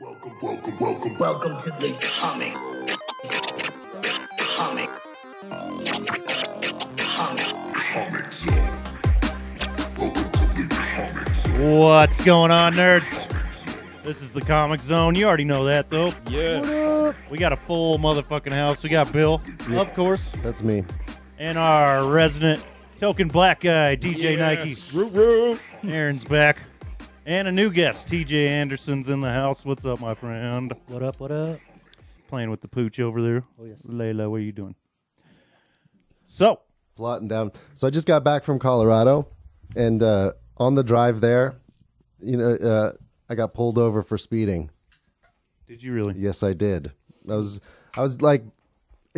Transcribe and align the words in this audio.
Welcome, 0.00 0.32
welcome, 0.40 0.78
welcome. 0.78 1.18
Welcome 1.18 1.58
to 1.58 1.70
the 1.80 1.92
comic. 2.00 2.54
Comic. 4.38 4.90
Comic. 6.98 7.44
Comic 7.92 8.32
Zone. 8.32 8.68
Welcome 9.98 10.30
to 10.32 10.62
the 10.62 10.74
Comic 10.74 11.34
Zone. 11.34 11.78
What's 11.78 12.24
going 12.24 12.50
on, 12.50 12.74
nerds? 12.74 13.28
This 14.04 14.22
is 14.22 14.32
the 14.32 14.40
Comic 14.40 14.82
Zone. 14.82 15.14
You 15.16 15.26
already 15.26 15.44
know 15.44 15.64
that, 15.64 15.90
though. 15.90 16.12
Yes. 16.28 17.14
We 17.30 17.38
got 17.38 17.52
a 17.52 17.56
full 17.56 17.98
motherfucking 17.98 18.52
house. 18.52 18.84
We 18.84 18.90
got 18.90 19.12
Bill, 19.12 19.42
of 19.70 19.94
course, 19.94 20.30
That's 20.42 20.62
me. 20.62 20.84
and 21.38 21.58
our 21.58 22.08
resident 22.08 22.64
token 22.98 23.28
black 23.28 23.60
guy, 23.60 23.96
DJ 23.96 24.36
Nyke. 24.38 24.94
Root 24.94 25.12
root. 25.12 25.60
Aaron's 25.82 26.24
back. 26.24 26.58
And 27.28 27.46
a 27.46 27.52
new 27.52 27.70
guest, 27.70 28.08
TJ 28.08 28.48
Anderson's 28.48 29.10
in 29.10 29.20
the 29.20 29.30
house. 29.30 29.62
What's 29.62 29.84
up, 29.84 30.00
my 30.00 30.14
friend? 30.14 30.72
What 30.86 31.02
up? 31.02 31.20
What 31.20 31.30
up? 31.30 31.60
Playing 32.26 32.50
with 32.50 32.62
the 32.62 32.68
pooch 32.68 32.98
over 33.00 33.20
there. 33.20 33.44
Oh 33.60 33.66
yes. 33.66 33.82
Layla, 33.82 34.30
what 34.30 34.36
are 34.36 34.40
you 34.40 34.50
doing? 34.50 34.74
So, 36.26 36.60
Plotting 36.96 37.28
down. 37.28 37.52
So 37.74 37.86
I 37.86 37.90
just 37.90 38.06
got 38.06 38.24
back 38.24 38.44
from 38.44 38.58
Colorado, 38.58 39.28
and 39.76 40.02
uh, 40.02 40.32
on 40.56 40.74
the 40.74 40.82
drive 40.82 41.20
there, 41.20 41.60
you 42.18 42.38
know, 42.38 42.54
uh, 42.54 42.92
I 43.28 43.34
got 43.34 43.52
pulled 43.52 43.76
over 43.76 44.00
for 44.00 44.16
speeding. 44.16 44.70
did 45.66 45.82
you 45.82 45.92
really? 45.92 46.14
Yes, 46.16 46.42
I 46.42 46.54
did. 46.54 46.92
I 47.30 47.34
was, 47.34 47.60
I 47.94 48.00
was 48.00 48.22
like, 48.22 48.42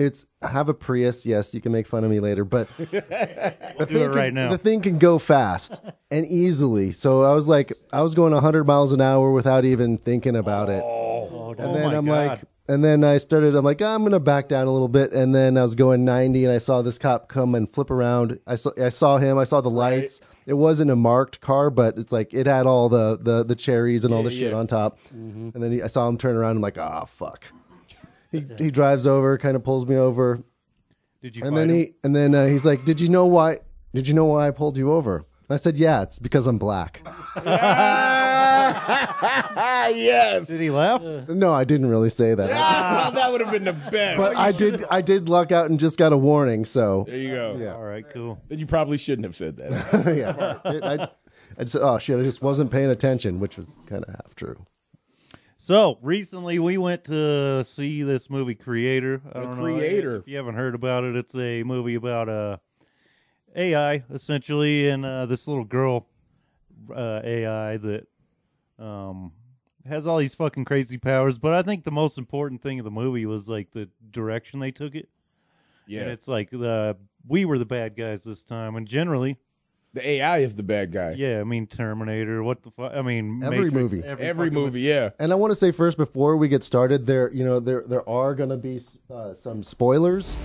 it's 0.00 0.26
have 0.42 0.68
a 0.68 0.74
Prius. 0.74 1.26
Yes, 1.26 1.54
you 1.54 1.60
can 1.60 1.72
make 1.72 1.86
fun 1.86 2.04
of 2.04 2.10
me 2.10 2.20
later, 2.20 2.44
but 2.44 2.68
We'll 2.78 2.88
the 2.88 2.96
do 2.98 3.82
it 3.82 3.86
thing 3.86 4.10
right 4.10 4.24
can, 4.26 4.34
now. 4.34 4.50
The 4.50 4.58
thing 4.58 4.80
can 4.80 4.98
go 4.98 5.18
fast 5.18 5.80
and 6.10 6.26
easily. 6.26 6.90
So 6.92 7.22
I 7.22 7.34
was 7.34 7.48
like, 7.48 7.72
I 7.92 8.00
was 8.00 8.14
going 8.14 8.32
100 8.32 8.64
miles 8.64 8.92
an 8.92 9.00
hour 9.00 9.30
without 9.30 9.64
even 9.64 9.98
thinking 9.98 10.36
about 10.36 10.70
it. 10.70 10.82
Oh. 10.82 11.28
oh, 11.30 11.50
And 11.50 11.60
Oh 11.60 11.74
then 11.74 11.88
my 11.88 11.96
I'm 11.96 12.06
God. 12.06 12.28
like, 12.28 12.40
and 12.68 12.84
then 12.84 13.04
I 13.04 13.18
started, 13.18 13.54
I'm 13.54 13.64
like, 13.64 13.82
ah, 13.82 13.94
I'm 13.94 14.00
going 14.00 14.12
to 14.12 14.20
back 14.20 14.48
down 14.48 14.66
a 14.66 14.72
little 14.72 14.88
bit. 14.88 15.12
And 15.12 15.34
then 15.34 15.58
I 15.58 15.62
was 15.62 15.74
going 15.74 16.04
90 16.04 16.44
and 16.44 16.52
I 16.52 16.58
saw 16.58 16.82
this 16.82 16.98
cop 16.98 17.28
come 17.28 17.54
and 17.54 17.70
flip 17.72 17.90
around. 17.90 18.38
I 18.46 18.56
saw, 18.56 18.70
I 18.80 18.90
saw 18.90 19.18
him. 19.18 19.38
I 19.38 19.44
saw 19.44 19.60
the 19.60 19.70
lights. 19.70 20.20
It 20.46 20.54
wasn't 20.54 20.90
a 20.90 20.96
marked 20.96 21.40
car, 21.40 21.68
but 21.70 21.98
it's 21.98 22.12
like, 22.12 22.32
it 22.32 22.46
had 22.46 22.66
all 22.66 22.88
the, 22.88 23.18
the, 23.20 23.44
the 23.44 23.54
cherries 23.54 24.04
and 24.04 24.14
all 24.14 24.22
the 24.22 24.30
shit 24.30 24.52
yeah. 24.52 24.58
on 24.58 24.66
top. 24.66 24.98
Mm-hmm. 25.14 25.50
And 25.54 25.62
then 25.62 25.72
he, 25.72 25.82
I 25.82 25.88
saw 25.88 26.08
him 26.08 26.16
turn 26.16 26.36
around. 26.36 26.56
I'm 26.56 26.62
like, 26.62 26.78
oh, 26.78 27.04
fuck. 27.06 27.44
He, 28.32 28.44
he 28.58 28.70
drives 28.70 29.06
over, 29.06 29.36
kind 29.38 29.56
of 29.56 29.64
pulls 29.64 29.86
me 29.86 29.96
over. 29.96 30.42
Did 31.22 31.36
you 31.36 31.44
And 31.44 31.52
fight 31.54 31.58
then 31.60 31.70
him? 31.70 31.76
he, 31.76 31.94
and 32.04 32.14
then 32.16 32.34
uh, 32.34 32.46
he's 32.46 32.64
like, 32.64 32.84
did 32.84 33.00
you 33.00 33.08
know 33.08 33.26
why, 33.26 33.58
did 33.94 34.06
you 34.08 34.14
know 34.14 34.24
why 34.26 34.46
I 34.48 34.50
pulled 34.52 34.76
you 34.76 34.92
over? 34.92 35.16
And 35.16 35.24
I 35.50 35.56
said, 35.56 35.76
yeah, 35.78 36.02
it's 36.02 36.18
because 36.18 36.46
I'm 36.46 36.58
black. 36.58 37.02
Ah, 38.72 39.88
yes. 39.88 40.46
Did 40.46 40.60
he 40.60 40.70
laugh? 40.70 41.02
no, 41.28 41.52
I 41.52 41.64
didn't 41.64 41.88
really 41.88 42.10
say 42.10 42.34
that. 42.34 42.50
Ah, 42.52 43.10
that 43.14 43.32
would 43.32 43.40
have 43.40 43.50
been 43.50 43.64
the 43.64 43.72
best. 43.72 44.16
But 44.18 44.36
I 44.36 44.52
did, 44.52 44.84
I 44.90 45.00
did 45.00 45.28
luck 45.28 45.50
out 45.52 45.68
and 45.70 45.78
just 45.80 45.98
got 45.98 46.12
a 46.12 46.16
warning. 46.16 46.64
So 46.64 47.04
there 47.08 47.16
you 47.16 47.30
go. 47.30 47.56
Yeah. 47.60 47.74
All 47.74 47.82
right, 47.82 48.04
cool. 48.12 48.40
Then 48.48 48.58
you 48.58 48.66
probably 48.66 48.96
shouldn't 48.98 49.24
have 49.26 49.36
said 49.36 49.56
that. 49.56 50.16
yeah. 50.16 50.58
It- 50.72 50.84
I, 50.84 51.08
I 51.58 51.64
just, 51.64 51.76
oh 51.76 51.98
shit, 51.98 52.18
I 52.18 52.22
just 52.22 52.42
wasn't 52.42 52.70
paying 52.70 52.90
attention, 52.90 53.40
which 53.40 53.56
was 53.58 53.66
kind 53.86 54.04
of 54.04 54.14
half 54.14 54.34
true. 54.36 54.64
So 55.62 55.98
recently, 56.00 56.58
we 56.58 56.78
went 56.78 57.04
to 57.04 57.62
see 57.64 58.02
this 58.02 58.30
movie, 58.30 58.54
Creator. 58.54 59.20
I 59.30 59.40
don't 59.40 59.58
know 59.58 59.62
Creator. 59.62 60.16
if 60.16 60.26
you 60.26 60.38
haven't 60.38 60.54
heard 60.54 60.74
about 60.74 61.04
it. 61.04 61.16
It's 61.16 61.34
a 61.34 61.62
movie 61.64 61.96
about 61.96 62.30
uh, 62.30 62.56
AI 63.54 64.02
essentially, 64.10 64.88
and 64.88 65.04
uh, 65.04 65.26
this 65.26 65.46
little 65.46 65.66
girl 65.66 66.06
uh, 66.90 67.20
AI 67.22 67.76
that 67.76 68.06
um, 68.78 69.32
has 69.86 70.06
all 70.06 70.16
these 70.16 70.34
fucking 70.34 70.64
crazy 70.64 70.96
powers. 70.96 71.36
But 71.36 71.52
I 71.52 71.60
think 71.60 71.84
the 71.84 71.90
most 71.90 72.16
important 72.16 72.62
thing 72.62 72.78
of 72.78 72.84
the 72.84 72.90
movie 72.90 73.26
was 73.26 73.46
like 73.46 73.70
the 73.72 73.90
direction 74.10 74.60
they 74.60 74.70
took 74.70 74.94
it. 74.94 75.10
Yeah. 75.86 76.00
And 76.00 76.10
it's 76.10 76.26
like 76.26 76.48
the 76.48 76.96
we 77.28 77.44
were 77.44 77.58
the 77.58 77.66
bad 77.66 77.96
guys 77.96 78.24
this 78.24 78.42
time, 78.42 78.76
and 78.76 78.88
generally, 78.88 79.36
the 79.92 80.06
AI 80.08 80.38
is 80.38 80.54
the 80.54 80.62
bad 80.62 80.92
guy. 80.92 81.14
yeah. 81.16 81.40
I 81.40 81.44
mean, 81.44 81.66
Terminator. 81.66 82.42
What 82.42 82.62
the 82.62 82.70
fuck? 82.70 82.92
I 82.94 83.02
mean, 83.02 83.42
Every 83.42 83.70
Matrix, 83.70 83.74
movie. 83.74 84.02
Every 84.04 84.48
fucking 84.48 84.54
movie, 84.54 84.80
yeah. 84.82 85.10
And 85.18 85.32
I 85.32 85.34
want 85.34 85.50
to 85.50 85.54
say 85.54 85.72
first 85.72 85.96
before 85.96 86.36
we 86.36 86.48
get 86.48 86.62
started, 86.62 87.06
there, 87.06 87.32
you 87.32 87.44
know, 87.44 87.58
there 87.60 87.82
there 87.86 88.08
are 88.08 88.34
gonna 88.34 88.56
be 88.56 88.80
uh, 89.12 89.34
some 89.34 89.62
spoilers, 89.62 90.36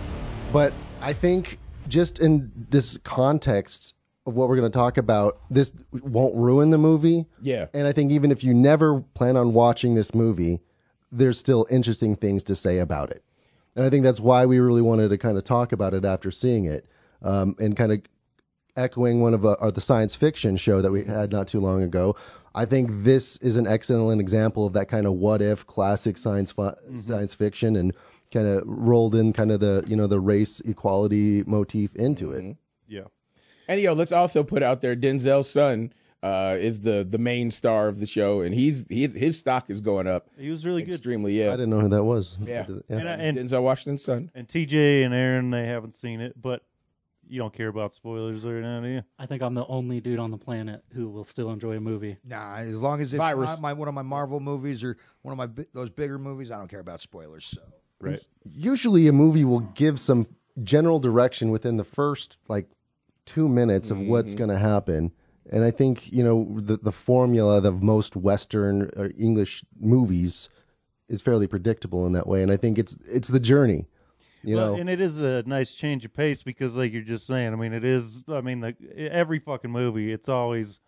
but 0.51 0.73
I 1.01 1.13
think 1.13 1.59
just 1.87 2.19
in 2.19 2.51
this 2.71 2.97
context 2.99 3.93
of 4.25 4.33
what 4.35 4.49
we're 4.49 4.55
gonna 4.55 4.69
talk 4.71 4.97
about, 4.97 5.39
this 5.51 5.71
won't 5.91 6.35
ruin 6.35 6.71
the 6.71 6.79
movie. 6.79 7.25
Yeah. 7.41 7.67
And 7.73 7.85
I 7.85 7.91
think 7.91 8.11
even 8.11 8.31
if 8.31 8.43
you 8.43 8.53
never 8.53 9.01
plan 9.13 9.37
on 9.37 9.53
watching 9.53 9.93
this 9.93 10.15
movie, 10.15 10.61
there's 11.11 11.37
still 11.37 11.67
interesting 11.69 12.15
things 12.15 12.43
to 12.45 12.55
say 12.55 12.79
about 12.79 13.11
it. 13.11 13.23
And 13.75 13.85
I 13.85 13.89
think 13.91 14.03
that's 14.03 14.19
why 14.19 14.45
we 14.47 14.57
really 14.57 14.81
wanted 14.81 15.09
to 15.09 15.17
kind 15.19 15.37
of 15.37 15.43
talk 15.43 15.71
about 15.71 15.93
it 15.93 16.03
after 16.05 16.31
seeing 16.31 16.65
it, 16.65 16.87
um, 17.21 17.55
and 17.59 17.77
kind 17.77 17.91
of 17.91 18.01
echoing 18.75 19.21
one 19.21 19.33
of 19.33 19.45
uh, 19.45 19.53
or 19.59 19.71
the 19.71 19.81
science 19.81 20.15
fiction 20.15 20.57
show 20.57 20.81
that 20.81 20.91
we 20.91 21.03
had 21.05 21.31
not 21.31 21.47
too 21.47 21.59
long 21.59 21.81
ago. 21.81 22.15
I 22.53 22.65
think 22.65 22.89
this 23.03 23.37
is 23.37 23.55
an 23.57 23.67
excellent 23.67 24.21
example 24.21 24.65
of 24.65 24.73
that 24.73 24.87
kind 24.87 25.05
of 25.05 25.13
what 25.13 25.41
if 25.41 25.65
classic 25.67 26.17
science 26.17 26.51
fi- 26.51 26.75
science 26.95 27.33
fiction 27.33 27.75
and 27.75 27.93
kind 28.33 28.47
of 28.47 28.63
rolled 28.65 29.13
in 29.15 29.33
kind 29.33 29.51
of 29.51 29.59
the 29.59 29.83
you 29.87 29.95
know 29.95 30.07
the 30.07 30.19
race 30.19 30.59
equality 30.61 31.43
motif 31.45 31.95
into 31.95 32.31
it. 32.31 32.55
Yeah. 32.87 33.05
And 33.67 33.81
yo, 33.81 33.93
let's 33.93 34.11
also 34.11 34.43
put 34.43 34.61
out 34.63 34.81
there 34.81 34.95
Denzel's 34.95 35.49
son 35.49 35.91
uh, 36.23 36.55
is 36.59 36.81
the 36.81 37.05
the 37.07 37.17
main 37.17 37.51
star 37.51 37.87
of 37.87 37.99
the 37.99 38.05
show, 38.07 38.41
and 38.41 38.53
he's 38.55 38.83
he, 38.89 39.05
his 39.07 39.37
stock 39.39 39.69
is 39.69 39.81
going 39.81 40.07
up 40.07 40.27
He 40.39 40.49
was 40.49 40.65
really 40.65 40.81
good. 40.83 40.93
extremely. 40.95 41.37
Yeah. 41.39 41.49
I 41.49 41.51
didn't 41.51 41.69
know 41.71 41.81
who 41.81 41.89
that 41.89 42.03
was. 42.03 42.37
Yeah. 42.41 42.65
And, 42.89 43.07
I- 43.09 43.13
and 43.15 43.37
Denzel 43.37 43.61
Washington's 43.63 44.03
son. 44.03 44.31
And 44.33 44.47
TJ 44.47 45.03
and 45.03 45.13
Aaron, 45.13 45.49
they 45.51 45.65
haven't 45.65 45.93
seen 45.93 46.21
it, 46.21 46.41
but 46.41 46.63
you 47.27 47.39
don't 47.39 47.53
care 47.53 47.67
about 47.67 47.93
spoilers 47.93 48.43
right 48.43 48.61
now, 48.61 48.81
do 48.81 48.87
you? 48.87 49.03
I 49.17 49.25
think 49.25 49.41
I'm 49.41 49.53
the 49.53 49.65
only 49.67 50.01
dude 50.01 50.19
on 50.19 50.31
the 50.31 50.37
planet 50.37 50.83
who 50.93 51.09
will 51.09 51.23
still 51.23 51.51
enjoy 51.51 51.77
a 51.77 51.79
movie. 51.79 52.17
Nah, 52.23 52.57
as 52.57 52.79
long 52.79 53.01
as 53.01 53.13
it's 53.13 53.17
Virus. 53.17 53.49
not 53.51 53.61
my 53.61 53.73
one 53.73 53.87
of 53.87 53.93
my 53.93 54.01
Marvel 54.01 54.39
movies 54.39 54.83
or 54.83 54.97
one 55.21 55.31
of 55.31 55.37
my 55.37 55.47
bi- 55.47 55.67
those 55.73 55.89
bigger 55.89 56.17
movies, 56.17 56.51
I 56.51 56.57
don't 56.57 56.67
care 56.67 56.79
about 56.79 57.01
spoilers. 57.01 57.45
So 57.45 57.61
Right. 58.01 58.21
usually 58.43 59.07
a 59.07 59.13
movie 59.13 59.45
will 59.45 59.61
give 59.61 59.99
some 59.99 60.27
general 60.63 60.99
direction 60.99 61.49
within 61.49 61.77
the 61.77 61.83
first 61.83 62.37
like 62.47 62.67
two 63.25 63.47
minutes 63.47 63.89
of 63.89 63.99
what's 63.99 64.33
mm-hmm. 64.33 64.45
going 64.45 64.49
to 64.49 64.57
happen 64.57 65.11
and 65.51 65.63
i 65.63 65.71
think 65.71 66.11
you 66.11 66.23
know 66.23 66.47
the, 66.59 66.77
the 66.77 66.91
formula 66.91 67.61
of 67.61 67.81
most 67.81 68.15
western 68.15 68.83
or 68.95 69.11
english 69.17 69.65
movies 69.79 70.49
is 71.09 71.21
fairly 71.21 71.47
predictable 71.47 72.05
in 72.05 72.13
that 72.13 72.27
way 72.27 72.41
and 72.41 72.51
i 72.51 72.57
think 72.57 72.77
it's 72.77 72.97
it's 73.05 73.27
the 73.27 73.39
journey 73.39 73.85
you 74.45 74.55
well, 74.55 74.73
know 74.73 74.79
and 74.79 74.89
it 74.89 75.01
is 75.01 75.17
a 75.19 75.43
nice 75.45 75.73
change 75.73 76.05
of 76.05 76.13
pace 76.13 76.43
because, 76.43 76.75
like 76.75 76.91
you're 76.93 77.01
just 77.01 77.25
saying, 77.27 77.53
I 77.53 77.55
mean, 77.55 77.73
it 77.73 77.83
is. 77.83 78.23
I 78.27 78.41
mean, 78.41 78.59
the, 78.61 78.75
every 79.11 79.39
fucking 79.39 79.71
movie, 79.71 80.11
it's 80.13 80.29
always 80.29 80.79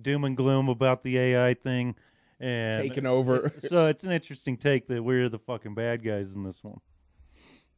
doom 0.00 0.24
and 0.24 0.36
gloom 0.36 0.68
about 0.68 1.02
the 1.02 1.18
AI 1.18 1.54
thing, 1.54 1.94
and 2.40 2.82
Taking 2.82 3.06
over. 3.06 3.52
so 3.68 3.86
it's 3.86 4.04
an 4.04 4.12
interesting 4.12 4.56
take 4.56 4.88
that 4.88 5.02
we're 5.02 5.28
the 5.28 5.38
fucking 5.38 5.74
bad 5.74 6.02
guys 6.04 6.34
in 6.34 6.42
this 6.44 6.62
one. 6.64 6.80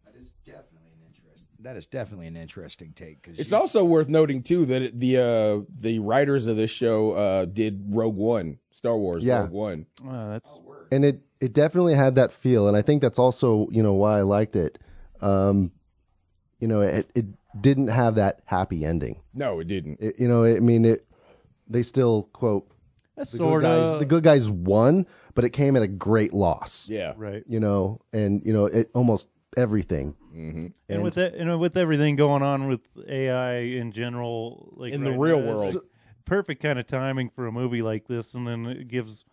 that 0.04 0.14
is 0.16 0.30
definitely 0.44 0.90
an 0.92 1.06
interesting. 1.06 1.46
That 1.60 1.76
is 1.76 1.86
definitely 1.86 2.26
an 2.28 2.36
interesting 2.36 2.92
take 2.94 3.22
because 3.22 3.38
It's 3.38 3.52
also 3.52 3.84
worth 3.84 4.08
noting 4.08 4.42
too 4.42 4.64
that 4.66 4.82
it- 4.82 4.98
the 4.98 5.18
uh, 5.18 5.60
the 5.78 5.98
writers 5.98 6.46
of 6.46 6.56
this 6.56 6.70
show 6.70 7.12
uh, 7.12 7.44
did 7.44 7.84
Rogue 7.88 8.16
One, 8.16 8.58
Star 8.70 8.96
Wars 8.96 9.24
Yeah. 9.24 9.40
Rogue 9.42 9.50
One. 9.50 9.86
Uh, 10.06 10.30
that's 10.30 10.58
and 10.92 11.04
it 11.04 11.20
it 11.40 11.52
definitely 11.52 11.94
had 11.94 12.14
that 12.14 12.32
feel 12.32 12.66
and 12.68 12.76
i 12.76 12.80
think 12.80 13.02
that's 13.02 13.18
also 13.18 13.68
you 13.70 13.82
know 13.82 13.92
why 13.92 14.18
i 14.18 14.22
liked 14.22 14.54
it 14.56 14.78
um 15.22 15.70
you 16.60 16.68
know 16.68 16.80
it 16.80 17.10
it 17.14 17.26
didn't 17.60 17.88
have 17.88 18.16
that 18.16 18.40
happy 18.44 18.84
ending 18.84 19.20
No, 19.34 19.60
it 19.60 19.66
didn't. 19.68 19.98
it, 20.00 20.18
you 20.18 20.28
know 20.28 20.44
i 20.44 20.60
mean 20.60 20.84
it 20.84 21.06
they 21.68 21.82
still 21.82 22.24
quote 22.32 22.68
that's 23.16 23.30
the 23.32 23.38
sort 23.38 23.62
good 23.62 23.66
guys 23.66 23.92
of 23.92 23.98
the 23.98 24.04
good 24.04 24.22
guys 24.22 24.50
won 24.50 25.06
but 25.34 25.44
it 25.44 25.50
came 25.50 25.74
at 25.76 25.82
a 25.82 25.88
great 25.88 26.32
loss 26.32 26.88
Yeah. 26.88 27.14
right. 27.16 27.42
you 27.48 27.60
know 27.60 28.00
and 28.12 28.42
you 28.44 28.52
know 28.52 28.66
it 28.66 28.90
almost 28.94 29.28
everything 29.56 30.14
hmm 30.32 30.66
And, 30.88 31.02
with 31.02 31.14
that, 31.14 31.34
and 31.34 31.58
with 31.58 31.76
everything 31.76 32.14
going 32.16 32.42
on 32.42 32.68
with 32.68 32.80
AI 33.08 33.58
in 33.60 33.90
general, 33.90 34.72
like 34.76 34.92
In 34.92 35.02
the 35.02 35.12
real 35.12 35.40
now, 35.40 35.46
world. 35.48 35.74
like 35.74 35.82
perfect 36.26 36.62
kind 36.62 36.78
of 36.78 36.86
timing 36.86 37.30
for 37.30 37.46
a 37.46 37.52
movie 37.52 37.80
like 37.82 38.06
this, 38.06 38.34
and 38.34 38.46
then 38.46 38.66
it 38.66 38.86
gives, 38.86 39.24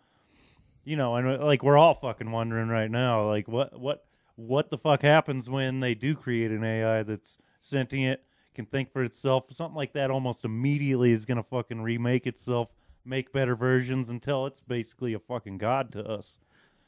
you 0.84 0.96
know, 0.96 1.14
and 1.16 1.40
like 1.44 1.62
we're 1.62 1.76
all 1.76 1.94
fucking 1.94 2.30
wondering 2.30 2.68
right 2.68 2.90
now, 2.90 3.28
like 3.28 3.46
what 3.48 3.78
what 3.78 4.04
what 4.36 4.70
the 4.70 4.78
fuck 4.78 5.02
happens 5.02 5.48
when 5.48 5.80
they 5.80 5.94
do 5.94 6.14
create 6.14 6.50
an 6.50 6.64
AI 6.64 7.02
that's 7.02 7.38
sentient, 7.60 8.20
can 8.54 8.66
think 8.66 8.92
for 8.92 9.02
itself, 9.02 9.44
something 9.50 9.76
like 9.76 9.92
that, 9.92 10.10
almost 10.10 10.44
immediately 10.44 11.12
is 11.12 11.24
gonna 11.24 11.42
fucking 11.42 11.82
remake 11.82 12.26
itself, 12.26 12.72
make 13.04 13.32
better 13.32 13.56
versions 13.56 14.08
until 14.10 14.46
it's 14.46 14.60
basically 14.60 15.14
a 15.14 15.18
fucking 15.18 15.58
god 15.58 15.92
to 15.92 16.04
us. 16.04 16.38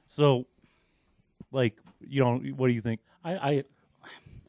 So, 0.06 0.46
like, 1.52 1.78
you 2.00 2.22
know, 2.22 2.38
what 2.56 2.68
do 2.68 2.72
you 2.72 2.80
think? 2.80 3.00
I, 3.24 3.34
I 3.34 3.64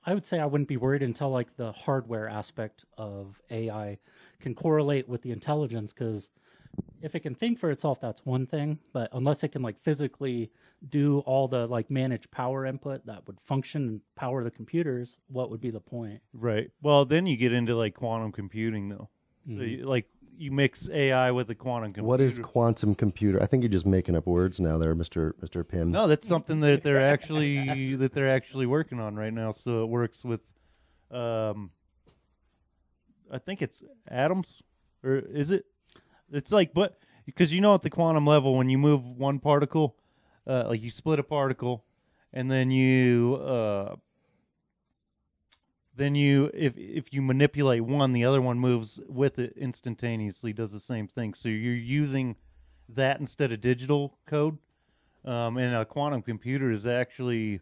I 0.05 0.13
would 0.13 0.25
say 0.25 0.39
I 0.39 0.45
wouldn't 0.45 0.69
be 0.69 0.77
worried 0.77 1.03
until 1.03 1.29
like 1.29 1.57
the 1.57 1.73
hardware 1.73 2.29
aspect 2.29 2.85
of 2.97 3.41
AI 3.51 3.97
can 4.39 4.55
correlate 4.55 5.09
with 5.09 5.21
the 5.21 5.31
intelligence 5.31 5.91
because 5.91 6.29
if 7.01 7.15
it 7.15 7.21
can 7.21 7.35
think 7.35 7.59
for 7.59 7.71
itself, 7.71 7.99
that's 8.01 8.25
one 8.25 8.45
thing. 8.45 8.79
But 8.93 9.09
unless 9.11 9.43
it 9.43 9.49
can 9.49 9.61
like 9.61 9.79
physically 9.81 10.51
do 10.87 11.19
all 11.19 11.47
the 11.47 11.67
like 11.67 11.89
manage 11.89 12.29
power 12.31 12.65
input 12.65 13.05
that 13.05 13.25
would 13.27 13.39
function 13.39 13.87
and 13.87 14.01
power 14.15 14.43
the 14.43 14.51
computers, 14.51 15.17
what 15.27 15.49
would 15.49 15.61
be 15.61 15.71
the 15.71 15.79
point? 15.79 16.21
Right. 16.33 16.71
Well, 16.81 17.05
then 17.05 17.25
you 17.27 17.37
get 17.37 17.53
into 17.53 17.75
like 17.75 17.93
quantum 17.95 18.31
computing, 18.31 18.89
though. 18.89 19.09
So, 19.45 19.63
you, 19.63 19.85
like, 19.85 20.09
you 20.37 20.51
mix 20.51 20.89
AI 20.89 21.31
with 21.31 21.49
a 21.49 21.55
quantum 21.55 21.93
computer. 21.93 22.07
What 22.07 22.19
is 22.19 22.37
quantum 22.37 22.95
computer? 22.95 23.41
I 23.41 23.45
think 23.45 23.63
you're 23.63 23.71
just 23.71 23.85
making 23.85 24.15
up 24.15 24.27
words 24.27 24.59
now, 24.59 24.77
there, 24.77 24.93
Mister 24.93 25.35
Mister 25.39 25.63
Pim. 25.63 25.91
No, 25.91 26.07
that's 26.07 26.27
something 26.27 26.59
that 26.59 26.83
they're 26.83 26.99
actually 26.99 27.95
that 27.97 28.13
they're 28.13 28.29
actually 28.29 28.65
working 28.65 28.99
on 28.99 29.15
right 29.15 29.33
now. 29.33 29.51
So 29.51 29.83
it 29.83 29.87
works 29.87 30.25
with, 30.25 30.41
um, 31.11 31.71
I 33.31 33.37
think 33.39 33.61
it's 33.61 33.83
atoms, 34.07 34.61
or 35.03 35.15
is 35.15 35.49
it? 35.49 35.65
It's 36.31 36.51
like, 36.51 36.73
but 36.73 36.97
because 37.25 37.53
you 37.53 37.61
know 37.61 37.73
at 37.75 37.81
the 37.81 37.89
quantum 37.89 38.25
level, 38.25 38.55
when 38.55 38.69
you 38.69 38.77
move 38.77 39.03
one 39.03 39.39
particle, 39.39 39.95
uh, 40.45 40.67
like 40.67 40.81
you 40.81 40.89
split 40.89 41.19
a 41.19 41.23
particle, 41.23 41.83
and 42.33 42.51
then 42.51 42.71
you, 42.71 43.35
uh, 43.35 43.95
then 45.95 46.15
you, 46.15 46.51
if 46.53 46.77
if 46.77 47.13
you 47.13 47.21
manipulate 47.21 47.83
one, 47.83 48.13
the 48.13 48.25
other 48.25 48.41
one 48.41 48.59
moves 48.59 48.99
with 49.07 49.39
it 49.39 49.53
instantaneously, 49.57 50.53
does 50.53 50.71
the 50.71 50.79
same 50.79 51.07
thing. 51.07 51.33
So 51.33 51.49
you're 51.49 51.73
using 51.73 52.35
that 52.89 53.19
instead 53.19 53.51
of 53.51 53.61
digital 53.61 54.17
code 54.25 54.57
um, 55.25 55.57
and 55.57 55.75
a 55.75 55.85
quantum 55.85 56.21
computer 56.21 56.71
is 56.71 56.85
actually 56.85 57.59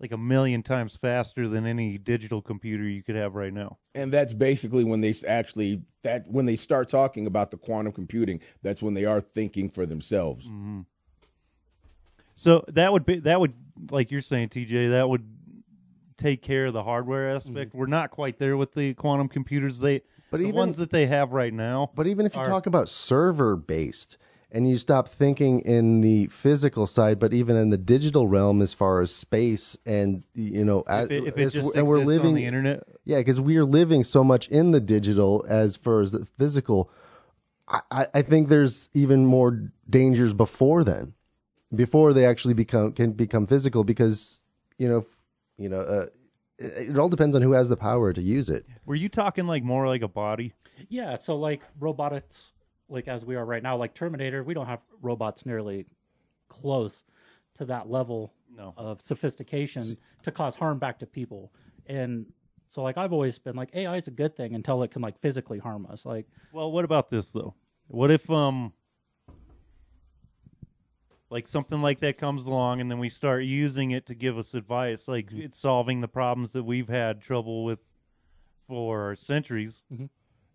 like 0.00 0.12
a 0.12 0.18
million 0.18 0.62
times 0.62 0.96
faster 0.96 1.48
than 1.48 1.66
any 1.66 1.98
digital 1.98 2.42
computer 2.42 2.84
you 2.84 3.02
could 3.02 3.14
have 3.14 3.34
right 3.34 3.52
now. 3.52 3.78
And 3.94 4.12
that's 4.12 4.34
basically 4.34 4.84
when 4.84 5.00
they 5.00 5.14
actually 5.26 5.82
that 6.02 6.26
when 6.28 6.46
they 6.46 6.56
start 6.56 6.88
talking 6.88 7.26
about 7.26 7.50
the 7.50 7.56
quantum 7.56 7.92
computing, 7.92 8.40
that's 8.62 8.82
when 8.82 8.94
they 8.94 9.04
are 9.04 9.20
thinking 9.20 9.68
for 9.70 9.86
themselves. 9.86 10.46
Mm-hmm. 10.46 10.80
So 12.34 12.64
that 12.68 12.92
would 12.92 13.06
be 13.06 13.20
that 13.20 13.40
would 13.40 13.54
like 13.90 14.10
you're 14.10 14.20
saying, 14.20 14.48
TJ, 14.48 14.90
that 14.90 15.08
would 15.08 15.24
take 16.16 16.42
care 16.42 16.66
of 16.66 16.72
the 16.72 16.82
hardware 16.82 17.30
aspect. 17.30 17.70
Mm-hmm. 17.70 17.78
We're 17.78 17.86
not 17.86 18.10
quite 18.10 18.38
there 18.38 18.56
with 18.56 18.74
the 18.74 18.94
quantum 18.94 19.28
computers. 19.28 19.80
They 19.80 20.02
But 20.30 20.38
the 20.38 20.44
even- 20.44 20.56
ones 20.56 20.76
that 20.76 20.90
they 20.90 21.06
have 21.06 21.32
right 21.32 21.52
now. 21.52 21.90
But 21.94 22.06
even 22.06 22.26
if 22.26 22.34
you 22.34 22.40
are- 22.40 22.46
talk 22.48 22.66
about 22.66 22.88
server 22.88 23.56
based 23.56 24.16
and 24.54 24.68
you 24.68 24.76
stop 24.78 25.08
thinking 25.08 25.60
in 25.60 26.00
the 26.00 26.28
physical 26.28 26.86
side, 26.86 27.18
but 27.18 27.34
even 27.34 27.56
in 27.56 27.70
the 27.70 27.76
digital 27.76 28.28
realm 28.28 28.62
as 28.62 28.72
far 28.72 29.00
as 29.00 29.12
space 29.14 29.76
and 29.84 30.22
you 30.34 30.64
know, 30.64 30.82
as, 30.86 31.06
if 31.06 31.10
it, 31.10 31.26
if 31.26 31.36
it 31.38 31.42
as- 31.42 31.52
just 31.54 31.74
and 31.74 31.86
we're 31.86 31.98
living 31.98 32.28
on 32.28 32.34
the 32.36 32.46
internet, 32.46 32.84
Yeah, 33.04 33.18
because 33.18 33.40
we 33.40 33.56
are 33.58 33.64
living 33.64 34.04
so 34.04 34.22
much 34.24 34.48
in 34.48 34.70
the 34.70 34.80
digital 34.80 35.44
as 35.48 35.76
far 35.76 36.00
as 36.00 36.12
the 36.12 36.24
physical. 36.38 36.88
I, 37.68 37.80
I 37.90 38.06
I 38.14 38.22
think 38.22 38.48
there's 38.48 38.88
even 38.94 39.26
more 39.26 39.70
dangers 39.90 40.32
before 40.32 40.84
then, 40.84 41.14
before 41.74 42.12
they 42.12 42.24
actually 42.24 42.54
become 42.54 42.92
can 42.92 43.12
become 43.12 43.46
physical. 43.46 43.84
Because 43.84 44.40
you 44.78 44.88
know, 44.88 45.04
you 45.58 45.68
know, 45.68 45.80
uh, 45.80 46.06
it, 46.58 46.90
it 46.90 46.98
all 46.98 47.08
depends 47.08 47.34
on 47.36 47.42
who 47.42 47.52
has 47.52 47.68
the 47.68 47.76
power 47.76 48.12
to 48.12 48.22
use 48.22 48.48
it. 48.48 48.64
were 48.86 48.94
you 48.94 49.08
talking 49.08 49.46
like 49.46 49.64
more 49.64 49.86
like 49.88 50.02
a 50.02 50.08
body? 50.08 50.54
Yeah, 50.88 51.16
so 51.16 51.36
like 51.36 51.62
robotics, 51.78 52.53
like 52.94 53.08
as 53.08 53.24
we 53.24 53.34
are 53.36 53.44
right 53.44 53.62
now, 53.62 53.76
like 53.76 53.92
Terminator, 53.92 54.42
we 54.42 54.54
don't 54.54 54.66
have 54.66 54.80
robots 55.02 55.44
nearly 55.44 55.84
close 56.48 57.04
to 57.54 57.64
that 57.66 57.90
level 57.90 58.32
No. 58.56 58.72
of 58.76 59.02
sophistication 59.02 59.84
to 60.22 60.30
cause 60.30 60.54
harm 60.56 60.78
back 60.78 61.00
to 61.00 61.06
people. 61.06 61.52
And 61.86 62.26
so, 62.68 62.82
like 62.82 62.96
I've 62.96 63.12
always 63.12 63.38
been 63.38 63.56
like, 63.56 63.70
AI 63.74 63.96
is 63.96 64.06
a 64.08 64.12
good 64.12 64.36
thing 64.36 64.54
until 64.54 64.82
it 64.84 64.90
can 64.92 65.02
like 65.02 65.18
physically 65.20 65.58
harm 65.58 65.86
us. 65.90 66.06
Like, 66.06 66.26
Well, 66.52 66.72
what 66.72 66.84
about 66.84 67.10
this 67.10 67.30
though? 67.32 67.54
What 67.88 68.10
if 68.10 68.30
um 68.30 68.72
like 71.30 71.48
something 71.48 71.82
like 71.82 71.98
that 72.00 72.16
comes 72.16 72.46
along 72.46 72.80
and 72.80 72.88
then 72.90 73.00
we 73.00 73.08
start 73.08 73.42
using 73.42 73.90
it 73.90 74.06
to 74.06 74.14
give 74.14 74.38
us 74.38 74.54
advice 74.54 75.08
like 75.08 75.32
it's 75.32 75.58
solving 75.58 76.00
the 76.00 76.06
problems 76.06 76.52
that 76.52 76.62
we've 76.62 76.88
had 76.88 77.20
trouble 77.20 77.64
with 77.64 77.80
for 78.68 79.16
centuries. 79.16 79.82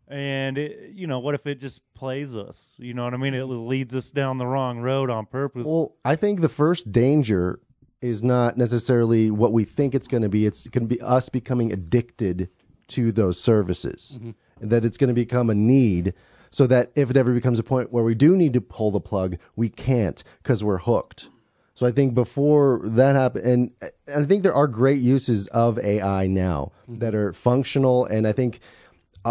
And 0.09 0.57
it, 0.57 0.93
you 0.93 1.05
know, 1.05 1.19
what 1.19 1.35
if 1.35 1.45
it 1.45 1.59
just 1.59 1.81
plays 1.93 2.35
us? 2.35 2.73
You 2.79 2.95
know 2.95 3.03
what 3.03 3.13
I 3.13 3.17
mean? 3.17 3.35
It 3.35 3.43
leads 3.43 3.95
us 3.95 4.09
down 4.09 4.39
the 4.39 4.47
wrong 4.47 4.79
road 4.79 5.11
on 5.11 5.27
purpose. 5.27 5.65
Well, 5.65 5.95
I 6.03 6.15
think 6.15 6.41
the 6.41 6.49
first 6.49 6.91
danger 6.91 7.59
is 8.01 8.23
not 8.23 8.57
necessarily 8.57 9.29
what 9.29 9.51
we 9.51 9.65
think 9.65 9.93
it's 9.93 10.07
going 10.07 10.23
to 10.23 10.29
be. 10.29 10.47
It's 10.47 10.67
going 10.67 10.87
to 10.87 10.95
be 10.95 11.01
us 11.01 11.29
becoming 11.29 11.71
addicted 11.71 12.49
to 12.87 13.11
those 13.11 13.39
services, 13.39 14.17
and 14.59 14.71
that 14.71 14.83
it's 14.83 14.97
going 14.97 15.09
to 15.09 15.13
become 15.13 15.49
a 15.49 15.55
need. 15.55 16.13
So 16.49 16.65
that 16.65 16.91
if 16.95 17.11
it 17.11 17.17
ever 17.17 17.31
becomes 17.31 17.59
a 17.59 17.63
point 17.63 17.91
where 17.93 18.03
we 18.03 18.15
do 18.15 18.35
need 18.35 18.53
to 18.53 18.61
pull 18.61 18.89
the 18.89 18.99
plug, 18.99 19.37
we 19.55 19.69
can't 19.69 20.23
because 20.41 20.63
we're 20.63 20.79
hooked. 20.79 21.29
So 21.75 21.85
I 21.85 21.91
think 21.91 22.15
before 22.15 22.81
that 22.83 23.15
happen, 23.15 23.45
and, 23.45 23.71
and 24.07 24.23
I 24.23 24.25
think 24.25 24.41
there 24.41 24.55
are 24.55 24.67
great 24.67 24.99
uses 24.99 25.47
of 25.49 25.77
AI 25.77 26.25
now 26.25 26.71
mm-hmm. 26.83 26.99
that 26.99 27.13
are 27.13 27.31
functional, 27.33 28.05
and 28.05 28.27
I 28.27 28.31
think 28.31 28.59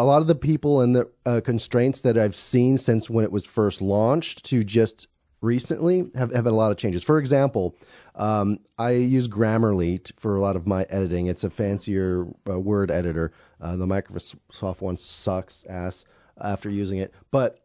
a 0.03 0.05
lot 0.05 0.21
of 0.21 0.29
the 0.29 0.35
people 0.35 0.81
and 0.81 0.95
the 0.95 1.11
uh, 1.27 1.41
constraints 1.45 2.01
that 2.03 2.17
I've 2.17 2.37
seen 2.37 2.79
since 2.79 3.11
when 3.11 3.25
it 3.25 3.33
was 3.33 3.47
first 3.47 3.83
launched 3.83 4.45
to 4.47 4.63
just 4.63 5.09
recently 5.41 6.07
have, 6.15 6.33
have 6.33 6.45
had 6.45 6.47
a 6.47 6.53
lot 6.53 6.71
of 6.71 6.79
changes. 6.79 7.05
For 7.05 7.19
example, 7.19 7.77
um, 8.15 8.59
I 8.79 8.93
use 8.93 9.29
Grammarly 9.29 10.03
t- 10.03 10.15
for 10.17 10.37
a 10.37 10.41
lot 10.41 10.57
of 10.57 10.67
my 10.67 10.85
editing. 10.91 11.27
It's 11.27 11.45
a 11.45 11.51
fancier 11.51 12.27
uh, 12.49 12.59
word 12.59 12.91
editor. 12.91 13.33
Uh, 13.61 13.77
the 13.77 13.87
Microsoft 13.87 14.81
one 14.81 14.97
sucks 14.97 15.65
ass 15.67 16.05
after 16.41 16.71
using 16.71 16.99
it, 16.99 17.13
but 17.31 17.61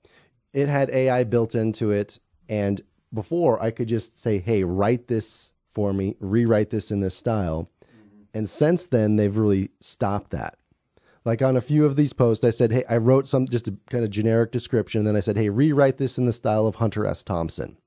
it 0.54 0.68
had 0.68 0.90
AI 0.90 1.24
built 1.24 1.56
into 1.56 1.92
it. 1.92 2.20
And 2.50 2.82
before 3.14 3.62
I 3.62 3.72
could 3.72 3.88
just 3.88 4.22
say, 4.22 4.40
hey, 4.40 4.64
write 4.64 5.08
this 5.08 5.52
for 5.72 5.94
me, 5.94 6.16
rewrite 6.20 6.70
this 6.70 6.92
in 6.92 7.00
this 7.00 7.16
style. 7.16 7.70
And 8.36 8.50
since 8.50 8.88
then, 8.88 9.16
they've 9.16 9.36
really 9.36 9.70
stopped 9.80 10.32
that. 10.32 10.58
Like 11.26 11.42
on 11.42 11.56
a 11.56 11.62
few 11.62 11.86
of 11.86 11.96
these 11.96 12.14
posts, 12.14 12.44
I 12.44 12.50
said, 12.50 12.72
"Hey, 12.72 12.84
I 12.90 12.98
wrote 12.98 13.28
some 13.28 13.48
just 13.48 13.68
a 13.68 13.76
kind 13.90 14.04
of 14.04 14.10
generic 14.10 14.52
description." 14.52 15.00
And 15.00 15.08
then 15.08 15.16
I 15.16 15.22
said, 15.22 15.38
"Hey, 15.38 15.50
rewrite 15.50 15.98
this 15.98 16.18
in 16.18 16.26
the 16.26 16.34
style 16.34 16.68
of 16.68 16.76
Hunter 16.76 17.06
S. 17.06 17.24
Thompson." 17.24 17.78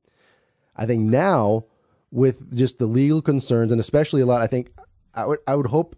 I 0.74 0.86
think 0.86 1.08
now, 1.10 1.64
with 2.10 2.54
just 2.54 2.78
the 2.78 2.86
legal 2.86 3.20
concerns, 3.20 3.72
and 3.72 3.80
especially 3.80 4.22
a 4.22 4.26
lot, 4.26 4.42
I 4.42 4.46
think 4.46 4.72
I 5.14 5.26
would 5.26 5.40
I 5.46 5.54
would 5.54 5.66
hope, 5.66 5.96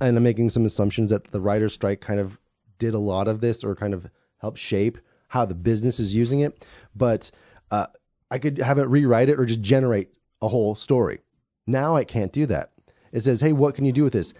and 0.00 0.16
I'm 0.16 0.22
making 0.22 0.50
some 0.50 0.66
assumptions 0.66 1.10
that 1.10 1.30
the 1.30 1.40
writer's 1.40 1.72
strike 1.72 2.00
kind 2.00 2.20
of 2.20 2.38
did 2.78 2.92
a 2.92 2.98
lot 2.98 3.28
of 3.28 3.40
this, 3.40 3.64
or 3.64 3.74
kind 3.74 3.94
of 3.94 4.08
helped 4.38 4.58
shape 4.58 4.98
how 5.28 5.46
the 5.46 5.54
business 5.54 5.98
is 5.98 6.14
using 6.14 6.40
it. 6.40 6.66
But 6.94 7.30
uh, 7.70 7.86
I 8.30 8.38
could 8.38 8.58
have 8.58 8.78
it 8.78 8.88
rewrite 8.88 9.30
it 9.30 9.40
or 9.40 9.46
just 9.46 9.62
generate 9.62 10.18
a 10.42 10.48
whole 10.48 10.74
story. 10.74 11.20
Now 11.66 11.96
I 11.96 12.04
can't 12.04 12.32
do 12.32 12.44
that. 12.46 12.72
It 13.10 13.22
says, 13.22 13.40
"Hey, 13.40 13.52
what 13.52 13.74
can 13.74 13.84
you 13.84 13.92
do 13.92 14.04
with 14.04 14.12
this?" 14.12 14.34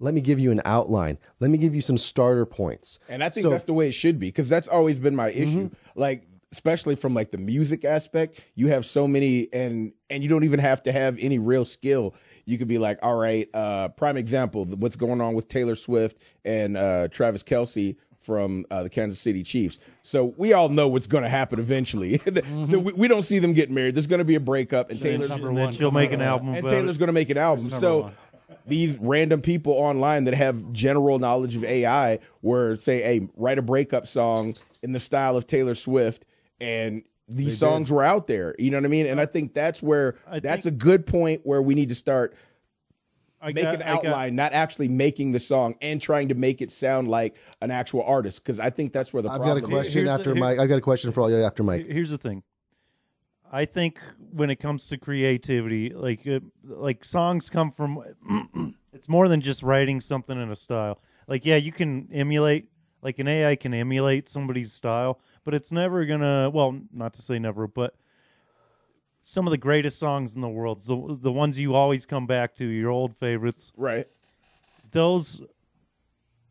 Let 0.00 0.14
me 0.14 0.20
give 0.20 0.38
you 0.38 0.50
an 0.50 0.60
outline. 0.64 1.18
Let 1.40 1.50
me 1.50 1.58
give 1.58 1.74
you 1.74 1.82
some 1.82 1.98
starter 1.98 2.46
points. 2.46 2.98
And 3.08 3.22
I 3.22 3.28
think 3.28 3.44
So- 3.44 3.50
that's 3.50 3.64
the 3.64 3.72
way 3.72 3.88
it 3.88 3.92
should 3.92 4.18
be 4.18 4.28
because 4.28 4.48
that's 4.48 4.68
always 4.68 4.98
been 4.98 5.16
my 5.16 5.30
issue. 5.30 5.70
Like 5.94 6.26
especially 6.50 6.96
from 6.96 7.12
like 7.12 7.30
the 7.30 7.38
music 7.38 7.84
aspect, 7.84 8.42
you 8.54 8.68
have 8.68 8.86
so 8.86 9.06
many 9.06 9.48
and 9.52 9.92
and 10.08 10.22
you 10.22 10.28
don't 10.28 10.44
even 10.44 10.60
have 10.60 10.82
to 10.84 10.92
have 10.92 11.18
any 11.20 11.38
real 11.38 11.64
skill. 11.64 12.14
You 12.46 12.56
could 12.56 12.68
be 12.68 12.78
like, 12.78 12.98
all 13.02 13.16
right, 13.16 13.48
uh 13.54 13.88
prime 13.88 14.16
example, 14.16 14.64
what's 14.64 14.96
going 14.96 15.20
on 15.20 15.34
with 15.34 15.48
Taylor 15.48 15.74
Swift 15.74 16.18
and 16.44 16.76
uh 16.76 17.08
Travis 17.08 17.42
Kelce 17.42 17.96
from 18.20 18.66
uh, 18.70 18.82
the 18.82 18.90
Kansas 18.90 19.20
City 19.20 19.42
Chiefs. 19.42 19.78
So 20.02 20.34
we 20.36 20.52
all 20.52 20.68
know 20.68 20.88
what's 20.88 21.06
going 21.06 21.22
to 21.22 21.30
happen 21.30 21.60
eventually. 21.60 22.20
we, 22.26 22.76
we 22.76 23.08
don't 23.08 23.22
see 23.22 23.38
them 23.38 23.52
getting 23.52 23.74
married. 23.74 23.94
There's 23.94 24.08
going 24.08 24.18
to 24.18 24.24
be 24.24 24.34
a 24.34 24.40
breakup, 24.40 24.90
and 24.90 25.00
Taylor's 25.00 25.30
number 25.30 25.48
and 25.48 25.56
then 25.56 25.64
one. 25.66 25.74
she'll 25.74 25.92
make 25.92 26.10
an 26.12 26.20
album 26.20 26.52
and 26.52 26.68
Taylor's 26.68 26.98
going 26.98 27.06
to 27.06 27.12
make 27.12 27.30
an 27.30 27.38
album. 27.38 27.70
So 27.70 28.00
one. 28.00 28.14
These 28.68 28.96
random 28.98 29.40
people 29.40 29.72
online 29.72 30.24
that 30.24 30.34
have 30.34 30.72
general 30.72 31.18
knowledge 31.18 31.56
of 31.56 31.64
AI, 31.64 32.18
where 32.40 32.76
say, 32.76 33.00
hey, 33.02 33.28
write 33.36 33.58
a 33.58 33.62
breakup 33.62 34.06
song 34.06 34.54
in 34.82 34.92
the 34.92 35.00
style 35.00 35.36
of 35.36 35.46
Taylor 35.46 35.74
Swift, 35.74 36.26
and 36.60 37.02
these 37.28 37.58
songs 37.58 37.90
were 37.90 38.02
out 38.02 38.26
there. 38.26 38.54
You 38.58 38.70
know 38.70 38.78
what 38.78 38.84
I 38.84 38.88
mean? 38.88 39.06
And 39.06 39.20
I 39.20 39.26
think 39.26 39.52
that's 39.54 39.82
where 39.82 40.14
I 40.26 40.40
that's 40.40 40.64
think- 40.64 40.74
a 40.76 40.78
good 40.78 41.06
point 41.06 41.42
where 41.44 41.60
we 41.60 41.74
need 41.74 41.88
to 41.90 41.94
start 41.94 42.34
I 43.40 43.52
make 43.52 43.64
got- 43.64 43.74
an 43.76 43.82
I 43.82 43.86
got- 43.94 44.06
outline, 44.06 44.34
not 44.34 44.52
actually 44.52 44.88
making 44.88 45.32
the 45.32 45.38
song 45.40 45.74
and 45.80 46.00
trying 46.02 46.28
to 46.28 46.34
make 46.34 46.60
it 46.62 46.72
sound 46.72 47.08
like 47.08 47.36
an 47.60 47.70
actual 47.70 48.02
artist. 48.02 48.42
Because 48.42 48.58
I 48.58 48.70
think 48.70 48.92
that's 48.92 49.12
where 49.12 49.22
the 49.22 49.28
I've 49.30 49.40
got 49.40 49.56
a 49.56 49.60
problem 49.60 49.70
question 49.72 49.92
Here's 49.92 50.08
the- 50.08 50.12
after 50.14 50.34
here- 50.34 50.40
Mike. 50.42 50.58
I've 50.58 50.68
got 50.68 50.78
a 50.78 50.80
question 50.82 51.12
for 51.12 51.20
all 51.20 51.30
you 51.30 51.36
after 51.36 51.62
Mike. 51.62 51.86
Here's 51.86 52.10
the 52.10 52.18
thing. 52.18 52.42
I 53.50 53.64
think 53.64 53.98
when 54.32 54.50
it 54.50 54.56
comes 54.56 54.86
to 54.88 54.98
creativity, 54.98 55.90
like 55.90 56.26
uh, 56.26 56.40
like 56.62 57.04
songs 57.04 57.48
come 57.48 57.70
from 57.70 58.02
it's 58.92 59.08
more 59.08 59.28
than 59.28 59.40
just 59.40 59.62
writing 59.62 60.00
something 60.00 60.40
in 60.40 60.50
a 60.50 60.56
style. 60.56 61.00
Like 61.26 61.44
yeah, 61.44 61.56
you 61.56 61.72
can 61.72 62.08
emulate 62.12 62.68
like 63.02 63.18
an 63.18 63.28
AI 63.28 63.56
can 63.56 63.72
emulate 63.74 64.28
somebody's 64.28 64.72
style, 64.72 65.20
but 65.44 65.54
it's 65.54 65.72
never 65.72 66.04
going 66.04 66.20
to 66.20 66.50
well, 66.52 66.78
not 66.92 67.14
to 67.14 67.22
say 67.22 67.38
never, 67.38 67.66
but 67.66 67.94
some 69.22 69.46
of 69.46 69.50
the 69.50 69.58
greatest 69.58 69.98
songs 69.98 70.34
in 70.34 70.40
the 70.40 70.48
world, 70.48 70.80
the 70.82 71.18
the 71.20 71.32
ones 71.32 71.58
you 71.58 71.74
always 71.74 72.06
come 72.06 72.26
back 72.26 72.54
to, 72.56 72.64
your 72.66 72.90
old 72.90 73.16
favorites, 73.16 73.72
Right. 73.76 74.06
those 74.90 75.42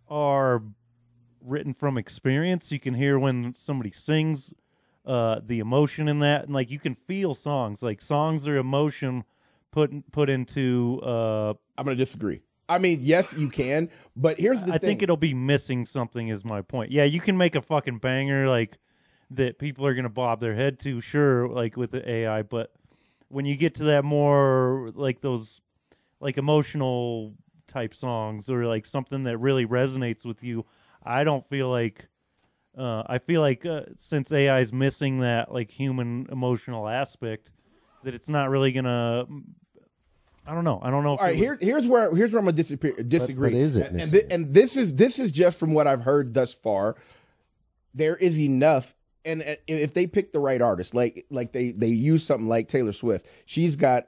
are 0.07 0.63
written 1.41 1.73
from 1.73 1.97
experience. 1.97 2.71
You 2.71 2.79
can 2.79 2.93
hear 2.93 3.19
when 3.19 3.53
somebody 3.55 3.91
sings 3.91 4.53
uh, 5.07 5.39
the 5.43 5.59
emotion 5.59 6.07
in 6.07 6.19
that, 6.19 6.43
and 6.43 6.53
like 6.53 6.69
you 6.69 6.79
can 6.79 6.93
feel 6.93 7.33
songs. 7.33 7.81
Like 7.81 8.01
songs 8.01 8.47
are 8.47 8.57
emotion 8.57 9.23
put 9.71 10.11
put 10.11 10.29
into. 10.29 10.99
Uh, 11.01 11.53
I'm 11.77 11.85
going 11.85 11.97
to 11.97 12.03
disagree. 12.03 12.41
I 12.69 12.79
mean, 12.79 12.99
yes, 13.01 13.31
you 13.31 13.47
can, 13.47 13.89
but 14.17 14.37
here's 14.37 14.61
the 14.61 14.73
I 14.73 14.77
thing. 14.77 14.89
think 14.89 15.01
it'll 15.01 15.15
be 15.15 15.33
missing 15.33 15.85
something. 15.85 16.27
Is 16.27 16.43
my 16.43 16.61
point. 16.61 16.91
Yeah, 16.91 17.05
you 17.05 17.21
can 17.21 17.37
make 17.37 17.55
a 17.55 17.61
fucking 17.61 17.99
banger 17.99 18.49
like 18.49 18.77
that. 19.31 19.57
People 19.57 19.85
are 19.85 19.93
gonna 19.93 20.09
bob 20.09 20.41
their 20.41 20.55
head 20.55 20.77
to, 20.81 20.99
sure, 20.99 21.47
like 21.47 21.77
with 21.77 21.91
the 21.91 22.07
AI. 22.07 22.41
But 22.41 22.73
when 23.29 23.45
you 23.45 23.55
get 23.55 23.75
to 23.75 23.85
that 23.85 24.03
more 24.03 24.91
like 24.93 25.21
those 25.21 25.61
like 26.19 26.37
emotional 26.37 27.33
type 27.67 27.93
songs 27.93 28.49
or 28.49 28.65
like 28.65 28.85
something 28.85 29.23
that 29.23 29.37
really 29.37 29.65
resonates 29.65 30.25
with 30.25 30.43
you, 30.43 30.65
I 31.01 31.23
don't 31.23 31.47
feel 31.47 31.69
like. 31.69 32.09
Uh, 32.77 33.03
I 33.07 33.17
feel 33.17 33.41
like 33.41 33.65
uh, 33.65 33.81
since 33.95 34.31
AI 34.31 34.59
is 34.59 34.71
missing 34.71 35.21
that 35.21 35.51
like 35.51 35.71
human 35.71 36.27
emotional 36.31 36.87
aspect, 36.87 37.49
that 38.03 38.13
it's 38.13 38.29
not 38.29 38.49
really 38.49 38.71
gonna. 38.71 39.25
I 40.45 40.53
don't 40.53 40.63
know. 40.63 40.79
I 40.81 40.89
don't 40.91 41.03
know. 41.03 41.15
If 41.15 41.19
All 41.19 41.25
right, 41.25 41.35
would- 41.35 41.39
here, 41.43 41.57
here's 41.59 41.87
where 41.87 42.13
here's 42.15 42.31
where 42.31 42.39
I'm 42.39 42.45
gonna 42.45 42.55
disagree. 42.55 42.93
disagree. 43.03 43.49
but 43.49 43.57
is 43.57 43.77
it 43.77 43.87
And, 43.91 44.01
and, 44.01 44.11
missing 44.11 44.31
and 44.31 44.53
this 44.53 44.77
is 44.77 44.93
this 44.93 45.19
is 45.19 45.31
just 45.31 45.59
from 45.59 45.73
what 45.73 45.87
I've 45.87 46.01
heard 46.01 46.33
thus 46.33 46.53
far. 46.53 46.95
There 47.93 48.15
is 48.15 48.39
enough, 48.39 48.93
and 49.25 49.41
uh, 49.41 49.55
if 49.67 49.93
they 49.95 50.05
pick 50.05 50.31
the 50.31 50.39
right 50.39 50.61
artist, 50.61 50.93
like 50.93 51.25
like 51.31 51.51
they 51.51 51.71
they 51.71 51.87
use 51.87 52.23
something 52.23 52.47
like 52.47 52.67
Taylor 52.67 52.93
Swift, 52.93 53.25
she's 53.45 53.75
got 53.75 54.07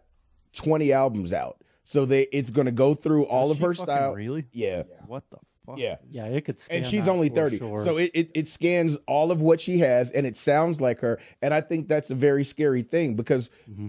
20 0.54 0.94
albums 0.94 1.34
out, 1.34 1.64
so 1.86 2.06
they 2.06 2.24
it's 2.32 2.52
gonna 2.52 2.72
go 2.72 2.94
through 2.94 3.24
all 3.26 3.50
of 3.52 3.60
her 3.60 3.74
style. 3.74 4.14
really? 4.14 4.46
Yeah, 4.52 4.84
What 5.08 5.24
the 5.32 5.38
fuck? 5.70 5.80
yeah. 5.80 5.96
Yeah, 6.12 6.26
it 6.26 6.46
could. 6.46 6.60
Scan 6.60 6.78
and 6.78 6.88
she's 6.88 7.06
that 7.06 7.12
only 7.12 7.30
for 7.30 7.36
30 7.36 7.58
sure. 7.60 7.84
so 7.86 7.98
it, 7.98 8.12
it, 8.14 8.32
it 8.36 8.48
scans 8.48 8.98
all 9.08 9.32
of 9.32 9.42
what 9.42 9.62
she 9.62 9.80
has 9.80 10.12
and 10.12 10.26
it 10.26 10.36
sounds 10.38 10.82
like 10.82 11.00
her 11.02 11.20
and 11.42 11.54
i 11.54 11.62
think 11.62 11.88
that's 11.88 12.10
a 12.10 12.16
very 12.16 12.44
scary 12.44 12.82
thing 12.84 13.16
because 13.16 13.50
mm-hmm. 13.70 13.88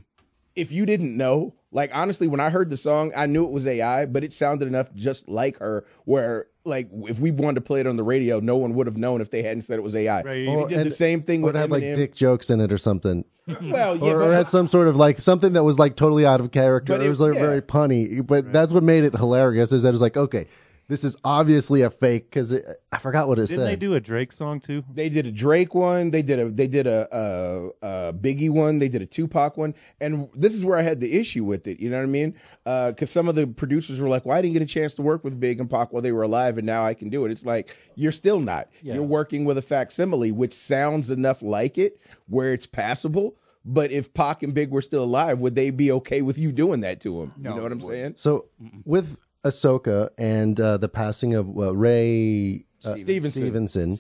if 0.57 0.73
you 0.73 0.87
didn't 0.87 1.17
know 1.17 1.55
like 1.73 1.91
honestly 1.95 2.27
when 2.29 2.41
i 2.41 2.51
heard 2.51 2.71
the 2.71 2.77
song 2.77 3.13
i 3.17 3.27
knew 3.27 3.45
it 3.45 3.51
was 3.51 3.67
ai 3.67 4.07
but 4.07 4.25
it 4.25 4.33
sounded 4.33 4.67
enough 4.69 4.93
just 4.95 5.29
like 5.29 5.59
her 5.59 5.85
where 6.05 6.47
like 6.65 6.89
if 7.09 7.19
we 7.19 7.31
wanted 7.31 7.55
to 7.55 7.61
play 7.63 7.81
it 7.81 7.87
on 7.87 7.97
the 7.97 8.03
radio 8.03 8.39
no 8.41 8.57
one 8.57 8.75
would 8.75 8.87
have 8.87 8.99
known 8.99 9.21
if 9.21 9.31
they 9.31 9.43
hadn't 9.43 9.63
said 9.63 9.79
it 9.79 9.83
was 9.83 9.97
ai 9.97 10.23
Right. 10.23 10.47
we 10.49 10.49
Well, 10.57 10.67
did 10.67 10.85
the 10.85 10.91
same 10.91 11.23
thing 11.23 11.43
Or 11.43 11.47
with 11.47 11.57
it 11.57 11.61
had 11.61 11.71
like 11.71 11.83
Eminem. 11.83 11.95
dick 11.95 12.15
jokes 12.15 12.51
in 12.51 12.61
it 12.61 12.73
or 12.73 12.79
something. 12.79 13.25
well 13.63 13.97
yeah 13.97 14.13
or, 14.13 14.23
or 14.23 14.33
had 14.33 14.49
some 14.49 14.69
sort 14.69 14.87
of 14.87 14.97
like 14.97 15.19
something 15.21 15.55
that 15.55 15.65
was 15.65 15.79
like 15.79 15.97
totally 15.97 16.25
out 16.27 16.41
of 16.41 16.51
character. 16.53 16.93
But 16.93 17.01
it, 17.03 17.07
it- 17.07 17.09
was 17.09 17.21
like 17.21 17.35
yeah. 17.35 17.41
very 17.41 17.63
punny, 17.63 18.25
but 18.25 18.53
that's 18.53 18.73
what 18.73 18.83
made 18.85 19.03
it 19.05 19.15
hilarious. 19.17 19.73
Is 19.73 19.83
that 19.83 19.93
it's 19.93 20.03
like 20.03 20.17
okay, 20.17 20.47
this 20.91 21.05
is 21.05 21.17
obviously 21.23 21.83
a 21.83 21.89
fake 21.89 22.25
because 22.25 22.53
I 22.91 22.99
forgot 22.99 23.29
what 23.29 23.39
it 23.39 23.47
said. 23.47 23.55
Didn't 23.55 23.67
said. 23.67 23.73
they 23.73 23.77
do 23.77 23.95
a 23.95 24.01
Drake 24.01 24.33
song 24.33 24.59
too? 24.59 24.83
They 24.93 25.09
did 25.09 25.25
a 25.25 25.31
Drake 25.31 25.73
one. 25.73 26.11
They 26.11 26.21
did 26.21 26.41
a 26.41 26.51
they 26.51 26.67
did 26.67 26.89
a, 26.89 27.09
a, 27.13 27.87
a 28.09 28.13
Biggie 28.13 28.51
one. 28.51 28.81
They 28.81 28.89
did 28.89 29.01
a 29.01 29.07
Tupac 29.07 29.57
one. 29.57 29.77
And 30.01 30.29
this 30.35 30.53
is 30.53 30.65
where 30.65 30.77
I 30.77 30.83
had 30.83 30.99
the 30.99 31.17
issue 31.17 31.45
with 31.45 31.69
it. 31.69 31.79
You 31.79 31.91
know 31.91 31.99
what 31.99 32.03
I 32.03 32.07
mean? 32.07 32.35
Uh, 32.67 32.91
because 32.91 33.09
some 33.09 33.29
of 33.29 33.37
the 33.37 33.47
producers 33.47 34.01
were 34.01 34.09
like, 34.09 34.27
"Well, 34.27 34.37
I 34.37 34.43
didn't 34.43 34.55
get 34.55 34.63
a 34.63 34.67
chance 34.67 34.97
to 34.97 35.03
work 35.03 35.23
with 35.23 35.39
Big 35.39 35.61
and 35.61 35.71
Pac 35.71 35.93
while 35.93 36.03
they 36.03 36.11
were 36.11 36.25
alive, 36.25 36.59
and 36.59 36.67
now 36.67 36.85
I 36.85 36.95
can 36.95 37.09
do 37.09 37.25
it." 37.25 37.31
It's 37.31 37.47
like 37.47 37.77
you're 37.95 38.11
still 38.11 38.41
not. 38.41 38.69
Yeah. 38.83 38.95
You're 38.95 39.05
working 39.05 39.45
with 39.45 39.59
a 39.59 39.63
facsimile, 39.63 40.33
which 40.33 40.53
sounds 40.53 41.09
enough 41.09 41.41
like 41.41 41.79
it, 41.79 42.01
where 42.27 42.53
it's 42.53 42.67
passable. 42.67 43.37
But 43.65 43.93
if 43.93 44.13
Pac 44.13 44.43
and 44.43 44.55
Big 44.55 44.71
were 44.71 44.83
still 44.83 45.05
alive, 45.05 45.41
would 45.41 45.55
they 45.55 45.71
be 45.71 45.93
okay 45.93 46.23
with 46.23 46.37
you 46.37 46.51
doing 46.51 46.81
that 46.81 47.01
to 47.03 47.21
them? 47.21 47.35
No, 47.37 47.51
you 47.51 47.57
know 47.57 47.63
what 47.63 47.73
I'm 47.73 47.81
saying? 47.81 48.15
So 48.17 48.47
with 48.85 49.19
Ahsoka 49.45 50.11
and 50.19 50.59
uh, 50.61 50.77
the 50.77 50.89
passing 50.89 51.35
of 51.35 51.49
uh, 51.57 51.75
Ray 51.75 52.67
uh, 52.85 52.95
Stevenson. 52.97 53.97
Stevenson, 53.97 53.99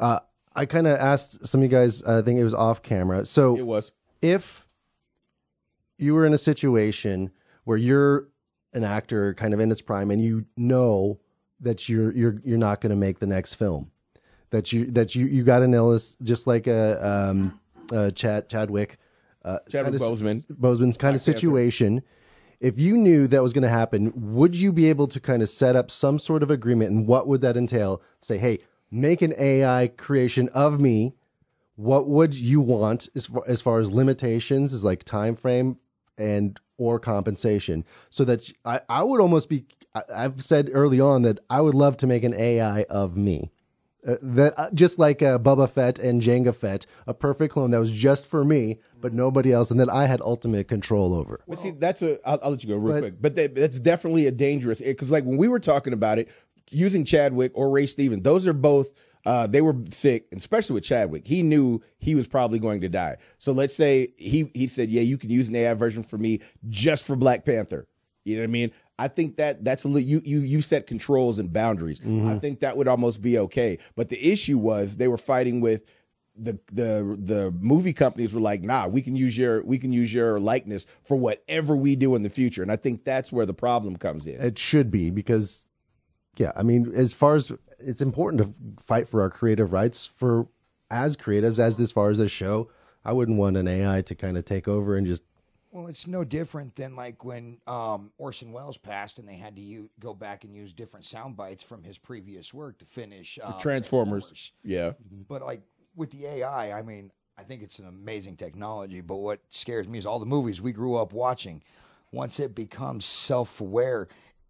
Uh, 0.00 0.20
I 0.54 0.66
kind 0.66 0.86
of 0.86 0.98
asked 0.98 1.46
some 1.46 1.60
of 1.60 1.62
you 1.64 1.68
guys. 1.70 2.02
I 2.04 2.22
think 2.22 2.38
it 2.38 2.44
was 2.44 2.54
off 2.54 2.82
camera. 2.82 3.24
So 3.26 3.56
It 3.56 3.66
was. 3.66 3.92
if 4.20 4.66
you 5.98 6.14
were 6.14 6.26
in 6.26 6.32
a 6.34 6.38
situation 6.38 7.30
where 7.64 7.76
you're 7.78 8.28
an 8.72 8.84
actor 8.84 9.34
kind 9.34 9.54
of 9.54 9.60
in 9.60 9.70
its 9.70 9.80
prime 9.82 10.10
and 10.10 10.22
you 10.22 10.46
know 10.56 11.20
that 11.60 11.88
you're 11.88 12.12
you're 12.12 12.40
you're 12.44 12.58
not 12.58 12.80
going 12.80 12.90
to 12.90 12.96
make 12.96 13.18
the 13.18 13.26
next 13.26 13.54
film 13.54 13.90
that 14.50 14.72
you 14.72 14.86
that 14.86 15.14
you 15.14 15.26
you 15.26 15.44
got 15.44 15.62
an 15.62 15.72
illness 15.74 16.16
just 16.22 16.46
like 16.46 16.66
a 16.66 17.06
um 17.06 17.60
uh 17.92 18.10
Chad 18.10 18.48
Chadwick 18.48 18.98
uh 19.44 19.58
Chadwick 19.68 20.00
Boseman. 20.00 20.44
Boseman's 20.46 20.96
kind 20.96 21.14
of 21.14 21.20
situation 21.20 22.02
if 22.62 22.78
you 22.78 22.96
knew 22.96 23.26
that 23.26 23.42
was 23.42 23.52
going 23.52 23.62
to 23.62 23.68
happen 23.68 24.12
would 24.14 24.54
you 24.54 24.72
be 24.72 24.88
able 24.88 25.08
to 25.08 25.20
kind 25.20 25.42
of 25.42 25.48
set 25.48 25.76
up 25.76 25.90
some 25.90 26.18
sort 26.18 26.42
of 26.42 26.50
agreement 26.50 26.92
and 26.92 27.06
what 27.06 27.26
would 27.26 27.42
that 27.42 27.56
entail? 27.56 28.00
Say 28.20 28.38
hey 28.38 28.60
make 28.90 29.20
an 29.22 29.34
AI 29.38 29.88
creation 29.96 30.48
of 30.50 30.80
me. 30.80 31.14
What 31.76 32.06
would 32.06 32.34
you 32.34 32.60
want 32.60 33.08
as 33.14 33.26
far, 33.26 33.42
as 33.48 33.62
far 33.62 33.80
as 33.80 33.90
limitations 33.90 34.72
is 34.72 34.84
like 34.84 35.02
time 35.04 35.34
frame 35.34 35.78
and 36.18 36.60
or 36.76 37.00
compensation? 37.00 37.84
So 38.10 38.24
that 38.26 38.52
I, 38.64 38.80
I 38.88 39.02
would 39.02 39.20
almost 39.20 39.48
be 39.48 39.64
I, 39.94 40.02
i've 40.14 40.42
said 40.42 40.70
early 40.72 41.00
on 41.00 41.22
that 41.22 41.38
i 41.50 41.60
would 41.60 41.74
love 41.74 41.96
to 41.98 42.06
make 42.06 42.24
an 42.24 42.34
ai 42.34 42.84
of 42.84 43.16
me 43.16 43.50
uh, 44.06 44.16
that 44.22 44.54
uh, 44.58 44.68
just 44.74 44.98
like 44.98 45.22
uh, 45.22 45.38
Boba 45.38 45.70
Fett 45.70 45.98
and 45.98 46.20
Jango 46.20 46.54
Fett, 46.54 46.86
a 47.06 47.14
perfect 47.14 47.52
clone 47.54 47.70
that 47.70 47.78
was 47.78 47.92
just 47.92 48.26
for 48.26 48.44
me, 48.44 48.78
but 49.00 49.12
nobody 49.12 49.52
else, 49.52 49.70
and 49.70 49.78
that 49.78 49.88
I 49.90 50.06
had 50.06 50.20
ultimate 50.22 50.66
control 50.68 51.14
over. 51.14 51.40
But 51.46 51.58
see, 51.58 51.70
that's 51.70 52.02
a. 52.02 52.18
I'll, 52.28 52.38
I'll 52.42 52.50
let 52.50 52.62
you 52.64 52.68
go 52.68 52.76
real 52.76 52.94
But- 52.94 53.00
quick. 53.00 53.14
But 53.22 53.34
that, 53.36 53.54
that's 53.54 53.78
definitely 53.78 54.26
a 54.26 54.32
dangerous 54.32 54.80
because, 54.80 55.10
like, 55.10 55.24
when 55.24 55.36
we 55.36 55.48
were 55.48 55.60
talking 55.60 55.92
about 55.92 56.18
it, 56.18 56.28
using 56.70 57.04
Chadwick 57.04 57.52
or 57.54 57.70
Ray 57.70 57.86
Stevens, 57.86 58.22
those 58.22 58.46
are 58.46 58.52
both. 58.52 58.90
Uh, 59.24 59.46
they 59.46 59.60
were 59.60 59.76
sick, 59.86 60.26
especially 60.32 60.74
with 60.74 60.82
Chadwick. 60.82 61.24
He 61.28 61.44
knew 61.44 61.80
he 61.98 62.16
was 62.16 62.26
probably 62.26 62.58
going 62.58 62.80
to 62.80 62.88
die. 62.88 63.18
So 63.38 63.52
let's 63.52 63.72
say 63.72 64.12
he 64.16 64.50
he 64.52 64.66
said, 64.66 64.90
"Yeah, 64.90 65.02
you 65.02 65.16
can 65.16 65.30
use 65.30 65.48
an 65.48 65.54
AI 65.54 65.74
version 65.74 66.02
for 66.02 66.18
me 66.18 66.40
just 66.70 67.04
for 67.06 67.14
Black 67.14 67.44
Panther." 67.44 67.86
You 68.24 68.36
know 68.36 68.42
what 68.42 68.48
I 68.48 68.52
mean? 68.52 68.72
I 68.98 69.08
think 69.08 69.36
that 69.36 69.64
that's 69.64 69.84
you 69.84 70.22
you 70.24 70.40
you 70.40 70.60
set 70.60 70.86
controls 70.86 71.38
and 71.38 71.52
boundaries. 71.52 72.00
Mm-hmm. 72.00 72.28
I 72.28 72.38
think 72.38 72.60
that 72.60 72.76
would 72.76 72.88
almost 72.88 73.20
be 73.20 73.38
okay. 73.38 73.78
But 73.96 74.08
the 74.10 74.32
issue 74.32 74.58
was 74.58 74.96
they 74.96 75.08
were 75.08 75.18
fighting 75.18 75.60
with 75.60 75.84
the 76.36 76.58
the 76.72 77.16
the 77.18 77.54
movie 77.58 77.92
companies 77.92 78.34
were 78.34 78.40
like, 78.40 78.62
nah, 78.62 78.86
we 78.86 79.02
can 79.02 79.16
use 79.16 79.36
your 79.36 79.62
we 79.64 79.78
can 79.78 79.92
use 79.92 80.12
your 80.12 80.40
likeness 80.40 80.86
for 81.04 81.16
whatever 81.16 81.76
we 81.76 81.96
do 81.96 82.14
in 82.14 82.22
the 82.22 82.30
future, 82.30 82.62
and 82.62 82.72
I 82.72 82.76
think 82.76 83.04
that's 83.04 83.32
where 83.32 83.46
the 83.46 83.54
problem 83.54 83.96
comes 83.96 84.26
in. 84.26 84.40
It 84.40 84.58
should 84.58 84.90
be 84.90 85.10
because, 85.10 85.66
yeah, 86.36 86.52
I 86.56 86.62
mean, 86.62 86.92
as 86.94 87.12
far 87.12 87.34
as 87.34 87.52
it's 87.78 88.00
important 88.00 88.42
to 88.42 88.82
fight 88.82 89.08
for 89.08 89.20
our 89.20 89.30
creative 89.30 89.72
rights 89.72 90.06
for 90.06 90.48
as 90.90 91.16
creatives, 91.16 91.58
as 91.58 91.80
as 91.80 91.92
far 91.92 92.10
as 92.10 92.18
this 92.18 92.30
show, 92.30 92.70
I 93.04 93.12
wouldn't 93.12 93.38
want 93.38 93.56
an 93.56 93.68
AI 93.68 94.02
to 94.02 94.14
kind 94.14 94.38
of 94.38 94.44
take 94.44 94.68
over 94.68 94.96
and 94.96 95.06
just 95.06 95.22
Well, 95.72 95.86
it's 95.86 96.06
no 96.06 96.22
different 96.22 96.76
than 96.76 96.94
like 96.94 97.24
when 97.24 97.56
um, 97.66 98.12
Orson 98.18 98.52
Welles 98.52 98.76
passed 98.76 99.18
and 99.18 99.26
they 99.26 99.36
had 99.36 99.56
to 99.56 99.62
u- 99.62 99.90
go 99.98 100.12
back 100.12 100.44
and 100.44 100.54
use 100.54 100.74
different 100.74 101.06
sound 101.06 101.34
bites 101.34 101.62
from 101.62 101.82
his 101.82 101.96
previous 101.96 102.52
work 102.52 102.78
to 102.80 102.84
finish 102.84 103.38
uh, 103.42 103.58
Transformers, 103.58 104.52
yeah, 104.62 104.92
But 105.28 105.40
like 105.40 105.62
with 105.96 106.10
the 106.10 106.26
AI, 106.26 106.78
I 106.78 106.82
mean, 106.82 107.10
I 107.38 107.42
think 107.42 107.62
it's 107.62 107.78
an 107.78 107.88
amazing 107.88 108.36
technology. 108.36 109.00
But 109.00 109.16
what 109.16 109.40
scares 109.48 109.88
me 109.88 109.98
is 109.98 110.04
all 110.04 110.18
the 110.18 110.26
movies 110.26 110.60
we 110.60 110.72
grew 110.72 110.96
up 110.96 111.14
watching. 111.14 111.62
Once 112.12 112.38
it 112.38 112.54
becomes 112.54 113.06
self-aware, 113.06 114.08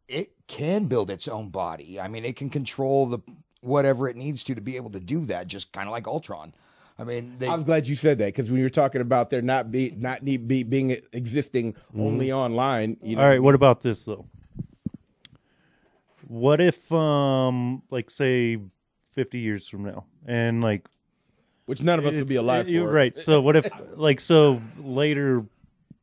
it 0.08 0.32
can 0.48 0.86
build 0.86 1.08
its 1.08 1.28
own 1.28 1.50
body. 1.50 2.00
I 2.00 2.08
mean, 2.08 2.24
it 2.24 2.34
can 2.34 2.50
control 2.50 3.06
the 3.06 3.20
whatever 3.60 4.08
it 4.08 4.16
needs 4.16 4.42
to 4.42 4.56
to 4.56 4.60
be 4.60 4.74
able 4.74 4.90
to 4.90 4.98
do 4.98 5.24
that. 5.26 5.46
Just 5.46 5.70
kind 5.70 5.86
of 5.88 5.92
like 5.92 6.08
Ultron. 6.08 6.52
I 6.98 7.04
mean, 7.04 7.36
they, 7.38 7.48
I 7.48 7.54
was 7.54 7.64
glad 7.64 7.86
you 7.86 7.96
said 7.96 8.18
that 8.18 8.26
because 8.26 8.50
when 8.50 8.60
you're 8.60 8.70
talking 8.70 9.00
about 9.00 9.30
there 9.30 9.42
not 9.42 9.70
be 9.70 9.90
not 9.96 10.22
need 10.22 10.46
be 10.46 10.62
being 10.62 10.90
existing 11.12 11.74
only 11.98 12.30
online, 12.30 12.96
you 13.02 13.16
know, 13.16 13.22
All 13.22 13.28
right, 13.28 13.42
what 13.42 13.54
about 13.54 13.80
this 13.80 14.04
though? 14.04 14.26
What 16.28 16.60
if, 16.60 16.90
um, 16.92 17.82
like, 17.90 18.10
say, 18.10 18.58
fifty 19.12 19.38
years 19.38 19.66
from 19.68 19.84
now, 19.84 20.04
and 20.26 20.62
like, 20.62 20.86
which 21.66 21.82
none 21.82 21.98
of 21.98 22.06
us 22.06 22.14
would 22.14 22.28
be 22.28 22.36
alive 22.36 22.68
you're 22.68 22.86
for. 22.86 22.92
right? 22.92 23.16
So 23.16 23.40
what 23.40 23.56
if, 23.56 23.68
like, 23.96 24.20
so 24.20 24.62
later 24.78 25.44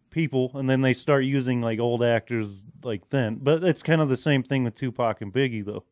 people, 0.10 0.52
and 0.56 0.70
then 0.70 0.82
they 0.82 0.94
start 0.94 1.24
using 1.24 1.62
like 1.62 1.80
old 1.80 2.04
actors 2.04 2.64
like 2.84 3.10
then, 3.10 3.36
but 3.42 3.64
it's 3.64 3.84
kind 3.84 4.02
of 4.02 4.10
the 4.10 4.18
same 4.18 4.44
thing 4.44 4.64
with 4.64 4.76
Tupac 4.76 5.22
and 5.22 5.34
Biggie 5.34 5.66
though. 5.66 5.84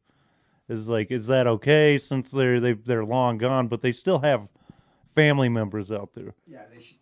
Is 0.69 0.89
like, 0.89 1.11
is 1.11 1.27
that 1.27 1.47
okay 1.47 1.97
since 1.97 2.29
they're 2.29 2.59
they 2.59 2.73
they're 2.73 3.05
long 3.05 3.37
gone, 3.37 3.67
but 3.67 3.81
they 3.81 3.91
still 3.91 4.19
have 4.19 4.49
family 5.17 5.49
members 5.49 5.91
out 5.91 6.13
there? 6.13 6.35
Yeah, 6.45 6.61
they 6.73 6.81
should. 6.81 6.97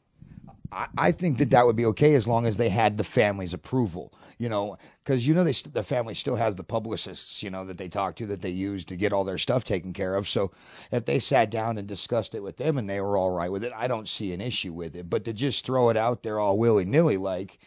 I, 0.71 0.87
I 0.97 1.11
think 1.11 1.37
that 1.37 1.49
that 1.51 1.65
would 1.65 1.75
be 1.75 1.85
okay 1.87 2.15
as 2.15 2.27
long 2.27 2.45
as 2.45 2.57
they 2.57 2.69
had 2.69 2.97
the 2.97 3.03
family's 3.03 3.53
approval, 3.53 4.13
you 4.37 4.49
know, 4.49 4.77
because 5.03 5.27
you 5.27 5.33
know 5.33 5.43
they 5.43 5.51
st- 5.51 5.73
the 5.73 5.83
family 5.83 6.15
still 6.15 6.35
has 6.37 6.55
the 6.55 6.63
publicists, 6.63 7.43
you 7.43 7.49
know, 7.49 7.65
that 7.65 7.77
they 7.77 7.87
talk 7.87 8.15
to 8.15 8.25
that 8.27 8.41
they 8.41 8.49
use 8.49 8.83
to 8.85 8.95
get 8.95 9.13
all 9.13 9.23
their 9.23 9.37
stuff 9.37 9.63
taken 9.63 9.93
care 9.93 10.15
of. 10.15 10.27
So 10.27 10.51
if 10.91 11.05
they 11.05 11.19
sat 11.19 11.51
down 11.51 11.77
and 11.77 11.87
discussed 11.87 12.33
it 12.33 12.43
with 12.43 12.57
them 12.57 12.77
and 12.77 12.89
they 12.89 13.01
were 13.01 13.17
all 13.17 13.31
right 13.31 13.51
with 13.51 13.63
it, 13.63 13.73
I 13.75 13.87
don't 13.87 14.09
see 14.09 14.33
an 14.33 14.41
issue 14.41 14.73
with 14.73 14.95
it. 14.95 15.09
But 15.09 15.23
to 15.25 15.33
just 15.33 15.65
throw 15.65 15.89
it 15.89 15.97
out 15.97 16.23
there 16.23 16.39
all 16.39 16.57
willy 16.57 16.85
nilly, 16.85 17.17
like, 17.17 17.59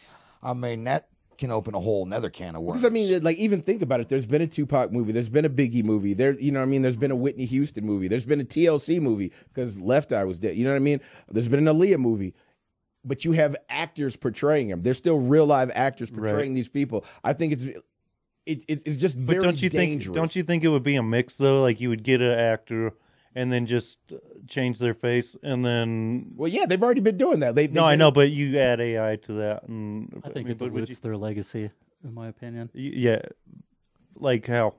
I 0.43 0.53
mean 0.53 0.83
that 0.85 1.07
can 1.39 1.51
open 1.51 1.73
a 1.73 1.79
whole 1.79 2.05
another 2.05 2.29
can 2.29 2.55
of 2.55 2.61
worms. 2.61 2.81
Because 2.81 2.91
I 2.91 2.93
mean, 2.93 3.23
like 3.23 3.37
even 3.37 3.61
think 3.61 3.81
about 3.81 4.01
it. 4.01 4.09
There's 4.09 4.27
been 4.27 4.41
a 4.41 4.47
Tupac 4.47 4.91
movie. 4.91 5.13
There's 5.13 5.29
been 5.29 5.45
a 5.45 5.49
Biggie 5.49 5.83
movie. 5.83 6.13
There, 6.13 6.33
you 6.33 6.51
know, 6.51 6.59
what 6.59 6.63
I 6.63 6.67
mean, 6.67 6.81
there's 6.81 6.97
been 6.97 7.11
a 7.11 7.15
Whitney 7.15 7.45
Houston 7.45 7.85
movie. 7.85 8.09
There's 8.09 8.25
been 8.25 8.41
a 8.41 8.43
TLC 8.43 9.01
movie 9.01 9.31
because 9.47 9.79
Left 9.79 10.11
Eye 10.11 10.25
was 10.25 10.37
dead. 10.37 10.57
You 10.57 10.65
know 10.65 10.71
what 10.71 10.75
I 10.75 10.79
mean? 10.79 10.99
There's 11.29 11.47
been 11.47 11.65
an 11.65 11.73
Aaliyah 11.73 11.97
movie. 11.97 12.35
But 13.05 13.23
you 13.23 13.31
have 13.31 13.55
actors 13.69 14.17
portraying 14.17 14.67
them. 14.67 14.83
They're 14.83 14.93
still 14.93 15.17
real 15.17 15.45
live 15.45 15.71
actors 15.73 16.11
portraying 16.11 16.53
these 16.53 16.67
people. 16.67 17.05
I 17.23 17.31
think 17.31 17.53
it's 17.53 17.63
it, 17.63 17.83
it, 18.45 18.83
it's 18.85 18.97
just 18.97 19.17
very 19.17 19.39
But 19.39 19.45
don't 19.45 19.61
you 19.61 19.69
dangerous. 19.69 20.05
think? 20.05 20.15
Don't 20.15 20.35
you 20.35 20.43
think 20.43 20.63
it 20.65 20.67
would 20.67 20.83
be 20.83 20.97
a 20.97 21.03
mix 21.03 21.37
though? 21.37 21.61
Like 21.61 21.79
you 21.79 21.87
would 21.89 22.03
get 22.03 22.19
an 22.21 22.37
actor 22.37 22.91
and 23.35 23.51
then 23.51 23.65
just 23.65 23.99
uh, 24.11 24.17
change 24.47 24.79
their 24.79 24.93
face, 24.93 25.35
and 25.43 25.63
then 25.63 26.33
Well, 26.35 26.49
yeah, 26.49 26.65
they've 26.65 26.81
already 26.81 27.01
been 27.01 27.17
doing 27.17 27.39
that. 27.39 27.55
They, 27.55 27.67
they 27.67 27.73
no, 27.73 27.85
I 27.85 27.95
know, 27.95 28.11
but 28.11 28.29
you 28.31 28.57
add 28.59 28.79
AI 28.81 29.15
to 29.17 29.33
that, 29.33 29.67
and 29.67 30.21
I 30.23 30.29
think 30.29 30.47
mean, 30.47 30.51
it 30.53 30.57
but 30.57 30.71
would 30.71 30.81
dilutes 30.85 30.99
their 30.99 31.17
legacy, 31.17 31.71
in 32.03 32.13
my 32.13 32.27
opinion. 32.27 32.69
yeah, 32.73 33.21
like 34.15 34.47
how? 34.47 34.75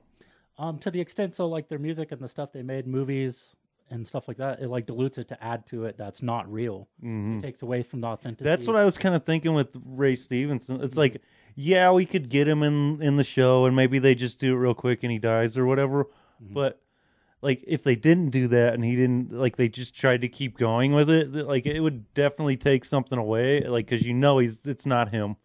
Um, 0.57 0.77
to 0.79 0.91
the 0.91 1.01
extent 1.01 1.33
so 1.33 1.47
like 1.47 1.69
their 1.69 1.79
music 1.79 2.11
and 2.11 2.21
the 2.21 2.27
stuff 2.27 2.51
they 2.51 2.61
made, 2.61 2.85
movies 2.85 3.55
and 3.89 4.05
stuff 4.05 4.27
like 4.27 4.37
that, 4.37 4.61
it 4.61 4.69
like 4.69 4.85
dilutes 4.85 5.17
it 5.17 5.27
to 5.29 5.43
add 5.43 5.65
to 5.67 5.85
it 5.85 5.97
that's 5.97 6.21
not 6.21 6.51
real. 6.51 6.87
It 7.03 7.41
takes 7.41 7.61
away 7.61 7.83
from 7.83 8.01
the 8.01 8.07
authenticity. 8.07 8.43
That's 8.49 8.67
what 8.67 8.75
I 8.75 8.85
was 8.85 8.97
kind 8.97 9.15
of 9.15 9.25
thinking 9.25 9.53
with 9.53 9.75
Ray 9.83 10.15
Stevenson. 10.15 10.81
It's 10.81 10.95
like, 10.95 11.21
yeah, 11.55 11.91
we 11.91 12.05
could 12.05 12.29
get 12.29 12.47
him 12.47 12.63
in 12.63 13.01
in 13.01 13.17
the 13.17 13.23
show, 13.23 13.65
and 13.65 13.75
maybe 13.75 13.99
they 13.99 14.15
just 14.15 14.39
do 14.39 14.53
it 14.53 14.57
real 14.57 14.73
quick 14.73 14.99
and 15.03 15.11
he 15.11 15.17
dies 15.19 15.57
or 15.57 15.65
whatever. 15.65 16.07
But 16.39 16.79
like, 17.41 17.63
if 17.67 17.83
they 17.83 17.95
didn't 17.95 18.29
do 18.29 18.47
that 18.49 18.73
and 18.75 18.83
he 18.85 18.95
didn't, 18.95 19.31
like, 19.31 19.55
they 19.57 19.67
just 19.67 19.95
tried 19.95 20.21
to 20.21 20.27
keep 20.27 20.57
going 20.57 20.93
with 20.93 21.09
it, 21.09 21.31
like, 21.33 21.65
it 21.65 21.79
would 21.79 22.13
definitely 22.13 22.57
take 22.57 22.85
something 22.85 23.17
away, 23.17 23.61
like, 23.61 23.87
because 23.87 24.05
you 24.05 24.13
know 24.13 24.37
he's 24.39 24.59
it's 24.65 24.85
not 24.85 25.09
him, 25.09 25.35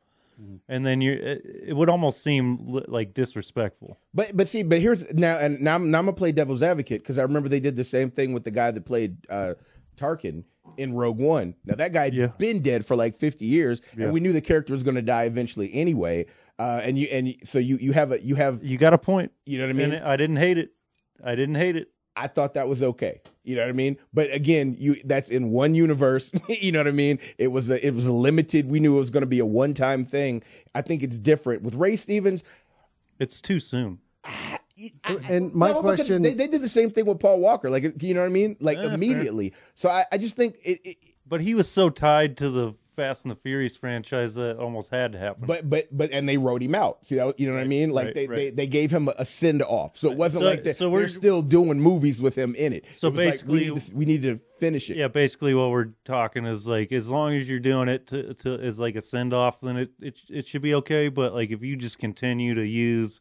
and 0.69 0.85
then 0.85 1.01
you 1.01 1.13
it, 1.13 1.43
it 1.69 1.73
would 1.73 1.89
almost 1.89 2.23
seem 2.23 2.83
like 2.89 3.15
disrespectful. 3.15 3.99
But 4.13 4.37
but 4.37 4.47
see, 4.49 4.63
but 4.63 4.81
here's 4.83 5.13
now 5.15 5.39
and 5.39 5.61
now, 5.61 5.73
I'm- 5.73 5.91
now 5.91 5.99
I'm 6.01 6.05
gonna 6.05 6.13
play 6.17 6.33
devil's 6.33 6.63
advocate 6.63 7.01
because 7.03 7.19
I 7.19 7.23
remember 7.23 7.49
they 7.49 7.61
did 7.61 7.77
the 7.77 7.85
same 7.85 8.11
thing 8.11 8.35
with 8.35 8.45
the 8.45 8.51
guy 8.51 8.71
that 8.71 8.85
played 8.85 9.17
uh, 9.31 9.55
Tarkin 9.97 10.45
in 10.77 10.93
Rogue 10.93 11.19
One. 11.19 11.55
Now 11.65 11.77
that 11.77 11.95
guy 11.95 12.05
had 12.05 12.15
Yeah. 12.15 12.27
been 12.37 12.61
dead 12.61 12.85
for 12.85 12.97
like 12.97 13.15
50 13.17 13.47
years, 13.47 13.81
Yeah. 13.97 14.05
and 14.05 14.13
we 14.13 14.21
knew 14.21 14.35
the 14.35 14.43
character 14.43 14.75
was 14.75 14.83
gonna 14.83 15.01
die 15.01 15.25
eventually 15.25 15.73
anyway. 15.73 16.27
Uh, 16.59 16.81
and 16.83 16.99
you 16.99 17.07
and 17.11 17.35
so 17.45 17.59
you 17.59 17.77
you 17.79 17.93
have 17.93 18.13
a 18.13 18.23
you 18.23 18.35
have 18.35 18.63
You 18.63 18.77
got 18.77 18.93
a 18.93 18.99
point. 18.99 19.33
you 19.47 19.57
know 19.57 19.65
what 19.65 19.71
I 19.71 19.73
mean. 19.73 19.93
and 19.95 20.05
I 20.05 20.17
didn't 20.17 20.37
hate 20.37 20.59
it. 20.59 20.73
I 21.25 21.35
didn't 21.35 21.57
hate 21.57 21.77
it. 21.77 21.91
I 22.19 22.29
thought 22.29 22.55
that 22.55 22.67
was 22.67 22.83
okay. 22.83 23.21
You 23.45 23.57
know 23.57 23.63
what 23.63 23.69
I 23.69 23.73
mean? 23.73 23.99
But 24.15 24.33
again, 24.33 24.75
you 24.79 24.97
that's 25.05 25.29
in 25.29 25.51
one 25.51 25.75
universe. 25.75 26.33
you 26.49 26.73
know 26.73 26.81
what 26.81 26.89
I 26.89 26.93
mean? 26.93 27.19
It 27.37 27.49
was 27.49 27.69
a 27.71 27.85
it 27.87 27.95
was 27.95 28.07
a 28.07 28.13
limited. 28.13 28.69
We 28.71 28.81
knew 28.81 28.97
it 28.97 29.01
was 29.01 29.11
going 29.11 29.23
to 29.23 29.27
be 29.27 29.39
a 29.39 29.47
one 29.47 29.75
time 29.75 30.05
thing. 30.05 30.43
I 30.75 30.81
think 30.83 31.03
it's 31.03 31.19
different 31.19 31.63
with 31.63 31.75
Ray 31.75 31.97
Stevens. 31.97 32.43
It's 33.19 33.41
too 33.41 33.61
soon. 33.61 33.99
And 35.05 35.55
my 35.55 35.71
No, 35.73 35.81
question, 35.81 36.21
they, 36.21 36.35
they 36.35 36.47
did 36.49 36.61
the 36.61 36.69
same 36.69 36.91
thing 36.91 37.07
with 37.07 37.19
Paul 37.19 37.39
Walker. 37.39 37.71
Like 37.71 38.03
you 38.03 38.15
know 38.15 38.21
what 38.21 38.27
I 38.27 38.31
mean? 38.31 38.57
Like 38.61 38.77
Yeah, 38.79 38.85
fair. 38.85 38.95
immediately. 38.95 39.55
So 39.75 39.89
I, 39.89 40.05
I 40.13 40.19
just 40.19 40.37
think 40.37 40.57
it, 40.65 40.81
it. 40.85 40.97
But 41.27 41.41
he 41.41 41.55
was 41.55 41.69
so 41.71 41.89
tied 41.91 42.37
to 42.39 42.51
the 42.51 42.75
Fast 42.97 43.25
and 43.27 43.31
the 43.33 43.37
Furious 43.37 43.77
franchise 43.77 44.35
that 44.37 44.57
almost 44.59 44.91
had 44.91 45.13
to 45.13 45.19
happen. 45.19 45.45
But 45.47 45.69
but 45.69 45.89
but 45.97 46.11
and 46.11 46.27
they 46.29 46.39
wrote 46.39 46.63
him 46.63 46.75
out. 46.75 47.07
See 47.07 47.17
that? 47.17 47.39
You 47.39 47.47
know 47.47 47.53
what 47.53 47.61
I 47.63 47.67
mean? 47.67 47.91
Like 47.91 48.07
right, 48.07 48.15
they, 48.15 48.27
right. 48.27 48.37
they 48.37 48.51
they 48.51 48.67
gave 48.67 48.91
him 48.91 49.09
a 49.17 49.25
send 49.25 49.63
off. 49.63 49.97
So 49.99 50.11
it 50.11 50.17
wasn't 50.17 50.43
So- 50.43 50.47
like 50.47 50.65
that. 50.65 50.77
so 50.77 50.87
So 50.87 50.91
we're- 50.91 51.05
we're 51.05 51.09
still 51.09 51.43
doing 51.43 51.79
movies 51.81 52.21
with 52.21 52.37
him 52.37 52.55
in 52.55 52.73
it. 52.73 52.87
So 52.93 53.09
It 53.09 53.11
was 53.13 53.19
like, 53.19 53.27
basically- 53.35 53.53
we, 53.71 53.75
need 53.75 53.81
to, 53.81 53.95
we 53.95 54.05
need 54.07 54.23
to 54.23 54.41
finish 54.59 54.89
it. 54.91 54.97
yeah, 54.97 55.09
basically 55.09 55.55
what 55.55 55.71
we're 55.71 55.91
talking 56.05 56.47
is 56.47 56.67
like 56.67 56.91
as 56.91 57.09
long 57.09 57.35
as 57.35 57.49
you're 57.49 57.59
doing 57.61 57.89
it 57.89 58.07
to, 58.09 58.33
to 58.35 58.55
as 58.55 58.79
like 58.79 58.97
a 58.97 59.03
send 59.03 59.35
off, 59.35 59.61
then 59.61 59.77
it, 59.77 59.91
it 60.01 60.19
it 60.31 60.49
should 60.49 60.63
be 60.63 60.75
okay. 60.77 61.09
But 61.09 61.35
like 61.35 61.51
if 61.51 61.63
you 61.63 61.77
just 61.77 61.99
continue 61.99 62.55
to 62.55 62.67
use 62.67 63.21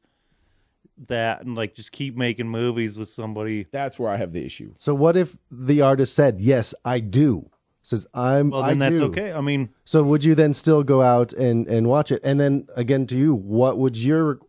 that 1.07 1.43
and 1.43 1.55
like 1.55 1.73
just 1.75 1.91
keep 1.91 2.15
making 2.15 2.47
movies 2.47 2.97
with 2.97 3.09
somebody, 3.09 3.67
That's 3.71 3.99
where 3.99 4.09
I 4.09 4.15
have 4.15 4.31
the 4.31 4.45
issue. 4.45 4.73
so 4.77 4.95
what 4.95 5.17
if 5.17 5.37
the 5.51 5.81
artist 5.81 6.13
said, 6.15 6.39
"Yes, 6.39 6.73
I 6.85 7.01
do"? 7.01 7.49
Says 7.85 8.07
I'm. 8.15 8.49
well 8.49 8.63
I 8.63 8.69
then 8.69 8.79
that's 8.79 8.97
do." 8.97 9.05
okay. 9.05 9.31
I 9.31 9.41
mean, 9.41 9.69
So 9.85 10.01
would 10.01 10.23
you 10.23 10.33
then 10.33 10.55
still 10.55 10.81
go 10.81 11.03
out 11.03 11.33
and 11.33 11.67
and 11.67 11.87
watch 11.87 12.11
it? 12.11 12.19
And 12.23 12.39
then 12.39 12.67
again 12.75 13.05
to 13.07 13.15
you, 13.15 13.35
what 13.35 13.77
would 13.77 13.95
your 13.95 14.39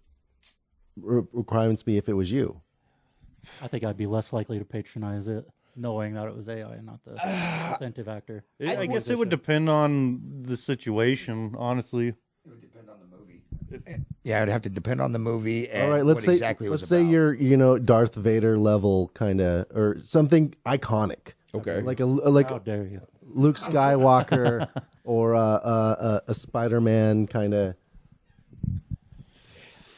re- 0.97 1.23
requirements 1.33 1.83
be 1.83 1.99
if 1.99 2.09
it 2.09 2.15
was 2.15 2.33
you? 2.33 2.63
I 3.63 3.69
think 3.69 3.85
I'd 3.85 3.99
be 3.99 4.07
less 4.07 4.33
likely 4.33 4.59
to 4.59 4.65
patronize 4.65 5.29
it, 5.29 5.47
knowing 5.77 6.15
that 6.15 6.27
it 6.29 6.35
was 6.35 6.49
AI 6.49 6.77
and 6.77 6.87
not 6.87 7.05
the 7.05 7.13
authentic 7.75 8.09
actor. 8.09 8.43
I, 8.59 8.77
I 8.79 8.87
guess 8.87 9.11
it 9.11 9.19
would 9.19 9.29
depend 9.29 9.69
on 9.69 10.43
the 10.43 10.57
situation. 10.57 11.55
Honestly, 11.59 12.09
It 12.09 12.17
would 12.47 12.63
depend 12.63 12.89
on 12.89 12.97
the 13.01 13.17
movie. 13.19 13.43
It, 13.87 14.01
yeah, 14.25 14.43
it'd 14.43 14.51
have 14.53 14.63
to 14.63 14.71
depend 14.71 15.03
on 15.03 15.13
the 15.13 15.19
movie. 15.19 15.69
And 15.69 15.85
All 15.85 15.91
right, 15.91 16.07
let's 16.07 16.21
what 16.21 16.25
say 16.25 16.33
exactly 16.33 16.71
let's 16.71 16.81
was 16.83 16.89
say 16.89 17.03
about. 17.03 17.11
you're 17.11 17.35
you 17.35 17.59
know 17.59 17.79
Darth 17.79 18.15
Vader 18.15 18.57
level 18.59 19.11
kind 19.13 19.43
of 19.43 19.67
or 19.77 19.99
something 20.01 20.55
iconic. 20.65 21.35
Okay. 21.55 21.83
Like 21.83 22.01
a 22.01 22.07
like 22.07 22.49
How 22.51 22.59
dare 22.59 22.85
you? 22.87 23.03
Luke 23.37 23.57
Skywalker 23.59 24.69
or 25.05 25.35
uh, 25.35 25.41
uh, 25.41 26.21
a 26.27 26.35
Spider 26.35 26.81
Man 26.81 27.27
kind 27.27 27.55
of. 27.55 27.75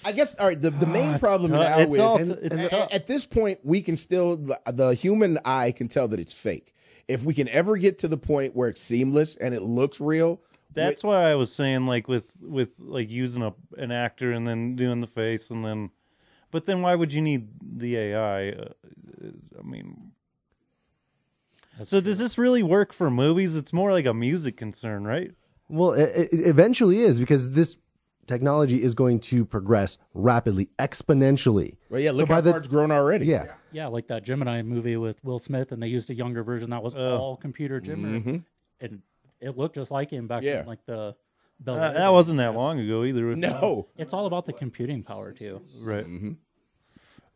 I 0.04 0.12
guess 0.12 0.34
all 0.36 0.46
right. 0.46 0.60
The, 0.60 0.70
the 0.70 0.86
main 0.86 1.18
problem 1.18 1.50
tough. 1.52 1.60
now 1.60 1.78
It's 1.80 1.94
is 1.94 2.00
all- 2.00 2.18
at- 2.20 2.28
it's 2.42 2.56
at, 2.60 2.70
tough. 2.70 2.88
at 2.92 3.06
this 3.06 3.26
point 3.26 3.60
we 3.62 3.82
can 3.82 3.96
still 3.96 4.36
the, 4.36 4.58
the 4.72 4.94
human 4.94 5.38
eye 5.44 5.72
can 5.72 5.88
tell 5.88 6.08
that 6.08 6.20
it's 6.20 6.32
fake. 6.32 6.74
If 7.08 7.24
we 7.24 7.34
can 7.34 7.48
ever 7.48 7.76
get 7.76 7.98
to 8.00 8.08
the 8.08 8.16
point 8.18 8.54
where 8.54 8.68
it's 8.68 8.80
seamless 8.80 9.36
and 9.36 9.54
it 9.54 9.62
looks 9.62 10.00
real, 10.00 10.40
that's 10.74 11.02
why 11.02 11.30
I 11.30 11.34
was 11.34 11.52
saying 11.52 11.86
like 11.86 12.06
with 12.08 12.30
with 12.40 12.70
like 12.78 13.10
using 13.10 13.42
a 13.42 13.54
an 13.76 13.90
actor 13.90 14.32
and 14.32 14.46
then 14.46 14.76
doing 14.76 15.00
the 15.00 15.06
face 15.06 15.50
and 15.50 15.64
then, 15.64 15.90
but 16.50 16.66
then 16.66 16.82
why 16.82 16.94
would 16.94 17.12
you 17.12 17.20
need 17.22 17.48
the 17.62 17.96
AI? 17.96 18.50
Uh, 18.50 18.68
I 19.58 19.62
mean. 19.62 20.12
So 21.84 22.00
does 22.00 22.18
this 22.18 22.38
really 22.38 22.62
work 22.62 22.92
for 22.92 23.10
movies? 23.10 23.54
It's 23.56 23.72
more 23.72 23.92
like 23.92 24.06
a 24.06 24.14
music 24.14 24.56
concern, 24.56 25.04
right? 25.04 25.32
Well, 25.68 25.92
it, 25.92 26.28
it 26.32 26.46
eventually 26.46 27.00
is 27.00 27.20
because 27.20 27.50
this 27.52 27.76
technology 28.26 28.82
is 28.82 28.94
going 28.94 29.20
to 29.20 29.44
progress 29.44 29.98
rapidly, 30.14 30.68
exponentially. 30.78 31.76
well, 31.90 32.00
yeah. 32.00 32.10
Look 32.10 32.28
by 32.28 32.36
how 32.36 32.40
the- 32.40 32.50
far 32.50 32.58
it's 32.58 32.68
grown 32.68 32.90
already. 32.90 33.26
Yeah. 33.26 33.52
Yeah, 33.72 33.88
like 33.88 34.08
that 34.08 34.22
Gemini 34.24 34.62
movie 34.62 34.96
with 34.96 35.22
Will 35.22 35.38
Smith, 35.38 35.72
and 35.72 35.82
they 35.82 35.88
used 35.88 36.08
a 36.10 36.14
younger 36.14 36.42
version 36.42 36.70
that 36.70 36.82
was 36.82 36.94
all 36.94 37.36
computer 37.36 37.80
Gemini, 37.80 38.38
and 38.80 39.02
it 39.40 39.56
looked 39.58 39.74
just 39.74 39.90
like 39.90 40.10
him 40.10 40.26
back 40.26 40.42
Yeah. 40.42 40.60
in 40.62 40.66
like 40.66 40.84
the. 40.86 41.14
Bel 41.60 41.74
Uh, 41.74 41.92
that 41.92 42.08
wasn't 42.10 42.38
that 42.38 42.54
long 42.54 42.78
ago 42.78 43.02
either. 43.04 43.34
No. 43.36 43.88
It's 43.96 44.12
all 44.14 44.26
about 44.26 44.46
the 44.46 44.52
computing 44.52 45.02
power 45.02 45.32
too. 45.32 45.60
right. 45.80 46.06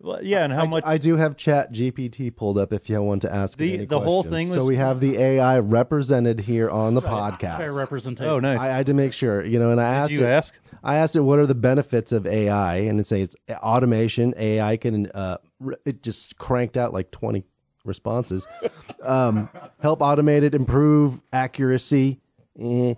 Well, 0.02 0.18
yeah, 0.22 0.42
and 0.44 0.52
how 0.52 0.66
much? 0.66 0.82
I 0.84 0.98
do 0.98 1.16
have 1.16 1.36
Chat 1.36 1.72
GPT 1.72 2.34
pulled 2.34 2.58
up 2.58 2.72
if 2.72 2.90
you 2.90 3.00
want 3.00 3.22
to 3.22 3.32
ask 3.32 3.58
me 3.58 3.68
The- 3.68 3.74
any 3.74 3.84
the 3.86 4.00
whole 4.00 4.22
questions. 4.24 4.48
thing 4.50 4.58
so 4.58 4.64
we 4.64 4.74
have 4.76 4.98
the 5.00 5.16
AI 5.16 5.60
represented 5.60 6.40
here 6.40 6.68
on 6.68 6.94
the 6.94 7.02
podcast. 7.02 7.58
Fair 7.58 7.72
representation. 7.72 8.28
oh, 8.28 8.40
nice. 8.40 8.58
I, 8.58 8.70
I 8.70 8.76
had 8.78 8.86
to 8.86 8.94
make 8.94 9.12
sure, 9.12 9.44
you 9.44 9.60
know, 9.60 9.70
and 9.70 9.80
I 9.80 9.94
asked 9.94 10.10
Did 10.10 10.20
you 10.20 10.26
it, 10.26 10.30
ask? 10.30 10.54
I 10.82 10.96
asked 10.96 11.14
it 11.14 11.20
what 11.20 11.38
are 11.38 11.46
the 11.46 11.54
benefits 11.54 12.10
of 12.10 12.26
AI, 12.26 12.78
and 12.78 12.98
it 12.98 13.06
says 13.06 13.20
it's 13.28 13.36
automation. 13.62 14.34
AI 14.36 14.76
can 14.76 15.06
uh, 15.12 15.38
it 15.84 16.02
just 16.02 16.36
cranked 16.36 16.76
out 16.76 16.92
like 16.92 17.12
twenty 17.12 17.44
responses. 17.84 18.48
um, 19.02 19.48
help 19.80 20.00
automate 20.00 20.42
it, 20.42 20.54
improve 20.54 21.22
accuracy. 21.32 22.20
Eh. 22.58 22.94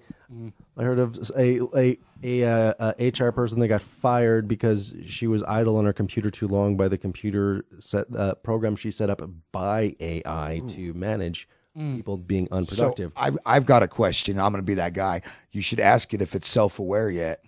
I 0.77 0.83
heard 0.83 0.99
of 0.99 1.31
a 1.37 1.61
a 1.77 1.99
a, 2.25 2.43
uh, 2.43 2.93
a 2.99 3.09
HR 3.11 3.31
person 3.31 3.61
that 3.61 3.69
got 3.69 3.83
fired 3.83 4.49
because 4.49 4.95
she 5.07 5.27
was 5.27 5.43
idle 5.43 5.77
on 5.77 5.85
her 5.85 5.93
computer 5.93 6.31
too 6.31 6.49
long 6.49 6.77
by 6.77 6.89
the 6.89 6.97
computer 6.97 7.67
set 7.79 8.07
uh, 8.17 8.35
program 8.37 8.75
she 8.77 8.91
set 8.91 9.11
up 9.11 9.23
by 9.53 9.95
AI 10.01 10.63
to 10.69 10.95
manage 10.95 11.47
people 11.77 12.17
being 12.17 12.49
unproductive. 12.51 13.13
So 13.17 13.23
I've, 13.23 13.39
I've 13.45 13.67
got 13.67 13.83
a 13.83 13.89
question. 13.89 14.39
I'm 14.39 14.53
going 14.53 14.63
to 14.63 14.67
be 14.67 14.75
that 14.75 14.95
guy. 14.95 15.23
You 15.53 15.61
should 15.61 15.81
ask 15.81 16.15
it 16.15 16.23
if 16.23 16.35
it's 16.35 16.49
self 16.49 16.79
aware 16.79 17.11
yet. 17.11 17.45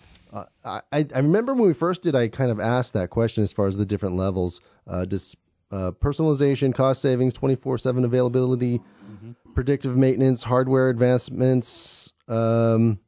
I, 0.64 0.80
I 0.92 1.06
I 1.14 1.18
remember 1.18 1.54
when 1.54 1.68
we 1.68 1.72
first 1.72 2.02
did, 2.02 2.14
I 2.14 2.28
kind 2.28 2.50
of 2.50 2.60
asked 2.60 2.92
that 2.92 3.08
question 3.10 3.42
as 3.44 3.52
far 3.52 3.68
as 3.68 3.76
the 3.78 3.86
different 3.86 4.16
levels. 4.16 4.60
Uh, 4.86 5.04
dis, 5.04 5.36
uh, 5.70 5.92
personalization, 5.92 6.74
cost 6.74 7.00
savings, 7.00 7.32
24 7.34 7.78
7 7.78 8.04
availability, 8.04 8.80
predictive 9.54 9.96
maintenance, 9.96 10.42
hardware 10.42 10.90
advancements, 10.90 12.12
um, 12.28 12.98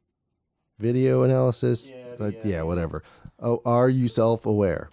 video 0.79 1.23
analysis. 1.23 1.93
Yeah, 2.19 2.31
yeah, 2.43 2.61
whatever. 2.63 3.03
Oh, 3.39 3.61
are 3.65 3.89
you 3.89 4.07
self 4.07 4.45
aware? 4.45 4.89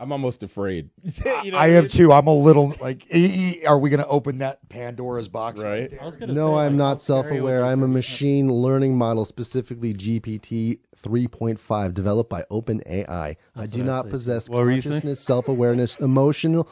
I'm 0.00 0.10
almost 0.12 0.42
afraid. 0.42 0.90
You 1.44 1.52
know 1.52 1.58
I 1.58 1.68
what 1.68 1.76
am 1.76 1.82
mean? 1.84 1.88
too. 1.90 2.12
I'm 2.12 2.26
a 2.26 2.34
little 2.34 2.74
like, 2.80 3.06
e- 3.14 3.60
e- 3.62 3.66
are 3.66 3.78
we 3.78 3.90
going 3.90 4.00
to 4.02 4.06
open 4.08 4.38
that 4.38 4.68
Pandora's 4.68 5.28
box? 5.28 5.62
Right. 5.62 5.92
I 6.00 6.04
was 6.04 6.16
gonna 6.16 6.32
No, 6.32 6.54
say, 6.54 6.60
I'm 6.62 6.72
like, 6.72 6.78
not 6.78 7.00
self 7.00 7.30
aware. 7.30 7.64
I'm 7.64 7.82
a 7.82 7.86
be? 7.86 7.92
machine 7.94 8.48
learning 8.52 8.96
model, 8.98 9.24
specifically 9.24 9.94
GPT 9.94 10.78
3.5, 11.00 11.94
developed 11.94 12.28
by 12.30 12.42
OpenAI. 12.50 13.06
I 13.08 13.66
do 13.66 13.78
what 13.78 13.80
I'd 13.80 13.86
not 13.86 14.08
possess 14.10 14.48
What 14.50 14.62
were 14.64 14.70
you 14.70 14.80
saying? 14.80 14.92
consciousness, 14.94 15.20
self 15.20 15.48
awareness, 15.48 15.96
emotional 15.96 16.68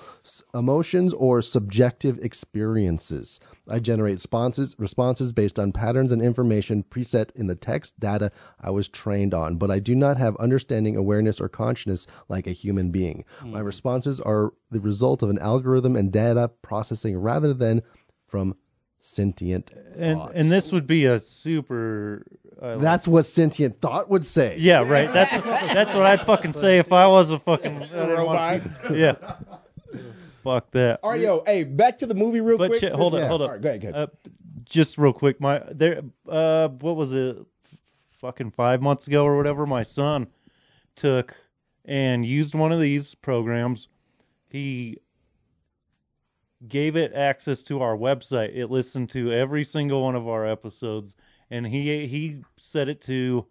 emotions, 0.54 1.12
or 1.12 1.42
subjective 1.42 2.18
experiences. 2.18 3.40
I 3.68 3.78
generate 3.78 4.14
responses 4.14 4.74
responses 4.78 5.32
based 5.32 5.58
on 5.58 5.72
patterns 5.72 6.10
and 6.12 6.20
information 6.20 6.82
preset 6.82 7.30
in 7.36 7.46
the 7.46 7.54
text 7.54 7.98
data 8.00 8.32
I 8.60 8.70
was 8.70 8.88
trained 8.88 9.34
on, 9.34 9.56
but 9.56 9.70
I 9.70 9.78
do 9.78 9.94
not 9.94 10.16
have 10.16 10.36
understanding, 10.36 10.96
awareness, 10.96 11.40
or 11.40 11.48
consciousness 11.48 12.06
like 12.28 12.46
a 12.46 12.52
human 12.52 12.90
being. 12.90 13.24
My 13.44 13.60
responses 13.60 14.20
are 14.20 14.52
the 14.70 14.80
result 14.80 15.22
of 15.22 15.30
an 15.30 15.38
algorithm 15.38 15.94
and 15.96 16.12
data 16.12 16.50
processing 16.62 17.16
rather 17.16 17.54
than 17.54 17.82
from 18.26 18.56
sentient 18.98 19.72
and 19.96 20.18
thoughts. 20.18 20.32
and 20.34 20.50
this 20.50 20.72
would 20.72 20.86
be 20.86 21.04
a 21.06 21.18
super. 21.18 22.24
Uh, 22.60 22.76
That's 22.78 23.08
what 23.08 23.24
sentient 23.24 23.80
thought 23.80 24.08
would 24.08 24.24
say. 24.24 24.56
yeah, 24.58 24.86
right. 24.86 25.12
That's 25.12 25.44
that's 25.44 25.94
what 25.94 26.04
I'd 26.04 26.20
fucking 26.22 26.52
say 26.52 26.78
if 26.78 26.92
I 26.92 27.08
was 27.08 27.30
a 27.30 27.38
fucking 27.40 27.82
I 27.82 28.06
Robot. 28.06 28.60
Yeah. 28.92 29.14
Fuck 30.42 30.70
that. 30.72 31.00
All 31.02 31.10
right, 31.10 31.20
yo, 31.20 31.42
hey, 31.46 31.64
back 31.64 31.98
to 31.98 32.06
the 32.06 32.14
movie 32.14 32.40
real 32.40 32.58
But 32.58 32.68
quick. 32.70 32.80
since- 32.80 32.92
hold 32.94 33.14
yeah. 33.14 33.28
hold 33.28 33.42
up. 33.42 33.48
All 33.48 33.52
right, 33.54 33.60
go 33.62 33.68
ahead, 33.68 33.80
go 33.82 33.88
ahead. 33.90 34.08
Uh, 34.08 34.30
just 34.64 34.98
real 34.98 35.12
quick, 35.12 35.40
my 35.40 35.62
there. 35.70 36.02
Uh, 36.28 36.68
what 36.68 36.96
was 36.96 37.12
it? 37.12 37.36
F- 37.38 37.78
Fucking 38.12 38.50
five 38.52 38.80
months 38.82 39.06
ago 39.06 39.24
or 39.24 39.36
whatever. 39.36 39.66
My 39.66 39.82
son 39.82 40.28
took 40.94 41.36
and 41.84 42.24
used 42.24 42.54
one 42.54 42.70
of 42.72 42.80
these 42.80 43.14
programs. 43.14 43.88
He 44.48 44.98
gave 46.68 46.94
it 46.96 47.12
access 47.12 47.62
to 47.64 47.80
our 47.82 47.96
website. 47.96 48.54
It 48.56 48.70
listened 48.70 49.10
to 49.10 49.32
every 49.32 49.64
single 49.64 50.02
one 50.02 50.14
of 50.14 50.28
our 50.28 50.46
episodes, 50.46 51.16
and 51.50 51.66
he 51.66 52.06
he 52.06 52.42
set 52.56 52.88
it 52.88 53.00
to 53.02 53.46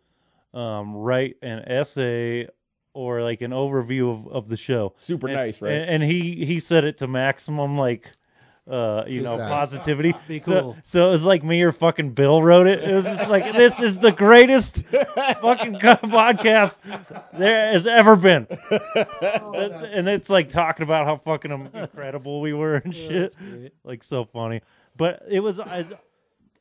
um, 0.54 0.96
write 0.96 1.36
an 1.42 1.60
essay 1.68 2.48
or 2.94 3.22
like 3.24 3.42
an 3.42 3.52
overview 3.52 4.12
of, 4.12 4.28
of 4.32 4.50
the 4.50 4.58
show. 4.58 4.94
Super 4.98 5.28
And- 5.28 5.36
nice, 5.38 5.62
right? 5.62 5.72
And, 5.74 5.90
and 5.90 6.04
he 6.04 6.46
he 6.46 6.60
said 6.60 6.84
it 6.84 6.98
to 7.00 7.08
maximum 7.08 7.78
like 7.78 8.12
uh 8.70 9.04
you 9.08 9.22
know 9.22 9.40
ass. 9.40 9.50
positivity. 9.50 10.14
Be 10.28 10.40
So- 10.40 10.62
cool. 10.62 10.78
So, 10.84 11.08
it 11.08 11.12
was 11.12 11.24
like 11.24 11.44
me 11.44 11.62
or 11.64 11.72
fucking 11.72 12.12
Bill 12.12 12.44
wrote 12.44 12.68
it. 12.68 12.84
It 12.84 12.94
was 12.94 13.06
just 13.06 13.28
like 13.30 13.54
this 13.54 13.80
is 13.82 13.98
the 13.98 14.12
greatest 14.12 14.84
fucking 15.42 15.76
podcast 15.80 16.78
there 17.34 17.72
has 17.72 17.88
ever 17.88 18.16
been. 18.16 18.46
and 19.22 20.08
it's 20.08 20.30
like 20.30 20.50
talking 20.50 20.84
about 20.84 21.06
how 21.08 21.18
fucking 21.18 21.72
incredible 21.74 22.40
we 22.42 22.54
were 22.54 22.76
and 22.76 22.96
shit. 22.96 23.36
Like 23.84 24.04
so 24.04 24.26
funny. 24.26 24.62
But 24.96 25.24
it 25.30 25.40
was 25.40 25.60
I 25.60 25.86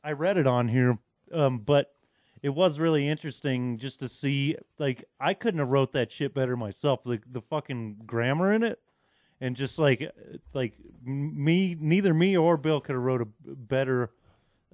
I 0.03 0.13
read 0.13 0.37
it 0.37 0.47
on 0.47 0.67
here 0.67 0.97
um 1.33 1.59
but 1.59 1.93
it 2.41 2.49
was 2.49 2.79
really 2.79 3.07
interesting 3.07 3.77
just 3.77 3.99
to 3.99 4.09
see 4.09 4.55
like 4.79 5.05
I 5.19 5.33
couldn't 5.33 5.59
have 5.59 5.69
wrote 5.69 5.93
that 5.93 6.11
shit 6.11 6.33
better 6.33 6.57
myself. 6.57 7.03
The 7.03 7.19
the 7.31 7.41
fucking 7.41 8.01
grammar 8.05 8.51
in 8.51 8.63
it 8.63 8.79
and 9.41 9.55
just 9.55 9.77
like 9.79 10.09
like 10.53 10.73
me 11.03 11.75
neither 11.79 12.13
me 12.13 12.37
or 12.37 12.57
Bill 12.57 12.79
could 12.79 12.93
have 12.93 13.03
wrote 13.03 13.21
a 13.21 13.27
better 13.45 14.11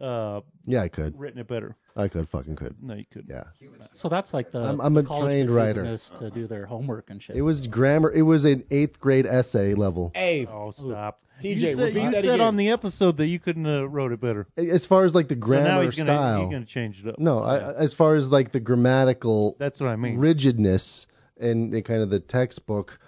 uh 0.02 0.42
Yeah, 0.66 0.82
I 0.84 0.88
could. 0.90 1.20
written 1.20 1.40
it 1.40 1.48
better. 1.48 1.76
I 1.96 2.08
could. 2.10 2.30
Fucking 2.30 2.56
could. 2.56 2.76
No, 2.84 2.94
you 2.94 3.06
couldn't. 3.12 3.30
Yeah. 3.32 3.46
So 3.92 4.08
that's 4.08 4.32
like 4.32 4.52
the 4.52 4.60
I'm- 4.62 4.80
I'm 4.80 4.96
a 4.98 5.02
college 5.04 5.32
trained 5.32 5.50
writer. 5.50 5.84
using 5.84 6.18
to 6.20 6.30
do 6.30 6.46
their 6.46 6.68
homework 6.68 7.10
and 7.10 7.20
shit. 7.22 7.36
It 7.36 7.42
was 7.42 7.66
grammar. 7.66 8.12
It 8.12 8.22
was 8.22 8.46
an 8.46 8.64
eighth 8.70 9.00
grade 9.00 9.26
essay 9.26 9.74
level. 9.74 10.12
hey, 10.14 10.46
Oh, 10.46 10.70
stop. 10.70 11.22
TJ, 11.42 11.50
you 11.70 11.76
said, 11.76 11.78
repeat 11.86 12.02
you 12.04 12.12
that 12.12 12.22
said 12.24 12.36
again. 12.36 12.42
on 12.42 12.56
the 12.58 12.70
episode 12.70 13.18
that 13.18 13.26
you 13.28 13.40
couldn't 13.40 13.66
have 13.66 13.92
wrote 13.92 14.12
it 14.12 14.20
better. 14.22 14.48
As 14.58 14.86
far 14.86 15.04
as 15.06 15.16
like 15.16 15.28
the 15.28 15.34
So 15.36 15.40
now 15.40 15.46
grammar 15.48 15.84
he's 15.84 15.96
gonna 15.96 16.06
style. 16.08 16.40
he's 16.42 16.50
gonna 16.52 16.66
change 16.66 17.04
it 17.04 17.10
up. 17.10 17.20
No, 17.20 17.40
I, 17.40 17.74
as 17.74 17.94
far 17.96 18.14
as 18.16 18.30
like 18.32 18.52
the 18.52 18.60
grammatical 18.60 19.56
That's 19.60 19.80
what 19.80 19.90
I 19.90 19.96
mean. 19.96 20.18
rigidness 20.20 21.08
and, 21.40 21.74
and 21.74 21.84
kind 21.86 22.02
of 22.02 22.10
the 22.10 22.20
textbook, 22.20 23.00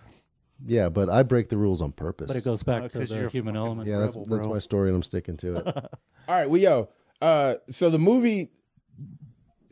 yeah. 0.66 0.90
But 0.90 1.10
I 1.10 1.24
break 1.24 1.50
the 1.50 1.58
rules 1.58 1.82
on 1.82 1.92
purpose. 1.92 2.28
but 2.28 2.36
it 2.36 2.44
goes 2.44 2.64
back 2.64 2.84
Uh, 2.84 2.88
to 2.90 3.00
'cause 3.00 3.10
the 3.10 3.16
you're 3.18 3.30
human 3.30 3.56
element. 3.56 3.88
yeah, 3.88 4.00
that's 4.00 4.16
rebel, 4.16 4.30
that's 4.36 4.46
bro. 4.46 4.54
my 4.56 4.60
story, 4.60 4.90
and 4.90 4.96
I'm 4.96 5.04
sticking 5.04 5.38
to 5.38 5.58
it. 5.58 5.68
All 5.76 5.84
right, 6.28 6.50
well, 6.50 6.60
yo, 6.62 6.90
uh, 7.22 7.56
so 7.70 7.90
the 7.90 8.00
movie 8.00 8.52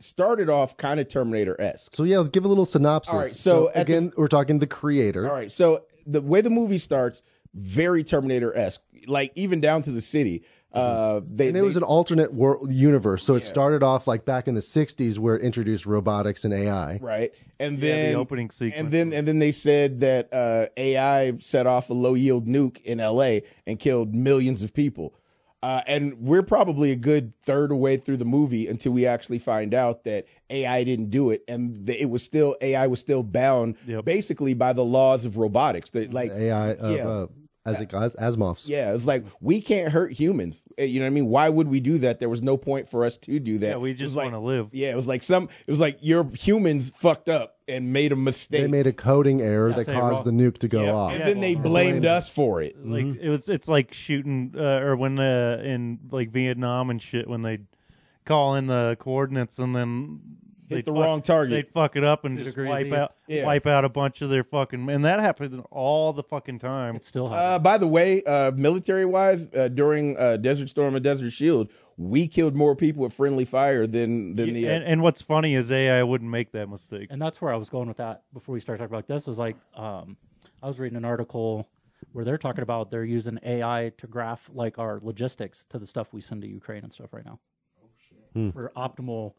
started 0.00 0.48
off 0.48 0.76
kind 0.76 1.00
of 1.00 1.08
Terminator 1.08 1.60
esque. 1.60 1.94
so 1.94 2.04
yeah, 2.04 2.18
let's 2.18 2.30
give 2.30 2.44
a 2.44 2.48
little 2.48 2.64
synopsis. 2.64 3.12
All 3.14 3.20
right, 3.20 3.32
so 3.32 3.70
at 3.70 3.82
again, 3.82 4.12
we're 4.16 4.28
talking 4.28 4.58
the 4.60 4.66
creator. 4.66 5.26
All 5.28 5.34
right, 5.34 5.50
so 5.50 5.84
the 6.06 6.20
way 6.20 6.40
the 6.40 6.50
movie 6.50 6.78
starts, 6.78 7.22
very 7.54 8.04
Terminator 8.04 8.56
esque, 8.56 8.80
like 9.06 9.32
even 9.34 9.60
down 9.60 9.82
to 9.82 9.90
the 9.90 10.00
city. 10.00 10.44
Uh, 10.72 11.20
they, 11.26 11.48
And 11.48 11.56
it 11.56 11.62
was 11.62 11.76
an 11.76 11.82
alternate 11.82 12.34
world 12.34 12.70
universe, 12.72 13.24
so 13.24 13.34
it 13.36 13.40
started 13.42 13.82
off 13.82 14.06
like 14.06 14.24
back 14.26 14.46
in 14.46 14.54
the 14.54 14.60
'60s, 14.60 15.18
where 15.18 15.34
it 15.36 15.42
introduced 15.42 15.86
robotics 15.86 16.44
and 16.44 16.52
AI. 16.52 16.98
right, 17.00 17.32
and 17.58 17.78
Yeah, 17.82 17.88
then 17.96 18.12
the 18.12 18.18
opening 18.18 18.50
sequence. 18.50 18.74
and 18.76 18.90
then 18.92 19.12
and 19.14 19.26
then 19.26 19.38
they 19.38 19.50
said 19.52 20.00
that 20.00 20.28
uh, 20.32 20.66
AI 20.76 21.38
set 21.38 21.66
off 21.66 21.88
a 21.88 21.94
low 21.94 22.12
yield 22.14 22.46
nuke 22.46 22.82
in 22.82 23.00
L.A. 23.00 23.42
and 23.66 23.78
killed 23.78 24.14
millions 24.14 24.62
of 24.62 24.74
people. 24.74 25.14
Uh, 25.60 25.80
and 25.88 26.14
we're 26.20 26.42
probably 26.42 26.92
a 26.92 26.96
good 26.96 27.32
third 27.44 27.72
away 27.72 27.96
through 27.96 28.16
the 28.18 28.24
movie 28.24 28.68
until 28.68 28.92
we 28.92 29.04
actually 29.06 29.40
find 29.40 29.74
out 29.74 30.04
that 30.04 30.24
AI 30.50 30.84
didn't 30.84 31.08
do 31.10 31.30
it, 31.30 31.42
and 31.48 31.86
that 31.86 32.00
it 32.00 32.10
was 32.10 32.22
still 32.22 32.54
AI 32.60 32.86
was 32.86 33.00
still 33.00 33.22
bound 33.24 33.76
Yep. 33.86 34.04
basically 34.04 34.54
by 34.54 34.72
the 34.74 34.84
laws 34.84 35.24
of 35.24 35.36
robotics. 35.38 35.90
That 35.90 36.12
like 36.12 36.30
AI 36.30 36.74
of 36.74 36.96
Yeah. 36.96 37.08
uh, 37.08 37.26
as 37.68 37.80
it 37.80 37.92
As- 37.94 38.16
Asimov's. 38.16 38.68
Yeah, 38.68 38.94
it's 38.94 39.06
like 39.06 39.24
we 39.40 39.60
can't 39.60 39.92
hurt 39.92 40.12
humans. 40.12 40.62
Eh, 40.76 40.84
You 40.84 41.00
know 41.00 41.06
what 41.06 41.10
I 41.10 41.14
mean? 41.14 41.26
Why 41.26 41.48
would 41.48 41.68
we 41.68 41.80
do 41.80 41.98
that? 41.98 42.20
There 42.20 42.28
was 42.28 42.42
no 42.42 42.56
point 42.56 42.88
for 42.88 43.04
us 43.04 43.16
to 43.18 43.38
do 43.38 43.58
that. 43.58 43.66
yeah, 43.68 43.76
we 43.76 43.94
just 43.94 44.14
like, 44.16 44.32
want 44.32 44.34
to 44.34 44.46
live. 44.46 44.68
Yeah, 44.72 44.90
it 44.92 44.96
was 44.96 45.06
like 45.06 45.22
some. 45.22 45.48
It 45.66 45.70
was 45.70 45.80
like 45.80 45.98
your 46.00 46.24
humans 46.34 46.90
fucked 46.90 47.28
up 47.28 47.56
and 47.68 47.92
made 47.92 48.12
a 48.12 48.16
mistake, 48.16 48.62
They 48.62 48.66
made 48.68 48.86
a 48.86 48.92
coding 48.94 49.42
error 49.42 49.72
that 49.74 49.84
say 49.86 49.92
caused 49.92 50.24
the 50.24 50.30
nuke 50.30 50.56
to 50.58 50.68
go 50.68 50.84
Yep, 50.84 50.94
off. 50.94 51.12
and 51.12 51.22
then 51.22 51.40
they 51.40 51.54
blamed 51.54 52.06
us 52.06 52.30
for 52.30 52.62
it. 52.62 52.76
Like 52.82 53.04
Mm-hmm. 53.04 53.20
it 53.22 53.28
was, 53.28 53.48
it's 53.50 53.68
like 53.68 53.92
shooting, 53.92 54.54
uh, 54.56 54.80
or 54.80 54.96
when 54.96 55.18
uh, 55.18 55.60
in 55.62 55.98
like 56.10 56.30
Vietnam 56.30 56.88
and 56.88 57.00
shit, 57.02 57.28
when 57.28 57.42
they 57.42 57.58
call 58.24 58.54
in 58.54 58.68
the 58.68 58.96
coordinates 58.98 59.58
and 59.58 59.74
then 59.74 60.20
Hit 60.68 60.74
they'd 60.76 60.84
the 60.84 60.92
fuck- 60.92 61.00
wrong 61.04 61.22
target. 61.22 61.50
They'd 61.66 61.72
fuck 61.72 61.96
it 61.96 62.04
up 62.04 62.24
and 62.24 62.36
Two 62.38 62.44
just 62.44 62.56
wipe 62.58 62.86
east. 62.86 62.94
out, 62.94 63.14
Yeah. 63.26 63.46
wipe 63.46 63.66
out 63.66 63.84
a 63.84 63.88
bunch 63.88 64.20
of 64.22 64.30
their 64.30 64.44
fucking, 64.44 64.88
and 64.90 65.04
that 65.04 65.20
happened 65.20 65.64
all 65.70 66.12
the 66.12 66.22
fucking 66.22 66.58
time. 66.58 66.96
It 66.96 67.04
still 67.04 67.26
Uh, 67.28 67.30
happens. 67.30 67.64
by 67.64 67.78
the 67.78 67.86
way, 67.88 68.22
uh, 68.24 68.50
military 68.52 69.04
wise, 69.06 69.46
uh, 69.54 69.68
during 69.68 70.16
uh, 70.18 70.36
Desert 70.36 70.68
Storm 70.68 70.94
and 70.94 71.02
Desert 71.02 71.30
Shield, 71.30 71.70
we 71.96 72.28
killed 72.28 72.54
more 72.54 72.76
people 72.76 73.02
with 73.02 73.12
friendly 73.12 73.44
fire 73.44 73.86
than 73.86 74.34
than 74.36 74.52
the. 74.52 74.68
Uh, 74.68 74.72
and, 74.72 74.84
and 74.84 75.02
what's 75.02 75.22
funny 75.22 75.54
is 75.54 75.70
AI 75.72 76.02
wouldn't 76.02 76.30
make 76.30 76.52
that 76.52 76.68
mistake. 76.68 77.08
and 77.10 77.20
that's 77.20 77.40
where 77.40 77.52
I 77.52 77.56
was 77.56 77.70
going 77.70 77.88
with 77.88 77.96
that 77.96 78.22
before 78.32 78.52
we 78.52 78.60
start 78.60 78.78
talking 78.78 78.94
about 78.94 79.06
this. 79.08 79.26
Is 79.26 79.38
like 79.38 79.56
um, 79.74 80.16
I 80.62 80.66
was 80.66 80.78
reading 80.78 80.96
an 80.96 81.04
article 81.04 81.66
where 82.12 82.24
they're 82.24 82.38
talking 82.38 82.62
about 82.62 82.90
they're 82.90 83.04
using 83.04 83.38
AI 83.44 83.90
to 83.98 84.06
graph 84.06 84.48
like 84.54 84.78
our 84.78 85.00
logistics 85.02 85.64
to 85.70 85.78
the 85.78 85.86
stuff 85.86 86.12
we 86.12 86.20
send 86.20 86.42
to 86.42 86.48
Ukraine 86.48 86.84
and 86.84 86.92
stuff 86.92 87.12
right 87.12 87.24
now 87.24 87.40
Oh 87.82 87.88
shit! 87.98 88.52
for 88.54 88.70
optimal, 88.76 89.32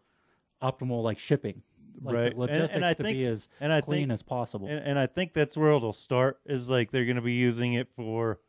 optimal 0.61 1.03
like 1.03 1.19
shipping, 1.19 1.61
like 2.01 2.15
Right. 2.15 2.23
the 2.23 2.29
And- 2.31 2.37
logistics 2.39 2.75
and 2.75 2.85
I 2.85 2.93
to 2.93 3.03
think- 3.03 3.15
be 3.17 3.25
as 3.25 3.47
and 3.59 3.71
I 3.73 3.81
clean 3.81 4.01
think- 4.03 4.11
as 4.13 4.23
possible. 4.23 4.67
and, 4.67 4.79
and 4.79 4.99
I 4.99 5.07
think 5.07 5.33
that's 5.33 5.55
where 5.57 5.71
it'll 5.71 5.93
start. 5.93 6.39
Is 6.45 6.69
like 6.69 6.91
they're 6.91 7.05
going 7.05 7.15
to 7.15 7.21
be 7.21 7.33
using 7.33 7.73
it 7.73 7.87
for, 7.95 8.39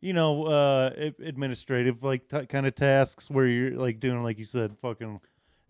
you 0.00 0.12
know, 0.12 0.44
uh, 0.46 0.90
administrative 1.20 2.02
like 2.02 2.28
t- 2.28 2.46
kind 2.46 2.66
of 2.66 2.74
tasks 2.74 3.30
where 3.30 3.46
you're 3.46 3.78
like 3.78 4.00
doing 4.00 4.22
like 4.22 4.38
you 4.38 4.44
said, 4.44 4.76
fucking 4.82 5.20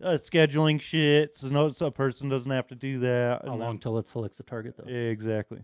uh, 0.03 0.09
scheduling 0.11 0.79
shit. 0.81 1.35
So 1.35 1.47
no, 1.47 1.69
so 1.69 1.85
a 1.87 1.91
person 1.91 2.27
doesn't 2.29 2.51
have 2.51 2.67
to 2.67 2.75
do 2.75 2.99
that. 2.99 3.43
How 3.45 3.51
and 3.51 3.59
long 3.61 3.77
till 3.79 3.97
it 3.97 4.07
selects 4.07 4.39
a 4.39 4.43
target 4.43 4.75
though? 4.77 4.89
exactly. 4.91 5.59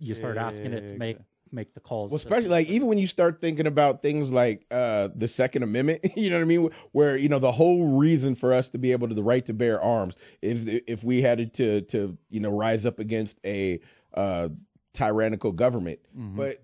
you 0.00 0.12
start 0.14 0.36
asking 0.36 0.72
it 0.72 0.88
to 0.88 0.96
make 0.96 1.18
make 1.54 1.72
the 1.74 1.80
calls. 1.80 2.10
Well, 2.10 2.16
especially 2.16 2.48
like 2.48 2.68
even 2.68 2.88
when 2.88 2.98
you 2.98 3.06
start 3.06 3.40
thinking 3.40 3.66
about 3.66 4.02
things 4.02 4.32
like 4.32 4.66
uh, 4.70 5.08
the 5.14 5.28
Second 5.28 5.62
Amendment, 5.62 6.00
you 6.16 6.30
know 6.30 6.36
what 6.36 6.42
I 6.42 6.46
mean? 6.46 6.70
Where 6.92 7.16
you 7.16 7.28
know 7.28 7.38
the 7.38 7.52
whole 7.52 7.96
reason 7.98 8.34
for 8.34 8.52
us 8.52 8.68
to 8.70 8.78
be 8.78 8.92
able 8.92 9.08
to 9.08 9.14
the 9.14 9.22
right 9.22 9.44
to 9.46 9.54
bear 9.54 9.80
arms 9.80 10.16
is 10.42 10.66
if 10.66 11.04
we 11.04 11.22
had 11.22 11.52
to 11.54 11.80
to 11.82 12.18
you 12.30 12.40
know 12.40 12.50
rise 12.50 12.84
up 12.84 12.98
against 12.98 13.38
a 13.44 13.80
uh, 14.14 14.48
tyrannical 14.92 15.52
government. 15.52 16.00
But 16.36 16.62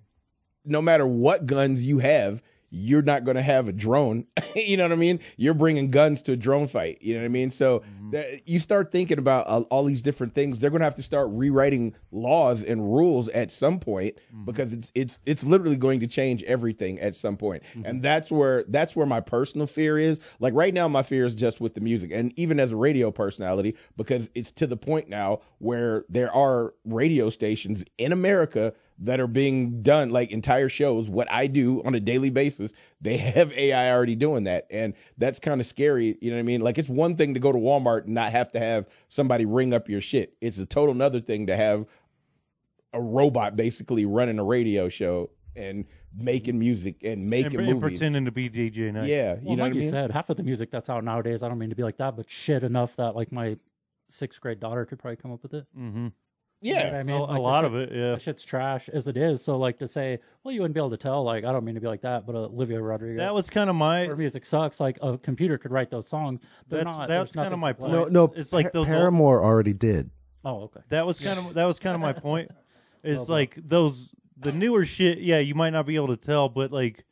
no 0.64 0.82
matter 0.82 1.06
what 1.06 1.46
guns 1.46 1.82
you 1.82 1.98
have, 2.00 2.42
you're 2.70 3.02
not 3.02 3.24
going 3.24 3.36
to 3.36 3.42
have 3.42 3.68
a 3.68 3.72
drone. 3.72 4.26
you 4.56 4.76
know 4.76 4.84
what 4.84 4.92
I 4.92 4.96
mean? 4.96 5.20
You're 5.36 5.54
bringing 5.54 5.90
guns 5.90 6.22
to 6.22 6.32
a 6.32 6.36
drone 6.36 6.68
fight. 6.68 6.98
You 7.00 7.14
know 7.14 7.20
what 7.20 7.26
I 7.26 7.28
mean? 7.28 7.50
So 7.50 7.80
mm-hmm. 7.80 8.10
that, 8.10 8.48
you 8.48 8.58
start 8.60 8.92
thinking 8.92 9.18
about 9.18 9.46
uh, 9.48 9.62
all 9.70 9.84
these 9.84 10.02
different 10.02 10.34
things. 10.34 10.60
They're 10.60 10.70
going 10.70 10.80
to 10.80 10.86
have 10.86 10.94
to 10.96 11.02
start 11.02 11.28
rewriting 11.32 11.94
laws 12.12 12.62
and 12.62 12.94
rules 12.94 13.28
at 13.30 13.50
some 13.50 13.80
point 13.80 14.16
mm-hmm. 14.32 14.44
because 14.44 14.72
it's 14.72 14.92
it's 14.94 15.18
it's 15.26 15.44
literally 15.44 15.76
going 15.76 16.00
to 16.00 16.06
change 16.06 16.42
everything 16.44 17.00
at 17.00 17.14
some 17.14 17.36
point. 17.36 17.64
Mm-hmm. 17.64 17.86
And 17.86 18.02
that's 18.02 18.30
where 18.30 18.64
that's 18.68 18.94
where 18.94 19.06
my 19.06 19.20
personal 19.20 19.66
fear 19.66 19.98
is. 19.98 20.20
Like 20.38 20.54
right 20.54 20.72
now, 20.72 20.86
my 20.86 21.02
fear 21.02 21.26
is 21.26 21.34
just 21.34 21.60
with 21.60 21.74
the 21.74 21.80
music, 21.80 22.12
and 22.12 22.32
even 22.38 22.60
as 22.60 22.70
a 22.70 22.76
radio 22.76 23.10
personality, 23.10 23.76
because 23.96 24.30
it's 24.34 24.52
to 24.52 24.66
the 24.66 24.76
point 24.76 25.08
now 25.08 25.40
where 25.58 26.04
there 26.08 26.32
are 26.32 26.74
radio 26.84 27.30
stations 27.30 27.84
in 27.98 28.12
America 28.12 28.72
that 29.02 29.18
are 29.18 29.26
being 29.26 29.82
done 29.82 30.10
like 30.10 30.30
entire 30.30 30.68
shows 30.68 31.08
what 31.08 31.30
i 31.32 31.46
do 31.46 31.82
on 31.84 31.94
a 31.94 32.00
daily 32.00 32.30
basis 32.30 32.72
they 33.00 33.16
have 33.16 33.52
ai 33.56 33.90
already 33.90 34.14
doing 34.14 34.44
that 34.44 34.66
and 34.70 34.94
that's 35.18 35.40
kind 35.40 35.60
of 35.60 35.66
scary 35.66 36.18
you 36.20 36.30
know 36.30 36.36
what 36.36 36.40
i 36.40 36.44
mean 36.44 36.60
like 36.60 36.78
it's 36.78 36.88
one 36.88 37.16
thing 37.16 37.34
to 37.34 37.40
go 37.40 37.50
to 37.50 37.58
walmart 37.58 38.04
and 38.04 38.14
not 38.14 38.30
have 38.30 38.52
to 38.52 38.58
have 38.58 38.86
somebody 39.08 39.44
ring 39.44 39.72
up 39.72 39.88
your 39.88 40.00
shit 40.00 40.34
it's 40.40 40.58
a 40.58 40.66
total 40.66 40.94
another 40.94 41.20
thing 41.20 41.46
to 41.46 41.56
have 41.56 41.86
a 42.92 43.00
robot 43.00 43.56
basically 43.56 44.04
running 44.04 44.38
a 44.38 44.44
radio 44.44 44.88
show 44.88 45.30
and 45.56 45.84
making 46.16 46.58
music 46.58 46.96
and 47.02 47.12
and, 47.12 47.30
making 47.30 47.56
and 47.60 47.66
movies. 47.68 47.80
pretending 47.98 48.24
to 48.24 48.30
be 48.32 48.48
DJ 48.48 48.92
Nice. 48.92 49.06
yeah, 49.08 49.36
you 49.42 49.56
know 49.56 49.62
like 49.64 49.70
what 49.70 49.72
I 49.72 49.74
you 49.74 49.80
mean. 49.80 49.90
said, 49.90 50.10
half 50.10 50.30
of 50.30 50.36
the 50.36 50.42
music 50.42 50.70
that's 50.70 50.88
out 50.88 51.04
nowadays, 51.04 51.42
I 51.42 51.48
don't 51.48 51.58
mean 51.58 51.70
to 51.70 51.76
be 51.76 51.82
like 51.82 51.98
that, 51.98 52.16
but 52.16 52.30
shit 52.30 52.62
enough 52.64 52.96
that 52.96 53.14
like 53.14 53.30
my 53.32 53.56
sixth 54.08 54.40
grade 54.40 54.60
daughter 54.60 54.84
could 54.84 54.98
probably 54.98 55.16
come 55.16 55.32
up 55.32 55.42
with 55.42 55.54
it. 55.54 55.66
Mm-hmm. 55.78 56.08
You 56.62 56.74
know 56.74 56.78
yeah, 56.80 56.84
what 56.86 56.94
I 56.94 56.98
A, 56.98 57.04
mean, 57.04 57.16
a 57.16 57.22
Like, 57.22 57.34
the 57.36 57.40
lot 57.40 57.64
of 57.64 57.72
shit's- 57.72 57.92
it, 57.92 57.96
yeah. 57.96 58.10
That 58.10 58.22
shit's 58.22 58.44
trash 58.44 58.88
as 58.90 59.08
it 59.08 59.16
is. 59.16 59.42
So 59.42 59.56
like 59.56 59.78
to 59.78 59.86
say, 59.88 60.18
well, 60.44 60.52
you 60.54 60.60
wouldn't 60.60 60.74
be 60.74 60.80
able 60.80 60.90
to 60.90 60.98
tell. 60.98 61.22
Like 61.24 61.44
I 61.44 61.52
don't 61.52 61.64
mean 61.64 61.74
to 61.74 61.80
be 61.80 61.86
like 61.86 62.02
that, 62.02 62.26
but 62.26 62.34
Olivia 62.34 62.80
Rodrigo. 62.82 63.18
That 63.18 63.34
was 63.34 63.48
kind 63.48 63.70
of 63.70 63.76
my. 63.76 64.04
her 64.04 64.16
music 64.16 64.44
sucks. 64.44 64.78
Like 64.78 64.98
a 65.00 65.16
computer 65.16 65.56
could 65.56 65.70
write 65.72 65.88
those 65.90 66.06
songs. 66.06 66.40
They're 66.68 66.84
That's 66.84 66.94
not. 66.96 67.08
that's 67.08 67.32
there's 67.32 67.34
kind 67.44 67.54
of 67.54 67.58
nothing 67.58 67.60
my 67.60 67.72
to 67.72 67.74
play. 67.78 67.88
point. 67.98 68.12
No, 68.12 68.26
no. 68.26 68.32
it's 68.36 68.52
like 68.52 68.66
Pa- 68.66 68.70
those. 68.74 68.88
old- 68.88 68.96
Paramore 68.96 69.42
already 69.42 69.72
did. 69.72 70.10
Oh, 70.44 70.62
okay. 70.64 70.80
that 70.90 71.06
was 71.06 71.18
kind 71.18 71.38
of 71.38 71.54
that 71.54 71.64
was 71.64 71.78
kind 71.78 71.94
of 71.94 72.00
my 72.00 72.12
point. 72.12 72.50
Is 73.02 73.16
Well, 73.16 73.26
but- 73.26 73.32
like 73.32 73.56
those 73.66 74.12
the 74.38 74.52
newer 74.52 74.84
shit. 74.84 75.18
Yeah, 75.20 75.38
you 75.38 75.54
might 75.54 75.70
not 75.70 75.86
be 75.86 75.96
able 75.96 76.08
to 76.08 76.16
tell, 76.18 76.50
but 76.50 76.70
like 76.72 77.04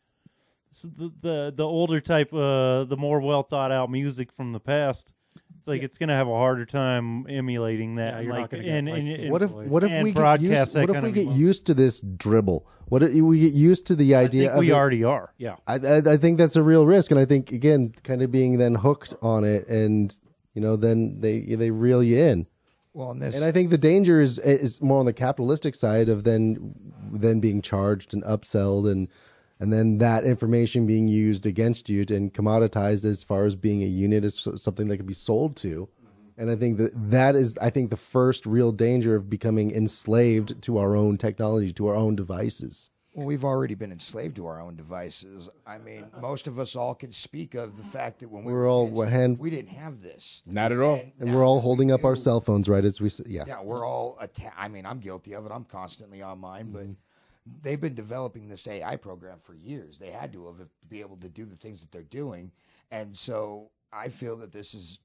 s 0.70 0.82
the, 0.82 1.10
the 1.22 1.52
the 1.56 1.64
older 1.64 2.00
type, 2.02 2.32
uh, 2.34 2.84
the 2.84 2.96
more 2.98 3.20
well 3.20 3.42
thought 3.42 3.72
out 3.72 3.90
music 3.90 4.30
from 4.30 4.52
the 4.52 4.60
past. 4.60 5.14
It's 5.58 5.66
like 5.68 5.82
it's 5.82 5.98
gonna 5.98 6.14
have 6.14 6.28
a 6.28 6.34
harder 6.36 6.64
time 6.64 7.26
emulating 7.28 7.96
that. 7.96 8.14
Yeah, 8.14 8.20
you're 8.20 8.32
like, 8.32 8.40
not 8.42 8.50
gonna 8.50 8.62
get, 8.62 8.72
and, 8.74 8.88
like, 8.88 8.98
and, 9.00 9.08
and- 9.08 9.30
What 9.32 9.42
if 9.42 9.50
what 9.50 9.84
if 9.84 9.90
And 9.90 10.04
we 10.04 10.10
get 10.10 10.16
broadcast 10.16 10.42
used 10.42 10.72
that 10.74 10.80
what 10.82 10.90
if 10.90 10.94
kind 10.94 11.02
we 11.04 11.08
of 11.10 11.14
get 11.14 11.24
music. 11.26 11.40
used 11.40 11.66
to 11.66 11.74
this 11.74 12.00
dribble? 12.00 12.66
What 12.86 13.02
if 13.02 13.12
we 13.12 13.40
get 13.40 13.52
used 13.52 13.86
to 13.88 13.96
the 13.96 14.14
I 14.14 14.20
idea 14.24 14.42
think 14.44 14.52
of 14.54 14.58
we 14.60 14.70
it- 14.70 14.74
already 14.74 15.04
are. 15.04 15.32
Yeah. 15.36 15.56
I, 15.66 15.74
I 15.74 15.96
I 16.12 16.16
think 16.16 16.38
that's 16.38 16.56
a 16.56 16.62
real 16.62 16.86
risk, 16.86 17.10
and 17.10 17.18
I 17.20 17.24
think 17.24 17.50
again, 17.52 17.92
kind 18.04 18.22
of 18.22 18.30
being 18.30 18.58
then 18.58 18.76
hooked 18.76 19.14
on 19.20 19.44
it, 19.44 19.66
and 19.68 20.14
you 20.54 20.62
know, 20.62 20.76
then 20.76 21.20
they 21.20 21.40
they 21.40 21.70
reel 21.70 22.02
you 22.02 22.18
in. 22.18 22.46
Well, 22.94 23.10
and 23.10 23.20
this 23.22 23.36
And 23.36 23.44
I 23.44 23.52
think 23.52 23.70
the 23.70 23.78
danger 23.78 24.20
is 24.20 24.38
is 24.38 24.80
more 24.80 24.98
on 25.00 25.06
the 25.06 25.12
capitalistic 25.12 25.74
side 25.74 26.08
of 26.08 26.24
then 26.24 26.74
then 27.12 27.40
being 27.40 27.60
charged 27.62 28.14
and 28.14 28.22
upselled 28.24 28.90
and 28.90 29.08
and 29.60 29.72
then 29.72 29.98
that 29.98 30.24
information 30.24 30.86
being 30.86 31.08
used 31.08 31.46
against 31.46 31.88
you 31.88 32.04
and 32.08 32.32
commoditized 32.32 33.04
as 33.04 33.22
far 33.22 33.44
as 33.44 33.56
being 33.56 33.82
a 33.82 33.86
unit 33.86 34.24
as 34.24 34.34
so- 34.34 34.56
something 34.56 34.88
that 34.88 34.96
could 34.98 35.06
be 35.06 35.14
sold 35.14 35.56
to. 35.56 35.88
And 36.36 36.50
I 36.50 36.56
think 36.56 36.76
that 36.76 36.92
that 37.10 37.34
is 37.34 37.58
I 37.58 37.70
think 37.70 37.90
the 37.90 37.96
first 37.96 38.46
real 38.46 38.70
danger 38.70 39.16
of 39.16 39.28
becoming 39.28 39.72
enslaved 39.72 40.62
to 40.62 40.78
our 40.78 40.94
own 40.94 41.18
technology, 41.18 41.72
to 41.72 41.88
our 41.88 41.96
own 41.96 42.14
devices. 42.14 42.90
Well, 43.12 43.26
we've 43.26 43.44
already 43.44 43.74
been 43.74 43.90
enslaved 43.90 44.36
to 44.36 44.46
our 44.46 44.60
own 44.60 44.76
devices. 44.76 45.50
I 45.66 45.78
mean, 45.78 46.06
most 46.20 46.46
of 46.46 46.60
us 46.60 46.76
all 46.76 46.94
can 46.94 47.10
speak 47.10 47.54
of 47.54 47.76
the 47.76 47.82
fact 47.82 48.20
that 48.20 48.30
when 48.30 48.44
we 48.44 48.52
We're 48.52 48.60
were 48.60 48.66
all 48.68 48.88
kids, 48.88 49.10
hand- 49.10 49.38
we 49.40 49.50
didn't 49.50 49.70
have 49.70 50.00
this. 50.02 50.44
Not 50.46 50.70
at 50.70 50.78
all. 50.78 51.00
And 51.18 51.30
now 51.30 51.34
we're 51.34 51.44
all 51.44 51.56
we 51.56 51.62
holding 51.62 51.90
up 51.90 52.04
our 52.04 52.14
cell 52.14 52.40
phones 52.40 52.68
right 52.68 52.84
as 52.84 53.00
we 53.00 53.08
say, 53.08 53.24
yeah. 53.26 53.42
Yeah, 53.44 53.62
we're 53.62 53.84
all. 53.84 54.16
Atta- 54.20 54.52
I 54.56 54.68
mean, 54.68 54.86
I'm 54.86 55.00
guilty 55.00 55.34
of 55.34 55.44
it. 55.46 55.50
I'm 55.52 55.64
constantly 55.64 56.22
on 56.22 56.38
mine, 56.38 56.70
but 56.70 56.82
mm-hmm. 56.84 56.92
They've 57.62 57.80
been 57.80 57.94
developing 57.94 58.48
this 58.48 58.66
AI 58.66 58.96
program 58.96 59.38
for 59.40 59.54
years. 59.54 59.98
They 59.98 60.10
had 60.10 60.32
to 60.32 60.46
have 60.46 60.58
to 60.58 60.68
be 60.88 61.00
able 61.00 61.16
to 61.18 61.28
do 61.28 61.44
the 61.44 61.56
things 61.56 61.80
that 61.80 61.92
they're 61.92 62.02
doing, 62.02 62.52
and 62.90 63.16
so 63.16 63.70
I 63.92 64.08
feel 64.08 64.36
that 64.38 64.52
this 64.52 64.74
is, 64.74 64.98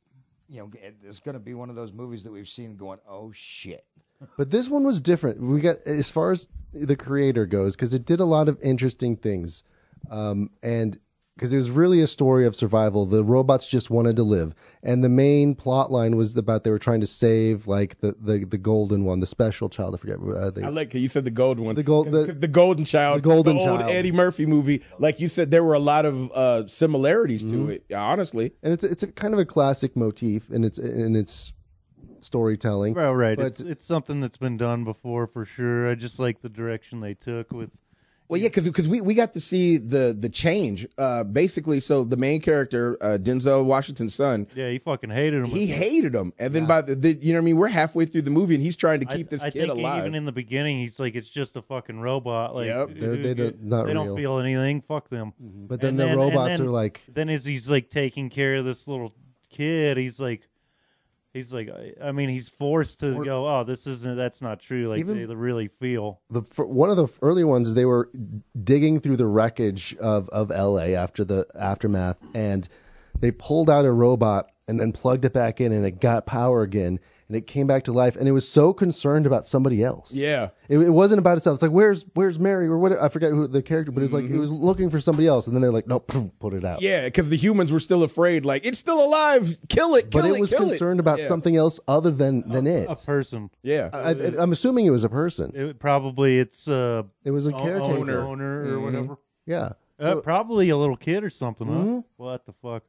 you 0.50 0.60
know, 0.60 0.72
it's 1.04 1.20
going 1.20 1.34
to 1.34 1.40
be 1.40 1.54
one 1.54 1.70
of 1.70 1.76
those 1.76 1.94
movies 1.94 2.24
that 2.24 2.32
we've 2.32 2.50
seen 2.50 2.76
going, 2.76 3.00
oh 3.08 3.32
shit. 3.32 3.86
But 4.38 4.52
this 4.52 4.70
one 4.70 4.84
was 4.84 5.02
different. 5.02 5.42
We 5.42 5.60
got 5.60 5.78
as 5.86 6.10
far 6.10 6.32
as 6.32 6.48
the 6.74 6.96
creator 6.96 7.46
goes 7.46 7.76
because 7.76 7.94
it 7.94 8.06
did 8.06 8.20
a 8.20 8.26
lot 8.26 8.48
of 8.48 8.58
interesting 8.62 9.16
things, 9.18 9.64
um, 10.10 10.50
and 10.62 10.98
because 11.36 11.52
it 11.52 11.58
was 11.58 11.72
really 11.72 12.00
a 12.02 12.08
story 12.08 12.46
of 12.46 12.56
survival. 12.56 13.06
The 13.06 13.24
robots 13.24 13.68
just 13.68 13.90
wanted 13.90 14.16
to 14.18 14.24
live, 14.24 14.54
and 14.84 15.04
the 15.04 15.10
main 15.10 15.56
plot 15.56 15.92
line 15.92 16.16
was 16.16 16.36
about 16.38 16.64
they 16.64 16.70
were 16.72 16.78
trying 16.80 17.02
to 17.02 17.08
save 17.08 17.66
like 17.68 18.00
the 18.02 18.16
the, 18.20 18.46
the 18.46 18.58
golden 18.58 19.04
one, 19.04 19.20
the 19.20 19.26
special 19.26 19.68
child. 19.70 19.96
I 19.96 19.98
forget. 19.98 20.18
Uh, 20.20 20.52
they, 20.52 20.64
I 20.64 20.70
like 20.70 20.94
you 20.94 21.08
said 21.08 21.26
the 21.26 21.32
golden 21.32 21.66
one. 21.66 21.76
The 21.76 21.84
gold- 21.84 22.12
the- 22.12 22.34
the, 22.34 22.48
golden 22.48 22.86
child. 22.86 23.18
the 23.18 23.22
golden 23.22 23.58
old 23.58 23.80
child. 23.80 23.92
Eddie 23.92 24.12
Murphy 24.12 24.46
movie. 24.46 24.84
Like 25.00 25.20
you 25.20 25.28
said, 25.28 25.50
there 25.52 25.64
were 25.64 25.74
a 25.74 25.80
lot 25.80 26.06
of 26.06 26.32
uh, 26.32 26.68
similarities 26.68 27.44
Mm-hmm. 27.46 27.68
to 27.68 27.72
it. 27.74 27.94
Honestly, 27.94 28.52
and 28.62 28.72
it's 28.74 28.84
it's 28.84 29.04
a 29.04 29.08
kind 29.08 29.34
of 29.34 29.40
a 29.40 29.46
classic 29.46 29.96
motif 29.96 30.50
in 30.52 30.64
its 30.64 30.78
in 30.78 31.16
its 31.16 31.52
storytelling. 32.22 32.94
Well, 32.94 33.14
right. 33.14 33.38
But- 33.38 33.48
it's 33.48 33.60
it's 33.62 33.86
something 33.86 34.20
that's 34.20 34.38
been 34.38 34.58
done 34.58 34.84
before 34.84 35.28
for 35.28 35.46
sure. 35.46 35.90
I 35.90 35.96
just 35.96 36.20
like 36.20 36.42
the 36.42 36.50
direction 36.50 37.00
they 37.02 37.14
took 37.16 37.52
with. 37.52 37.72
Well, 38.30 38.40
yeah, 38.42 38.48
because 38.48 38.64
because 38.64 38.88
we, 38.88 39.02
we 39.02 39.14
got 39.14 39.34
to 39.34 39.42
see 39.42 39.78
the 39.78 40.16
the 40.18 40.30
change. 40.30 40.88
Uh, 40.98 41.24
basically, 41.24 41.80
so 41.80 42.04
the 42.04 42.16
main 42.18 42.42
character, 42.42 42.98
uh, 43.02 43.18
Denzel 43.22 43.66
Washington's 43.66 44.16
son, 44.16 44.48
Yeah, 44.56 44.70
he 44.70 44.80
fucking 44.80 45.10
hated 45.12 45.44
him. 45.44 45.46
he 45.46 45.68
hated 45.68 46.16
him, 46.16 46.34
and 46.40 46.54
then 46.54 46.66
by 46.66 46.82
the, 46.82 46.96
the 46.96 47.14
you 47.14 47.34
know 47.34 47.40
what 47.40 47.44
I 47.44 47.46
mean, 47.46 47.58
we're 47.58 47.68
halfway 47.68 48.06
through 48.06 48.24
the 48.24 48.32
movie, 48.32 48.56
and 48.56 48.64
he's 48.64 48.78
trying 48.78 49.02
to 49.02 49.08
I- 49.12 49.18
keep 49.18 49.30
this 49.30 49.44
I 49.44 49.50
kid 49.52 49.68
think 49.68 49.74
alive. 49.74 50.00
even 50.00 50.16
in 50.16 50.26
the 50.26 50.32
beginning, 50.32 50.78
he's 50.80 51.00
like, 51.00 51.16
it's 51.16 51.30
just 51.30 51.58
a 51.58 51.62
fucking 51.62 52.00
robot. 52.00 52.56
Like, 52.56 52.68
Yep. 52.68 52.90
They're- 52.96 53.16
they 53.18 53.34
dude, 53.34 53.70
don't- 53.70 53.88
they 53.88 53.94
don't 53.94 54.16
feel 54.16 54.40
anything. 54.40 54.82
Fuck 54.82 55.10
them. 55.10 55.34
But 55.40 55.82
then 55.82 55.90
And 55.92 56.00
the 56.00 56.08
and 56.08 56.18
robots 56.18 56.58
then- 56.58 56.68
are 56.68 56.72
like, 56.72 57.02
Then 57.14 57.30
as 57.30 57.46
he's 57.46 57.70
like 57.70 57.90
taking 57.90 58.30
care 58.30 58.56
of 58.56 58.66
this 58.66 58.88
little 58.88 59.14
kid, 59.50 59.98
he's 59.98 60.20
like, 60.20 60.48
he's 61.34 61.52
like, 61.52 61.70
I- 62.02 62.12
mean, 62.12 62.30
he's 62.30 62.48
forced 62.50 63.00
to 63.02 63.24
go. 63.24 63.48
Oh, 63.48 63.64
this 63.64 63.88
isn't. 63.88 64.16
That's 64.16 64.42
not 64.42 64.60
true. 64.60 64.88
Like 64.90 65.00
Even- 65.00 65.18
they 65.28 65.36
really 65.36 65.68
feel. 65.68 66.22
the 66.30 66.44
fir- 66.44 66.66
one 66.66 66.90
of 66.90 66.98
the 66.98 67.08
early 67.22 67.44
ones 67.44 67.68
is 67.68 67.76
they 67.76 67.86
were 67.86 68.10
digging 68.64 69.00
through 69.00 69.18
the 69.18 69.28
wreckage 69.28 69.96
of 69.98 70.30
of 70.30 70.50
LA 70.52 70.94
after 70.96 71.26
the 71.26 71.46
aftermath, 71.60 72.18
and 72.34 72.70
they 73.20 73.32
pulled 73.32 73.70
out 73.70 73.86
a 73.86 73.92
robot 73.92 74.50
and 74.68 74.80
then 74.80 74.92
plugged 74.94 75.26
it 75.26 75.34
back 75.34 75.60
in, 75.60 75.72
and 75.74 75.86
it 75.86 76.00
got 76.00 76.26
power 76.26 76.62
again, 76.62 76.98
and 77.28 77.36
it 77.36 77.46
came 77.46 77.68
back 77.68 77.84
to 77.84 77.92
life, 77.92 78.16
and 78.16 78.30
it 78.30 78.32
was 78.32 78.48
so 78.48 78.72
concerned 78.72 79.26
about 79.26 79.46
somebody 79.46 79.84
else. 79.84 80.14
yeah, 80.14 80.50
It, 80.70 80.78
it 80.78 80.90
wasn't 80.90 81.20
about 81.20 81.38
itself. 81.38 81.56
It's 81.56 81.64
like 81.64 81.72
where's 81.74 82.06
where's 82.14 82.40
Mary 82.40 82.68
or 82.68 82.78
what? 82.78 82.94
I 82.94 83.10
forget 83.10 83.32
who 83.32 83.46
the 83.46 83.62
character, 83.62 83.92
but 83.92 84.00
it 84.00 84.04
was 84.04 84.14
like 84.14 84.24
it 84.24 84.38
was 84.38 84.54
looking 84.54 84.90
for 84.90 85.02
somebody 85.02 85.28
else, 85.28 85.48
and 85.48 85.56
then 85.56 85.62
they're 85.62 85.72
like, 85.72 85.86
no, 85.86 86.00
poof, 86.00 86.32
put 86.40 86.54
it 86.54 86.64
out. 86.64 86.78
Mm-hmm. 86.78 86.86
yeah, 86.86 87.04
because 87.06 87.30
the 87.30 87.36
humans 87.36 87.74
were 87.74 87.80
still 87.82 88.04
afraid. 88.04 88.46
Like 88.46 88.66
it's 88.66 88.80
still 88.80 89.04
alive. 89.04 89.54
Kill 89.68 89.96
it. 89.96 90.12
Kill 90.12 90.22
but 90.22 90.32
it 90.32 90.40
was 90.40 90.52
kill 90.52 90.70
concerned 90.70 91.02
about 91.02 91.20
Yeah. 91.20 91.28
something 91.28 91.58
else 91.58 91.82
other 91.86 92.12
than 92.12 92.48
than 92.50 92.66
it. 92.66 92.88
A 92.90 92.96
person. 92.96 93.50
Yeah, 93.64 93.90
I, 93.92 94.12
I, 94.12 94.14
I'm 94.42 94.54
assuming 94.54 94.86
it 94.86 94.92
was 94.92 95.04
a 95.04 95.10
person. 95.10 95.52
It, 95.56 95.78
probably 95.80 96.40
it's 96.40 96.70
uh, 96.70 97.04
It 97.26 97.32
was 97.32 97.48
a 97.48 97.52
caretaker. 97.52 97.98
owner, 97.98 98.22
owner 98.24 98.62
or 98.62 98.66
Mm-hmm. 98.78 98.84
whatever. 98.86 99.18
Yeah. 99.46 99.74
Uh, 100.00 100.16
probably 100.22 100.70
a 100.70 100.78
little 100.78 100.98
kid 100.98 101.24
or 101.24 101.30
something. 101.30 101.68
Mm-hmm. 101.68 101.96
Huh? 101.96 102.02
What 102.18 102.46
the 102.46 102.54
fuck? 102.54 102.84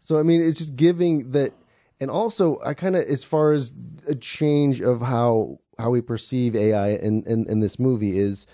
So 0.00 0.18
I 0.18 0.22
mean, 0.22 0.40
it's 0.40 0.58
just 0.58 0.76
giving 0.76 1.32
that, 1.32 1.52
and 2.00 2.10
also 2.10 2.58
I 2.64 2.74
kind 2.74 2.96
of 2.96 3.04
as 3.04 3.24
far 3.24 3.52
as 3.52 3.72
a 4.08 4.14
change 4.14 4.80
of 4.80 5.00
how 5.00 5.60
how 5.78 5.90
we 5.90 6.00
perceive 6.00 6.56
AI 6.56 6.90
in, 6.90 7.22
in 7.24 7.48
in 7.48 7.60
this 7.60 7.78
movie 7.78 8.18
is 8.18 8.46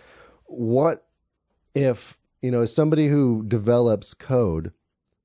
what 0.44 1.06
if 1.74 2.18
you 2.42 2.50
know 2.50 2.62
as 2.62 2.74
somebody 2.74 3.08
who 3.08 3.44
develops 3.46 4.14
code, 4.14 4.72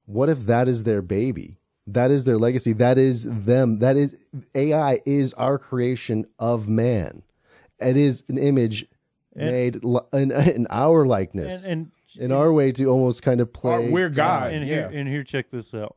what 0.05 0.29
if 0.29 0.45
that 0.45 0.67
is 0.67 0.83
their 0.83 1.01
baby? 1.01 1.57
That 1.87 2.11
is 2.11 2.25
their 2.25 2.37
legacy. 2.37 2.73
That 2.73 2.97
is 2.99 3.23
them. 3.23 3.77
That 3.77 3.97
is 3.97 4.15
AI 4.53 4.99
is 5.05 5.33
our 5.33 5.57
creation 5.57 6.25
of 6.37 6.67
man. 6.67 7.23
It 7.79 7.97
is 7.97 8.23
an 8.27 8.37
image 8.37 8.85
made 9.35 9.83
li- 9.83 10.01
in, 10.13 10.31
in 10.31 10.67
our 10.69 11.05
likeness, 11.05 11.65
And, 11.65 11.71
and 11.71 11.91
in 12.17 12.31
our 12.31 12.51
way 12.51 12.71
to 12.71 12.85
almost 12.85 13.23
kind 13.23 13.41
of 13.41 13.51
play. 13.53 13.73
Our- 13.73 13.91
we're 13.91 14.09
God. 14.09 14.53
and 14.53 14.67
yeah. 14.67 14.89
here 14.89 14.99
and 14.99 15.07
here 15.07 15.23
check 15.23 15.51
this 15.51 15.73
out 15.73 15.95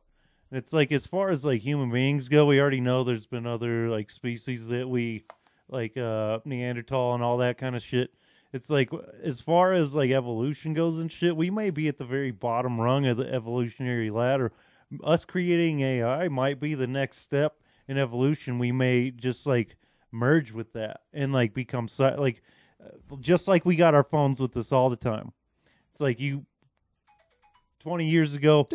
it's 0.53 0.71
like 0.71 0.91
as 0.91 1.07
far 1.07 1.29
as 1.29 1.43
like 1.43 1.61
human 1.61 1.91
beings 1.91 2.29
go 2.29 2.45
we 2.45 2.59
already 2.61 2.79
know 2.79 3.03
there's 3.03 3.25
been 3.25 3.47
other 3.47 3.89
like 3.89 4.09
species 4.09 4.67
that 4.67 4.87
we 4.87 5.25
like 5.67 5.97
uh 5.97 6.39
neanderthal 6.45 7.15
and 7.15 7.23
all 7.23 7.37
that 7.37 7.57
kind 7.57 7.75
of 7.75 7.81
shit 7.81 8.13
it's 8.53 8.69
like 8.69 8.91
as 9.23 9.41
far 9.41 9.73
as 9.73 9.95
like 9.95 10.11
evolution 10.11 10.73
goes 10.73 10.99
and 10.99 11.11
shit 11.11 11.35
we 11.35 11.49
may 11.49 11.69
be 11.69 11.87
at 11.87 11.97
the 11.97 12.05
very 12.05 12.31
bottom 12.31 12.79
rung 12.79 13.05
of 13.07 13.17
the 13.17 13.33
evolutionary 13.33 14.11
ladder 14.11 14.51
us 15.03 15.25
creating 15.25 15.81
ai 15.81 16.27
might 16.27 16.59
be 16.59 16.75
the 16.75 16.87
next 16.87 17.17
step 17.19 17.55
in 17.87 17.97
evolution 17.97 18.59
we 18.59 18.71
may 18.71 19.09
just 19.09 19.47
like 19.47 19.75
merge 20.11 20.51
with 20.51 20.73
that 20.73 21.01
and 21.13 21.33
like 21.33 21.53
become 21.53 21.87
si- 21.87 22.03
like 22.03 22.43
uh, 22.83 23.15
just 23.19 23.47
like 23.47 23.65
we 23.65 23.75
got 23.75 23.95
our 23.95 24.03
phones 24.03 24.39
with 24.39 24.55
us 24.55 24.71
all 24.71 24.89
the 24.89 24.95
time 24.95 25.33
it's 25.93 26.01
like 26.01 26.19
you 26.19 26.43
20 27.81 28.09
years 28.09 28.33
ago 28.33 28.67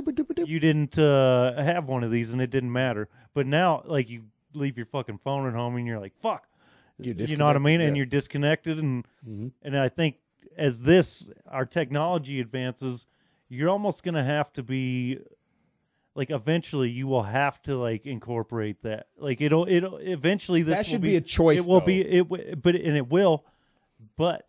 you 0.49 0.61
didn't 0.61 0.99
uh, 0.99 1.61
have 1.61 1.87
one 1.87 2.05
of 2.05 2.11
these 2.11 2.33
and 2.33 2.41
it 2.41 2.51
didn't 2.51 2.71
matter. 2.73 3.09
But 3.35 3.47
now 3.47 3.83
like 3.87 4.09
you 4.09 4.25
leave 4.55 4.77
your 4.77 4.87
fucking 4.87 5.19
phone 5.25 5.49
at 5.49 5.55
home 5.55 5.77
and 5.77 5.87
you're 5.87 5.99
like 5.99 6.13
fuck. 6.23 6.47
You're 7.01 7.15
you 7.15 7.37
know 7.37 7.47
what 7.47 7.57
i 7.57 7.59
mean? 7.59 7.79
Disconnected, 7.81 7.89
and 7.89 7.97
you're 7.97 8.07
disconnected 8.07 8.79
and 8.79 9.05
and 9.63 9.77
i 9.79 9.89
think 9.89 10.17
as 10.57 10.81
this 10.83 11.31
our 11.49 11.65
technology 11.65 12.41
advances 12.41 13.07
you're 13.49 13.69
almost 13.69 14.03
gonna 14.03 14.25
have 14.25 14.53
to 14.55 14.63
be 14.63 15.19
like 16.15 16.31
eventually 16.31 16.91
you 16.91 17.07
will 17.07 17.23
have 17.23 17.63
to 17.63 17.77
like 17.77 18.05
incorporate 18.05 18.83
that. 18.83 19.07
Like 19.17 19.41
it'll 19.41 19.69
it'll 19.69 19.99
eventually 19.99 20.63
this 20.63 20.77
That 20.77 20.87
will 20.87 20.91
should 20.91 21.01
be 21.01 21.15
a 21.15 21.21
choice, 21.21 21.61
it 21.61 21.67
will 21.67 21.79
though. 21.79 21.87
be 21.87 22.01
it 22.01 22.29
w- 22.29 22.57
but 22.57 22.75
and 22.75 22.97
it 22.97 23.09
will 23.09 23.45
but 24.17 24.48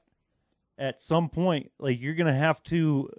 at 0.80 1.00
some 1.00 1.30
point 1.30 1.72
like 1.80 2.00
you're 2.02 2.16
gonna 2.16 2.34
have 2.34 2.64
to 2.64 3.10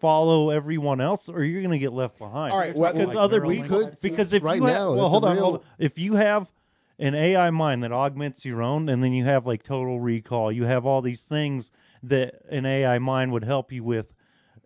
follow 0.00 0.50
everyone 0.50 1.00
else 1.00 1.28
or 1.28 1.44
you're 1.44 1.62
gonna 1.62 1.78
get 1.78 1.92
left 1.92 2.18
behind 2.18 2.52
All 2.52 2.58
right, 2.58 2.74
well, 2.74 2.92
because 2.92 3.08
like 3.08 3.16
other 3.16 3.40
neural 3.40 3.50
people 3.62 3.78
networks. 3.80 4.02
because 4.02 4.32
if 4.32 4.42
Right 4.42 4.56
you 4.56 4.64
have, 4.64 4.74
now, 4.74 4.92
well 4.94 5.08
hold 5.08 5.24
on 5.24 5.34
real- 5.36 5.42
hold 5.44 5.56
on 5.58 5.62
if 5.78 5.98
you 5.98 6.14
have 6.14 6.50
an 6.98 7.14
AI 7.14 7.50
mind 7.50 7.82
that 7.82 7.92
augments 7.92 8.46
your 8.46 8.62
own, 8.62 8.88
and 8.88 9.04
then 9.04 9.12
you 9.12 9.22
have 9.26 9.46
like 9.46 9.62
total 9.62 10.00
recall. 10.00 10.50
You 10.50 10.64
have 10.64 10.86
all 10.86 11.02
these 11.02 11.20
things 11.24 11.70
that 12.02 12.36
an 12.48 12.64
AI 12.64 12.98
mind 12.98 13.32
would 13.32 13.44
help 13.44 13.70
you 13.70 13.84
with. 13.84 14.14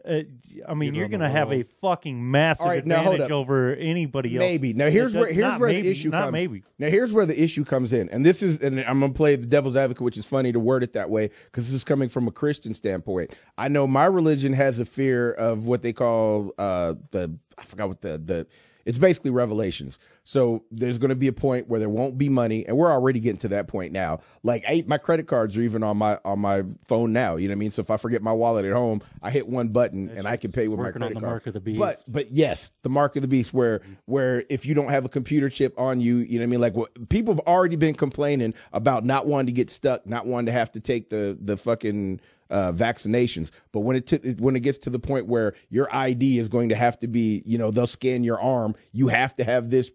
Uh, 0.04 0.22
I 0.66 0.74
mean, 0.74 0.94
You'd 0.94 0.96
you're 0.96 1.08
going 1.08 1.20
to 1.20 1.28
have 1.28 1.52
a 1.52 1.62
fucking 1.62 2.30
massive 2.30 2.64
All 2.64 2.72
right, 2.72 2.84
now 2.84 3.02
hold 3.02 3.14
advantage 3.16 3.32
over 3.32 3.74
anybody 3.74 4.36
else. 4.36 4.40
Maybe. 4.40 4.72
Now 4.72 4.88
here's 4.88 5.14
where 5.14 5.32
here's 5.32 5.58
where 5.58 5.68
maybe, 5.70 5.82
the 5.82 5.90
issue 5.90 6.10
not 6.10 6.24
comes. 6.24 6.32
maybe. 6.32 6.62
Now 6.78 6.88
here's 6.88 7.12
where 7.12 7.26
the 7.26 7.40
issue 7.40 7.64
comes 7.64 7.92
in, 7.92 8.08
and 8.10 8.24
this 8.24 8.42
is, 8.42 8.60
and 8.62 8.80
I'm 8.80 9.00
gonna 9.00 9.12
play 9.12 9.36
the 9.36 9.46
devil's 9.46 9.76
advocate, 9.76 10.02
which 10.02 10.16
is 10.16 10.26
funny 10.26 10.52
to 10.52 10.60
word 10.60 10.82
it 10.82 10.92
that 10.94 11.10
way 11.10 11.30
because 11.46 11.66
this 11.66 11.74
is 11.74 11.84
coming 11.84 12.08
from 12.08 12.26
a 12.28 12.30
Christian 12.32 12.74
standpoint. 12.74 13.34
I 13.58 13.68
know 13.68 13.86
my 13.86 14.06
religion 14.06 14.52
has 14.54 14.78
a 14.78 14.84
fear 14.84 15.32
of 15.32 15.66
what 15.66 15.82
they 15.82 15.92
call 15.92 16.52
uh, 16.58 16.94
the 17.10 17.36
I 17.58 17.64
forgot 17.64 17.88
what 17.88 18.00
the 18.00 18.18
the 18.18 18.46
it's 18.84 18.98
basically 18.98 19.30
revelations. 19.30 19.98
So 20.24 20.64
there's 20.70 20.98
going 20.98 21.10
to 21.10 21.16
be 21.16 21.28
a 21.28 21.32
point 21.32 21.68
where 21.68 21.80
there 21.80 21.88
won't 21.88 22.18
be 22.18 22.28
money, 22.28 22.66
and 22.66 22.76
we're 22.76 22.90
already 22.90 23.20
getting 23.20 23.38
to 23.38 23.48
that 23.48 23.68
point 23.68 23.92
now. 23.92 24.20
Like 24.42 24.64
I, 24.68 24.84
my 24.86 24.98
credit 24.98 25.26
cards 25.26 25.56
are 25.56 25.62
even 25.62 25.82
on 25.82 25.96
my 25.96 26.18
on 26.24 26.38
my 26.38 26.62
phone 26.84 27.12
now. 27.12 27.36
You 27.36 27.48
know 27.48 27.52
what 27.52 27.56
I 27.56 27.58
mean? 27.58 27.70
So 27.70 27.80
if 27.80 27.90
I 27.90 27.96
forget 27.96 28.22
my 28.22 28.32
wallet 28.32 28.64
at 28.64 28.72
home, 28.72 29.02
I 29.22 29.30
hit 29.30 29.48
one 29.48 29.68
button 29.68 30.08
and 30.10 30.26
I 30.26 30.36
can 30.36 30.52
pay 30.52 30.68
with 30.68 30.78
my 30.78 30.90
credit 30.90 31.14
the 31.14 31.20
card. 31.20 31.24
mark 31.24 31.46
of 31.46 31.54
the 31.54 31.60
beast. 31.60 31.78
But 31.78 32.02
but 32.06 32.30
yes, 32.30 32.72
the 32.82 32.88
mark 32.88 33.16
of 33.16 33.22
the 33.22 33.28
beast, 33.28 33.52
where 33.52 33.80
mm-hmm. 33.80 33.92
where 34.06 34.44
if 34.48 34.66
you 34.66 34.74
don't 34.74 34.90
have 34.90 35.04
a 35.04 35.08
computer 35.08 35.48
chip 35.48 35.78
on 35.78 36.00
you, 36.00 36.18
you 36.18 36.38
know 36.38 36.42
what 36.42 36.48
I 36.48 36.50
mean. 36.50 36.60
Like 36.60 36.74
what 36.74 37.08
people 37.08 37.34
have 37.34 37.46
already 37.46 37.76
been 37.76 37.94
complaining 37.94 38.54
about 38.72 39.04
not 39.04 39.26
wanting 39.26 39.46
to 39.46 39.52
get 39.52 39.70
stuck, 39.70 40.06
not 40.06 40.26
wanting 40.26 40.46
to 40.46 40.52
have 40.52 40.72
to 40.72 40.80
take 40.80 41.10
the 41.10 41.36
the 41.40 41.56
fucking 41.56 42.20
uh, 42.50 42.72
vaccinations. 42.72 43.50
But 43.72 43.80
when 43.80 43.96
it 43.96 44.06
t- 44.06 44.34
when 44.38 44.56
it 44.56 44.60
gets 44.60 44.78
to 44.78 44.90
the 44.90 44.98
point 44.98 45.26
where 45.26 45.54
your 45.68 45.88
ID 45.94 46.38
is 46.38 46.48
going 46.48 46.68
to 46.70 46.74
have 46.74 46.98
to 47.00 47.06
be, 47.08 47.42
you 47.46 47.56
know, 47.58 47.70
they'll 47.70 47.86
scan 47.86 48.24
your 48.24 48.40
arm. 48.40 48.74
You 48.92 49.08
have 49.08 49.34
to 49.36 49.44
have 49.44 49.70
this. 49.70 49.90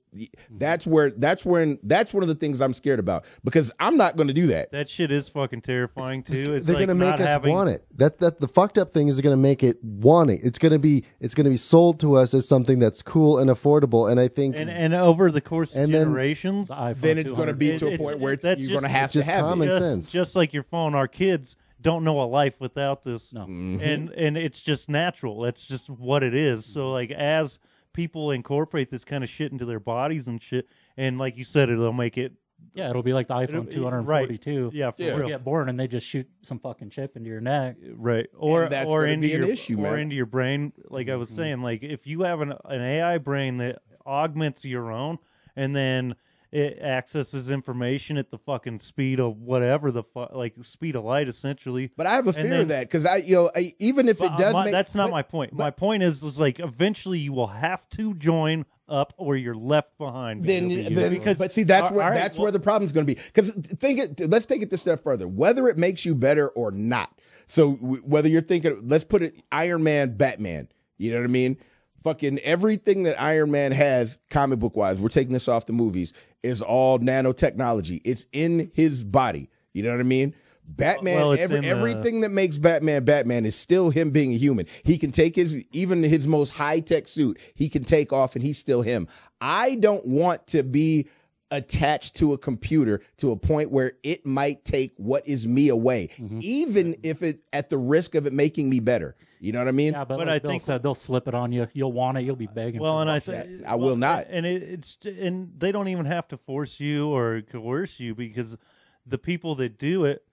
That's 0.49 0.87
where 0.87 1.11
that's 1.11 1.43
when 1.45 1.77
that's 1.83 2.13
one 2.13 2.23
of 2.23 2.29
the 2.29 2.35
things 2.35 2.61
I'm 2.61 2.73
scared 2.73 2.99
about 2.99 3.25
because 3.43 3.71
I'm 3.79 3.97
not 3.97 4.15
going 4.15 4.27
to 4.27 4.33
do 4.33 4.47
that. 4.47 4.71
That 4.71 4.87
shit 4.89 5.11
is 5.11 5.27
fucking 5.27 5.61
terrifying 5.61 6.23
too. 6.23 6.55
It's 6.55 6.65
they're 6.65 6.75
like 6.75 6.87
gonna 6.87 6.95
make 6.95 7.15
us 7.19 7.27
having, 7.27 7.53
want 7.53 7.69
it. 7.69 7.85
That 7.97 8.19
that 8.19 8.39
the 8.39 8.47
fucked 8.47 8.77
up 8.77 8.93
thing 8.93 9.07
is 9.09 9.19
gonna 9.21 9.35
make 9.37 9.61
it 9.63 9.83
want 9.83 10.29
it. 10.29 10.39
It's 10.43 10.57
gonna 10.59 10.79
be 10.79 11.03
it's 11.19 11.35
gonna 11.35 11.49
be 11.49 11.57
sold 11.57 11.99
to 11.99 12.15
us 12.15 12.33
as 12.33 12.47
something 12.47 12.79
that's 12.79 13.01
cool 13.01 13.37
and 13.39 13.49
affordable. 13.49 14.09
And 14.09 14.19
I 14.19 14.27
think 14.29 14.55
and 14.57 14.69
and 14.69 14.93
over 14.93 15.31
the 15.31 15.41
course 15.41 15.75
of 15.75 15.81
And 15.81 15.93
then- 15.93 16.03
generations, 16.03 16.69
The 16.69 16.95
Then 16.97 17.17
it's 17.17 17.31
going 17.33 17.47
to 17.47 17.53
be 17.53 17.77
to 17.77 17.85
a 17.87 17.91
it's- 17.91 17.99
point 17.99 18.19
where 18.19 18.33
it- 18.33 18.41
that's 18.41 18.61
you're 18.61 18.69
going 18.71 18.83
to 18.83 18.87
have 18.87 19.11
to 19.13 19.23
have 19.23 19.41
common 19.41 19.67
it. 19.67 19.71
just, 19.71 19.83
sense. 19.85 20.11
just 20.11 20.35
like 20.35 20.53
your 20.53 20.63
phone, 20.63 20.95
our 20.95 21.07
kids 21.07 21.55
don't 21.85 22.03
know 22.03 22.19
a 22.19 22.25
life 22.25 22.59
without 22.59 23.03
this. 23.03 23.31
No. 23.31 23.41
Mm-hmm. 23.41 23.79
And 23.79 24.09
and 24.09 24.37
it's 24.37 24.59
just 24.59 24.89
natural. 24.89 25.41
That's 25.41 25.63
just 25.63 25.87
what 25.87 26.23
it 26.23 26.33
is. 26.33 26.65
So 26.65 26.81
mm-hmm. 26.81 26.91
like 26.91 27.11
as 27.11 27.59
people 27.93 28.31
incorporate 28.31 28.89
this 28.89 29.05
kind 29.05 29.23
of 29.23 29.29
shit 29.29 29.51
into 29.51 29.65
their 29.65 29.79
bodies 29.79 30.27
and 30.27 30.41
shit, 30.41 30.67
and 30.97 31.19
like 31.19 31.37
you 31.37 31.43
said, 31.43 31.69
it'll 31.69 31.93
make 31.93 32.17
it 32.17 32.33
Yeah, 32.73 32.89
it'll 32.89 33.03
be 33.03 33.13
like 33.13 33.27
the 33.27 33.35
iPhone 33.35 33.67
It'll- 33.67 33.93
242. 33.93 34.71
Yeah, 34.73 34.89
for 34.91 35.03
You 35.03 35.15
real. 35.15 35.27
get 35.27 35.43
born 35.43 35.69
and 35.69 35.79
they 35.79 35.87
just 35.87 36.07
shoot 36.07 36.27
some 36.41 36.57
fucking 36.57 36.89
chip 36.89 37.15
into 37.15 37.29
your 37.29 37.39
neck. 37.39 37.75
right 37.93 38.25
or 38.35 38.63
And 38.63 38.71
that's 38.71 38.91
or 38.91 39.05
into 39.05 39.27
be 39.27 39.33
an 39.35 39.41
your 39.41 39.51
issue, 39.51 39.85
or 39.85 39.99
into 39.99 40.15
your 40.15 40.25
brain. 40.25 40.73
Like 40.89 41.07
I 41.07 41.17
was 41.17 41.29
mm-hmm. 41.29 41.37
saying, 41.37 41.61
like 41.61 41.83
if 41.83 42.07
you 42.07 42.23
have 42.23 42.41
an 42.41 42.51
an 42.65 42.81
AI 42.81 43.19
brain 43.19 43.57
that 43.57 43.83
augments 44.07 44.65
your 44.65 44.91
own, 44.91 45.19
and 45.55 45.75
then 45.75 46.15
it 46.51 46.79
accesses 46.79 47.49
information 47.51 48.17
at 48.17 48.31
the 48.31 48.37
fucking 48.37 48.79
speed 48.79 49.19
of 49.19 49.37
whatever 49.41 49.91
the 49.91 50.03
fu- 50.03 50.27
like 50.33 50.53
speed 50.61 50.95
of 50.95 51.03
light, 51.03 51.27
essentially. 51.27 51.91
But 51.97 52.07
I 52.07 52.13
have 52.15 52.27
a 52.27 52.33
fear 52.33 52.43
then- 52.49 52.61
of 52.61 52.67
that 52.69 52.81
because 52.81 53.05
I, 53.05 53.17
you 53.17 53.35
know, 53.35 53.51
I, 53.55 53.73
even 53.79 54.07
if 54.09 54.21
it 54.21 54.31
does, 54.37 54.53
my- 54.53 54.65
make, 54.65 54.71
that's 54.71 54.95
not 54.95 55.07
but- 55.07 55.11
my 55.11 55.21
point. 55.21 55.53
my 55.53 55.71
point 55.71 56.03
is, 56.03 56.23
is 56.23 56.39
like 56.39 56.59
eventually 56.59 57.19
you 57.19 57.33
will 57.33 57.47
have 57.47 57.89
to 57.91 58.13
join 58.15 58.65
up, 58.87 59.13
or 59.17 59.35
you're 59.35 59.55
left 59.55 59.97
behind. 59.97 60.45
then, 60.45 60.67
be 60.69 60.83
then 60.93 61.09
because 61.11 61.39
but 61.39 61.51
see 61.51 61.63
that's 61.63 61.89
where 61.89 62.07
right, 62.07 62.13
that's 62.15 62.37
well, 62.37 62.43
where 62.43 62.51
the 62.51 62.59
problem's 62.59 62.91
going 62.91 63.07
to 63.07 63.15
be 63.15 63.19
because 63.33 63.49
think 63.49 63.99
it 63.99 64.29
let's 64.29 64.45
take 64.45 64.61
it 64.61 64.71
a 64.71 64.77
step 64.77 65.01
further 65.01 65.27
whether 65.27 65.67
it 65.67 65.75
makes 65.75 66.05
you 66.05 66.13
better 66.13 66.49
or 66.49 66.69
not 66.69 67.19
so 67.47 67.77
w- 67.77 68.03
whether 68.03 68.29
you're 68.29 68.43
thinking 68.43 68.79
let's 68.83 69.03
put 69.03 69.23
it 69.23 69.41
iron 69.51 69.81
man 69.81 70.11
batman 70.15 70.67
you 70.99 71.09
know 71.11 71.17
what 71.17 71.23
i 71.23 71.27
mean 71.27 71.57
fucking 72.05 72.37
everything 72.39 73.01
that 73.03 73.19
iron 73.19 73.49
man 73.49 73.71
has 73.71 74.19
comic 74.29 74.59
book 74.59 74.75
wise 74.77 74.99
we're 74.99 75.09
taking 75.09 75.33
this 75.33 75.47
off 75.47 75.65
the 75.65 75.73
movies 75.73 76.13
is 76.43 76.61
all 76.61 76.99
nanotechnology 76.99 77.99
it's 78.05 78.27
in 78.31 78.69
his 78.75 79.03
body 79.03 79.49
you 79.73 79.81
know 79.83 79.89
what 79.91 79.99
i 79.99 80.03
mean 80.03 80.33
Batman, 80.67 81.17
Well, 81.17 81.33
every, 81.33 81.59
the- 81.61 81.67
everything 81.67 82.21
that 82.21 82.29
makes 82.31 82.57
Batman 82.57 83.03
Batman 83.05 83.45
is 83.45 83.55
still 83.55 83.91
him 83.91 84.09
being 84.09 84.33
a 84.33 84.35
human. 84.35 84.65
He 84.83 84.97
can 84.97 85.11
take 85.11 85.35
his 85.35 85.63
even 85.71 86.01
his 86.01 86.25
most 86.25 86.49
high 86.49 86.79
tech 86.79 87.07
suit, 87.07 87.39
he 87.53 87.69
can 87.69 87.83
take 87.83 88.11
off 88.11 88.33
and 88.35 88.43
he's 88.43 88.57
still 88.57 88.81
him. 88.81 89.07
I 89.39 89.75
don't 89.75 90.03
want 90.07 90.47
to 90.47 90.63
be 90.63 91.07
attached 91.51 92.15
to 92.15 92.33
a 92.33 92.37
computer 92.39 93.01
to 93.17 93.29
a 93.31 93.35
point 93.35 93.69
where 93.69 93.91
it 94.01 94.25
might 94.25 94.65
take 94.65 94.93
what 94.97 95.27
is 95.27 95.45
me 95.47 95.69
away, 95.69 96.09
Mm-hmm. 96.19 96.39
even 96.41 96.95
if 97.03 97.21
it 97.21 97.41
at 97.53 97.69
the 97.69 97.77
risk 97.77 98.15
of 98.15 98.25
it 98.25 98.33
making 98.33 98.67
me 98.67 98.79
better. 98.79 99.15
You 99.39 99.51
know 99.51 99.59
what 99.59 99.67
I 99.67 99.71
mean? 99.71 99.93
Yeah, 99.93 100.05
but, 100.05 100.17
But 100.17 100.27
like 100.27 100.35
I 100.35 100.39
Bill 100.39 100.51
think- 100.51 100.61
said, 100.61 100.81
they'll 100.83 100.95
slip 100.95 101.27
it 101.27 101.33
on 101.33 101.51
you. 101.51 101.67
You'll 101.73 101.91
want 101.91 102.17
it. 102.17 102.21
You'll 102.23 102.35
be 102.35 102.47
begging. 102.47 102.81
Well, 102.81 102.95
for 102.97 103.01
and 103.01 103.09
it. 103.09 103.13
I 103.13 103.19
think 103.19 103.65
I 103.65 103.75
will 103.75 103.95
not. 103.95 104.27
And 104.29 104.45
it, 104.45 104.63
it's 104.63 104.97
and 105.05 105.51
they 105.57 105.71
don't 105.71 105.87
even 105.89 106.05
have 106.05 106.27
to 106.29 106.37
force 106.37 106.79
you 106.79 107.09
or 107.09 107.41
coerce 107.41 107.99
you 107.99 108.15
because 108.15 108.57
the 109.05 109.17
people 109.17 109.55
that 109.55 109.77
do 109.77 110.05
it, 110.05 110.23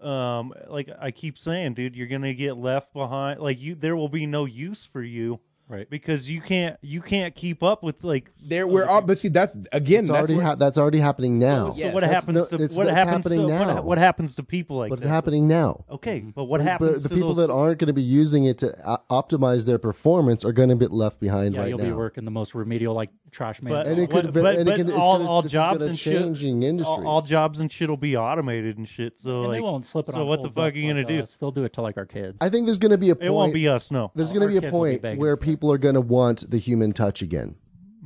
um, 0.00 0.52
like 0.68 0.88
I 1.00 1.10
keep 1.10 1.38
saying, 1.38 1.74
dude, 1.74 1.96
you're 1.96 2.06
gonna 2.08 2.34
get 2.34 2.56
left 2.56 2.92
behind. 2.92 3.40
Like 3.40 3.60
you, 3.60 3.74
there 3.74 3.96
will 3.96 4.08
be 4.08 4.26
no 4.26 4.44
use 4.44 4.84
for 4.84 5.02
you, 5.02 5.40
Right. 5.66 5.88
Because 5.88 6.30
you 6.30 6.42
can't 6.42 6.76
you 6.82 7.00
can't 7.00 7.34
keep 7.34 7.62
up 7.62 7.82
with 7.82 8.04
like 8.04 8.30
there 8.42 8.66
we're 8.66 8.84
all 8.84 9.00
but 9.00 9.18
see 9.18 9.28
that's 9.28 9.56
again 9.72 10.00
it's 10.00 10.08
that's 10.08 10.18
already 10.18 10.34
where- 10.34 10.44
ha- 10.44 10.54
that's 10.56 10.76
already 10.76 10.98
happening 10.98 11.38
now. 11.38 11.72
So 11.72 11.78
Yes, 11.78 11.94
what 11.94 12.00
That's 12.00 12.12
happens 12.12 12.34
no- 12.36 12.44
to 12.46 12.54
it's- 12.62 12.76
what 12.76 12.84
that's 12.86 12.96
happens 12.96 13.24
to 13.24 13.30
happening 13.30 13.58
what, 13.58 13.66
now. 13.74 13.82
what 13.82 13.98
happens 13.98 14.34
to 14.36 14.42
people 14.42 14.76
like 14.76 14.90
but 14.90 14.96
it's 14.98 15.04
that? 15.04 15.08
happening 15.08 15.48
now. 15.48 15.84
Okay, 15.90 16.20
but 16.20 16.44
what 16.44 16.60
happens 16.60 16.92
But 16.92 17.02
the 17.04 17.08
to 17.08 17.14
people 17.14 17.34
those 17.34 17.48
that 17.48 17.52
aren't 17.52 17.78
going 17.78 17.86
to 17.86 17.94
be 17.94 18.02
using 18.02 18.44
it 18.44 18.58
to 18.58 18.76
uh, 18.86 18.98
optimize 19.10 19.66
their 19.66 19.78
performance 19.78 20.44
are 20.44 20.52
going 20.52 20.68
to 20.68 20.76
be 20.76 20.86
left 20.86 21.18
behind 21.18 21.54
yeah, 21.54 21.60
right 21.62 21.68
you'll 21.70 21.78
now. 21.78 21.84
be 21.84 21.92
working 21.92 22.26
the 22.26 22.30
most 22.30 22.54
remedial 22.54 22.94
like 22.94 23.08
trash 23.34 23.60
man. 23.60 23.72
But, 23.72 23.86
And 23.86 24.00
it 24.00 24.08
could 24.10 24.32
ve- 24.32 24.40
but, 24.40 24.56
and 24.56 24.68
it 24.68 24.76
can- 24.76 24.88
it's 24.88 24.96
all, 24.98 25.18
gonna- 25.18 25.28
all 25.30 25.42
jobs 25.42 25.84
and 25.84 25.98
shit, 25.98 26.18
changing 26.20 26.62
all, 26.62 26.68
industries. 26.68 27.04
all 27.06 27.20
jobs 27.22 27.60
and 27.60 27.70
shit 27.70 27.90
will 27.90 27.96
be 27.96 28.16
automated 28.16 28.78
and 28.78 28.88
shit. 28.88 29.18
So 29.18 29.40
and 29.40 29.48
like, 29.48 29.56
they 29.56 29.60
won't 29.60 29.84
slip 29.84 30.08
it 30.08 30.12
so 30.12 30.22
on. 30.22 30.26
what 30.28 30.42
the 30.42 30.48
fuck 30.48 30.58
are 30.58 30.70
ducks 30.70 30.76
you 30.78 30.88
gonna 30.88 31.00
like 31.00 31.08
do? 31.08 31.20
us. 31.20 31.36
They'll 31.36 31.50
do 31.50 31.64
it 31.64 31.72
to 31.74 31.82
like 31.82 31.96
our 31.98 32.06
kids. 32.06 32.38
I 32.40 32.48
think 32.48 32.66
there's 32.66 32.78
going 32.78 32.92
to 32.92 32.98
be 32.98 33.10
a 33.10 33.14
point. 33.16 33.26
It 33.26 33.30
won't 33.32 33.52
be 33.52 33.68
us, 33.68 33.90
no. 33.90 34.10
There's 34.14 34.32
Our 34.32 34.38
going 34.38 34.48
to 34.48 34.52
be 34.52 34.58
a 34.58 34.60
kids 34.62 34.72
will 34.72 34.84
be 34.84 34.98
point 34.98 35.18
where 35.18 35.36
people 35.36 35.70
are 35.72 35.78
going 35.78 35.96
to 35.96 36.00
want 36.00 36.48
the 36.50 36.58
human 36.58 36.92
touch 36.92 37.20
again. 37.20 37.56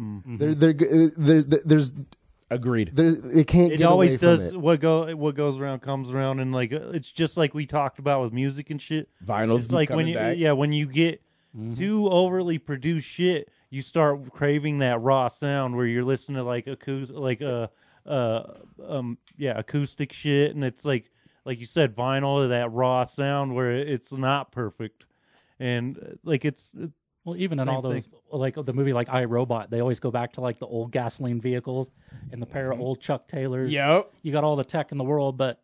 Mm-hmm. 0.01 0.37
There, 0.39 0.55
there, 0.55 0.71
uh, 0.71 1.09
there, 1.17 1.43
there, 1.43 1.61
there's, 1.65 1.93
agreed. 2.51 2.93
there, 2.95 3.09
it 3.09 3.47
can't. 3.47 3.73
it 3.73 3.79
get 3.79 3.85
always 3.87 4.13
away 4.13 4.19
from 4.19 4.29
does 4.29 4.47
it. 4.47 4.57
what 4.57 4.81
go 4.81 5.15
what 5.17 5.35
goes 5.35 5.59
around 5.59 5.81
comes 5.81 6.11
around 6.11 6.41
and 6.41 6.53
like 6.53 6.73
it's 6.73 7.11
just 7.11 7.37
like 7.37 7.53
we 7.53 7.67
talked 7.67 7.99
about 7.99 8.23
with 8.23 8.33
music 8.33 8.71
and 8.71 8.81
shit 8.81 9.09
Vinyls 9.25 9.59
it's 9.65 9.73
like 9.73 9.91
when 9.91 10.07
you 10.07 10.15
back. 10.15 10.39
yeah 10.39 10.53
when 10.53 10.73
you 10.73 10.87
get 10.87 11.21
Mm-hmm. 11.57 11.77
too 11.77 12.09
overly 12.11 12.59
produced 12.59 13.09
shit 13.09 13.49
you 13.71 13.81
start 13.81 14.31
craving 14.33 14.79
that 14.79 15.01
raw 15.01 15.29
sound 15.29 15.75
where 15.77 15.87
you're 15.87 16.05
listening 16.05 16.37
to 16.37 16.43
like 16.45 16.67
acoustic 16.67 17.17
like 17.17 17.41
uh 17.41 17.69
uh 18.07 18.43
um 18.87 19.17
yeah 19.39 19.59
acoustic 19.59 20.13
shit 20.13 20.55
and 20.55 20.63
it's 20.63 20.85
like 20.85 21.11
like 21.47 21.59
you 21.59 21.65
said 21.65 21.97
vinyl 21.97 22.47
that 22.51 22.71
raw 22.71 23.03
sound 23.03 23.55
where 23.55 23.73
it's 23.73 24.13
not 24.13 24.53
perfect 24.53 25.07
and 25.59 25.99
uh, 25.99 26.15
like 26.23 26.45
it's 26.45 26.71
Well, 27.25 27.37
even 27.37 27.59
in 27.61 27.69
all 27.69 27.83
those, 27.83 28.05
thing. 28.05 28.15
like 28.31 28.55
the 28.55 28.73
movie 28.73 28.93
like 28.93 29.09
I 29.09 29.25
Robot, 29.25 29.71
they 29.71 29.81
always 29.81 30.01
go 30.01 30.11
back 30.11 30.35
to 30.35 30.41
like 30.41 30.59
the 30.59 30.67
old 30.67 30.93
gasoline 30.93 31.41
vehicles 31.41 31.91
and 32.31 32.41
the 32.41 32.47
pair 32.47 32.71
of 32.71 32.81
old 32.81 33.01
Chuck 33.01 33.27
Taylors. 33.29 33.73
Yep. 33.73 34.13
You 34.23 34.33
got 34.33 34.45
all 34.45 34.57
the 34.57 34.65
tech 34.65 34.93
in 34.93 34.99
the 34.99 35.05
world, 35.05 35.37
but 35.37 35.61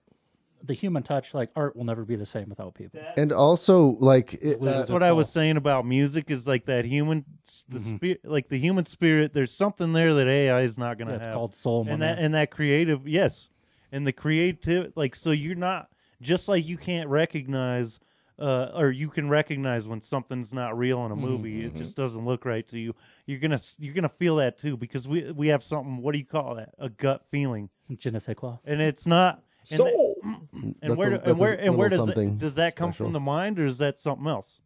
the 0.65 0.73
human 0.75 1.03
touch, 1.03 1.35
like 1.35 1.51
art, 1.55 1.77
will 1.77 1.85
never 1.85 2.05
be 2.05 2.17
the 2.17 2.25
same 2.27 2.49
without 2.49 2.75
people. 2.75 3.01
And 3.17 3.33
also, 3.33 3.97
like, 4.01 4.35
it, 4.35 4.61
That's 4.63 4.91
what 4.91 5.03
I 5.03 5.13
was 5.13 5.29
saying 5.29 5.57
about 5.57 5.85
music 5.85 6.31
is 6.31 6.47
like 6.47 6.65
that 6.67 6.85
human, 6.85 7.25
the 7.69 7.79
Mm-hmm. 7.79 7.97
spirit, 7.97 8.21
like 8.25 8.49
the 8.49 8.59
human 8.59 8.87
spirit. 8.87 9.33
There's 9.35 9.53
something 9.53 9.93
there 9.93 10.15
that 10.15 10.27
AI 10.27 10.63
is 10.63 10.79
not 10.79 10.97
going 10.99 11.09
to 11.09 11.15
Yeah, 11.15 11.19
it's 11.19 11.27
have. 11.27 11.35
called 11.35 11.55
soul. 11.55 11.81
and 11.83 12.01
money. 12.01 12.01
that 12.01 12.19
and 12.19 12.35
that 12.35 12.51
creative, 12.51 13.07
yes, 13.07 13.51
and 13.93 14.07
the 14.07 14.13
creative, 14.13 14.93
like 14.97 15.15
so 15.15 15.31
you're 15.31 15.55
not 15.55 15.89
just 16.23 16.49
like 16.49 16.65
you 16.67 16.79
can't 16.79 17.09
recognize, 17.11 18.01
uh, 18.39 18.71
or 18.75 18.91
you 18.91 19.09
can 19.11 19.29
recognize 19.29 19.87
when 19.87 20.01
something's 20.01 20.53
not 20.55 20.77
real 20.79 21.05
in 21.07 21.13
a 21.13 21.17
movie. 21.17 21.59
Mm-hmm. 21.63 21.77
It 21.77 21.79
just 21.79 21.97
doesn't 21.97 22.25
look 22.25 22.45
right 22.45 22.67
to 22.69 22.79
you. 22.79 22.95
You're 23.27 23.39
gonna 23.41 23.61
you're 23.79 23.95
gonna 23.95 24.09
feel 24.09 24.37
that 24.37 24.59
too 24.59 24.77
because 24.77 25.07
we 25.07 25.31
we 25.33 25.49
have 25.49 25.63
something. 25.63 25.99
What 25.99 26.13
do 26.13 26.19
you 26.19 26.25
call 26.25 26.55
that? 26.55 26.71
A 26.79 26.89
gut 26.89 27.23
feeling, 27.31 27.69
Je 27.99 28.11
ne 28.11 28.19
sais 28.19 28.35
quoi. 28.35 28.57
and 28.65 28.81
it's 28.81 29.07
not. 29.07 29.43
And 29.71 29.81
that- 29.81 30.17
and 30.63 30.75
That's 30.83 30.97
where 30.97 31.15
a- 31.15 31.19
do- 31.19 31.31
and 31.31 31.39
where 31.39 31.53
and 31.61 31.77
where 31.77 31.89
does 31.89 31.99
something 31.99 32.31
that, 32.33 32.39
does 32.39 32.55
that 32.57 32.77
come 32.77 32.91
special. 32.93 33.07
from 33.07 33.13
the 33.13 33.21
mind 33.21 33.59
or 33.59 33.67
is 33.67 33.79
that 33.79 33.99
something 33.99 34.27
else? 34.27 34.61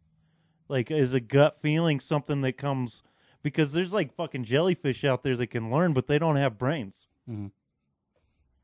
Like 0.67 0.91
is 0.91 1.13
a 1.13 1.19
gut 1.19 1.55
feeling 1.61 1.99
something 1.99 2.41
that 2.41 2.53
comes 2.57 3.01
because 3.41 3.71
there's 3.73 3.93
like 3.93 4.13
fucking 4.13 4.43
jellyfish 4.43 5.03
out 5.03 5.23
there 5.23 5.35
that 5.37 5.47
can 5.47 5.71
learn 5.71 5.93
but 5.93 6.07
they 6.07 6.19
don't 6.19 6.35
have 6.35 6.57
brains. 6.57 7.07
Mhm. 7.29 7.51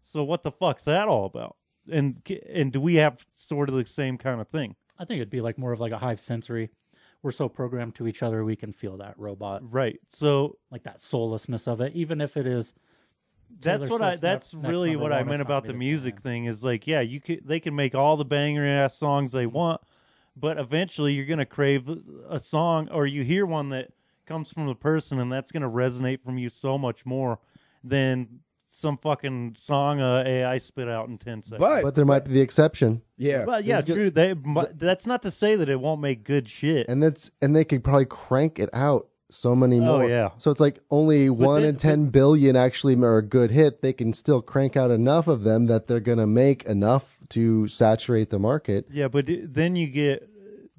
So 0.03 0.23
what 0.23 0.43
the 0.43 0.51
fuck's 0.51 0.83
that 0.85 1.07
all 1.07 1.25
about? 1.25 1.55
And 1.91 2.21
and 2.51 2.71
do 2.71 2.79
we 2.81 2.95
have 2.95 3.25
sort 3.33 3.69
of 3.69 3.75
the 3.75 3.85
same 3.85 4.17
kind 4.17 4.41
of 4.41 4.47
thing? 4.47 4.75
I 4.97 5.05
think 5.05 5.17
it'd 5.17 5.29
be 5.29 5.41
like 5.41 5.57
more 5.57 5.71
of 5.71 5.79
like 5.79 5.91
a 5.91 5.97
hive 5.97 6.19
sensory. 6.21 6.69
We're 7.21 7.31
so 7.31 7.49
programmed 7.49 7.95
to 7.95 8.07
each 8.07 8.21
other, 8.21 8.43
we 8.45 8.55
can 8.55 8.71
feel 8.71 8.97
that 8.97 9.17
robot, 9.17 9.61
Right. 9.73 9.99
So 10.09 10.57
like 10.69 10.83
that 10.83 10.99
soullessness 10.99 11.67
of 11.67 11.81
it, 11.81 11.93
even 11.95 12.21
if 12.21 12.37
it 12.37 12.45
is 12.45 12.73
that's 13.61 13.79
Taylor 13.87 13.89
what 13.89 14.01
I. 14.01 14.15
That's 14.17 14.53
next 14.53 14.67
really 14.69 14.91
number 14.91 15.03
what 15.03 15.11
I 15.13 15.17
one, 15.17 15.27
meant 15.27 15.41
it's 15.41 15.47
not 15.49 15.57
about 15.57 15.63
gonna 15.63 15.73
the 15.73 15.79
be 15.79 15.85
the 15.85 15.89
music 15.91 16.15
same. 16.15 16.21
thing. 16.21 16.45
Is 16.45 16.63
like, 16.63 16.87
yeah, 16.87 17.01
you 17.01 17.19
could. 17.21 17.41
They 17.47 17.59
can 17.59 17.75
make 17.75 17.95
all 17.95 18.17
the 18.17 18.25
banger 18.25 18.65
ass 18.67 18.97
songs 18.97 19.31
they 19.31 19.45
want, 19.45 19.81
but 20.35 20.57
eventually 20.57 21.13
you're 21.13 21.25
gonna 21.25 21.45
crave 21.45 21.89
a 22.29 22.39
song, 22.39 22.89
or 22.89 23.05
you 23.07 23.23
hear 23.23 23.45
one 23.45 23.69
that 23.69 23.91
comes 24.25 24.51
from 24.51 24.65
the 24.67 24.75
person, 24.75 25.19
and 25.19 25.31
that's 25.31 25.51
gonna 25.51 25.69
resonate 25.69 26.21
from 26.23 26.37
you 26.37 26.49
so 26.49 26.77
much 26.77 27.05
more 27.05 27.39
than 27.83 28.39
some 28.67 28.97
fucking 28.97 29.55
song 29.57 30.01
uh, 30.01 30.23
AI 30.25 30.57
spit 30.57 30.89
out 30.89 31.07
in 31.07 31.17
ten 31.17 31.41
seconds. 31.43 31.59
But, 31.59 31.83
But 31.83 31.95
there 31.95 32.03
might 32.03 32.25
be 32.25 32.33
the 32.33 32.41
exception, 32.41 33.03
yeah, 33.15 33.45
Well, 33.45 33.61
yeah, 33.61 33.75
There's 33.75 33.85
good- 33.85 33.93
true. 33.95 34.09
They, 34.11 34.33
but 34.33 34.77
that's 34.79 35.05
not 35.05 35.21
to 35.21 35.31
say 35.31 35.55
that 35.55 35.69
it 35.69 35.79
won't 35.79 36.01
make 36.01 36.23
good 36.23 36.49
shit. 36.49 36.87
and 36.89 37.01
that's 37.01 37.29
and 37.41 37.55
they 37.55 37.63
could 37.63 37.83
probably 37.83 38.05
crank 38.05 38.59
it 38.59 38.69
out 38.73 39.07
so 39.35 39.55
many 39.55 39.79
more. 39.79 39.89
Oh, 39.89 39.99
more. 39.99 40.09
yeah. 40.09 40.29
So 40.37 40.51
it's 40.51 40.61
like 40.61 40.79
only 40.89 41.29
one 41.29 41.61
then- 41.61 41.69
in 41.71 41.75
ten 41.77 42.05
billion 42.07 42.55
actually 42.55 42.95
are 42.95 43.17
a 43.17 43.21
good 43.23 43.51
hit. 43.51 43.81
They 43.81 43.93
can 43.93 44.13
still 44.13 44.41
crank 44.41 44.75
out 44.77 44.91
enough 44.91 45.27
of 45.27 45.43
them 45.43 45.65
that 45.67 45.87
they're 45.87 45.99
going 45.99 46.17
to 46.19 46.27
make 46.27 46.63
enough 46.63 47.19
to 47.29 47.67
saturate 47.67 48.29
the 48.29 48.39
market. 48.39 48.87
yeah, 48.91 49.07
but 49.07 49.25
then 49.27 49.75
you 49.75 49.87
get 49.87 50.29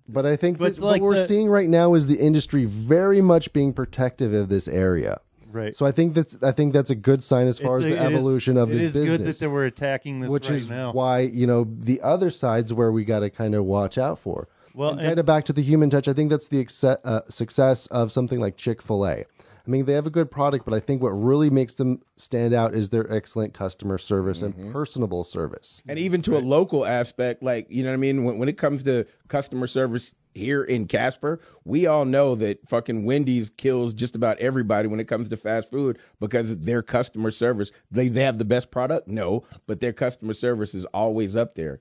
But 0.08 0.24
I 0.24 0.36
think 0.36 0.58
But 0.58 0.66
this, 0.66 0.78
like 0.78 1.02
what 1.02 1.08
we're 1.08 1.14
the- 1.16 1.24
seeing 1.26 1.48
right 1.48 1.68
now 1.68 1.94
is 1.94 2.06
the 2.06 2.16
industry 2.20 2.64
very 2.64 3.20
much 3.20 3.52
being 3.52 3.72
protective 3.72 4.32
of 4.32 4.48
this 4.48 4.68
area. 4.68 5.18
right. 5.50 5.74
So 5.74 5.84
I 5.86 5.90
think 5.92 6.14
that's 6.14 6.40
I 6.42 6.52
think 6.52 6.72
that's 6.72 6.90
a 6.90 6.94
good 6.94 7.22
sign 7.22 7.46
as 7.48 7.58
far 7.58 7.78
It's 7.78 7.86
as 7.86 7.92
a- 7.92 7.96
the 7.96 8.02
it 8.04 8.12
is- 8.12 8.16
evolution 8.18 8.56
of 8.56 8.70
it 8.70 8.74
this 8.74 8.82
is 8.86 8.92
good 8.94 9.06
that 9.08 9.18
business, 9.18 9.38
they 9.40 9.46
were 9.48 9.64
attacking 9.64 10.20
this 10.20 10.30
which 10.30 10.50
right 10.50 10.58
is 10.60 10.70
now. 10.70 10.92
why 10.92 11.20
you 11.20 11.46
know 11.46 11.66
the 11.90 12.00
other 12.02 12.30
sides 12.30 12.72
where 12.72 12.92
we 12.92 13.04
got 13.04 13.20
to 13.20 13.30
kind 13.30 13.54
of 13.54 13.64
watch 13.64 13.96
out 13.98 14.18
for. 14.18 14.46
Well, 14.76 14.90
and 14.90 15.00
and- 15.00 15.08
kind 15.08 15.18
of 15.18 15.26
back 15.26 15.44
to 15.46 15.52
the 15.52 15.62
human 15.62 15.90
touch, 15.90 16.06
I 16.06 16.12
think 16.12 16.30
that's 16.30 16.48
the 16.48 16.62
exce- 16.64 16.98
uh, 17.04 17.22
success 17.28 17.86
of 17.88 18.12
something 18.12 18.38
like 18.38 18.56
Chick 18.56 18.80
Fil 18.82 19.04
A. 19.06 19.24
I 19.66 19.68
mean, 19.68 19.84
they 19.84 19.94
have 19.94 20.06
a 20.06 20.10
good 20.10 20.30
product, 20.30 20.64
but 20.64 20.72
I 20.74 20.78
think 20.78 21.02
what 21.02 21.08
really 21.10 21.50
makes 21.50 21.74
them 21.74 22.00
stand 22.16 22.54
out 22.54 22.72
is 22.72 22.90
their 22.90 23.10
excellent 23.12 23.52
customer 23.52 23.98
service 23.98 24.42
Mm-hmm. 24.42 24.60
and 24.60 24.72
personable 24.72 25.24
service. 25.24 25.82
and 25.88 25.98
even 25.98 26.22
to 26.22 26.36
a 26.36 26.38
local 26.38 26.86
aspect, 26.86 27.42
like 27.42 27.66
you 27.68 27.82
know 27.82 27.88
what 27.88 27.94
I 27.94 27.96
mean. 27.96 28.22
When 28.22 28.38
when 28.38 28.48
it 28.48 28.58
comes 28.58 28.84
to 28.84 29.06
customer 29.26 29.66
service 29.66 30.14
here 30.34 30.62
in 30.62 30.86
Casper, 30.86 31.40
we 31.64 31.86
all 31.86 32.04
know 32.04 32.34
that 32.36 32.68
fucking 32.68 33.04
Wendy's 33.06 33.50
kills 33.50 33.92
just 33.94 34.14
about 34.14 34.38
everybody 34.38 34.86
when 34.86 35.00
it 35.00 35.06
comes 35.08 35.28
to 35.30 35.36
fast 35.36 35.70
food 35.72 35.98
because 36.20 36.58
their 36.58 36.82
customer 36.82 37.32
service. 37.32 37.72
They 37.90 38.06
they 38.06 38.22
have 38.22 38.38
the 38.38 38.44
best 38.44 38.70
product, 38.70 39.08
no, 39.08 39.42
but 39.66 39.80
their 39.80 39.92
customer 39.94 40.34
service 40.34 40.74
is 40.76 40.84
always 40.86 41.34
up 41.34 41.56
there. 41.56 41.80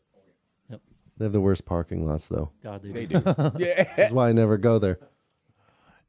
They 1.18 1.26
have 1.26 1.34
the 1.34 1.41
worst 1.41 1.66
parking 1.66 2.05
lots, 2.05 2.28
though. 2.28 2.51
God, 2.63 2.84
they, 2.84 2.91
They 2.91 3.05
do. 3.05 3.20
do, 3.22 3.34
yeah. 3.57 3.84
That's 3.95 4.11
why 4.11 4.30
I 4.30 4.32
never 4.34 4.57
go 4.57 4.80
there. 4.80 4.99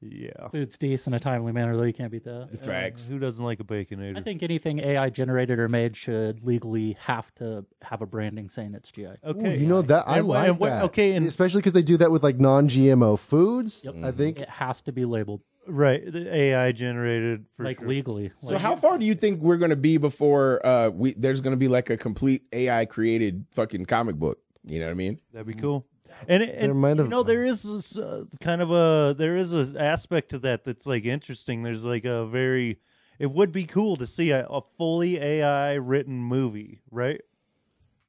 yeah. 0.01 0.49
Food's 0.51 0.77
decent, 0.77 1.15
in 1.15 1.17
a 1.17 1.21
timely 1.21 1.53
manner, 1.53 1.77
though. 1.77 1.85
You 1.85 1.93
can't 1.93 2.11
beat 2.11 2.25
that. 2.25 2.49
The 2.51 2.59
Facts. 2.59 3.09
Who 3.09 3.19
doesn't 3.19 3.45
like 3.45 3.61
a 3.61 3.63
I 3.63 3.67
baconator? 3.67 4.19
I 4.19 4.21
think 4.21 4.43
anything 4.43 4.79
AI 4.81 5.09
generated 5.11 5.59
or 5.59 5.69
made 5.69 5.97
should 5.97 6.45
legally 6.45 6.97
have 7.05 7.33
to 7.37 7.65
have 7.83 8.03
a 8.03 8.07
branding 8.07 8.49
saying 8.49 8.75
it's 8.75 8.91
GI. 8.93 9.07
Okay, 9.25 9.57
You 9.59 9.67
know 9.67 9.81
that 9.83 10.09
I 10.09 10.19
And 10.19 10.27
wh- 10.27 10.31
like 10.31 10.49
and 10.49 10.59
wh- 10.59 10.63
that. 10.65 10.85
okay, 10.87 11.13
and- 11.13 11.27
especially 11.27 11.61
because 11.61 11.73
they 11.73 11.83
do 11.83 11.97
that 11.99 12.11
with 12.11 12.23
like 12.23 12.39
non-GMO 12.39 13.19
foods. 13.19 13.85
Yep. 13.85 13.95
I 14.05 14.11
think 14.13 14.41
It 14.41 14.49
has 14.51 14.81
to 14.83 14.93
be 14.93 15.05
labeled 15.05 15.41
right, 15.69 16.05
the 16.13 16.33
AI 16.35 16.73
generated 16.73 17.47
for 17.57 17.65
like 17.65 17.79
sure. 17.79 17.89
legally. 17.89 18.33
So 18.39 18.49
Like, 18.53 18.59
how 18.61 18.77
far 18.77 18.99
do 18.99 19.05
you 19.07 19.15
think 19.15 19.41
we're 19.41 19.57
going 19.57 19.71
to 19.71 19.77
be 19.77 19.97
before 19.99 20.65
uh 20.67 20.91
we 20.91 21.13
there's 21.15 21.41
going 21.41 21.55
to 21.55 21.59
be 21.59 21.69
like 21.69 21.91
a 21.91 21.97
complete 21.97 22.43
AI 22.53 22.85
created 22.87 23.47
fucking 23.53 23.87
comic 23.87 24.17
book? 24.17 24.39
You 24.67 24.81
know 24.81 24.87
what 24.87 24.91
I 24.93 24.95
mean? 24.95 25.21
That'd 25.33 25.47
be 25.47 25.55
cool. 25.55 25.87
And, 26.29 26.43
it- 26.43 26.51
and 26.57 26.63
There 26.69 26.75
might 26.75 26.97
you 26.97 27.03
have- 27.03 27.09
know 27.09 27.23
there 27.23 27.45
is 27.45 27.63
this, 27.63 27.97
uh, 27.99 28.25
kind 28.41 28.61
of 28.63 28.71
a 28.71 29.15
there 29.17 29.37
is 29.37 29.53
an 29.53 29.77
aspect 29.77 30.31
to 30.31 30.39
that 30.41 30.65
that's 30.65 30.87
like 30.87 31.05
interesting. 31.05 31.63
There's 31.63 31.85
like 31.85 32.05
a 32.05 32.27
very 32.27 32.79
it 33.19 33.31
would 33.31 33.53
be 33.53 33.65
cool 33.65 33.97
to 33.97 34.07
see 34.07 34.31
a, 34.31 34.47
a 34.47 34.61
fully 34.77 35.19
AI 35.19 35.75
written 35.75 36.19
movie, 36.19 36.81
right? 36.91 37.21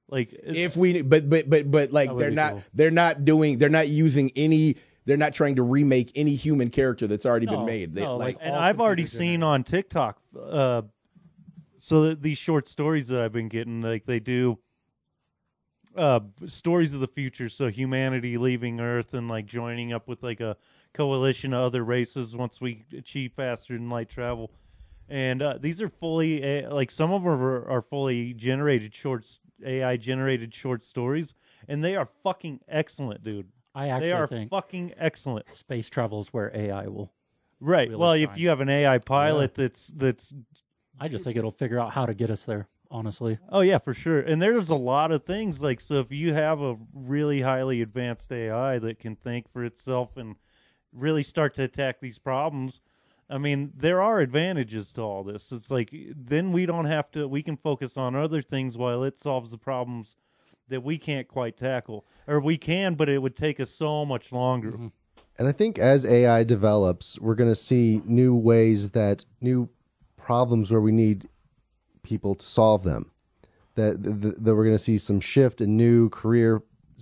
Like 0.09 0.33
if 0.43 0.77
we 0.77 1.01
but 1.01 1.29
but 1.29 1.49
but 1.49 1.69
but 1.69 1.91
like 1.91 2.15
they're 2.17 2.31
not 2.31 2.51
cool. 2.53 2.63
they're 2.73 2.91
not 2.91 3.25
doing 3.25 3.57
they're 3.57 3.67
not 3.69 3.89
using 3.89 4.31
any 4.35 4.77
they're 5.05 5.17
not 5.17 5.33
trying 5.33 5.55
to 5.57 5.63
remake 5.63 6.11
any 6.15 6.35
human 6.35 6.69
character 6.69 7.07
that's 7.07 7.25
already 7.25 7.45
been 7.45 7.65
made. 7.65 7.93
They, 7.93 8.01
no, 8.01 8.15
like, 8.17 8.37
like- 8.37 8.45
and 8.45 8.55
I've 8.55 8.79
already 8.81 9.05
seen 9.05 9.43
on 9.43 9.63
TikTok 9.65 10.19
uh 10.39 10.83
so 11.77 12.03
that 12.09 12.21
these 12.21 12.37
short 12.37 12.67
stories 12.67 13.07
that 13.09 13.19
I've 13.21 13.33
been 13.33 13.49
getting 13.49 13.81
like 13.81 14.05
they 14.05 14.19
do 14.21 14.59
uh 15.97 16.19
stories 16.45 16.93
of 16.93 16.99
the 16.99 17.07
future. 17.07 17.49
So 17.49 17.69
humanity 17.69 18.37
leaving 18.37 18.79
earth 18.79 19.13
and 19.13 19.27
like 19.27 19.45
joining 19.45 19.93
up 19.93 20.07
with 20.07 20.23
like 20.23 20.39
a 20.39 20.57
coalition 20.93 21.53
of 21.53 21.61
other 21.61 21.83
races 21.83 22.35
once 22.35 22.61
we 22.61 22.85
achieve 22.95 23.33
faster 23.35 23.73
than 23.73 23.89
light 23.89 24.09
travel. 24.09 24.51
And 25.09 25.41
uh, 25.41 25.57
these 25.59 25.81
are 25.81 25.89
fully 25.89 26.65
uh, 26.65 26.73
like 26.73 26.91
some 26.91 27.11
of 27.11 27.23
them 27.23 27.33
are, 27.33 27.67
are 27.69 27.81
fully 27.81 28.33
generated 28.33 28.93
shorts 28.93 29.39
ai 29.65 29.97
generated 29.97 30.53
short 30.53 30.83
stories. 30.83 31.33
And 31.67 31.83
they 31.83 31.95
are 31.95 32.05
fucking 32.23 32.61
excellent 32.67 33.23
dude. 33.23 33.49
I 33.73 33.89
actually 33.89 34.07
they 34.07 34.13
are 34.13 34.27
think 34.27 34.49
fucking 34.49 34.93
excellent. 34.97 35.51
space 35.51 35.89
travels 35.89 36.29
where 36.29 36.51
AI 36.55 36.87
will. 36.87 37.13
right. 37.59 37.89
well 37.95 38.13
if 38.13 38.37
you 38.37 38.49
have 38.49 38.61
an 38.61 38.69
ai 38.69 38.97
pilot 38.99 39.55
that's 39.55 39.87
that's 39.95 40.33
I 40.99 41.07
just 41.07 41.23
think 41.23 41.37
it'll 41.37 41.51
figure 41.51 41.79
out 41.79 41.93
how 41.93 42.05
to 42.05 42.13
get 42.13 42.29
us 42.29 42.43
there. 42.43 42.67
Honestly, 42.89 43.38
Oh 43.49 43.61
yeah, 43.61 43.79
for 43.79 43.93
sure. 43.93 44.19
And 44.19 44.41
there's 44.41 44.69
a 44.69 44.75
lot 44.75 45.11
of 45.11 45.25
things 45.25 45.61
like 45.61 45.81
so 45.81 45.95
if 45.99 46.11
you 46.11 46.33
have 46.33 46.61
a 46.61 46.77
really 46.93 47.41
highly 47.41 47.81
advanced 47.81 48.31
AI 48.31 48.79
that 48.79 48.99
can 48.99 49.15
think 49.15 49.51
for 49.51 49.63
itself 49.63 50.15
and 50.15 50.35
really 50.93 51.23
start 51.23 51.53
to 51.55 51.63
attack 51.63 51.99
these 51.99 52.17
problems, 52.17 52.79
I 53.29 53.38
mean, 53.38 53.73
there 53.75 54.01
are 54.01 54.19
advantages 54.19 54.91
to 54.93 55.01
all 55.01 55.23
this. 55.23 55.51
It's 55.51 55.69
like 55.69 55.93
then 56.15 56.53
we 56.53 56.65
don't 56.65 56.85
have 56.85 57.11
to 57.11 57.27
we 57.27 57.43
can 57.43 57.57
focus 57.57 57.97
on 57.97 58.15
other 58.15 58.41
things 58.41 58.77
while 58.77 59.03
it 59.03 59.19
solves 59.19 59.51
the 59.51 59.57
problems 59.57 60.15
that 60.69 60.83
we 60.83 60.97
can't 60.97 61.27
quite 61.27 61.57
tackle. 61.57 62.05
Or 62.27 62.39
we 62.39 62.57
can, 62.57 62.95
but 62.95 63.09
it 63.09 63.21
would 63.21 63.35
take 63.35 63.59
us 63.59 63.69
so 63.69 64.05
much 64.05 64.31
longer. 64.31 64.71
Mm-hmm. 64.71 64.88
And 65.39 65.47
I 65.47 65.51
think 65.51 65.77
as 65.77 66.05
AI 66.05 66.43
develops, 66.43 67.19
we're 67.19 67.35
going 67.35 67.49
to 67.49 67.55
see 67.55 68.01
new 68.05 68.35
ways 68.35 68.89
that 68.89 69.25
new 69.39 69.69
problems 70.15 70.71
where 70.71 70.81
we 70.81 70.91
need 70.91 71.27
people 72.07 72.35
to 72.35 72.45
solve 72.45 72.83
them. 72.83 73.11
That 73.75 74.01
that, 74.03 74.43
that 74.43 74.55
we're 74.55 74.63
going 74.63 74.75
to 74.75 74.79
see 74.79 74.97
some 74.97 75.19
shift 75.19 75.61
in 75.61 75.77
new 75.77 76.09
careers 76.09 76.61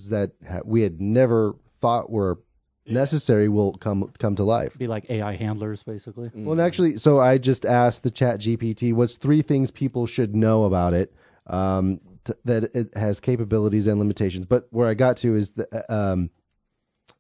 that 0.10 0.32
ha- 0.50 0.62
we 0.66 0.82
had 0.82 1.00
never 1.00 1.56
thought 1.80 2.10
were 2.10 2.40
necessary 2.88 3.48
will 3.50 3.74
come 3.74 4.12
come 4.20 4.36
to 4.36 4.44
life. 4.44 4.78
be 4.78 4.88
like 4.88 5.10
AI 5.10 5.36
handlers, 5.36 5.84
basically. 5.84 6.30
Well, 6.34 6.54
and 6.54 6.62
actually, 6.62 6.98
so 6.98 7.20
I 7.20 7.38
just 7.38 7.66
asked 7.66 8.04
the 8.04 8.12
Chat 8.12 8.40
GPT 8.40 8.94
what's 8.94 9.16
three 9.16 9.42
things 9.42 9.72
people 9.72 10.08
should 10.08 10.36
know 10.36 10.66
about 10.66 10.94
it 10.94 11.14
um, 11.48 12.00
t- 12.24 12.34
that 12.44 12.76
it 12.76 12.96
has 12.96 13.20
capabilities 13.20 13.88
and 13.88 14.00
limitations. 14.00 14.46
But 14.46 14.68
where 14.72 14.88
I 14.88 14.94
got 14.94 15.18
to 15.18 15.36
is 15.36 15.52
the 15.52 15.94
um, 15.94 16.30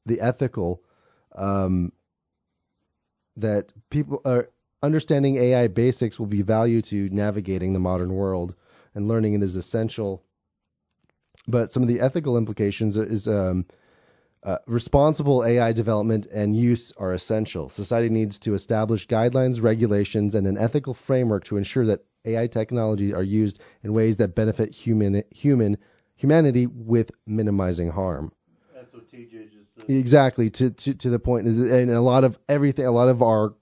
the 0.05 0.19
ethical 0.21 0.83
um, 1.36 1.91
that 3.38 3.73
people 3.89 4.21
are 4.25 4.49
understanding 4.86 5.36
AI 5.36 5.67
basics 5.67 6.19
will 6.19 6.27
be 6.27 6.41
value 6.41 6.81
to 6.83 7.09
navigating 7.09 7.73
the 7.73 7.79
modern 7.79 8.13
world, 8.13 8.55
and 8.93 9.07
learning 9.07 9.33
it 9.33 9.43
is 9.43 9.55
essential. 9.55 10.23
But 11.47 11.71
some 11.71 11.83
of 11.83 11.89
the 11.89 11.99
ethical 11.99 12.38
implications 12.38 12.95
is 12.97 13.27
um, 13.27 13.65
uh, 14.43 14.59
responsible 14.67 15.43
AI 15.43 15.73
development 15.73 16.27
and 16.27 16.55
use 16.55 16.93
are 16.97 17.13
essential. 17.13 17.67
Society 17.67 18.09
needs 18.09 18.39
to 18.39 18.53
establish 18.53 19.07
guidelines, 19.07 19.61
regulations, 19.61 20.36
and 20.36 20.47
an 20.47 20.57
ethical 20.57 20.93
framework 20.93 21.43
to 21.45 21.57
ensure 21.57 21.86
that 21.86 22.05
AI 22.25 22.47
technology 22.47 23.13
are 23.13 23.23
used 23.23 23.59
in 23.83 23.93
ways 23.93 24.17
that 24.17 24.36
benefit 24.36 24.73
human 24.73 25.23
human 25.31 25.77
humanity 26.15 26.67
with 26.67 27.11
minimizing 27.25 27.91
harm. 27.91 28.31
That's 28.73 28.93
what 28.93 29.09
TJ 29.11 29.51
just 29.51 29.75
said. 29.75 29.89
Exactly 29.89 30.49
to, 30.51 30.69
to 30.69 30.93
to 30.93 31.09
the 31.09 31.19
point 31.19 31.47
is 31.47 31.59
and 31.59 31.91
a 31.91 32.01
lot 32.01 32.23
of 32.23 32.39
everything 32.47 32.86
a 32.86 32.91
lot 32.91 33.09
of 33.09 33.21
our 33.21 33.53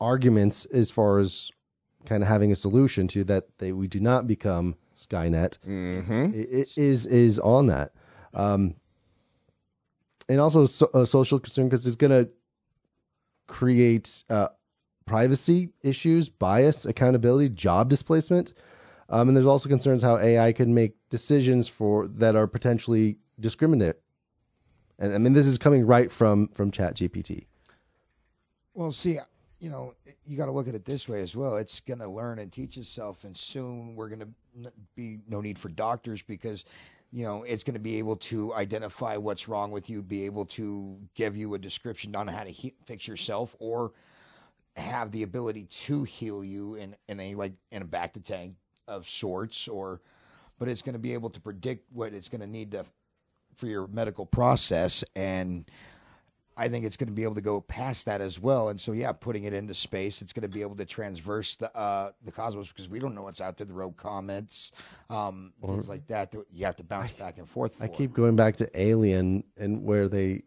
arguments 0.00 0.64
as 0.66 0.90
far 0.90 1.18
as 1.18 1.50
kind 2.06 2.22
of 2.22 2.28
having 2.28 2.50
a 2.50 2.56
solution 2.56 3.06
to 3.08 3.24
that 3.24 3.58
they 3.58 3.72
we 3.72 3.86
do 3.86 4.00
not 4.00 4.26
become 4.26 4.76
Skynet 4.96 5.58
mm-hmm. 5.66 6.34
i- 6.34 6.38
i- 6.38 6.66
is 6.76 7.06
is 7.06 7.38
on 7.38 7.66
that, 7.66 7.92
um, 8.34 8.74
and 10.28 10.40
also 10.40 10.66
so, 10.66 10.88
a 10.94 11.06
social 11.06 11.38
concern 11.38 11.68
because 11.68 11.86
it's 11.86 11.96
going 11.96 12.10
to 12.10 12.30
create 13.46 14.22
uh, 14.30 14.48
privacy 15.06 15.70
issues, 15.82 16.28
bias, 16.28 16.84
accountability, 16.86 17.48
job 17.48 17.88
displacement, 17.88 18.52
um, 19.08 19.28
and 19.28 19.36
there's 19.36 19.46
also 19.46 19.68
concerns 19.68 20.02
how 20.02 20.16
AI 20.18 20.52
can 20.52 20.72
make 20.72 20.94
decisions 21.10 21.66
for 21.66 22.06
that 22.06 22.36
are 22.36 22.46
potentially 22.46 23.18
discriminate. 23.38 23.96
And 24.98 25.14
I 25.14 25.18
mean, 25.18 25.32
this 25.32 25.46
is 25.46 25.58
coming 25.58 25.86
right 25.86 26.12
from 26.12 26.48
from 26.48 26.70
ChatGPT. 26.70 27.46
Well, 28.74 28.92
see, 28.92 29.18
you 29.60 29.70
know, 29.70 29.94
you 30.26 30.36
got 30.36 30.46
to 30.46 30.52
look 30.52 30.68
at 30.68 30.74
it 30.74 30.84
this 30.84 31.08
way 31.08 31.20
as 31.20 31.36
well. 31.36 31.56
It's 31.56 31.80
going 31.80 32.00
to 32.00 32.08
learn 32.08 32.38
and 32.38 32.50
teach 32.50 32.76
itself, 32.76 33.24
and 33.24 33.36
soon 33.36 33.94
we're 33.94 34.08
going 34.08 34.20
to 34.20 34.72
be 34.96 35.20
no 35.28 35.40
need 35.40 35.58
for 35.58 35.68
doctors 35.68 36.22
because, 36.22 36.64
you 37.12 37.24
know, 37.24 37.42
it's 37.42 37.62
going 37.62 37.74
to 37.74 37.80
be 37.80 37.98
able 37.98 38.16
to 38.16 38.54
identify 38.54 39.16
what's 39.18 39.48
wrong 39.48 39.70
with 39.70 39.90
you, 39.90 40.02
be 40.02 40.24
able 40.24 40.46
to 40.46 40.98
give 41.14 41.36
you 41.36 41.54
a 41.54 41.58
description 41.58 42.16
on 42.16 42.26
how 42.26 42.42
to 42.42 42.50
he- 42.50 42.74
fix 42.86 43.06
yourself, 43.06 43.54
or 43.58 43.92
have 44.76 45.10
the 45.10 45.22
ability 45.22 45.64
to 45.64 46.04
heal 46.04 46.42
you 46.42 46.74
in, 46.76 46.96
in 47.08 47.20
a 47.20 47.34
like 47.34 47.52
in 47.70 47.82
a 47.82 47.84
bacta 47.84 48.22
tank 48.22 48.54
of 48.88 49.08
sorts 49.08 49.68
or 49.68 50.00
but 50.58 50.68
it's 50.68 50.82
going 50.82 50.92
to 50.92 50.98
be 50.98 51.12
able 51.12 51.30
to 51.30 51.40
predict 51.40 51.90
what 51.92 52.12
it's 52.12 52.28
going 52.28 52.40
to 52.40 52.46
need 52.46 52.70
to 52.72 52.84
for 53.56 53.66
your 53.66 53.86
medical 53.88 54.24
process 54.24 55.04
and 55.16 55.70
I 56.60 56.68
think 56.68 56.84
it's 56.84 56.98
going 56.98 57.08
to 57.08 57.14
be 57.14 57.22
able 57.22 57.36
to 57.36 57.40
go 57.40 57.62
past 57.62 58.04
that 58.04 58.20
as 58.20 58.38
well. 58.38 58.68
And 58.68 58.78
so, 58.78 58.92
yeah, 58.92 59.12
putting 59.12 59.44
it 59.44 59.54
into 59.54 59.72
space, 59.72 60.20
it's 60.20 60.34
going 60.34 60.42
to 60.42 60.48
be 60.48 60.60
able 60.60 60.76
to 60.76 60.84
transverse 60.84 61.56
the 61.56 61.74
uh, 61.74 62.10
the 62.22 62.30
cosmos 62.30 62.68
because 62.68 62.86
we 62.86 62.98
don't 62.98 63.14
know 63.14 63.22
what's 63.22 63.40
out 63.40 63.56
there, 63.56 63.66
the 63.66 63.72
rogue 63.72 63.96
comets, 63.96 64.70
um, 65.08 65.54
things 65.66 65.88
like 65.88 66.06
that. 66.08 66.32
That 66.32 66.44
you 66.52 66.66
have 66.66 66.76
to 66.76 66.84
bounce 66.84 67.12
back 67.12 67.38
and 67.38 67.48
forth. 67.48 67.76
For. 67.76 67.84
I 67.84 67.88
keep 67.88 68.12
going 68.12 68.36
back 68.36 68.56
to 68.56 68.68
Alien 68.78 69.42
and 69.56 69.84
where 69.84 70.06
they 70.06 70.42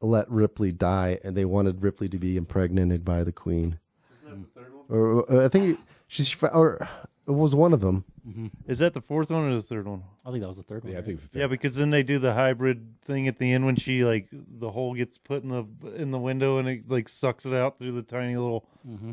let 0.00 0.30
Ripley 0.30 0.70
die, 0.70 1.18
and 1.24 1.36
they 1.36 1.44
wanted 1.44 1.82
Ripley 1.82 2.08
to 2.10 2.18
be 2.18 2.36
impregnated 2.36 3.04
by 3.04 3.24
the 3.24 3.32
Queen. 3.32 3.80
Or, 4.88 5.22
or 5.22 5.42
I 5.42 5.48
think 5.48 5.80
she's 6.06 6.32
or 6.44 6.88
it 7.28 7.32
was 7.34 7.54
one 7.54 7.72
of 7.74 7.80
them. 7.80 8.04
Mm-hmm. 8.26 8.46
Is 8.66 8.78
that 8.80 8.94
the 8.94 9.00
fourth 9.02 9.30
one 9.30 9.50
or 9.52 9.54
the 9.54 9.62
third 9.62 9.86
one? 9.86 10.02
I 10.24 10.30
think 10.30 10.42
that 10.42 10.48
was 10.48 10.56
the 10.56 10.62
third 10.62 10.82
one. 10.84 10.92
Yeah, 10.92 10.98
I 10.98 11.02
think 11.02 11.18
it's 11.18 11.28
the 11.28 11.40
Yeah, 11.40 11.46
because 11.46 11.74
then 11.76 11.90
they 11.90 12.02
do 12.02 12.18
the 12.18 12.32
hybrid 12.34 12.88
thing 13.02 13.28
at 13.28 13.38
the 13.38 13.52
end 13.52 13.66
when 13.66 13.76
she 13.76 14.04
like 14.04 14.28
the 14.32 14.70
hole 14.70 14.94
gets 14.94 15.18
put 15.18 15.42
in 15.42 15.50
the 15.50 15.64
in 15.94 16.10
the 16.10 16.18
window 16.18 16.58
and 16.58 16.68
it 16.68 16.90
like 16.90 17.08
sucks 17.08 17.44
it 17.46 17.52
out 17.54 17.78
through 17.78 17.92
the 17.92 18.02
tiny 18.02 18.36
little. 18.36 18.66
Mm-hmm. 18.88 19.12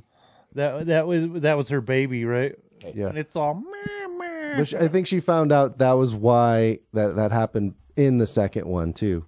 That 0.54 0.86
that 0.88 1.06
was 1.08 1.42
that 1.42 1.58
was 1.58 1.70
her 1.70 1.82
baby, 1.82 2.26
right? 2.26 2.56
Yeah, 2.94 3.08
And 3.08 3.18
it's 3.18 3.36
all. 3.36 3.54
meh, 3.56 4.08
meh. 4.18 4.58
But 4.58 4.68
she- 4.68 4.78
I 4.78 4.88
think 4.88 5.08
she 5.08 5.20
found 5.20 5.52
out 5.52 5.78
that 5.80 5.94
was 5.94 6.16
why 6.16 6.80
that 6.94 7.16
that 7.18 7.32
happened 7.32 7.76
in 7.98 8.18
the 8.18 8.28
second 8.28 8.66
one 8.68 8.94
too. 8.94 9.26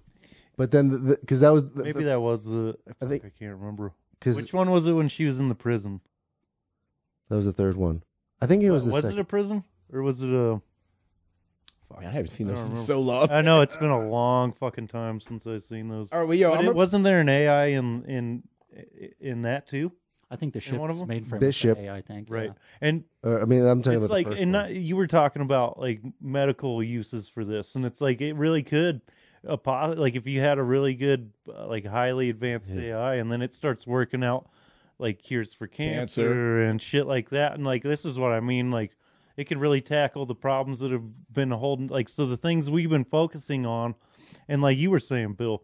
But 0.56 0.70
then 0.70 1.04
because 1.20 1.40
that 1.40 1.50
was 1.50 1.64
the, 1.70 1.84
Maybe 1.84 2.04
that 2.04 2.20
was 2.20 2.44
the. 2.44 2.76
I, 3.02 3.06
think- 3.06 3.24
I 3.24 3.30
can't 3.38 3.56
remember. 3.58 3.92
because 4.18 4.36
Which 4.36 4.52
one 4.52 4.70
was 4.70 4.86
it 4.86 4.92
when 4.92 5.08
she 5.08 5.24
was 5.24 5.38
in 5.38 5.48
the 5.48 5.54
prison? 5.54 6.00
that 7.28 7.36
was 7.36 7.44
the 7.44 7.52
third 7.52 7.76
one. 7.76 8.02
I 8.40 8.46
think 8.46 8.62
it 8.62 8.70
was 8.70 8.84
the 8.84 8.92
was 8.92 9.02
second. 9.04 9.18
it 9.18 9.22
a 9.22 9.24
prison 9.24 9.64
or 9.92 10.02
was 10.02 10.22
it 10.22 10.30
a? 10.30 10.60
Man, 12.00 12.06
I 12.06 12.10
haven't 12.12 12.28
seen 12.30 12.48
I 12.48 12.52
those 12.52 12.60
don't 12.68 12.70
in 12.72 12.76
so 12.76 13.00
long. 13.00 13.30
I 13.30 13.40
know 13.40 13.62
it's 13.62 13.74
been 13.76 13.88
a 13.90 14.08
long 14.08 14.52
fucking 14.52 14.88
time 14.88 15.20
since 15.20 15.46
I've 15.46 15.62
seen 15.64 15.88
those. 15.88 16.10
All 16.12 16.20
right, 16.20 16.28
well, 16.28 16.36
yo, 16.36 16.50
But 16.50 16.58
I'm 16.58 16.64
it, 16.66 16.70
a- 16.70 16.74
wasn't 16.74 17.04
there 17.04 17.20
an 17.20 17.28
AI 17.28 17.66
in 17.66 18.04
in 18.04 18.42
in 19.20 19.42
that 19.42 19.66
too? 19.66 19.92
I 20.30 20.36
think 20.36 20.52
the 20.52 20.62
And 20.68 20.78
one 20.78 20.90
of 20.90 20.96
ship's 20.98 21.08
them? 21.08 21.24
mainframe 21.24 21.40
Bishop. 21.40 21.78
is 21.78 21.84
the 21.84 21.90
AI 21.90 22.00
think 22.02 22.28
Right. 22.30 22.48
yeah. 22.50 22.52
And 22.86 23.04
Uh, 23.24 23.38
I 23.40 23.44
mean, 23.46 23.64
I'm 23.64 23.80
talking 23.80 23.96
it's 23.98 24.04
about 24.06 24.14
like 24.14 24.26
the 24.26 24.32
first 24.32 24.42
and 24.42 24.52
one. 24.52 24.62
not, 24.64 24.74
you 24.74 24.94
were 24.94 25.06
talking 25.06 25.40
about 25.40 25.80
like 25.80 26.02
medical 26.20 26.82
uses 26.82 27.30
for 27.30 27.46
this 27.46 27.74
and 27.74 27.86
it's 27.86 28.02
like 28.02 28.20
it 28.20 28.34
really 28.34 28.62
could 28.62 29.00
a 29.44 29.56
po- 29.56 29.94
like 29.96 30.14
if 30.16 30.26
you 30.26 30.40
had 30.40 30.58
a 30.58 30.62
really 30.62 30.92
good 30.94 31.32
uh, 31.48 31.66
like 31.66 31.86
highly 31.86 32.28
advanced 32.28 32.70
AI 32.70 33.14
and 33.14 33.32
then 33.32 33.40
it 33.40 33.54
starts 33.54 33.86
working 33.86 34.22
out 34.22 34.50
like 34.98 35.22
cures 35.22 35.54
for 35.54 35.66
cancer, 35.66 36.22
Cancer. 36.22 36.62
and 36.62 36.82
shit 36.82 37.06
like 37.06 37.30
that. 37.30 37.54
And 37.54 37.64
like 37.64 37.82
this 37.82 38.04
is 38.04 38.18
what 38.18 38.32
I 38.32 38.40
mean 38.40 38.70
like 38.70 38.96
it 39.36 39.46
can 39.46 39.60
really 39.60 39.80
tackle 39.80 40.26
the 40.26 40.34
problems 40.34 40.80
that 40.80 40.90
have 40.90 41.32
been 41.32 41.50
holding 41.50 41.86
like 41.86 42.08
so 42.08 42.26
the 42.26 42.36
things 42.36 42.70
we've 42.70 42.90
been 42.90 43.04
focusing 43.04 43.64
on 43.64 43.94
and 44.48 44.60
like 44.60 44.76
you 44.76 44.90
were 44.90 44.98
saying 45.00 45.34
Bill 45.34 45.62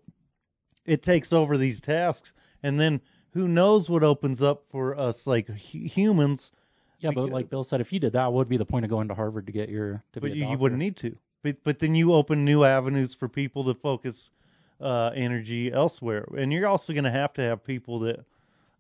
it 0.87 1.03
takes 1.03 1.32
over 1.32 1.57
these 1.57 1.80
tasks. 1.80 2.32
And 2.62 2.78
then 2.78 3.01
who 3.32 3.49
knows 3.49 3.89
what 3.91 4.03
opens 4.05 4.43
up 4.43 4.64
for 4.70 4.99
us 4.99 5.26
like 5.26 5.49
hu- 5.49 5.87
humans. 5.87 6.53
Yeah, 7.01 7.11
but 7.11 7.30
like 7.30 7.51
Bill 7.51 7.64
said, 7.64 7.80
if 7.80 7.93
you 7.93 7.99
did 8.01 8.12
that, 8.14 8.26
what 8.26 8.39
would 8.39 8.49
be 8.49 8.57
the 8.57 8.64
point 8.64 8.85
of 8.85 8.91
going 8.91 9.09
to 9.09 9.14
Harvard 9.14 9.47
to 9.47 9.53
get 9.53 9.68
your 9.68 10.03
to 10.12 10.20
be 10.20 10.28
but 10.28 10.32
a 10.32 10.37
you, 10.37 10.49
you 10.51 10.59
wouldn't 10.59 10.78
need 10.78 10.97
to. 10.99 11.16
But 11.43 11.62
but 11.62 11.78
then 11.80 11.95
you 11.95 12.14
open 12.14 12.45
new 12.45 12.64
avenues 12.64 13.12
for 13.12 13.28
people 13.28 13.64
to 13.64 13.74
focus 13.74 14.30
uh, 14.80 15.11
energy 15.14 15.70
elsewhere, 15.70 16.26
and 16.37 16.51
you're 16.53 16.66
also 16.66 16.95
going 16.95 17.05
to 17.05 17.11
have 17.11 17.35
to 17.35 17.43
have 17.43 17.62
people 17.64 17.99
that 18.01 18.24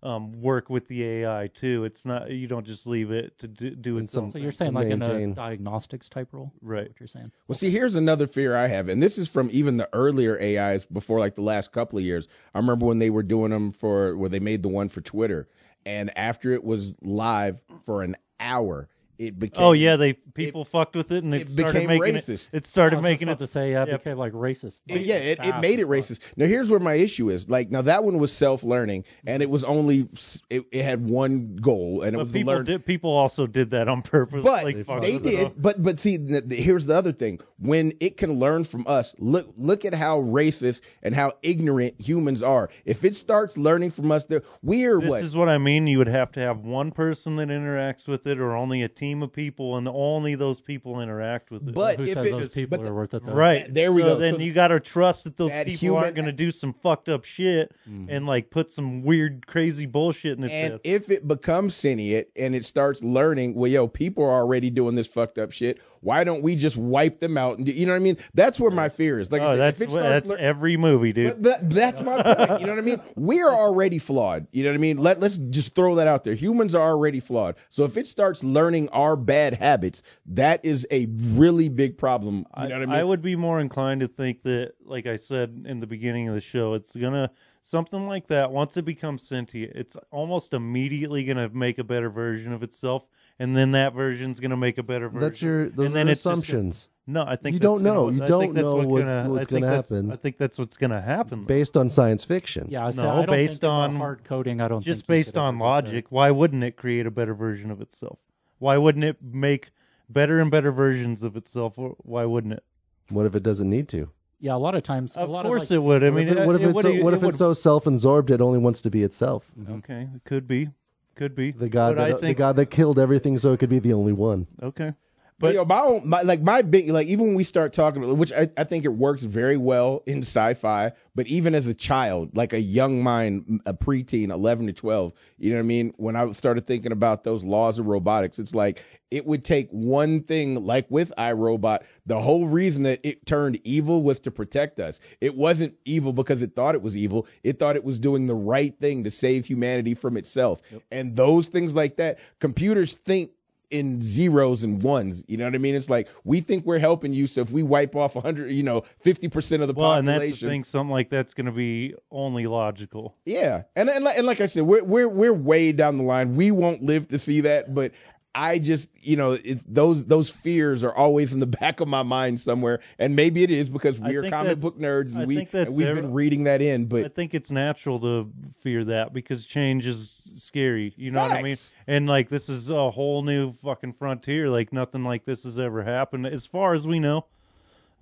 um, 0.04 0.32
work 0.42 0.68
with 0.70 0.86
the 0.88 1.02
AI 1.02 1.48
too. 1.52 1.84
It's 1.84 2.04
not 2.04 2.30
you 2.30 2.46
don't 2.46 2.66
just 2.66 2.86
leave 2.86 3.10
it 3.10 3.38
to 3.38 3.48
do, 3.48 3.70
do 3.70 3.98
it. 3.98 4.10
some- 4.10 4.30
So 4.30 4.38
you're 4.38 4.52
saying 4.52 4.74
like 4.74 4.88
in 4.88 5.02
a 5.02 5.26
diagnostics 5.34 6.08
type 6.08 6.28
role, 6.32 6.52
Right. 6.60 6.88
What 6.88 7.00
you're 7.00 7.06
saying? 7.06 7.32
Well, 7.48 7.56
see, 7.56 7.70
here's 7.70 7.96
another 7.96 8.26
fear 8.26 8.54
I 8.54 8.66
have, 8.68 8.88
and 8.88 9.02
this 9.02 9.16
is 9.18 9.28
from 9.28 9.48
even 9.52 9.78
the 9.78 9.88
earlier 9.92 10.38
AIs 10.40 10.86
before, 10.86 11.18
like 11.18 11.34
the 11.34 11.42
last 11.42 11.72
couple 11.72 11.98
of 11.98 12.04
years. 12.04 12.28
I 12.54 12.58
remember 12.58 12.86
when 12.86 12.98
they 12.98 13.10
were 13.10 13.22
doing 13.22 13.50
them 13.50 13.72
for 13.72 14.16
where 14.16 14.28
they 14.28 14.40
made 14.40 14.62
the 14.62 14.68
one 14.68 14.88
for 14.88 15.00
Twitter, 15.00 15.48
and 15.86 16.16
after 16.18 16.52
it 16.52 16.64
was 16.64 16.94
live 17.02 17.62
for 17.84 18.02
an 18.02 18.16
hour, 18.38 18.88
it 19.18 19.34
oh, 19.36 19.38
became. 19.38 19.64
oh 19.64 19.72
yeah, 19.72 19.96
they 19.96 20.12
people 20.14 20.64
fucked 20.64 20.96
with 20.96 21.12
it, 21.12 21.24
and 21.24 21.34
it, 21.34 21.42
it 21.42 21.48
started 21.48 21.72
became 21.74 21.88
making 21.88 22.14
racist. 22.16 22.48
it. 22.52 22.56
It 22.58 22.66
started 22.66 22.98
I 22.98 23.00
making 23.00 23.28
it 23.28 23.38
to 23.38 23.46
say 23.46 23.72
yeah, 23.72 23.82
it 23.82 23.88
yeah. 23.88 23.96
became 23.96 24.18
like 24.18 24.32
racist. 24.32 24.80
It- 24.88 25.02
yeah, 25.02 25.16
it, 25.16 25.38
it 25.42 25.60
made 25.60 25.78
it 25.78 25.82
as 25.82 26.08
fuck. 26.08 26.18
racist. 26.18 26.20
Now 26.36 26.46
here's 26.46 26.70
where 26.70 26.80
my 26.80 26.94
issue 26.94 27.30
is. 27.30 27.48
Like 27.48 27.70
now 27.70 27.82
that 27.82 28.04
one 28.04 28.18
was 28.18 28.32
self 28.32 28.64
learning, 28.64 29.04
and 29.26 29.42
it 29.42 29.50
was 29.50 29.62
only 29.64 30.08
it, 30.50 30.64
it 30.72 30.82
had 30.84 31.08
one 31.08 31.56
goal, 31.56 32.02
and 32.02 32.14
it 32.14 32.18
But 32.18 32.24
was 32.24 32.32
to 32.32 32.38
people 32.38 32.54
learn. 32.54 32.64
did, 32.64 32.84
people 32.86 33.10
also 33.10 33.46
did 33.46 33.70
that 33.70 33.88
on 33.88 34.02
purpose. 34.02 34.44
But 34.44 34.64
like, 34.64 34.84
fuck 34.84 35.00
they 35.00 35.14
with 35.18 35.26
it 35.26 35.36
did. 35.36 35.62
But 35.62 35.82
but 35.82 36.00
see, 36.00 36.18
th- 36.18 36.48
th- 36.48 36.62
here's 36.62 36.86
the 36.86 36.94
other 36.96 37.12
thing: 37.12 37.40
when 37.58 37.92
it 38.00 38.16
can 38.16 38.38
learn 38.38 38.64
from 38.64 38.84
us, 38.86 39.14
look 39.18 39.52
look 39.56 39.84
at 39.84 39.94
how 39.94 40.20
racist 40.20 40.80
and 41.02 41.14
how 41.14 41.32
ignorant 41.42 42.00
humans 42.00 42.42
are. 42.42 42.68
If 42.84 43.04
it 43.04 43.14
starts 43.14 43.56
learning 43.56 43.90
from 43.90 44.10
us, 44.10 44.24
there 44.24 44.42
we're 44.62 45.00
This 45.00 45.10
what 45.10 45.22
is 45.22 45.36
what 45.36 45.48
I 45.48 45.58
mean. 45.58 45.86
You 45.86 45.98
would 45.98 46.08
have 46.08 46.32
to 46.32 46.40
have 46.40 46.60
one 46.60 46.90
person 46.90 47.36
that 47.36 47.48
interacts 47.48 48.08
with 48.08 48.26
it, 48.26 48.38
or 48.40 48.56
only 48.56 48.82
a 48.82 48.88
team 48.88 49.03
of 49.12 49.32
people, 49.32 49.76
and 49.76 49.86
only 49.88 50.34
those 50.34 50.60
people 50.60 51.00
interact 51.00 51.50
with 51.50 51.68
it. 51.68 51.74
But 51.74 51.96
Who 51.98 52.04
if 52.04 52.14
says 52.14 52.26
it 52.26 52.30
those 52.30 52.46
is- 52.46 52.52
people 52.52 52.78
but 52.78 52.82
are 52.82 52.88
the- 52.88 52.94
worth 52.94 53.14
it? 53.14 53.24
Though? 53.24 53.32
Right. 53.32 53.72
There 53.72 53.92
we 53.92 54.02
So 54.02 54.08
go. 54.14 54.18
Then 54.18 54.34
So 54.34 54.40
you 54.40 54.52
got 54.52 54.68
to 54.68 54.80
trust 54.80 55.24
that 55.24 55.36
those 55.36 55.50
that 55.50 55.66
people 55.66 55.86
human- 55.88 56.02
aren't 56.04 56.14
going 56.16 56.26
to 56.26 56.32
do 56.32 56.50
some 56.50 56.72
fucked 56.72 57.08
up 57.08 57.24
shit 57.24 57.72
mm. 57.88 58.06
and 58.08 58.26
like 58.26 58.50
put 58.50 58.70
some 58.70 59.02
weird, 59.02 59.46
crazy 59.46 59.86
bullshit 59.86 60.38
in 60.38 60.44
its 60.44 60.52
And 60.52 60.72
head. 60.72 60.80
if 60.84 61.10
it 61.10 61.26
becomes 61.28 61.74
sentient 61.74 62.28
and 62.36 62.54
it 62.54 62.64
starts 62.64 63.02
learning, 63.02 63.54
well, 63.54 63.70
yo, 63.70 63.86
people 63.88 64.24
are 64.24 64.32
already 64.32 64.70
doing 64.70 64.94
this 64.94 65.06
fucked 65.06 65.38
up 65.38 65.52
shit. 65.52 65.78
Why 66.04 66.22
don't 66.22 66.42
we 66.42 66.54
just 66.54 66.76
wipe 66.76 67.18
them 67.18 67.38
out? 67.38 67.56
And 67.56 67.66
do- 67.66 67.72
you 67.72 67.86
know 67.86 67.92
what 67.92 67.96
I 67.96 68.00
mean? 68.00 68.18
That's 68.34 68.60
where 68.60 68.70
my 68.70 68.90
fear 68.90 69.18
is. 69.18 69.32
Like 69.32 69.40
I 69.40 69.44
oh, 69.44 69.48
said, 69.48 69.58
that's 69.58 69.80
if 69.80 69.88
it 69.88 69.92
starts 69.92 70.28
that's 70.28 70.40
every 70.40 70.76
movie, 70.76 71.14
dude. 71.14 71.42
That, 71.42 71.70
that's 71.70 72.02
my 72.02 72.22
point. 72.22 72.60
You 72.60 72.66
know 72.66 72.72
what 72.74 72.78
I 72.78 72.82
mean? 72.82 73.00
We're 73.16 73.48
already 73.48 73.98
flawed. 73.98 74.46
You 74.52 74.64
know 74.64 74.70
what 74.70 74.74
I 74.74 74.78
mean? 74.78 74.98
Let, 74.98 75.20
let's 75.20 75.38
just 75.38 75.74
throw 75.74 75.94
that 75.94 76.06
out 76.06 76.22
there. 76.22 76.34
Humans 76.34 76.74
are 76.74 76.82
already 76.82 77.20
flawed. 77.20 77.56
So 77.70 77.84
if 77.84 77.96
it 77.96 78.06
starts 78.06 78.44
learning 78.44 78.90
our 78.90 79.16
bad 79.16 79.54
habits, 79.54 80.02
that 80.26 80.62
is 80.62 80.86
a 80.90 81.06
really 81.10 81.70
big 81.70 81.96
problem. 81.96 82.46
You 82.60 82.68
know 82.68 82.74
what 82.74 82.82
I 82.82 82.86
mean? 82.86 82.90
I 82.90 83.02
would 83.02 83.22
be 83.22 83.34
more 83.34 83.60
inclined 83.60 84.00
to 84.00 84.08
think 84.08 84.42
that, 84.42 84.74
like 84.84 85.06
I 85.06 85.16
said 85.16 85.64
in 85.66 85.80
the 85.80 85.86
beginning 85.86 86.28
of 86.28 86.34
the 86.34 86.40
show, 86.40 86.74
it's 86.74 86.94
gonna 86.94 87.30
something 87.62 88.06
like 88.06 88.28
that. 88.28 88.52
Once 88.52 88.76
it 88.76 88.84
becomes 88.84 89.26
sentient, 89.26 89.72
it's 89.74 89.96
almost 90.10 90.52
immediately 90.52 91.24
gonna 91.24 91.48
make 91.48 91.78
a 91.78 91.84
better 91.84 92.10
version 92.10 92.52
of 92.52 92.62
itself, 92.62 93.08
and 93.38 93.56
then 93.56 93.72
that 93.72 93.92
version's 93.94 94.40
gonna 94.40 94.56
make 94.56 94.78
a 94.78 94.82
better 94.82 95.08
version. 95.08 95.20
That's 95.28 95.42
your 95.42 95.68
those 95.68 95.86
and 95.86 95.94
then 95.94 96.08
are 96.08 96.12
it's 96.12 96.20
just 96.22 96.24
gonna- 96.24 96.34
assumptions 96.40 96.88
no, 97.06 97.22
I 97.26 97.36
think 97.36 97.52
You 97.54 97.60
don't 97.60 97.82
gonna- 97.82 97.94
know. 97.94 98.08
You 98.08 98.22
I 98.22 98.26
don't 98.26 98.54
know 98.54 98.76
what 98.76 98.86
what's- 98.88 99.08
gonna, 99.08 99.30
what's 99.30 99.46
gonna 99.46 99.66
happen. 99.66 100.10
I 100.10 100.16
think 100.16 100.38
that's 100.38 100.58
what's 100.58 100.78
gonna 100.78 101.02
happen. 101.02 101.44
based 101.44 101.76
on 101.76 101.90
science 101.90 102.24
fiction. 102.24 102.66
Yeah, 102.70 102.86
I 102.86 102.90
say, 102.90 103.02
No, 103.02 103.10
I 103.10 103.16
don't 103.16 103.26
based 103.26 103.60
think 103.60 103.70
on- 103.70 103.96
hard 103.96 104.24
coding. 104.24 104.62
I 104.62 104.68
don't 104.68 104.80
just 104.82 105.00
think 105.00 105.08
based 105.08 105.36
on 105.36 105.48
ever 105.48 105.52
get 105.56 105.58
there. 105.58 105.68
logic, 105.68 106.06
why 106.08 106.30
wouldn't 106.30 106.64
it 106.64 106.76
create 106.76 107.04
a 107.06 107.10
better 107.10 107.34
version 107.34 107.70
of 107.70 107.82
itself? 107.82 108.18
Why 108.58 108.78
wouldn't 108.78 109.04
it 109.04 109.18
make 109.22 109.70
better 110.10 110.40
and 110.40 110.50
better 110.50 110.72
versions 110.72 111.22
of 111.22 111.36
itself? 111.36 111.74
Why 111.76 112.24
wouldn't 112.24 112.54
it? 112.54 112.64
What 113.10 113.26
if 113.26 113.34
it 113.34 113.42
doesn't 113.42 113.68
need 113.68 113.86
to? 113.88 114.08
Yeah, 114.40 114.54
a 114.54 114.56
lot 114.56 114.74
of 114.74 114.82
times. 114.82 115.14
Of 115.16 115.28
a 115.28 115.32
lot 115.32 115.44
course 115.44 115.64
of, 115.64 115.70
like, 115.70 115.76
it 115.76 115.80
would. 115.80 116.04
I 116.04 116.08
What 116.08 116.16
mean, 116.16 116.28
uh, 116.28 116.32
if, 116.32 116.38
it- 116.38 116.46
what 116.46 116.56
if 116.56 116.62
it 116.62 116.68
it's 116.70 116.82
so, 116.82 116.92
what 117.02 117.12
it 117.12 117.16
if 117.18 117.22
it's 117.24 117.36
so 117.36 117.52
self-absorbed 117.52 118.30
it 118.30 118.40
only 118.40 118.58
wants 118.58 118.80
to 118.80 118.90
be 118.90 119.02
itself? 119.02 119.50
Mm-hmm. 119.60 119.72
Okay, 119.74 120.08
it 120.14 120.24
could 120.24 120.48
be, 120.48 120.70
could 121.14 121.34
be 121.34 121.52
The 121.52 121.68
god, 121.68 121.96
But 121.96 122.10
I 122.10 122.12
uh, 122.12 122.18
think 122.18 122.36
the 122.36 122.40
god 122.42 122.56
that 122.56 122.66
killed 122.66 122.98
everything, 122.98 123.38
so 123.38 123.52
it 123.52 123.58
could 123.60 123.70
be 123.70 123.78
the 123.78 123.92
only 123.92 124.12
one. 124.12 124.46
okay, 124.62 124.92
But 125.40 125.48
but 125.48 125.54
yo, 125.54 125.64
my, 125.64 125.80
own, 125.80 126.08
my 126.08 126.22
like 126.22 126.42
my 126.42 126.62
big 126.62 126.88
like 126.90 127.08
even 127.08 127.26
when 127.26 127.34
we 127.34 127.42
start 127.42 127.72
talking, 127.72 128.04
about 128.04 128.16
which 128.16 128.32
I, 128.32 128.48
I 128.56 128.62
think 128.62 128.84
it 128.84 128.92
works 128.92 129.24
very 129.24 129.56
well 129.56 130.02
in 130.06 130.18
sci-fi, 130.18 130.92
but 131.16 131.26
even 131.26 131.56
as 131.56 131.66
a 131.66 131.74
child, 131.74 132.36
like 132.36 132.52
a 132.52 132.60
young 132.60 133.02
mind, 133.02 133.60
a 133.66 133.74
preteen, 133.74 134.30
eleven 134.30 134.66
to 134.68 134.72
twelve, 134.72 135.12
you 135.36 135.50
know 135.50 135.56
what 135.56 135.64
I 135.64 135.66
mean? 135.66 135.92
When 135.96 136.14
I 136.14 136.30
started 136.32 136.68
thinking 136.68 136.92
about 136.92 137.24
those 137.24 137.42
laws 137.42 137.80
of 137.80 137.86
robotics, 137.86 138.38
it's 138.38 138.54
like 138.54 138.80
it 139.10 139.26
would 139.26 139.44
take 139.44 139.68
one 139.70 140.22
thing, 140.22 140.64
like 140.64 140.88
with 140.88 141.12
iRobot, 141.18 141.82
the 142.06 142.20
whole 142.20 142.46
reason 142.46 142.84
that 142.84 143.00
it 143.02 143.26
turned 143.26 143.58
evil 143.64 144.02
was 144.04 144.20
to 144.20 144.30
protect 144.30 144.78
us. 144.78 145.00
It 145.20 145.34
wasn't 145.36 145.74
evil 145.84 146.12
because 146.12 146.42
it 146.42 146.54
thought 146.54 146.76
it 146.76 146.82
was 146.82 146.96
evil. 146.96 147.26
It 147.42 147.58
thought 147.58 147.74
it 147.74 147.84
was 147.84 147.98
doing 147.98 148.28
the 148.28 148.34
right 148.34 148.78
thing 148.78 149.02
to 149.02 149.10
save 149.10 149.46
humanity 149.46 149.94
from 149.94 150.16
itself. 150.16 150.62
And 150.92 151.16
those 151.16 151.48
things 151.48 151.74
like 151.74 151.96
that, 151.96 152.20
computers 152.38 152.94
think 152.94 153.30
in 153.70 154.00
zeros 154.02 154.64
and 154.64 154.82
ones. 154.82 155.24
You 155.26 155.36
know 155.36 155.44
what 155.44 155.54
I 155.54 155.58
mean? 155.58 155.74
It's 155.74 155.90
like 155.90 156.08
we 156.24 156.40
think 156.40 156.64
we're 156.64 156.78
helping 156.78 157.12
you, 157.12 157.26
so 157.26 157.40
if 157.40 157.50
we 157.50 157.62
wipe 157.62 157.96
off 157.96 158.14
100, 158.14 158.50
you 158.50 158.62
know, 158.62 158.82
50% 159.04 159.62
of 159.62 159.68
the 159.68 159.74
well, 159.74 159.94
and 159.94 160.06
population. 160.06 160.30
that's 160.30 160.40
the 160.40 160.48
thing. 160.48 160.64
Something 160.64 160.92
like 160.92 161.10
that's 161.10 161.34
going 161.34 161.46
to 161.46 161.52
be 161.52 161.94
only 162.10 162.46
logical. 162.46 163.16
Yeah. 163.24 163.62
And, 163.76 163.88
and 163.88 164.04
like, 164.04 164.18
and 164.18 164.26
like 164.26 164.40
I 164.40 164.46
said, 164.46 164.64
we're 164.64 164.84
we're 164.84 165.08
we're 165.08 165.32
way 165.32 165.72
down 165.72 165.96
the 165.96 166.02
line. 166.02 166.36
We 166.36 166.50
won't 166.50 166.82
live 166.82 167.08
to 167.08 167.18
see 167.18 167.40
that, 167.42 167.74
but 167.74 167.92
I 168.34 168.58
just, 168.58 168.90
you 169.00 169.16
know, 169.16 169.32
it's 169.32 169.62
those 169.66 170.06
those 170.06 170.30
fears 170.30 170.82
are 170.82 170.92
always 170.94 171.32
in 171.32 171.38
the 171.38 171.46
back 171.60 171.80
of 171.80 171.88
my 171.88 172.02
mind 172.02 172.40
somewhere, 172.40 172.80
and 172.98 173.14
maybe 173.14 173.42
it 173.42 173.50
is 173.50 173.70
because 173.70 174.00
I 174.00 174.08
we 174.08 174.16
are 174.16 174.28
comic 174.28 174.58
book 174.58 174.78
nerds 174.78 175.10
and 175.10 175.18
I 175.20 175.24
we 175.24 175.48
and 175.52 175.76
we've 175.76 175.86
every- 175.86 176.02
been 176.02 176.12
reading 176.12 176.44
that 176.44 176.60
in. 176.60 176.86
But 176.86 177.04
I 177.04 177.08
think 177.08 177.34
it's 177.34 177.50
natural 177.50 178.00
to 178.00 178.30
fear 178.62 178.84
that 178.84 179.12
because 179.12 179.46
change 179.46 179.86
is 179.86 180.16
scary. 180.34 180.94
You 180.96 181.12
know 181.12 181.20
what 181.20 181.32
I 181.32 181.42
mean? 181.42 181.56
And 181.86 182.08
like 182.08 182.28
this 182.28 182.48
is 182.48 182.70
a 182.70 182.90
whole 182.90 183.22
new 183.22 183.52
fucking 183.52 183.92
frontier. 183.94 184.48
Like 184.50 184.72
nothing 184.72 185.04
like 185.04 185.24
this 185.24 185.44
has 185.44 185.58
ever 185.58 185.84
happened 185.84 186.26
as 186.26 186.44
far 186.46 186.74
as 186.74 186.86
we 186.86 186.98
know. 186.98 187.26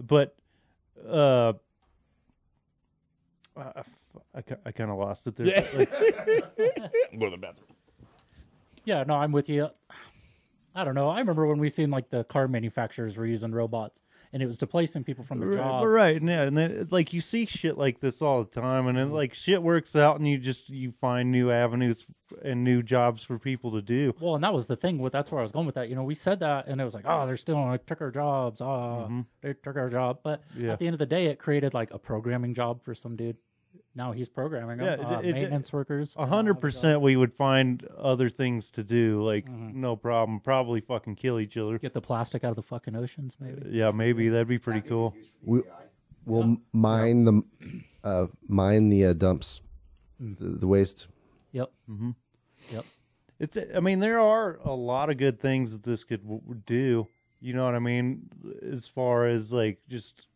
But 0.01 0.35
uh 1.09 1.53
I, 3.55 3.83
I, 4.35 4.43
I 4.67 4.73
kind 4.73 4.91
of 4.91 4.97
lost 4.99 5.27
it 5.27 5.37
there. 5.37 5.69
Like, 5.75 5.91
go 7.19 7.27
to 7.27 7.31
the 7.31 7.37
bathroom. 7.39 7.67
Yeah, 8.85 9.05
no, 9.05 9.15
I'm 9.17 9.31
with 9.33 9.49
you. 9.49 9.69
I 10.75 10.85
don't 10.85 10.95
know. 10.95 11.09
I 11.09 11.19
remember 11.21 11.47
when 11.47 11.59
we 11.59 11.69
seen 11.69 11.91
like 11.91 12.11
the 12.11 12.25
car 12.25 12.49
manufacturers 12.49 13.17
were 13.17 13.27
using 13.27 13.53
robots, 13.53 14.01
and 14.33 14.43
it 14.43 14.47
was 14.47 14.57
displacing 14.57 15.05
people 15.05 15.23
from 15.25 15.41
the 15.41 15.55
job. 15.55 15.87
right, 15.87 16.17
and 16.19 16.29
yeah, 16.29 16.43
and 16.43 16.57
then, 16.57 16.89
like 16.91 17.13
you 17.13 17.21
see 17.21 17.45
shit 17.45 17.77
like 17.77 18.01
this 18.01 18.23
all 18.23 18.43
the 18.45 18.61
time, 18.61 18.87
and 18.87 18.97
then 18.97 19.11
like 19.11 19.35
shit 19.35 19.63
works 19.63 19.95
out, 19.95 20.19
and 20.19 20.27
you 20.27 20.39
just 20.39 20.71
you 20.71 20.93
find 21.01 21.31
new 21.31 21.51
avenues 21.51 22.07
and 22.43 22.65
new 22.65 22.83
jobs 22.83 23.23
for 23.23 23.39
people 23.39 23.73
to 23.73 23.83
do. 23.83 24.15
Well, 24.21 24.35
and 24.35 24.43
that 24.45 24.55
was 24.55 24.67
the 24.67 24.77
thing. 24.77 24.99
With 24.99 25.13
that's 25.13 25.31
where 25.31 25.41
I 25.41 25.43
was 25.43 25.53
going 25.53 25.67
with 25.67 25.75
that. 25.75 25.89
You 25.91 25.95
know, 25.95 26.05
we 26.05 26.15
said 26.15 26.41
that, 26.41 26.67
and 26.67 26.81
it 26.81 26.85
was 26.85 26.95
like, 26.95 27.05
oh, 27.07 27.27
they're 27.27 27.37
still 27.37 27.71
they 27.71 27.79
took 27.79 28.01
our 28.01 28.11
jobs. 28.11 28.61
Ah, 28.63 29.09
they 29.43 29.53
took 29.55 29.77
our 29.77 29.91
job. 29.91 30.21
But 30.23 30.43
Mm-hmm. 30.53 30.65
Yeah. 30.65 30.73
at 30.73 30.79
the 30.79 30.87
end 30.87 30.95
of 30.95 30.99
the 30.99 31.07
day, 31.07 31.27
it 31.27 31.39
created 31.39 31.75
like 31.75 31.91
a 31.93 31.99
programming 31.99 32.55
job 32.55 32.83
for 32.83 32.95
some 32.95 33.17
dude. 33.17 33.37
Now 33.95 34.13
he's 34.13 34.29
programming 34.29 34.79
them. 34.79 35.01
Yeah, 35.01 35.07
uh, 35.07 35.19
it- 35.21 35.27
it- 35.27 35.33
maintenance 35.35 35.73
workers. 35.73 36.15
A 36.17 36.25
hundred 36.27 36.55
percent, 36.55 37.01
we 37.03 37.15
would 37.17 37.35
find 37.35 37.85
other 37.99 38.29
things 38.31 38.71
to 38.73 38.83
do, 38.83 39.23
like 39.23 39.47
no 39.49 39.97
problem. 39.97 40.41
Probably 40.41 40.81
fucking 40.81 41.17
kill 41.17 41.39
each 41.39 41.57
other. 41.59 41.79
Get 41.79 41.93
the 41.93 42.01
plastic 42.01 42.43
out 42.45 42.51
of 42.51 42.57
the 42.57 42.63
fucking 42.63 42.97
oceans, 42.97 43.37
maybe. 43.39 43.69
Yeah, 43.71 43.91
maybe 43.91 44.29
that'd 44.31 44.49
be 44.49 44.59
pretty 44.59 44.81
cool. 44.81 45.15
We, 45.45 45.63
we'll 46.25 46.57
mine 46.73 47.25
the 47.25 47.43
uh, 48.03 48.27
mine 48.49 48.89
the 48.89 49.07
uh, 49.07 49.13
dumps, 49.13 49.61
the, 50.19 50.47
the 50.47 50.67
waste. 50.67 51.07
Yep. 51.53 51.71
Mm-hmm. 51.91 52.11
Yep. 52.73 52.85
It's. 53.39 53.59
I 53.75 53.81
mean, 53.81 53.99
there 53.99 54.21
are 54.21 54.59
a 54.65 54.73
lot 54.73 55.11
of 55.11 55.19
good 55.19 55.39
things 55.39 55.73
that 55.73 55.83
this 55.83 56.03
could 56.05 56.23
w- 56.23 56.41
do. 56.65 57.09
You 57.41 57.53
know 57.55 57.65
what 57.65 57.75
I 57.75 57.79
mean? 57.81 58.29
As 58.63 58.87
far 58.87 59.27
as 59.27 59.53
like 59.53 59.81
just 59.89 60.27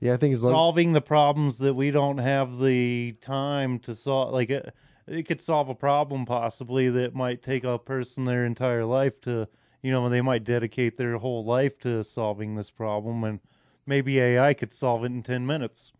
Yeah, 0.00 0.14
I 0.14 0.16
think 0.16 0.32
as 0.34 0.44
long 0.44 0.52
solving 0.52 0.92
the 0.92 1.00
problems 1.00 1.58
that 1.58 1.74
we 1.74 1.90
don't 1.90 2.18
have 2.18 2.58
the 2.60 3.16
time 3.20 3.78
to 3.80 3.94
solve. 3.94 4.32
Like 4.32 4.50
it, 4.50 4.72
it 5.06 5.24
could 5.24 5.40
solve 5.40 5.68
a 5.68 5.74
problem 5.74 6.24
possibly 6.24 6.88
that 6.90 7.14
might 7.14 7.42
take 7.42 7.64
a 7.64 7.78
person 7.78 8.24
their 8.24 8.44
entire 8.44 8.84
life 8.84 9.20
to. 9.22 9.48
You 9.80 9.92
know, 9.92 10.08
they 10.08 10.20
might 10.20 10.42
dedicate 10.42 10.96
their 10.96 11.18
whole 11.18 11.44
life 11.44 11.78
to 11.80 12.02
solving 12.02 12.56
this 12.56 12.68
problem, 12.68 13.22
and 13.22 13.38
maybe 13.86 14.18
AI 14.18 14.52
could 14.52 14.72
solve 14.72 15.04
it 15.04 15.12
in 15.12 15.22
ten 15.22 15.46
minutes. 15.46 15.92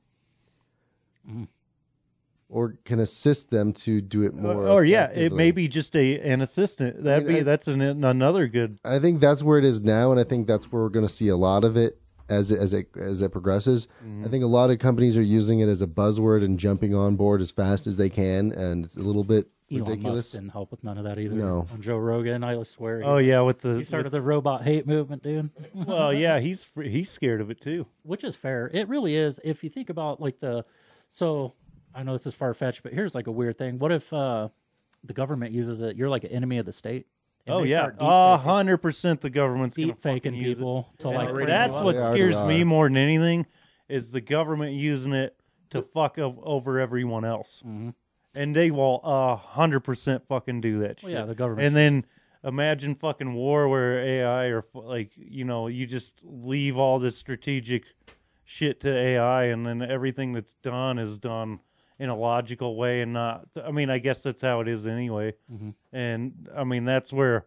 Mm-hmm. 1.29 1.45
or 2.49 2.79
can 2.85 2.99
assist 2.99 3.51
them 3.51 3.73
to 3.75 4.01
do 4.01 4.23
it 4.23 4.35
more. 4.35 4.65
Or, 4.65 4.69
or 4.69 4.85
yeah, 4.85 5.11
it 5.11 5.33
may 5.33 5.51
be 5.51 5.69
just 5.69 5.95
a 5.95 6.19
an 6.21 6.41
assistant. 6.41 7.05
That'd 7.05 7.27
mean, 7.27 7.35
be 7.35 7.41
I- 7.41 7.45
that's 7.45 7.69
an, 7.69 7.83
another 7.83 8.49
good. 8.49 8.79
I 8.85 8.99
think 8.99 9.21
that's 9.21 9.43
where 9.43 9.59
it 9.59 9.65
is 9.65 9.81
now, 9.81 10.11
and 10.11 10.19
I 10.19 10.25
think 10.25 10.47
that's 10.47 10.73
where 10.73 10.83
we're 10.83 10.89
going 10.89 11.07
to 11.07 11.13
see 11.13 11.29
a 11.29 11.37
lot 11.37 11.65
of 11.65 11.77
it 11.77 12.01
as 12.29 12.51
it, 12.51 12.59
as 12.59 12.75
it 12.75 12.89
as 12.97 13.23
it 13.23 13.33
progresses. 13.33 13.89
Mm-hmm. 14.05 14.25
I 14.25 14.29
think 14.29 14.45
a 14.45 14.49
lot 14.49 14.71
of 14.71 14.79
companies 14.79 15.17
are 15.17 15.23
using 15.23 15.61
it 15.61 15.69
as 15.69 15.83
a 15.83 15.87
buzzword 15.87 16.45
and 16.45 16.59
jumping 16.59 16.95
on 16.95 17.17
board 17.17 17.41
as 17.41 17.51
fast 17.51 17.87
as 17.87 17.97
they 17.97 18.11
can, 18.11 18.53
and 18.53 18.85
it's 18.85 18.97
a 18.97 19.01
little 19.01 19.25
bit 19.25 19.51
Elon 19.71 20.01
Musk 20.03 20.33
didn't 20.33 20.49
help 20.51 20.71
with 20.71 20.83
none 20.83 20.97
of 20.97 21.05
that 21.05 21.19
either. 21.19 21.35
No. 21.35 21.67
On 21.73 21.81
Joe 21.81 21.99
Rogan, 21.99 22.43
I 22.43 22.63
swear. 22.63 23.03
Oh 23.05 23.19
yeah, 23.19 23.41
with 23.41 23.59
the 23.59 23.77
he 23.77 23.85
started 23.85 24.11
the 24.11 24.23
robot 24.23 24.65
hate 24.65 24.87
movement, 24.87 25.23
dude. 25.23 25.51
well, 25.75 26.13
yeah, 26.13 26.39
he's 26.39 26.71
he's 26.83 27.11
scared 27.11 27.41
of 27.41 27.51
it 27.51 27.61
too. 27.61 27.87
which 28.03 28.25
is 28.25 28.35
fair. 28.35 28.71
It 28.73 28.89
really 28.89 29.15
is. 29.15 29.41
If 29.45 29.63
you 29.63 29.71
think 29.71 29.91
about 29.91 30.21
like 30.21 30.41
the, 30.41 30.65
so 31.11 31.55
I 31.95 32.03
know 32.03 32.13
this 32.13 32.27
is 32.27 32.35
far 32.35 32.55
fetched, 32.55 32.83
but 32.83 32.93
here's 32.93 33.15
like 33.15 33.27
a 33.27 33.33
weird 33.33 33.57
thing. 33.59 33.79
What 33.79 33.93
if 33.93 34.11
uh, 34.13 34.49
the 35.05 35.13
government 35.13 35.53
uses 35.53 35.83
it? 35.83 35.97
You're 35.97 36.09
like 36.09 36.25
an 36.25 36.31
enemy 36.31 36.59
of 36.59 36.67
the 36.67 36.73
state. 36.73 37.07
And 37.49 37.57
Oh 37.57 37.65
they 37.65 37.71
yeah, 37.71 37.91
a 37.99 38.37
hundred 38.37 38.79
percent. 38.79 39.21
The 39.21 39.31
government's 39.31 39.77
gonna 39.77 39.89
deep 39.89 40.03
faking 40.03 40.33
fucking 40.33 40.45
use 40.45 40.57
it. 40.59 40.61
people 40.61 40.89
to 40.99 41.09
like. 41.09 41.29
And 41.29 41.37
freak 41.37 41.49
that's 41.49 41.79
you 41.79 41.85
what 41.85 41.97
out. 41.97 41.99
They 41.99 42.05
already 42.05 42.33
scares 42.33 42.49
me 42.49 42.63
are. 42.63 42.65
more 42.67 42.87
than 42.89 42.97
anything 42.97 43.47
is 43.89 44.13
the 44.13 44.21
government 44.21 44.73
using 44.75 45.13
it 45.13 45.37
to 45.71 45.83
fuck 45.83 46.19
o- 46.19 46.41
over 46.45 46.79
everyone 46.79 47.25
else, 47.25 47.63
mm-hmm. 47.65 47.91
and 48.35 48.55
they 48.55 48.71
will 48.71 49.01
a 49.03 49.37
hundred 49.37 49.81
percent 49.81 50.27
fucking 50.29 50.61
do 50.61 50.81
that. 50.81 51.01
Shit. 51.01 51.11
Well, 51.11 51.21
yeah, 51.21 51.27
the 51.27 51.35
government 51.35 51.67
And 51.67 51.77
then 51.77 52.07
imagine 52.45 52.95
fucking 52.95 53.35
war 53.35 53.69
where 53.69 53.99
AI 53.99 54.45
or 54.47 54.63
fu- 54.63 54.83
like 54.83 55.13
you 55.17 55.45
know 55.45 55.67
you 55.67 55.87
just 55.87 56.21
leave 56.25 56.77
all 56.77 56.99
this 56.99 57.17
strategic 57.17 57.85
shit 58.45 58.81
to 58.81 58.91
AI, 58.95 59.45
and 59.45 59.67
then 59.67 59.83
everything 59.83 60.33
that's 60.33 60.55
done 60.55 60.99
is 60.99 61.19
done 61.19 61.61
in 61.99 62.09
a 62.09 62.17
logical 62.17 62.77
way 62.77 63.01
and 63.01 63.13
not. 63.13 63.47
I 63.63 63.71
mean, 63.71 63.91
I 63.91 63.99
guess 63.99 64.23
that's 64.23 64.43
how 64.43 64.61
it 64.61 64.69
is 64.69 64.87
anyway. 64.87 65.35
Mm-hmm. 65.53 65.71
And 65.93 66.49
I 66.57 66.65
mean, 66.65 66.85
that's 66.85 67.13
where 67.13 67.47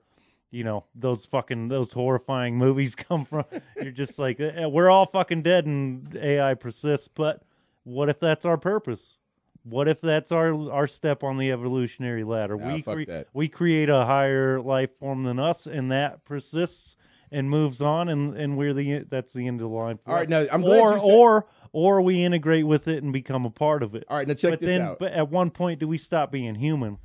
you 0.50 0.64
know 0.64 0.86
those 0.94 1.26
fucking 1.26 1.70
those 1.70 1.94
horrifying 1.94 2.58
movies 2.58 2.96
come 2.96 3.26
from. 3.26 3.46
You're 3.82 3.92
just 3.92 4.20
like, 4.20 4.40
eh, 4.40 4.52
eh 4.56 4.66
we're 4.66 4.90
all 4.90 5.06
fucking 5.06 5.42
dead 5.42 5.66
and 5.66 6.16
AI 6.16 6.54
persists. 6.56 7.08
But 7.08 7.44
what 7.84 8.10
if 8.10 8.20
that's 8.20 8.46
our 8.46 8.58
purpose? 8.58 9.18
What 9.64 9.88
if 9.88 10.02
that's 10.02 10.32
our 10.32 10.72
our 10.72 10.88
step 10.88 11.24
on 11.24 11.38
the 11.38 11.52
evolutionary 11.52 12.24
ladder? 12.24 12.58
Nah, 12.58 12.94
we 12.94 13.06
that. 13.06 13.28
we 13.34 13.48
create 13.48 13.90
a 13.90 14.06
higher 14.06 14.60
life 14.60 14.90
form 15.00 15.24
than 15.24 15.40
us, 15.40 15.68
and 15.68 15.92
that 15.92 16.26
persists 16.26 16.98
and 17.32 17.50
moves 17.50 17.82
on, 17.82 18.10
and 18.10 18.36
and 18.36 18.58
we're 18.58 18.74
the 18.74 19.06
that's 19.10 19.34
the 19.34 19.48
end 19.48 19.62
of 19.62 19.70
the 19.70 19.76
line. 19.76 20.00
All 20.08 20.16
right, 20.16 20.28
now, 20.28 20.46
I'm 20.52 20.62
glad 20.62 20.80
or 20.80 20.94
you 20.94 21.00
said- 21.00 21.12
or 21.12 21.46
or 21.74 22.02
we 22.02 22.24
integrate 22.24 22.68
with 22.68 22.88
it 22.88 23.02
and 23.02 23.14
become 23.14 23.46
a 23.46 23.50
part 23.50 23.82
of 23.82 23.96
it. 23.96 24.04
All 24.10 24.18
right, 24.18 24.28
now 24.28 24.34
check 24.34 24.52
but 24.52 24.60
this 24.60 24.70
then, 24.70 24.82
out. 24.82 25.00
but 25.00 25.14
at 25.14 25.30
one 25.30 25.50
point, 25.50 25.80
do 25.80 25.88
we 25.88 25.98
stop 25.98 26.32
being 26.32 26.56
human? 26.56 26.98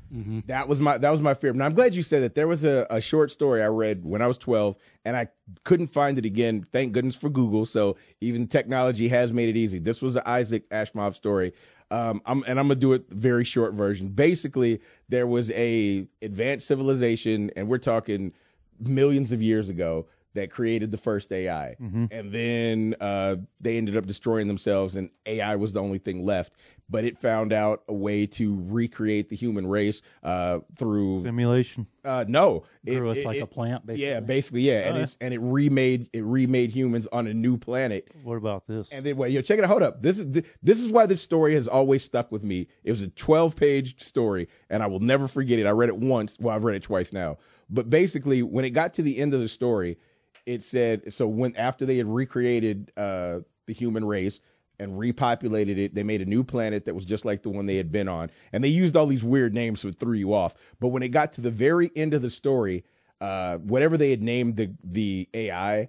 That 0.47 0.69
was 0.69 0.81
my 0.81 0.99
that 0.99 1.11
was 1.11 1.23
my 1.23 1.35
fear. 1.35 1.53
Now 1.53 1.67
I'm 1.67 1.75
glad 1.75 1.95
you 1.95 2.03
said 2.03 2.23
that. 2.23 2.35
There 2.35 2.49
was 2.49 2.65
a, 2.65 2.87
a 2.91 3.01
short 3.01 3.31
story 3.31 3.63
I 3.63 3.67
read 3.67 4.05
when 4.05 4.23
I 4.23 4.27
was 4.27 4.39
12, 4.39 4.77
and 5.05 5.17
I 5.17 5.29
couldn't 5.65 5.89
find 5.89 6.19
it 6.19 6.25
again. 6.25 6.67
Thank 6.73 6.93
goodness 6.93 7.17
for 7.17 7.31
Google. 7.31 7.67
So 7.67 7.97
even 8.21 8.49
technology 8.49 9.09
has 9.09 9.33
made 9.33 9.49
it 9.49 9.57
easy. 9.57 9.79
This 9.79 10.03
was 10.03 10.17
an 10.17 10.23
Isaac 10.27 10.69
Asimov 10.71 11.15
story. 11.15 11.53
Um, 11.91 12.21
I'm, 12.27 12.43
and 12.49 12.59
I'm 12.59 12.67
gonna 12.67 12.81
do 12.81 12.93
it 12.95 13.05
very 13.11 13.45
short 13.45 13.75
version. 13.75 14.09
Basically, 14.09 14.81
there 15.09 15.27
was 15.27 15.53
a 15.53 16.09
advanced 16.21 16.67
civilization, 16.67 17.51
and 17.55 17.69
we're 17.69 17.79
talking 17.79 18.33
millions 18.81 19.33
of 19.33 19.41
years 19.41 19.69
ago 19.69 20.07
that 20.37 20.51
created 20.51 20.91
the 20.91 20.97
first 20.99 21.31
AI, 21.33 21.75
and 21.79 22.33
then 22.33 22.95
uh, 23.01 23.37
they 23.61 23.77
ended 23.77 23.97
up 23.97 24.07
destroying 24.07 24.47
themselves, 24.49 24.97
and 24.97 25.11
AI 25.27 25.57
was 25.57 25.73
the 25.73 25.81
only 25.83 25.99
thing 25.99 26.25
left. 26.25 26.55
But 26.89 27.05
it 27.05 27.19
found 27.19 27.53
out 27.53 27.83
a 27.89 27.95
way 27.95 28.27
to 28.29 28.63
recreate 28.69 29.29
the 29.29 29.35
human 29.35 29.67
race 29.67 30.03
uh, 30.23 30.61
through 30.79 31.23
Simulation. 31.25 31.89
uh, 32.05 32.25
no, 32.29 32.63
it, 32.85 32.95
Grew 32.95 33.11
us 33.11 33.19
it- 33.19 33.27
like 33.27 33.37
it- 33.39 33.43
a 33.43 33.47
plant, 33.49 33.85
basically. 33.85 34.07
Yeah, 34.07 34.21
basically, 34.21 34.61
yeah, 34.61 34.89
and 34.91 34.99
it's 34.99 35.17
and 35.21 35.35
it 35.35 35.39
remade 35.41 36.09
it 36.13 36.23
remade 36.23 36.71
humans 36.71 37.09
on 37.11 37.27
a 37.27 37.35
new 37.35 37.57
planet. 37.59 38.07
What 38.23 38.37
about 38.37 38.69
this? 38.69 38.89
And 38.93 39.05
then, 39.05 39.17
well, 39.17 39.29
yo, 39.29 39.41
check 39.41 39.59
it 39.59 39.65
out. 39.65 39.71
Hold 39.71 39.83
up. 39.83 40.01
This 40.01 40.21
is 40.21 40.45
this 40.63 40.81
is 40.81 40.93
why 40.93 41.07
this 41.07 41.21
story 41.21 41.55
has 41.57 41.67
always 41.67 42.05
stuck 42.05 42.31
with 42.31 42.45
me. 42.45 42.69
It 42.85 42.91
was 42.93 43.03
a 43.03 43.09
12 43.09 43.57
page 43.57 44.01
story, 44.01 44.47
and 44.71 44.81
I 44.81 44.87
will 44.87 45.01
never 45.01 45.27
forget 45.27 45.59
it. 45.59 45.67
I 45.67 45.71
read 45.71 45.89
it 45.89 45.97
once. 45.99 46.39
Well, 46.39 46.55
I've 46.55 46.63
read 46.63 46.77
it 46.77 46.83
twice 46.85 47.13
now. 47.13 47.39
But 47.69 47.91
basically, 47.91 48.45
when 48.45 48.65
it 48.65 48.71
got 48.71 48.95
to 48.95 49.03
the 49.03 49.19
end 49.19 49.35
of 49.35 49.41
the 49.41 49.49
story, 49.49 49.99
it 50.47 50.63
said 50.63 51.13
so. 51.13 51.27
When 51.27 51.55
after 51.57 51.85
they 51.85 51.97
had 51.99 52.07
recreated 52.07 52.93
uh, 52.97 53.41
the 53.67 53.73
human 53.73 54.05
race 54.05 54.41
and 54.79 54.93
repopulated 54.93 55.79
it, 55.79 55.95
they 55.95 56.03
made 56.03 56.23
a 56.23 56.25
new 56.25 56.45
planet 56.45 56.85
that 56.85 56.95
was 56.95 57.05
just 57.05 57.25
like 57.25 57.43
the 57.43 57.51
one 57.51 57.67
they 57.67 57.77
had 57.77 57.93
been 57.93 58.09
on, 58.09 58.31
and 58.53 58.63
they 58.65 58.69
used 58.69 58.97
all 58.97 59.07
these 59.07 59.25
weird 59.25 59.55
names 59.55 59.83
to 59.83 59.93
threw 59.93 60.17
you 60.17 60.33
off. 60.33 60.55
But 60.81 60.89
when 60.89 61.03
it 61.03 61.09
got 61.09 61.33
to 61.35 61.41
the 61.41 61.51
very 61.51 61.91
end 61.97 62.15
of 62.15 62.23
the 62.23 62.31
story, 62.31 62.85
uh, 63.21 63.59
whatever 63.59 63.97
they 63.97 64.11
had 64.11 64.23
named 64.23 64.57
the 64.57 64.71
the 64.83 65.29
AI, 65.35 65.89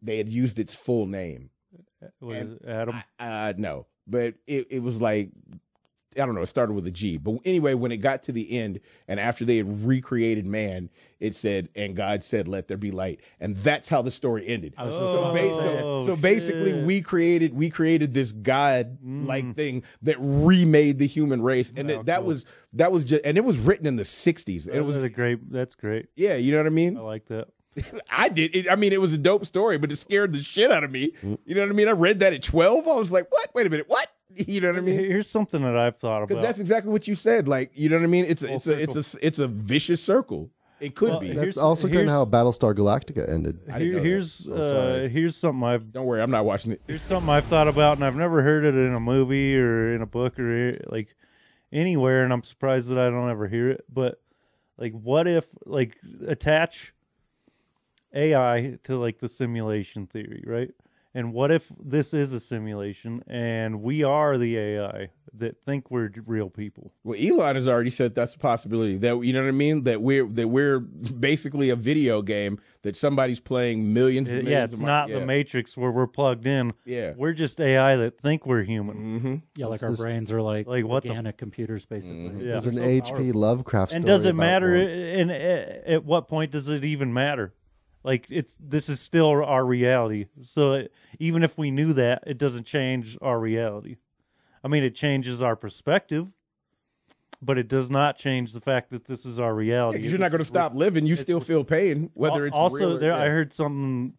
they 0.00 0.18
had 0.18 0.28
used 0.28 0.58
its 0.58 0.74
full 0.74 1.06
name. 1.06 1.50
And 2.20 2.60
it, 2.62 2.68
Adam? 2.68 3.02
Uh, 3.18 3.52
no, 3.56 3.86
but 4.06 4.34
it, 4.46 4.68
it 4.70 4.82
was 4.82 5.00
like 5.00 5.30
I 6.18 6.26
don't 6.26 6.34
know. 6.34 6.42
It 6.42 6.46
started 6.46 6.72
with 6.72 6.86
a 6.86 6.90
G, 6.90 7.16
but 7.16 7.36
anyway, 7.44 7.74
when 7.74 7.92
it 7.92 7.98
got 7.98 8.22
to 8.24 8.32
the 8.32 8.50
end, 8.58 8.80
and 9.06 9.18
after 9.20 9.44
they 9.44 9.56
had 9.58 9.86
recreated 9.86 10.46
man, 10.46 10.90
it 11.20 11.34
said, 11.34 11.68
"And 11.74 11.94
God 11.96 12.22
said, 12.22 12.48
let 12.48 12.68
there 12.68 12.76
be 12.76 12.90
light," 12.90 13.20
and 13.40 13.56
that's 13.56 13.88
how 13.88 14.02
the 14.02 14.10
story 14.10 14.46
ended. 14.46 14.74
I 14.76 14.84
was 14.84 14.94
just 14.94 15.12
so, 15.12 15.32
ba- 15.32 15.48
so. 15.50 15.78
Oh, 15.82 16.06
so 16.06 16.16
basically, 16.16 16.72
shit. 16.72 16.84
we 16.84 17.00
created 17.02 17.54
we 17.54 17.70
created 17.70 18.14
this 18.14 18.32
God 18.32 18.98
Mm. 19.04 19.26
like 19.26 19.54
thing 19.54 19.82
that 20.02 20.16
remade 20.20 20.98
the 20.98 21.06
human 21.06 21.42
race, 21.42 21.72
and 21.76 21.88
Wow, 21.88 21.96
that, 21.98 22.06
that 22.06 22.18
cool. 22.18 22.26
was 22.28 22.46
that 22.72 22.92
was 22.92 23.04
just, 23.04 23.24
and 23.24 23.36
it 23.36 23.44
was 23.44 23.58
written 23.58 23.86
in 23.86 23.96
the 23.96 24.02
'60s. 24.04 24.68
It 24.68 24.80
was, 24.82 24.96
That's 24.96 25.06
a 25.06 25.08
great. 25.08 25.50
That's 25.52 25.74
great. 25.74 26.06
yeah, 26.16 26.34
you 26.36 26.52
know 26.52 26.58
what 26.58 26.66
I 26.66 26.70
mean. 26.70 26.96
I 26.96 27.00
like 27.00 27.26
that. 27.28 27.48
I 28.10 28.28
did. 28.28 28.56
It, 28.56 28.68
I 28.70 28.74
mean, 28.76 28.92
it 28.92 29.00
was 29.00 29.12
a 29.14 29.18
dope 29.18 29.46
story, 29.46 29.78
but 29.78 29.92
it 29.92 29.96
scared 29.96 30.32
the 30.32 30.40
shit 30.40 30.70
out 30.72 30.82
of 30.84 30.90
me. 30.90 31.12
Mm. 31.22 31.38
You 31.44 31.54
know 31.54 31.60
what 31.60 31.70
I 31.70 31.74
mean? 31.74 31.88
I 31.88 31.92
read 31.92 32.18
that 32.20 32.32
at 32.32 32.42
12. 32.42 32.88
I 32.88 32.94
was 32.94 33.12
like, 33.12 33.30
what? 33.30 33.54
Wait 33.54 33.66
a 33.66 33.70
minute. 33.70 33.86
What? 33.88 34.08
You 34.46 34.60
know 34.60 34.68
what 34.68 34.78
I 34.78 34.80
mean? 34.82 34.98
Here's 34.98 35.28
something 35.28 35.62
that 35.62 35.76
I've 35.76 35.96
thought 35.96 36.18
about. 36.18 36.28
Because 36.28 36.42
that's 36.42 36.58
exactly 36.58 36.92
what 36.92 37.08
you 37.08 37.14
said. 37.14 37.48
Like, 37.48 37.70
you 37.74 37.88
know 37.88 37.96
what 37.96 38.04
I 38.04 38.08
mean? 38.08 38.24
It's 38.26 38.42
a, 38.42 38.46
Full 38.48 38.56
it's 38.56 38.66
a, 38.66 38.72
it's 38.82 39.14
a, 39.14 39.26
it's 39.26 39.38
a 39.38 39.48
vicious 39.48 40.02
circle. 40.02 40.50
It 40.80 40.94
could 40.94 41.08
Well, 41.10 41.20
be. 41.20 41.28
here's- 41.28 41.44
That's 41.46 41.56
also 41.56 41.88
kind 41.88 42.02
of 42.02 42.10
how 42.10 42.24
Battlestar 42.24 42.72
Galactica 42.74 43.28
ended. 43.28 43.58
Here, 43.78 43.98
here's 44.00 44.46
uh, 44.46 45.08
here's 45.10 45.36
something 45.36 45.64
I've 45.64 45.92
Don't 45.92 46.06
worry, 46.06 46.22
I'm 46.22 46.30
not 46.30 46.44
watching 46.44 46.70
it. 46.72 46.80
here's 46.86 47.02
something 47.02 47.28
I've 47.28 47.46
thought 47.46 47.66
about, 47.68 47.96
and 47.96 48.04
I've 48.04 48.14
never 48.14 48.42
heard 48.42 48.64
it 48.64 48.74
in 48.76 48.94
a 48.94 49.00
movie 49.00 49.56
or 49.56 49.92
in 49.94 50.02
a 50.02 50.06
book 50.06 50.38
or 50.38 50.78
like 50.86 51.16
anywhere, 51.72 52.22
and 52.22 52.32
I'm 52.32 52.44
surprised 52.44 52.88
that 52.90 52.98
I 52.98 53.10
don't 53.10 53.28
ever 53.28 53.48
hear 53.48 53.68
it. 53.70 53.84
But 53.92 54.20
like, 54.76 54.92
what 54.92 55.26
if 55.26 55.48
like 55.66 55.98
attach 56.28 56.92
AI 58.14 58.78
to 58.84 58.96
like 58.98 59.18
the 59.18 59.28
simulation 59.28 60.06
theory, 60.06 60.44
right? 60.46 60.70
And 61.14 61.32
what 61.32 61.50
if 61.50 61.72
this 61.82 62.12
is 62.12 62.32
a 62.32 62.38
simulation 62.40 63.24
and 63.26 63.82
we 63.82 64.04
are 64.04 64.36
the 64.36 64.56
AI 64.58 65.08
that 65.32 65.56
think 65.64 65.90
we're 65.90 66.10
real 66.26 66.50
people? 66.50 66.92
Well, 67.02 67.18
Elon 67.20 67.56
has 67.56 67.66
already 67.66 67.90
said 67.90 68.14
that's 68.14 68.34
a 68.34 68.38
possibility. 68.38 68.98
That 68.98 69.18
you 69.24 69.32
know 69.32 69.40
what 69.42 69.48
I 69.48 69.52
mean? 69.52 69.84
That 69.84 70.02
we're 70.02 70.26
that 70.28 70.48
we're 70.48 70.78
basically 70.80 71.70
a 71.70 71.76
video 71.76 72.20
game 72.22 72.60
that 72.82 72.94
somebody's 72.94 73.40
playing 73.40 73.92
millions. 73.92 74.30
and 74.30 74.46
yeah, 74.46 74.64
it's 74.64 74.74
of 74.74 74.80
mi- 74.80 74.86
not 74.86 75.08
yeah. 75.08 75.18
the 75.20 75.26
Matrix 75.26 75.76
where 75.76 75.90
we're 75.90 76.06
plugged 76.06 76.46
in. 76.46 76.74
Yeah. 76.84 77.14
We're 77.16 77.32
just 77.32 77.58
AI 77.60 77.96
that 77.96 78.20
think 78.20 78.46
we're 78.46 78.62
human. 78.62 78.96
Mm-hmm. 79.18 79.34
Yeah, 79.56 79.66
like 79.66 79.76
It's 79.76 79.84
our 79.84 79.90
this- 79.90 80.02
brains 80.02 80.30
are 80.30 80.42
like, 80.42 80.66
Like, 80.66 80.84
what 80.84 81.02
the- 81.04 81.08
organic 81.10 81.38
computers, 81.38 81.86
basically. 81.86 82.28
Mhm. 82.30 82.46
Yeah. 82.46 82.56
It's 82.58 82.66
an 82.66 82.74
So 82.74 82.82
H.P. 82.82 83.10
powerful. 83.12 83.40
Lovecraft 83.40 83.92
and 83.92 84.04
does 84.04 84.24
it 84.26 84.34
matter 84.36 84.72
one. 84.72 84.86
and 84.88 85.30
at 85.32 86.04
what 86.04 86.28
point 86.28 86.50
does 86.52 86.68
it 86.68 86.84
even 86.84 87.12
matter 87.12 87.54
like 88.08 88.26
it's 88.30 88.56
this 88.58 88.88
is 88.88 88.98
still 89.00 89.44
our 89.44 89.64
reality 89.64 90.26
so 90.40 90.72
it, 90.72 90.92
even 91.18 91.42
if 91.42 91.58
we 91.58 91.70
knew 91.70 91.92
that 91.92 92.24
it 92.26 92.38
doesn't 92.38 92.64
change 92.64 93.18
our 93.20 93.38
reality 93.38 93.96
i 94.64 94.68
mean 94.68 94.82
it 94.82 94.94
changes 94.94 95.42
our 95.42 95.54
perspective 95.54 96.26
but 97.42 97.58
it 97.58 97.68
does 97.68 97.90
not 97.90 98.16
change 98.16 98.52
the 98.54 98.60
fact 98.60 98.90
that 98.90 99.04
this 99.04 99.26
is 99.26 99.38
our 99.38 99.54
reality 99.54 99.98
Because 99.98 100.10
you're 100.10 100.18
not 100.18 100.32
going 100.32 100.40
to 100.40 100.44
stop 100.44 100.74
living. 100.74 101.06
You 101.06 101.14
still 101.14 101.38
feel 101.38 101.62
pain, 101.62 102.10
whether 102.14 102.44
it's 102.46 102.56
also 102.56 102.76
real 102.78 102.96
or- 102.96 102.98
there 102.98 103.12
i 103.12 103.28
heard 103.28 103.52
something 103.52 104.14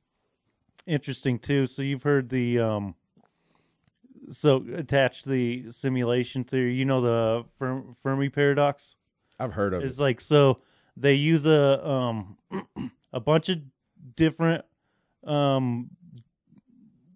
interesting 0.86 1.40
too 1.40 1.66
so 1.66 1.82
you've 1.82 2.04
heard 2.04 2.30
the 2.30 2.60
um 2.60 2.96
so 4.30 4.64
attached 4.76 5.24
to 5.24 5.30
the 5.32 5.72
simulation 5.72 6.44
theory 6.44 6.76
you 6.76 6.86
know 6.86 7.02
the 7.02 7.46
Fer- 7.58 7.84
fermi 8.04 8.30
paradox 8.30 8.96
I've 9.40 9.54
heard 9.54 9.74
of 9.74 9.82
it. 9.82 9.86
it. 9.86 9.88
is 9.88 10.00
like 10.00 10.22
so 10.22 10.60
they 10.96 11.16
use 11.16 11.46
a 11.48 11.88
um 11.88 12.38
a 13.14 13.20
bunch 13.20 13.50
of 13.50 13.60
different 14.16 14.64
um 15.26 15.90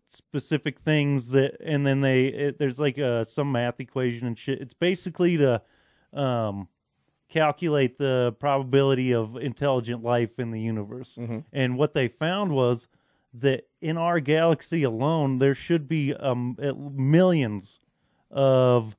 specific 0.07 0.79
things 0.79 1.29
that 1.29 1.57
and 1.63 1.86
then 1.88 2.01
they 2.01 2.25
it, 2.25 2.59
there's 2.59 2.79
like 2.79 2.99
uh 2.99 3.23
some 3.23 3.51
math 3.51 3.79
equation 3.79 4.27
and 4.27 4.38
shit 4.38 4.61
it's 4.61 4.73
basically 4.73 5.38
to 5.38 5.61
um 6.13 6.67
calculate 7.29 7.97
the 7.97 8.36
probability 8.39 9.11
of 9.11 9.36
intelligent 9.38 10.03
life 10.03 10.38
in 10.38 10.51
the 10.51 10.59
universe 10.61 11.17
Mhm. 11.19 11.45
and 11.51 11.77
what 11.77 11.93
they 11.93 12.07
found 12.07 12.51
was 12.51 12.88
that 13.34 13.67
in 13.81 13.97
our 13.97 14.19
galaxy 14.19 14.84
alone 14.84 15.39
there 15.39 15.55
should 15.55 15.88
be 15.88 16.13
um 16.13 16.55
millions 16.95 17.79
of 18.29 18.95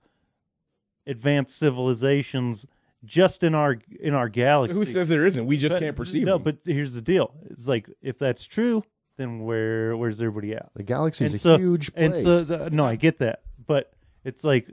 advanced 1.07 1.57
civilizations 1.57 2.66
just 3.05 3.42
in 3.42 3.55
our 3.55 3.76
in 4.00 4.14
our 4.14 4.28
galaxy. 4.28 4.74
Who 4.78 4.84
says 4.84 5.09
there 5.09 5.26
isn't? 5.26 5.46
We 5.46 5.57
just 5.57 5.74
But- 5.74 5.80
can't 5.80 5.96
perceive 5.96 6.24
No, 6.24 6.34
them. 6.38 6.42
but 6.42 6.57
here's 6.64 6.94
the 6.94 7.02
deal: 7.02 7.34
it's 7.50 7.68
like 7.68 7.88
if 8.02 8.18
that's 8.18 8.44
true, 8.44 8.82
then 9.16 9.40
where 9.44 9.96
where's 9.96 10.20
everybody 10.20 10.55
at? 10.55 10.70
The 10.74 10.82
galaxy 10.82 11.24
is 11.26 11.34
a 11.34 11.38
so- 11.38 11.59
huge 11.59 11.90
And 11.94 12.12
place. 12.12 12.24
so, 12.24 12.42
the, 12.44 12.70
no, 12.70 12.86
I 12.86 12.96
get 12.96 13.18
that, 13.18 13.42
but 13.66 13.92
it's 14.24 14.44
like, 14.44 14.68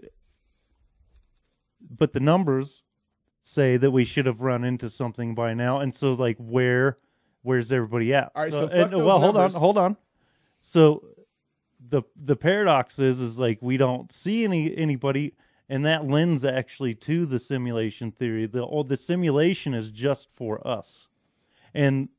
but 1.97 2.13
the 2.13 2.19
numbers 2.19 2.84
say 3.43 3.75
that 3.77 3.91
we 3.91 4.05
should 4.05 4.25
have 4.25 4.41
run 4.41 4.63
into 4.63 4.89
something 4.89 5.34
by 5.36 5.53
now, 5.53 5.79
and 5.79 5.93
so 5.93 6.13
like 6.13 6.38
where 6.38 6.97
where's 7.43 7.71
everybody 7.71 8.13
at? 8.13 8.32
All 8.36 8.43
right, 8.43 8.51
so 8.51 8.67
fuck 8.67 8.77
and, 8.77 8.91
those 8.93 9.03
well, 9.03 9.19
hold 9.19 9.36
numbers. 9.36 9.55
on, 9.55 9.61
hold 9.61 9.77
on. 9.77 9.97
So 10.59 11.03
the 11.86 12.03
the 12.15 12.36
paradox 12.36 12.99
is 12.99 13.19
is 13.19 13.39
like 13.39 13.57
we 13.61 13.77
don't 13.77 14.11
see 14.11 14.43
any 14.43 14.75
anybody 14.77 15.34
and 15.72 15.86
that 15.86 16.05
lends 16.07 16.43
actually 16.45 16.93
to 16.93 17.26
the 17.26 17.39
simulation 17.39 18.11
theory 18.11 18.45
the 18.45 18.63
oh, 18.65 18.84
the 18.84 18.97
simulation 18.97 19.74
is 19.74 19.89
just 19.89 20.28
for 20.34 20.65
us 20.67 21.07
and 21.74 22.09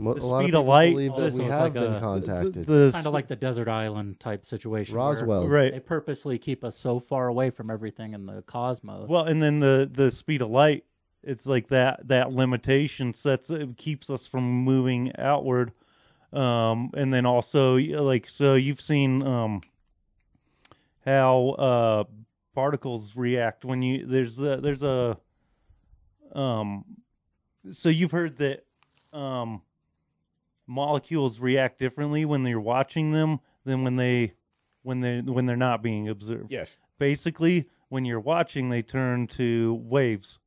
Mo- 0.00 0.14
the 0.14 0.22
a 0.22 0.26
lot 0.26 0.42
speed 0.42 0.54
of 0.54 0.60
of 0.60 0.66
light- 0.66 0.90
believe 0.92 1.12
Oh, 1.14 1.20
that 1.22 1.30
so 1.32 1.38
we 1.38 1.44
it's 1.44 1.52
have 1.52 1.62
like 1.62 1.72
been 1.74 1.92
a- 1.94 2.00
contacted. 2.00 2.66
the 2.66 2.90
Kind 2.92 3.06
of 3.06 3.12
like 3.12 3.26
the 3.28 3.34
desert 3.36 3.66
island 3.68 4.20
type 4.20 4.44
situation. 4.44 4.96
where 4.96 5.06
Roswell. 5.08 5.48
right 5.48 5.72
They 5.72 5.80
purposely 5.80 6.38
keep 6.38 6.62
us 6.64 6.76
so 6.78 6.98
far 7.00 7.26
away 7.28 7.50
from 7.50 7.68
everything 7.70 8.14
in 8.14 8.26
the 8.26 8.42
cosmos. 8.42 9.08
well 9.08 9.24
and 9.24 9.42
then 9.42 9.58
the 9.60 9.90
the 9.92 10.10
speed 10.10 10.40
of 10.42 10.50
light 10.50 10.84
it's 11.24 11.46
like 11.46 11.66
that 11.68 12.06
that 12.08 12.32
limitation 12.32 13.12
sets 13.12 13.50
it 13.50 13.76
keeps 13.76 14.08
us 14.08 14.26
from 14.28 14.44
moving 14.44 15.10
outward 15.18 15.72
um 16.32 16.90
and 16.94 17.12
then 17.12 17.26
also 17.26 17.74
like 17.76 18.28
so 18.28 18.54
you've 18.54 18.80
seen 18.80 19.22
um 19.26 19.60
how 21.04 21.50
uh 21.50 22.04
particles 22.58 23.14
react 23.14 23.64
when 23.64 23.82
you 23.82 24.04
there's 24.04 24.40
a, 24.40 24.56
there's 24.60 24.82
a 24.82 25.16
um 26.34 26.84
so 27.70 27.88
you've 27.88 28.10
heard 28.10 28.36
that 28.38 28.64
um 29.12 29.62
molecules 30.66 31.38
react 31.38 31.78
differently 31.78 32.24
when 32.24 32.44
you're 32.44 32.60
watching 32.60 33.12
them 33.12 33.38
than 33.64 33.84
when 33.84 33.94
they 33.94 34.32
when 34.82 34.98
they 35.02 35.20
when 35.20 35.46
they're 35.46 35.56
not 35.56 35.84
being 35.84 36.08
observed. 36.08 36.50
Yes. 36.50 36.76
basically 36.98 37.68
when 37.90 38.04
you're 38.04 38.18
watching 38.18 38.70
they 38.70 38.82
turn 38.82 39.28
to 39.28 39.80
waves. 39.84 40.40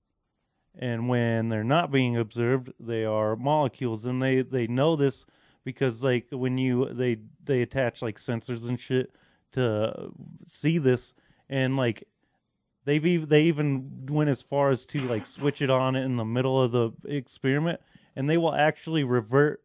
And 0.77 1.07
when 1.07 1.47
they're 1.47 1.63
not 1.63 1.91
being 1.91 2.17
observed 2.17 2.73
they 2.77 3.05
are 3.05 3.37
molecules. 3.37 4.03
And 4.03 4.21
they 4.21 4.41
they 4.41 4.67
know 4.67 4.97
this 4.97 5.25
because 5.63 6.03
like 6.03 6.27
when 6.29 6.57
you 6.57 6.93
they 6.93 7.19
they 7.41 7.61
attach 7.61 8.01
like 8.01 8.17
sensors 8.17 8.67
and 8.67 8.77
shit 8.77 9.15
to 9.53 10.11
see 10.45 10.77
this 10.77 11.13
and 11.51 11.75
like 11.75 12.07
they've 12.85 13.05
even 13.05 13.29
they 13.29 13.43
even 13.43 14.07
went 14.09 14.29
as 14.29 14.41
far 14.41 14.71
as 14.71 14.85
to 14.85 14.99
like 15.07 15.27
switch 15.27 15.61
it 15.61 15.69
on 15.69 15.95
in 15.95 16.15
the 16.15 16.25
middle 16.25 16.59
of 16.59 16.71
the 16.71 16.91
experiment 17.05 17.79
and 18.15 18.27
they 18.27 18.37
will 18.37 18.55
actually 18.55 19.03
revert 19.03 19.61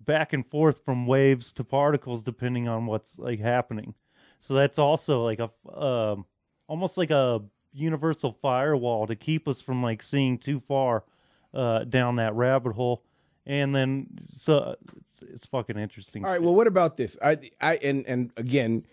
back 0.00 0.32
and 0.32 0.46
forth 0.46 0.84
from 0.84 1.06
waves 1.06 1.52
to 1.52 1.62
particles 1.62 2.24
depending 2.24 2.66
on 2.66 2.86
what's 2.86 3.18
like 3.18 3.38
happening 3.38 3.94
so 4.40 4.54
that's 4.54 4.78
also 4.78 5.22
like 5.22 5.38
a 5.38 5.50
um 5.78 6.24
almost 6.66 6.96
like 6.96 7.10
a 7.10 7.40
universal 7.72 8.32
firewall 8.42 9.06
to 9.06 9.14
keep 9.14 9.46
us 9.46 9.60
from 9.60 9.82
like 9.82 10.02
seeing 10.02 10.38
too 10.38 10.58
far 10.58 11.04
uh 11.54 11.84
down 11.84 12.16
that 12.16 12.34
rabbit 12.34 12.72
hole 12.72 13.04
and 13.46 13.74
then 13.74 14.06
so 14.24 14.76
it's, 14.96 15.22
it's 15.22 15.46
fucking 15.46 15.76
interesting 15.78 16.24
All 16.24 16.30
right. 16.30 16.36
shit. 16.36 16.42
Well, 16.42 16.54
what 16.54 16.66
about 16.66 16.96
this? 16.96 17.16
I, 17.22 17.38
I, 17.60 17.76
and 17.76 18.06
and 18.06 18.32
again, 18.36 18.84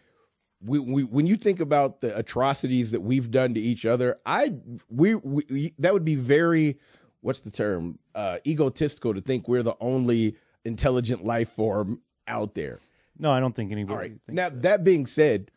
we, 0.64 0.80
we 0.80 1.03
when 1.03 1.28
you 1.28 1.36
think 1.36 1.60
about 1.60 2.01
the 2.01 2.18
atrocities 2.18 2.91
that 2.91 3.01
we've 3.01 3.30
done 3.30 3.53
to 3.53 3.60
each 3.60 3.86
other, 3.86 4.18
I 4.26 4.55
we, 4.89 5.16
we 5.16 5.74
that 5.80 5.93
would 5.93 6.05
be 6.05 6.16
very 6.16 6.78
what's 7.22 7.41
the 7.41 7.51
term 7.51 7.99
uh, 8.16 8.38
egotistical 8.45 9.14
to 9.14 9.22
think 9.22 9.47
we're 9.47 9.64
the 9.64 9.76
only 9.80 10.36
intelligent 10.66 11.24
life 11.26 11.49
form 11.49 12.01
out 12.28 12.55
there. 12.55 12.80
no 13.18 13.32
i 13.32 13.39
don't 13.39 13.55
think 13.55 13.72
anybody 13.72 13.93
All 13.93 13.99
right. 14.01 14.20
Now 14.28 14.49
that. 14.49 14.62
that 14.64 14.84
being 14.84 15.05
said, 15.05 15.51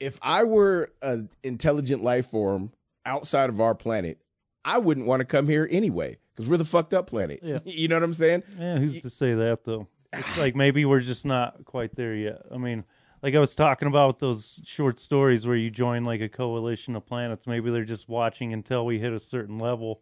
if 0.00 0.18
I 0.22 0.44
were 0.44 0.90
an 1.02 1.28
intelligent 1.42 2.02
life 2.02 2.26
form 2.26 2.72
outside 3.06 3.48
of 3.50 3.60
our 3.60 3.74
planet, 3.74 4.18
I 4.64 4.78
wouldn't 4.78 5.06
want 5.06 5.20
to 5.20 5.24
come 5.24 5.46
here 5.48 5.68
anyway 5.70 6.18
because 6.34 6.48
we're 6.48 6.56
the 6.56 6.64
fucked 6.64 6.94
up 6.94 7.06
planet. 7.08 7.40
Yeah. 7.42 7.58
You 7.64 7.88
know 7.88 7.96
what 7.96 8.02
I'm 8.04 8.14
saying? 8.14 8.42
Yeah, 8.58 8.78
who's 8.78 9.00
to 9.02 9.10
say 9.10 9.34
that 9.34 9.64
though? 9.64 9.86
It's 10.12 10.38
like 10.38 10.56
maybe 10.56 10.84
we're 10.84 11.00
just 11.00 11.24
not 11.24 11.64
quite 11.64 11.94
there 11.94 12.14
yet. 12.14 12.42
I 12.52 12.56
mean, 12.58 12.84
like 13.22 13.34
I 13.34 13.38
was 13.38 13.54
talking 13.54 13.88
about 13.88 14.18
those 14.18 14.60
short 14.64 14.98
stories 14.98 15.46
where 15.46 15.56
you 15.56 15.70
join 15.70 16.04
like 16.04 16.20
a 16.20 16.28
coalition 16.28 16.96
of 16.96 17.06
planets. 17.06 17.46
Maybe 17.46 17.70
they're 17.70 17.84
just 17.84 18.08
watching 18.08 18.52
until 18.52 18.84
we 18.86 18.98
hit 18.98 19.12
a 19.12 19.20
certain 19.20 19.58
level, 19.58 20.00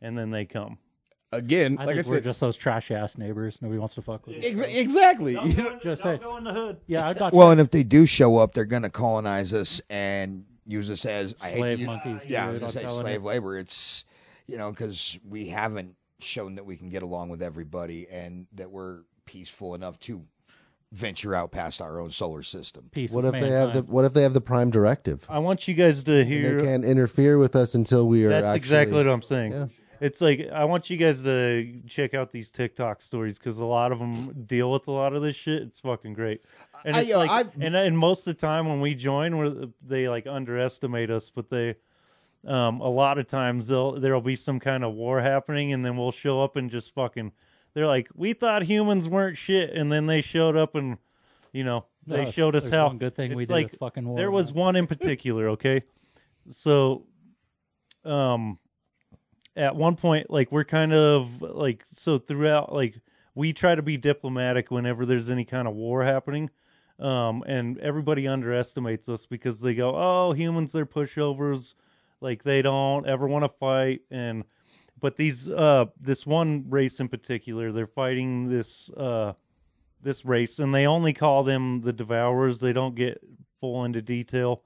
and 0.00 0.16
then 0.16 0.30
they 0.30 0.44
come. 0.44 0.78
Again, 1.34 1.78
I 1.78 1.84
like 1.86 1.92
I 1.92 1.94
think 2.02 2.06
we're 2.08 2.14
said, 2.16 2.24
just 2.24 2.40
those 2.40 2.56
trash 2.56 2.90
ass 2.90 3.16
neighbors. 3.16 3.62
Nobody 3.62 3.78
wants 3.78 3.94
to 3.94 4.02
fuck 4.02 4.26
with. 4.26 4.36
us. 4.38 4.44
ex- 4.44 4.76
exactly. 4.76 5.32
You 5.32 5.54
know? 5.62 5.78
Just 5.82 6.02
say, 6.02 6.18
go 6.18 6.36
in 6.36 6.44
the 6.44 6.52
hood. 6.52 6.76
yeah, 6.86 7.08
I 7.08 7.14
got 7.14 7.32
Well, 7.32 7.50
and 7.50 7.60
if 7.60 7.70
they 7.70 7.82
do 7.82 8.04
show 8.04 8.36
up, 8.36 8.52
they're 8.52 8.66
going 8.66 8.82
to 8.82 8.90
colonize 8.90 9.54
us 9.54 9.80
and 9.88 10.44
use 10.66 10.90
us 10.90 11.06
as 11.06 11.34
I 11.42 11.46
hate 11.46 11.52
to 11.54 11.58
Slave 11.58 11.78
use- 11.80 11.86
monkeys, 11.86 12.26
Yeah, 12.28 12.46
I 12.46 12.50
was 12.50 12.60
gonna 12.60 12.72
say 12.72 12.86
slave 12.86 13.22
you. 13.22 13.26
labor. 13.26 13.56
It's 13.58 14.04
you 14.46 14.58
know 14.58 14.70
because 14.70 15.18
we 15.26 15.46
haven't 15.46 15.96
shown 16.20 16.56
that 16.56 16.66
we 16.66 16.76
can 16.76 16.90
get 16.90 17.02
along 17.02 17.30
with 17.30 17.42
everybody 17.42 18.06
and 18.10 18.46
that 18.52 18.70
we're 18.70 19.00
peaceful 19.24 19.74
enough 19.74 19.98
to 20.00 20.24
venture 20.92 21.34
out 21.34 21.50
past 21.50 21.80
our 21.80 21.98
own 21.98 22.10
solar 22.10 22.42
system. 22.42 22.90
Peace 22.92 23.12
what 23.12 23.24
with 23.24 23.34
if 23.34 23.40
they 23.40 23.50
have 23.50 23.72
the. 23.74 23.82
What 23.82 24.04
if 24.04 24.12
they 24.12 24.22
have 24.22 24.34
the 24.34 24.40
prime 24.40 24.70
directive? 24.70 25.24
I 25.28 25.38
want 25.38 25.66
you 25.66 25.74
guys 25.74 26.04
to 26.04 26.20
And 26.20 26.28
hear. 26.28 26.58
they 26.58 26.64
can't 26.64 26.84
interfere 26.84 27.38
with 27.38 27.56
us 27.56 27.74
until 27.74 28.06
we 28.06 28.24
are. 28.24 28.28
That's 28.28 28.44
actually, 28.46 28.56
exactly 28.58 28.96
what 28.98 29.08
I'm 29.08 29.22
saying. 29.22 29.52
Yeah. 29.52 29.66
It's 30.00 30.20
like 30.20 30.48
I 30.52 30.64
want 30.64 30.90
you 30.90 30.96
guys 30.96 31.22
to 31.22 31.80
check 31.86 32.12
out 32.12 32.32
these 32.32 32.50
TikTok 32.50 33.00
stories 33.02 33.38
because 33.38 33.58
a 33.58 33.64
lot 33.64 33.92
of 33.92 34.00
them 34.00 34.44
deal 34.46 34.70
with 34.72 34.88
a 34.88 34.90
lot 34.90 35.14
of 35.14 35.22
this 35.22 35.36
shit. 35.36 35.62
It's 35.62 35.78
fucking 35.78 36.14
great, 36.14 36.42
and 36.84 36.96
it's 36.96 37.08
yo, 37.08 37.18
like, 37.18 37.30
I- 37.30 37.50
and 37.60 37.76
and 37.76 37.96
most 37.96 38.26
of 38.26 38.34
the 38.36 38.40
time 38.40 38.68
when 38.68 38.80
we 38.80 38.96
join, 38.96 39.38
we 39.38 39.72
they 39.80 40.08
like 40.08 40.26
underestimate 40.26 41.08
us, 41.08 41.30
but 41.30 41.50
they 41.50 41.76
um, 42.44 42.80
a 42.80 42.88
lot 42.88 43.18
of 43.18 43.28
times 43.28 43.68
they'll 43.68 43.92
there'll 43.92 44.20
be 44.20 44.34
some 44.34 44.58
kind 44.58 44.82
of 44.82 44.92
war 44.94 45.20
happening, 45.20 45.72
and 45.72 45.84
then 45.84 45.96
we'll 45.96 46.10
show 46.10 46.42
up 46.42 46.56
and 46.56 46.68
just 46.70 46.92
fucking. 46.94 47.30
They're 47.74 47.86
like, 47.86 48.08
we 48.14 48.32
thought 48.34 48.62
humans 48.62 49.08
weren't 49.08 49.38
shit, 49.38 49.70
and 49.70 49.90
then 49.90 50.06
they 50.06 50.20
showed 50.20 50.56
up 50.56 50.74
and, 50.74 50.98
you 51.52 51.64
know, 51.64 51.86
they 52.06 52.24
No, 52.24 52.30
showed 52.30 52.54
us 52.56 52.68
how. 52.68 52.90
good 52.90 53.14
thing 53.14 53.34
we 53.34 53.44
did 53.46 53.52
like 53.52 53.70
with 53.70 53.78
fucking 53.78 54.06
war, 54.06 54.16
there 54.18 54.30
was 54.30 54.52
one 54.52 54.76
in 54.76 54.86
particular. 54.86 55.50
Okay, 55.50 55.82
so, 56.50 57.06
um, 58.04 58.58
at 59.56 59.76
one 59.76 59.96
point, 59.96 60.30
like 60.30 60.50
we're 60.50 60.64
kind 60.64 60.92
of 60.92 61.40
like 61.42 61.82
so 61.86 62.18
throughout, 62.18 62.72
like 62.74 62.96
we 63.34 63.52
try 63.52 63.74
to 63.74 63.82
be 63.82 63.96
diplomatic 63.96 64.70
whenever 64.70 65.06
there's 65.06 65.30
any 65.30 65.44
kind 65.44 65.68
of 65.68 65.74
war 65.74 66.04
happening. 66.04 66.50
Um, 66.98 67.42
and 67.46 67.78
everybody 67.78 68.28
underestimates 68.28 69.08
us 69.08 69.26
because 69.26 69.60
they 69.60 69.74
go, 69.74 69.94
"Oh, 69.96 70.32
humans, 70.32 70.72
they're 70.72 70.86
pushovers. 70.86 71.74
Like 72.20 72.42
they 72.44 72.62
don't 72.62 73.06
ever 73.08 73.26
want 73.26 73.44
to 73.44 73.48
fight." 73.48 74.02
And 74.10 74.44
but 75.02 75.16
these, 75.16 75.48
uh, 75.48 75.86
this 76.00 76.24
one 76.24 76.64
race 76.70 77.00
in 77.00 77.08
particular, 77.08 77.72
they're 77.72 77.86
fighting 77.86 78.48
this, 78.48 78.88
uh, 78.90 79.34
this 80.00 80.24
race, 80.24 80.58
and 80.58 80.74
they 80.74 80.86
only 80.86 81.12
call 81.12 81.42
them 81.42 81.82
the 81.82 81.92
Devourers. 81.92 82.60
They 82.60 82.72
don't 82.72 82.94
get 82.94 83.20
full 83.60 83.84
into 83.84 84.00
detail 84.00 84.62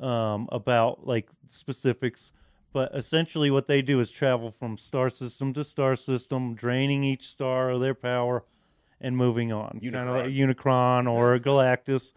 um, 0.00 0.48
about 0.50 1.06
like 1.06 1.28
specifics. 1.46 2.32
But 2.72 2.94
essentially, 2.94 3.50
what 3.50 3.68
they 3.68 3.80
do 3.82 4.00
is 4.00 4.10
travel 4.10 4.50
from 4.50 4.76
star 4.76 5.08
system 5.08 5.52
to 5.54 5.62
star 5.62 5.94
system, 5.94 6.54
draining 6.54 7.04
each 7.04 7.26
star 7.28 7.70
of 7.70 7.80
their 7.80 7.94
power 7.94 8.44
and 9.00 9.16
moving 9.16 9.52
on. 9.52 9.78
Kind 9.80 10.08
of 10.08 10.16
like 10.16 10.26
Unicron 10.26 11.10
or 11.10 11.38
Galactus. 11.38 12.12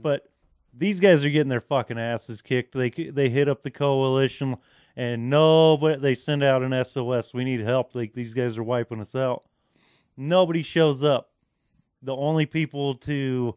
But 0.00 0.28
these 0.76 1.00
guys 1.00 1.24
are 1.24 1.30
getting 1.30 1.48
their 1.48 1.60
fucking 1.60 1.98
asses 1.98 2.42
kicked. 2.42 2.72
They 2.74 2.90
they 2.90 3.28
hit 3.28 3.48
up 3.48 3.62
the 3.62 3.70
coalition, 3.70 4.56
and 4.96 5.30
nobody. 5.30 6.00
They 6.00 6.14
send 6.14 6.42
out 6.42 6.62
an 6.62 6.84
SOS. 6.84 7.32
We 7.32 7.44
need 7.44 7.60
help. 7.60 7.94
Like 7.94 8.14
these 8.14 8.34
guys 8.34 8.58
are 8.58 8.62
wiping 8.62 9.00
us 9.00 9.14
out. 9.14 9.44
Nobody 10.16 10.62
shows 10.62 11.02
up. 11.02 11.30
The 12.02 12.14
only 12.14 12.46
people 12.46 12.96
to 12.96 13.56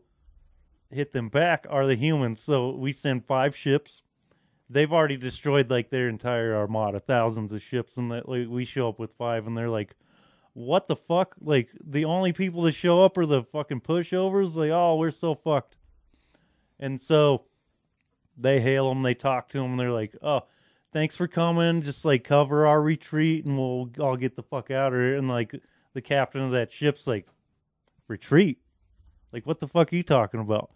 hit 0.89 1.11
them 1.11 1.29
back 1.29 1.65
are 1.69 1.85
the 1.85 1.95
humans. 1.95 2.39
So 2.39 2.71
we 2.71 2.91
send 2.91 3.25
five 3.25 3.55
ships. 3.55 4.01
They've 4.69 4.91
already 4.91 5.17
destroyed 5.17 5.69
like 5.69 5.89
their 5.89 6.07
entire 6.09 6.55
armada, 6.55 6.99
thousands 6.99 7.53
of 7.53 7.61
ships, 7.61 7.97
and 7.97 8.09
that 8.11 8.27
like, 8.27 8.47
we 8.47 8.65
show 8.65 8.89
up 8.89 8.97
with 8.97 9.13
five, 9.13 9.45
and 9.45 9.55
they're 9.55 9.69
like, 9.69 9.95
"What 10.53 10.87
the 10.87 10.95
fuck?" 10.95 11.35
Like 11.39 11.69
the 11.83 12.05
only 12.05 12.33
people 12.33 12.63
to 12.63 12.71
show 12.71 13.03
up 13.03 13.17
are 13.17 13.27
the 13.27 13.43
fucking 13.43 13.81
pushovers. 13.81 14.55
Like, 14.55 14.71
oh, 14.71 14.95
we're 14.95 15.11
so 15.11 15.35
fucked. 15.35 15.75
And 16.79 16.99
so 16.99 17.43
they 18.37 18.59
hail 18.59 18.89
them, 18.89 19.03
they 19.03 19.13
talk 19.13 19.49
to 19.49 19.59
them, 19.59 19.71
and 19.71 19.79
they're 19.79 19.91
like, 19.91 20.15
"Oh, 20.21 20.41
thanks 20.95 21.15
for 21.15 21.27
coming. 21.27 21.81
Just 21.81 22.05
like 22.05 22.23
cover 22.23 22.65
our 22.65 22.81
retreat, 22.81 23.45
and 23.45 23.57
we'll 23.57 23.89
all 23.99 24.15
get 24.15 24.35
the 24.35 24.43
fuck 24.43 24.71
out 24.71 24.93
of 24.93 24.99
here." 24.99 25.17
And 25.17 25.27
like 25.27 25.53
the 25.93 26.01
captain 26.01 26.41
of 26.41 26.51
that 26.51 26.71
ship's 26.71 27.05
like, 27.05 27.27
"Retreat? 28.07 28.57
Like 29.31 29.45
what 29.45 29.59
the 29.59 29.67
fuck 29.67 29.91
are 29.91 29.95
you 29.95 30.03
talking 30.03 30.39
about?" 30.39 30.71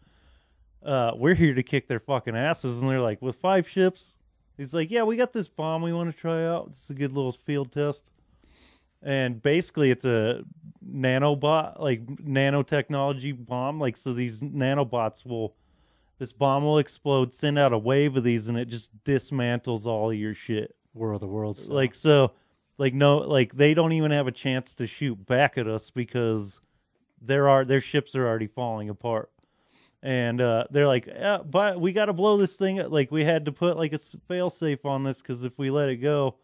uh, 0.84 1.12
we're 1.16 1.36
here 1.36 1.54
to 1.54 1.64
kick 1.64 1.88
their 1.88 2.00
fucking 2.00 2.36
asses. 2.36 2.82
And 2.82 2.90
they're 2.90 3.02
like, 3.02 3.22
with 3.22 3.36
five 3.36 3.68
ships? 3.68 4.16
He's 4.58 4.74
like, 4.74 4.92
yeah, 4.92 5.04
we 5.04 5.16
got 5.16 5.34
this 5.34 5.48
bomb 5.48 5.82
we 5.82 5.94
want 5.94 6.14
to 6.14 6.20
try 6.20 6.46
out. 6.46 6.68
It's 6.70 6.90
a 6.90 6.94
good 6.94 7.14
little 7.14 7.32
field 7.32 7.72
test. 7.72 8.12
And 9.02 9.42
basically, 9.42 9.92
it's 9.92 10.04
a 10.04 10.44
nanobot, 10.86 11.80
like 11.80 12.06
nanotechnology 12.06 13.46
bomb. 13.46 13.80
Like, 13.80 13.96
so 13.96 14.14
these 14.14 14.42
nanobots 14.42 15.26
will, 15.26 15.56
this 16.20 16.32
bomb 16.32 16.64
will 16.64 16.78
explode, 16.78 17.34
send 17.34 17.58
out 17.58 17.74
a 17.74 17.78
wave 17.78 18.16
of 18.16 18.24
these, 18.24 18.48
and 18.48 18.58
it 18.58 18.66
just 18.66 19.04
dismantles 19.04 19.86
all 19.86 20.14
your 20.14 20.34
shit. 20.34 20.76
War 20.94 21.14
of 21.14 21.22
the 21.22 21.28
Worlds. 21.28 21.68
Like, 21.68 21.96
so, 21.96 22.34
like, 22.78 22.94
no, 22.94 23.18
like, 23.18 23.56
they 23.56 23.74
don't 23.74 23.94
even 23.94 24.12
have 24.12 24.28
a 24.28 24.32
chance 24.32 24.74
to 24.76 24.88
shoot 24.88 25.26
back 25.26 25.58
at 25.58 25.68
us 25.68 25.90
because 25.90 26.62
there 27.22 27.50
are, 27.50 27.66
their 27.66 27.82
ships 27.82 28.16
are 28.16 28.28
already 28.28 28.48
falling 28.48 28.90
apart 28.90 29.32
and 30.02 30.40
uh, 30.40 30.66
they're 30.72 30.88
like, 30.88 31.08
yeah, 31.08 31.40
but 31.40 31.80
we 31.80 31.92
got 31.92 32.06
to 32.06 32.14
blow 32.14 32.38
this 32.38 32.56
thing. 32.56 32.80
up. 32.80 32.92
Like 32.92 33.12
we 33.12 33.26
had 33.26 33.46
to 33.46 33.52
put 33.52 33.78
like 33.78 33.94
a 33.94 33.98
fail 33.98 34.50
safe 34.50 34.86
on 34.86 35.04
this 35.04 35.22
because 35.22 35.44
if 35.44 35.58
we 35.58 35.70
let 35.70 35.90
it 35.90 35.98
go, 35.98 36.36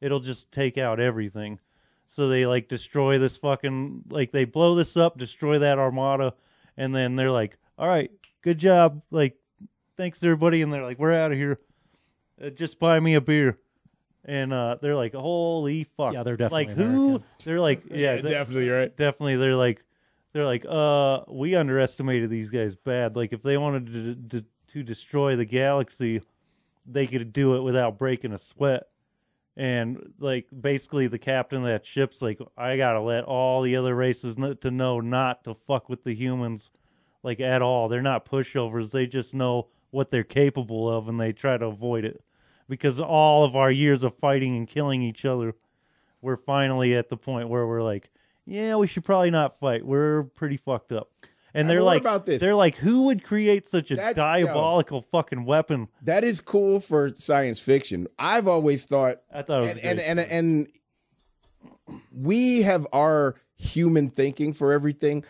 it'll 0.00 0.20
just 0.20 0.52
take 0.52 0.78
out 0.78 1.00
everything. 1.00 1.58
So 2.06 2.28
they 2.28 2.46
like 2.46 2.68
destroy 2.68 3.18
this 3.18 3.36
fucking 3.36 4.04
like 4.10 4.32
they 4.32 4.44
blow 4.44 4.74
this 4.74 4.96
up, 4.96 5.18
destroy 5.18 5.58
that 5.58 5.78
armada, 5.78 6.34
and 6.76 6.94
then 6.94 7.16
they're 7.16 7.30
like, 7.30 7.56
all 7.80 7.88
right, 7.88 8.10
good 8.42 8.58
job, 8.58 9.02
like 9.10 9.36
thanks 9.96 10.22
everybody, 10.22 10.62
and 10.62 10.72
they're 10.72 10.84
like, 10.84 10.98
we're 10.98 11.14
out 11.14 11.32
of 11.32 11.38
here. 11.38 11.58
Uh, 12.40 12.50
just 12.50 12.78
buy 12.78 13.00
me 13.00 13.14
a 13.14 13.20
beer. 13.20 13.58
And 14.24 14.52
uh, 14.52 14.76
they're 14.82 14.94
like, 14.94 15.14
holy 15.14 15.84
fuck! 15.84 16.12
Yeah, 16.12 16.22
they're 16.22 16.36
definitely 16.36 16.66
like 16.66 16.76
who? 16.76 17.06
American. 17.06 17.24
They're 17.44 17.60
like, 17.60 17.82
yeah, 17.90 18.16
they- 18.16 18.30
definitely 18.30 18.68
right. 18.68 18.94
definitely 18.94 19.36
they're 19.36 19.56
like 19.56 19.82
they're 20.32 20.44
like 20.44 20.64
uh 20.68 21.20
we 21.28 21.56
underestimated 21.56 22.30
these 22.30 22.50
guys 22.50 22.76
bad 22.76 23.16
like 23.16 23.32
if 23.32 23.42
they 23.42 23.56
wanted 23.56 23.86
to, 24.30 24.40
to 24.40 24.46
to 24.68 24.82
destroy 24.82 25.36
the 25.36 25.44
galaxy 25.44 26.20
they 26.86 27.06
could 27.06 27.32
do 27.32 27.56
it 27.56 27.62
without 27.62 27.98
breaking 27.98 28.32
a 28.32 28.38
sweat 28.38 28.84
and 29.56 30.12
like 30.20 30.46
basically 30.60 31.08
the 31.08 31.18
captain 31.18 31.58
of 31.62 31.64
that 31.64 31.84
ship's 31.84 32.22
like 32.22 32.38
i 32.56 32.76
gotta 32.76 33.00
let 33.00 33.24
all 33.24 33.62
the 33.62 33.74
other 33.74 33.94
races 33.94 34.36
kn- 34.36 34.56
to 34.58 34.70
know 34.70 35.00
not 35.00 35.42
to 35.42 35.52
fuck 35.54 35.88
with 35.88 36.04
the 36.04 36.14
humans 36.14 36.70
like 37.22 37.40
at 37.40 37.62
all 37.62 37.88
they're 37.88 38.02
not 38.02 38.24
pushovers 38.24 38.90
they 38.90 39.06
just 39.06 39.34
know 39.34 39.66
what 39.90 40.10
they're 40.10 40.24
capable 40.24 40.88
of 40.88 41.08
and 41.08 41.20
they 41.20 41.32
try 41.32 41.56
to 41.56 41.66
avoid 41.66 42.04
it 42.04 42.22
because 42.68 43.00
all 43.00 43.44
of 43.44 43.56
our 43.56 43.70
years 43.70 44.02
of 44.04 44.16
fighting 44.16 44.56
and 44.56 44.68
killing 44.68 45.02
each 45.02 45.24
other 45.24 45.54
we're 46.22 46.36
finally 46.36 46.94
at 46.94 47.08
the 47.08 47.16
point 47.16 47.48
where 47.48 47.66
we're 47.66 47.82
like, 47.82 48.10
yeah, 48.44 48.76
we 48.76 48.86
should 48.86 49.04
probably 49.04 49.30
not 49.30 49.58
fight. 49.58 49.84
We're 49.84 50.24
pretty 50.24 50.56
fucked 50.56 50.92
up. 50.92 51.10
And 51.52 51.68
they're 51.68 51.82
like, 51.82 52.00
about 52.00 52.26
this? 52.26 52.40
they're 52.40 52.54
like, 52.54 52.76
who 52.76 53.06
would 53.06 53.24
create 53.24 53.66
such 53.66 53.90
a 53.90 53.96
That's- 53.96 54.14
diabolical 54.14 55.02
fucking 55.02 55.44
weapon? 55.44 55.88
That 56.02 56.22
is 56.22 56.40
cool 56.40 56.78
for 56.78 57.12
science 57.16 57.58
fiction. 57.58 58.06
I've 58.18 58.46
always 58.46 58.86
thought 58.86 59.22
I 59.32 59.42
thought 59.42 59.62
it 59.62 59.62
was 59.62 59.70
and, 59.72 59.80
and, 59.80 59.98
great. 59.98 60.08
and 60.08 60.20
and 60.20 61.96
we 62.12 62.62
have 62.62 62.86
our 62.92 63.34
human 63.56 64.10
thinking 64.10 64.52
for 64.52 64.72
everything. 64.72 65.24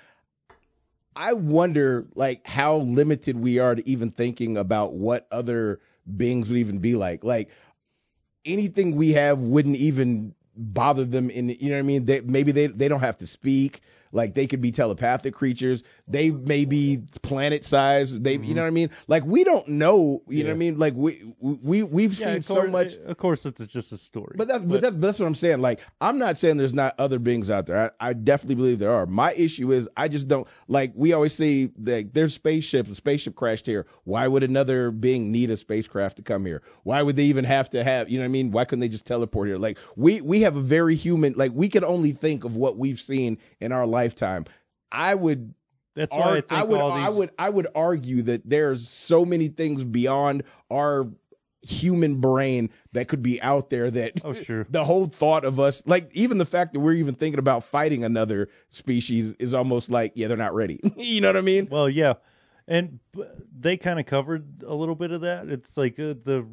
I 1.20 1.34
wonder 1.34 2.06
like 2.14 2.46
how 2.46 2.78
limited 2.78 3.38
we 3.38 3.58
are 3.58 3.74
to 3.74 3.86
even 3.86 4.10
thinking 4.10 4.56
about 4.56 4.94
what 4.94 5.26
other 5.30 5.80
beings 6.16 6.48
would 6.48 6.56
even 6.56 6.78
be 6.78 6.96
like. 6.96 7.22
Like 7.22 7.50
anything 8.46 8.96
we 8.96 9.12
have 9.12 9.38
wouldn't 9.38 9.76
even 9.76 10.34
bother 10.56 11.04
them 11.04 11.28
in 11.28 11.50
you 11.50 11.68
know 11.68 11.74
what 11.74 11.80
I 11.80 11.82
mean? 11.82 12.06
They 12.06 12.22
maybe 12.22 12.52
they 12.52 12.68
they 12.68 12.88
don't 12.88 13.00
have 13.00 13.18
to 13.18 13.26
speak. 13.26 13.82
Like 14.12 14.34
they 14.34 14.46
could 14.46 14.60
be 14.60 14.72
telepathic 14.72 15.34
creatures. 15.34 15.84
They 16.08 16.30
may 16.30 16.64
be 16.64 17.02
planet 17.22 17.64
size. 17.64 18.18
They 18.18 18.32
you 18.32 18.38
know 18.38 18.44
mm-hmm. 18.44 18.56
what 18.56 18.66
I 18.66 18.70
mean? 18.70 18.90
Like 19.06 19.24
we 19.24 19.44
don't 19.44 19.66
know, 19.68 20.22
you 20.28 20.42
know 20.42 20.50
what 20.50 20.54
I 20.54 20.58
mean? 20.58 20.78
Like 20.78 20.94
we 20.94 21.32
we 21.40 21.82
we've 21.82 22.18
yeah, 22.18 22.26
seen 22.26 22.36
of 22.38 22.44
so 22.44 22.66
much 22.66 22.94
Of 22.96 23.16
course, 23.16 23.46
it's 23.46 23.64
just 23.66 23.92
a 23.92 23.96
story. 23.96 24.34
but 24.36 24.48
that's 24.48 24.64
but, 24.64 24.80
that's 24.80 24.96
that's 24.96 25.18
what 25.20 25.26
I'm 25.26 25.34
saying. 25.34 25.60
Like 25.60 25.80
I'm 26.00 26.18
not 26.18 26.38
saying 26.38 26.56
there's 26.56 26.74
not 26.74 26.94
other 26.98 27.18
beings 27.18 27.50
out 27.50 27.66
there. 27.66 27.92
I, 28.00 28.10
I 28.10 28.12
definitely 28.12 28.56
believe 28.56 28.78
there 28.78 28.90
are. 28.90 29.06
My 29.06 29.32
issue 29.34 29.72
is 29.72 29.88
I 29.96 30.08
just 30.08 30.26
don't 30.26 30.46
like. 30.66 30.92
We 30.94 31.12
always 31.12 31.34
see 31.34 31.70
that 31.78 32.12
there's 32.12 32.34
spaceships. 32.34 32.90
A 32.90 32.94
spaceship 32.94 33.36
crashed 33.36 33.66
here. 33.66 33.86
Why 34.04 34.26
would 34.26 34.42
another 34.42 34.90
being 34.90 35.30
need 35.30 35.50
a 35.50 35.56
spacecraft 35.56 36.16
to 36.16 36.22
come 36.22 36.46
here? 36.46 36.62
Why 36.82 37.02
would 37.02 37.16
they 37.16 37.24
even 37.24 37.44
have 37.44 37.70
to 37.70 37.84
have? 37.84 38.10
You 38.10 38.18
know 38.18 38.24
what 38.24 38.30
I 38.30 38.32
mean? 38.32 38.50
Why 38.50 38.64
couldn't 38.64 38.80
they 38.80 38.88
just 38.88 39.06
teleport 39.06 39.48
here? 39.48 39.56
Like 39.56 39.78
we 39.94 40.20
we 40.20 40.40
have 40.40 40.56
a 40.56 40.60
very 40.60 40.96
human. 40.96 41.34
Like 41.34 41.52
we 41.54 41.68
can 41.68 41.84
only 41.84 42.12
think 42.12 42.44
of 42.44 42.56
what 42.56 42.76
we've 42.76 43.00
seen 43.00 43.38
in 43.60 43.70
our 43.70 43.86
lifetime. 44.00 44.44
I 44.92 45.14
would 45.14 45.54
that's 45.94 46.14
why 46.14 46.20
I 46.20 46.30
ar- 46.36 46.44
I 46.50 46.62
would 46.62 46.80
all 46.80 46.96
these. 46.96 47.06
I 47.06 47.10
would 47.10 47.30
I 47.38 47.50
would 47.50 47.66
argue 47.74 48.22
that 48.22 48.48
there's 48.48 48.88
so 48.88 49.24
many 49.24 49.48
things 49.48 49.84
beyond 49.84 50.42
our 50.70 51.08
human 51.62 52.20
brain 52.22 52.70
that 52.92 53.06
could 53.06 53.22
be 53.22 53.40
out 53.42 53.68
there 53.68 53.90
that 53.90 54.12
Oh, 54.24 54.32
sure. 54.32 54.66
the 54.70 54.84
whole 54.84 55.06
thought 55.06 55.44
of 55.44 55.60
us 55.60 55.82
like 55.86 56.10
even 56.14 56.38
the 56.38 56.46
fact 56.46 56.72
that 56.72 56.80
we're 56.80 56.94
even 56.94 57.14
thinking 57.14 57.38
about 57.38 57.64
fighting 57.64 58.02
another 58.02 58.48
species 58.70 59.34
is 59.38 59.52
almost 59.52 59.90
like 59.90 60.12
yeah 60.14 60.26
they're 60.26 60.38
not 60.38 60.54
ready 60.54 60.80
you 60.96 61.20
know 61.20 61.28
what 61.28 61.36
I 61.36 61.42
mean 61.42 61.68
Well, 61.70 61.90
yeah, 61.90 62.14
and 62.66 62.98
they 63.54 63.76
kind 63.76 64.00
of 64.00 64.06
covered 64.06 64.62
a 64.66 64.74
little 64.74 64.94
bit 64.94 65.10
of 65.10 65.20
that. 65.20 65.48
It's 65.48 65.76
like 65.76 65.98
uh, 65.98 66.14
the 66.24 66.46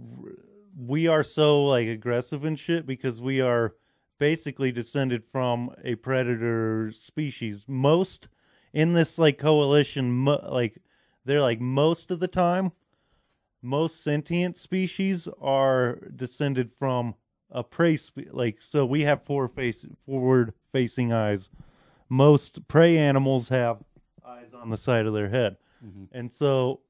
we 0.78 1.08
are 1.08 1.24
so 1.24 1.64
like 1.66 1.88
aggressive 1.88 2.44
and 2.44 2.60
shit 2.60 2.86
because 2.86 3.22
we 3.22 3.40
are 3.40 3.76
basically 4.18 4.72
descended 4.72 5.24
from 5.32 5.72
a 5.84 5.96
predator 5.96 6.92
species. 6.92 7.66
Most 7.68 8.28
in 8.74 8.94
this 8.94 9.18
like 9.18 9.38
coalition, 9.38 10.12
mo- 10.12 10.48
like 10.50 10.78
they're 11.26 11.42
like 11.42 11.60
most 11.62 12.12
of 12.12 12.20
the 12.20 12.28
time, 12.28 12.72
most 13.62 14.04
sentient 14.04 14.58
species 14.58 15.28
are 15.42 16.00
descended 16.16 16.72
from 16.72 17.16
a 17.50 17.64
prey. 17.64 17.98
Spe- 17.98 18.32
like 18.32 18.62
so, 18.62 18.86
we 18.86 19.02
have 19.02 19.24
four 19.24 19.48
face 19.48 19.86
forward 20.06 20.54
facing 20.72 21.12
eyes. 21.12 21.50
Most 22.10 22.68
prey 22.68 22.98
animals 22.98 23.50
have 23.50 23.84
eyes 24.26 24.54
on 24.54 24.70
the 24.70 24.78
side 24.78 25.06
of 25.06 25.14
their 25.14 25.30
head. 25.30 25.58
And 26.12 26.32
so 26.32 26.82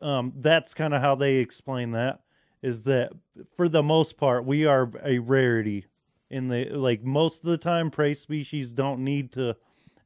um, 0.00 0.32
that's 0.36 0.74
kind 0.74 0.94
of 0.94 1.00
how 1.00 1.14
they 1.14 1.36
explain 1.36 1.92
that. 1.92 2.20
is 2.62 2.84
that 2.84 3.12
for 3.56 3.68
the 3.68 3.82
most 3.82 4.16
part 4.16 4.44
we 4.44 4.64
are 4.66 4.90
a 5.04 5.18
rarity 5.18 5.86
in 6.32 6.48
the 6.48 6.64
like 6.70 7.04
most 7.04 7.44
of 7.44 7.50
the 7.50 7.58
time 7.58 7.90
prey 7.90 8.14
species 8.14 8.72
don't 8.72 9.04
need 9.04 9.30
to 9.32 9.54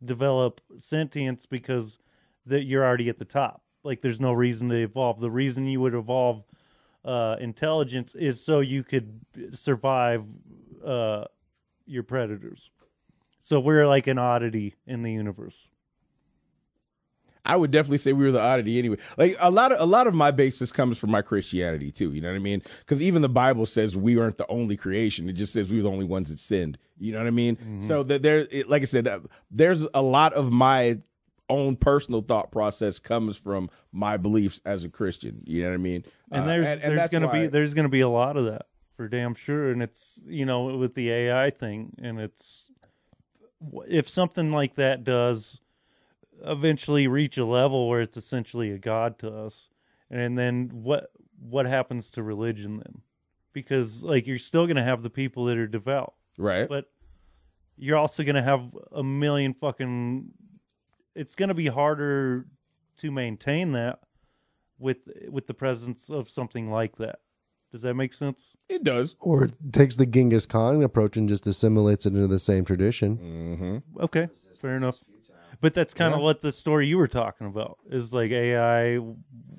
develop 0.05 0.61
sentience 0.77 1.47
because 1.47 1.99
that 2.45 2.65
you're 2.65 2.85
already 2.85 3.09
at 3.09 3.19
the 3.19 3.25
top. 3.25 3.63
Like 3.85 4.01
there's 4.01 4.21
no 4.21 4.33
reason 4.33 4.69
to 4.69 4.77
evolve. 4.77 5.21
The 5.21 5.31
reason 5.31 5.67
you 5.67 5.81
would 5.81 5.95
evolve 5.95 6.45
uh, 7.05 7.37
intelligence 7.41 8.15
is 8.17 8.45
so 8.45 8.61
you 8.61 8.83
could 8.83 9.21
survive 9.53 10.27
uh, 10.85 11.25
your 11.87 12.03
predators. 12.03 12.71
So 13.39 13.61
we're 13.61 13.87
like 13.87 14.09
an 14.09 14.19
oddity 14.19 14.75
in 14.87 15.03
the 15.03 15.13
universe. 15.13 15.69
I 17.47 17.57
would 17.57 17.71
definitely 17.71 17.99
say 17.99 18.13
we 18.13 18.25
were 18.25 18.33
the 18.33 18.41
oddity 18.41 18.79
anyway. 18.79 18.97
Like 19.17 19.37
a 19.41 19.51
lot 19.51 19.73
of 19.73 19.81
a 19.81 19.87
lot 19.87 20.07
of 20.07 20.15
my 20.15 20.31
basis 20.31 20.73
comes 20.73 20.99
from 20.99 21.11
my 21.11 21.23
Christianity 21.23 21.91
too. 21.93 22.13
You 22.13 22.21
know 22.21 22.29
what 22.31 22.37
I 22.37 22.41
mean? 22.41 22.63
Because 22.81 23.01
even 23.01 23.23
the 23.23 23.29
Bible 23.29 23.65
says 23.67 23.97
we 23.97 24.19
aren't 24.19 24.37
the 24.39 24.47
only 24.49 24.77
creation. 24.77 25.29
It 25.29 25.35
just 25.35 25.53
says 25.53 25.71
we 25.71 25.77
were 25.79 25.85
the 25.85 25.91
only 25.91 26.05
ones 26.05 26.29
that 26.31 26.39
sinned. 26.39 26.77
You 26.99 27.13
know 27.13 27.19
what 27.19 27.27
I 27.27 27.31
mean? 27.31 27.83
So 27.83 28.03
that 28.03 28.23
there, 28.23 28.47
it, 28.51 28.69
like 28.69 28.83
I 28.83 28.87
said, 28.87 29.07
uh, 29.07 29.21
there's 29.51 29.87
a 29.95 30.03
lot 30.03 30.33
of 30.33 30.51
my 30.51 30.99
own 31.49 31.77
personal 31.77 32.23
thought 32.23 32.51
process 32.51 32.99
comes 32.99 33.37
from 33.37 33.71
my 33.93 34.17
beliefs 34.17 34.61
as 34.65 34.83
a 34.85 34.89
Christian. 34.89 35.43
You 35.47 35.63
know 35.63 35.69
what 35.69 35.75
I 35.75 35.79
mean? 35.79 36.05
and 36.33 36.43
Uh, 36.43 36.47
there's 36.47 36.67
and 36.67 36.81
there's 36.83 36.97
that's 36.99 37.13
gonna 37.13 37.31
be 37.33 37.47
there's 37.47 37.75
gonna 37.75 37.89
be 37.89 38.01
a 38.01 38.09
lot 38.09 38.37
of 38.37 38.47
that 38.47 38.67
for 38.97 39.07
damn 39.09 39.35
sure 39.35 39.71
and 39.71 39.83
it's 39.83 40.19
you 40.27 40.47
know 40.47 40.77
with 40.79 40.95
the 40.95 41.11
ai 41.11 41.51
thing 41.51 41.93
and 42.03 42.19
it's 42.19 42.71
if 43.89 44.09
something 44.09 44.51
like 44.53 44.75
that 44.77 45.05
does 45.05 45.61
eventually 46.45 47.07
reach 47.07 47.39
a 47.39 47.45
level 47.45 47.89
where 47.89 48.01
it's 48.01 48.17
essentially 48.17 48.71
a 48.71 48.79
god 48.79 49.19
to 49.19 49.29
us 49.29 49.69
and 50.11 50.39
then 50.39 50.71
what 50.73 51.11
what 51.41 51.67
happens 51.67 52.11
to 52.11 52.23
religion 52.23 52.79
then 52.79 53.03
because 53.53 54.03
like 54.03 54.27
you're 54.27 54.39
still 54.39 54.67
gonna 54.67 54.85
have 54.85 55.03
the 55.03 55.11
people 55.11 55.45
that 55.47 55.57
are 55.57 55.67
devout 55.67 56.15
right. 56.39 56.69
but 56.69 56.91
you're 57.77 57.97
also 57.97 58.23
going 58.23 58.37
to 58.37 58.43
have 58.43 58.75
a 58.93 59.03
million 59.03 59.55
fucking 59.55 60.31
it's 61.15 61.35
going 61.35 61.49
to 61.49 61.55
be 61.55 61.67
harder 61.67 62.47
to 62.99 63.11
maintain 63.11 63.73
that 63.73 64.01
with 64.79 64.99
with 65.29 65.47
the 65.47 65.55
presence 65.55 66.09
of 66.11 66.29
something 66.29 66.71
like 66.71 66.97
that 66.97 67.21
does 67.73 67.83
that 67.83 67.95
make 67.95 68.13
sense 68.13 68.55
it 68.69 68.85
does. 68.85 69.17
Or 69.21 69.45
it 69.45 69.55
takes 69.73 69.97
the 69.97 70.07
Genghis 70.07 70.47
Khan 70.47 70.83
approach 70.83 71.17
and 71.17 71.29
just 71.29 71.47
assimilates 71.47 72.07
it 72.07 72.15
into 72.15 72.27
the 72.27 72.39
same 72.39 72.65
tradition. 72.65 73.19
Mm-hmm. 73.19 74.03
okay 74.03 74.29
fair 74.61 74.77
enough 74.77 74.99
but 75.61 75.75
that's 75.75 75.95
kind 75.95 76.15
of 76.15 76.21
what 76.21 76.43
the 76.43 76.53
story 76.53 76.87
you 76.87 76.99
were 76.99 77.09
talking 77.09 77.47
about 77.47 77.79
is 77.91 78.13
like 78.15 78.31
ai 78.31 78.99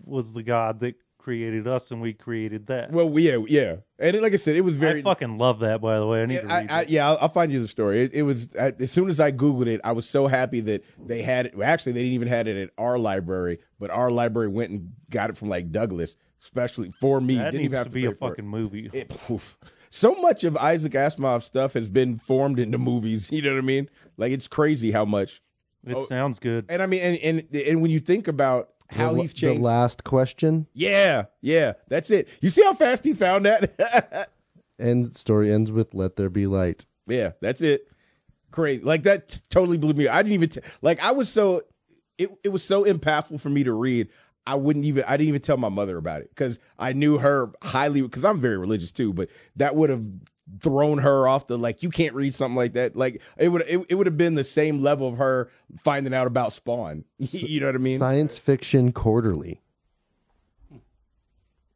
was 0.04 0.34
the 0.34 0.44
god 0.44 0.80
that 0.80 0.96
created 1.20 1.68
us 1.68 1.92
and 1.92 2.00
we 2.02 2.14
created 2.14 2.68
that 2.68 2.90
Well, 2.90 3.20
yeah, 3.20 3.38
yeah, 3.50 3.76
and 4.00 4.16
it, 4.16 4.22
like 4.22 4.32
I 4.32 4.38
said, 4.38 4.56
it 4.56 4.62
was 4.62 4.76
very 4.78 5.00
i 5.02 5.04
fucking 5.04 5.38
love 5.38 5.60
that 5.60 5.82
by 5.82 6.00
the 6.00 6.08
way 6.08 6.22
i 6.22 6.26
need 6.26 6.36
Yeah, 6.36 6.42
to 6.42 6.48
I, 6.54 6.58
read 6.62 6.72
I, 6.72 6.82
it. 6.84 6.90
yeah, 6.90 7.10
I'll, 7.10 7.18
I'll 7.24 7.28
find 7.30 7.52
you 7.52 7.60
the 7.60 7.68
story. 7.68 8.04
It, 8.04 8.14
it 8.14 8.22
was 8.24 8.48
I, 8.58 8.72
as 8.80 8.94
soon 8.94 9.10
as 9.10 9.20
I 9.20 9.34
googled 9.34 9.68
it, 9.68 9.82
I 9.84 9.92
was 9.92 10.08
so 10.08 10.28
happy 10.28 10.62
that 10.62 10.86
they 10.98 11.24
had 11.24 11.48
it. 11.48 11.58
Well, 11.58 11.68
actually, 11.70 11.92
they 11.94 12.04
didn't 12.04 12.14
even 12.14 12.28
had 12.30 12.48
it 12.48 12.56
at 12.56 12.70
our 12.78 12.98
library, 12.98 13.60
but 13.78 13.90
our 13.90 14.10
library 14.10 14.48
went 14.48 14.72
and 14.72 14.94
got 15.10 15.30
it 15.30 15.36
from 15.36 15.50
like 15.50 15.70
Douglas, 15.70 16.16
especially 16.42 16.92
for 16.92 17.20
me. 17.20 17.36
that 17.36 17.52
didn't 17.52 17.58
needs 17.64 17.66
even 17.74 17.78
have 17.78 17.88
to 17.88 17.90
to, 17.90 17.96
be 17.96 18.02
pay 18.04 18.08
a 18.08 18.16
for 18.16 18.28
it. 18.28 18.30
fucking 18.30 18.48
movie 18.48 18.90
It, 18.94 19.10
poof. 19.10 19.58
So 19.90 20.16
much 20.16 20.46
of 20.46 20.56
Isaac 20.56 20.94
Asimov's 20.94 21.44
stuff 21.44 21.74
has 21.74 21.90
been 21.90 22.18
formed 22.18 22.58
into 22.60 22.78
movies. 22.78 23.30
You 23.34 23.42
know 23.42 23.52
what 23.52 23.58
I 23.60 23.62
mean? 23.62 23.90
Like 24.16 24.32
it's 24.32 24.48
crazy 24.48 24.92
how 24.94 25.04
much. 25.04 25.42
It 25.92 25.98
Oh. 25.98 26.06
sounds 26.06 26.40
good 26.40 26.66
And 26.70 26.82
I 26.82 26.86
mean, 26.86 27.02
and 27.02 27.18
and, 27.18 27.56
and 27.56 27.82
when 27.82 27.92
you 27.92 28.00
think 28.00 28.28
about 28.28 28.70
how 28.90 29.14
the, 29.14 29.22
he's 29.22 29.34
changed, 29.34 29.60
the 29.60 29.64
last 29.66 30.04
question 30.04 30.68
yeah, 30.74 31.26
yeah, 31.42 31.74
that's 31.90 32.10
it. 32.12 32.30
You 32.42 32.50
see 32.50 32.64
how 32.64 32.74
fast 32.74 33.04
he 33.04 33.14
found 33.14 33.46
that? 33.46 34.30
and 34.80 35.16
story 35.16 35.52
ends 35.52 35.72
with 35.72 35.94
"Let 35.94 36.16
there 36.16 36.30
be 36.30 36.48
light." 36.48 36.86
Yeah, 37.08 37.32
that's 37.42 37.62
it. 37.62 37.88
Crazy. 38.52 38.82
Like 38.84 39.04
that 39.04 39.28
t- 39.30 39.40
totally 39.50 39.78
blew 39.78 39.94
me. 39.94 40.08
I 40.08 40.22
didn't 40.24 40.34
even 40.36 40.50
t- 40.50 40.62
like. 40.82 41.02
I 41.04 41.12
was 41.12 41.30
so 41.30 41.64
it. 42.18 42.30
It 42.44 42.50
was 42.50 42.64
so 42.64 42.86
impactful 42.86 43.40
for 43.42 43.50
me 43.50 43.64
to 43.66 43.74
read. 43.74 44.08
I 44.46 44.56
wouldn't 44.56 44.86
even. 44.86 45.04
I 45.06 45.18
didn't 45.18 45.30
even 45.30 45.42
tell 45.42 45.58
my 45.58 45.70
mother 45.70 45.98
about 45.98 46.22
it 46.22 46.30
because 46.30 46.58
I 46.80 46.94
knew 46.94 47.18
her 47.18 47.52
highly. 47.62 48.02
Because 48.02 48.24
I'm 48.24 48.40
very 48.40 48.58
religious 48.58 48.92
too. 48.94 49.12
But 49.14 49.30
that 49.58 49.76
would 49.76 49.90
have 49.90 50.08
thrown 50.60 51.00
her 51.00 51.28
off 51.28 51.48
the 51.48 51.58
like. 51.58 51.84
You 51.84 51.90
can't 51.90 52.14
read 52.16 52.34
something 52.36 52.56
like 52.56 52.74
that. 52.74 52.96
Like 52.96 53.22
it 53.38 53.50
would. 53.50 53.64
It, 53.68 53.86
it 53.90 53.96
would 53.96 54.08
have 54.08 54.18
been 54.18 54.36
the 54.36 54.44
same 54.44 54.82
level 54.82 55.08
of 55.08 55.18
her 55.18 55.50
finding 55.80 56.14
out 56.14 56.28
about 56.28 56.54
Spawn. 56.54 57.04
you 57.20 57.60
know 57.60 57.66
what 57.68 57.76
I 57.76 57.80
mean? 57.80 57.98
Science 58.00 58.38
Fiction 58.38 58.92
Quarterly. 58.92 59.62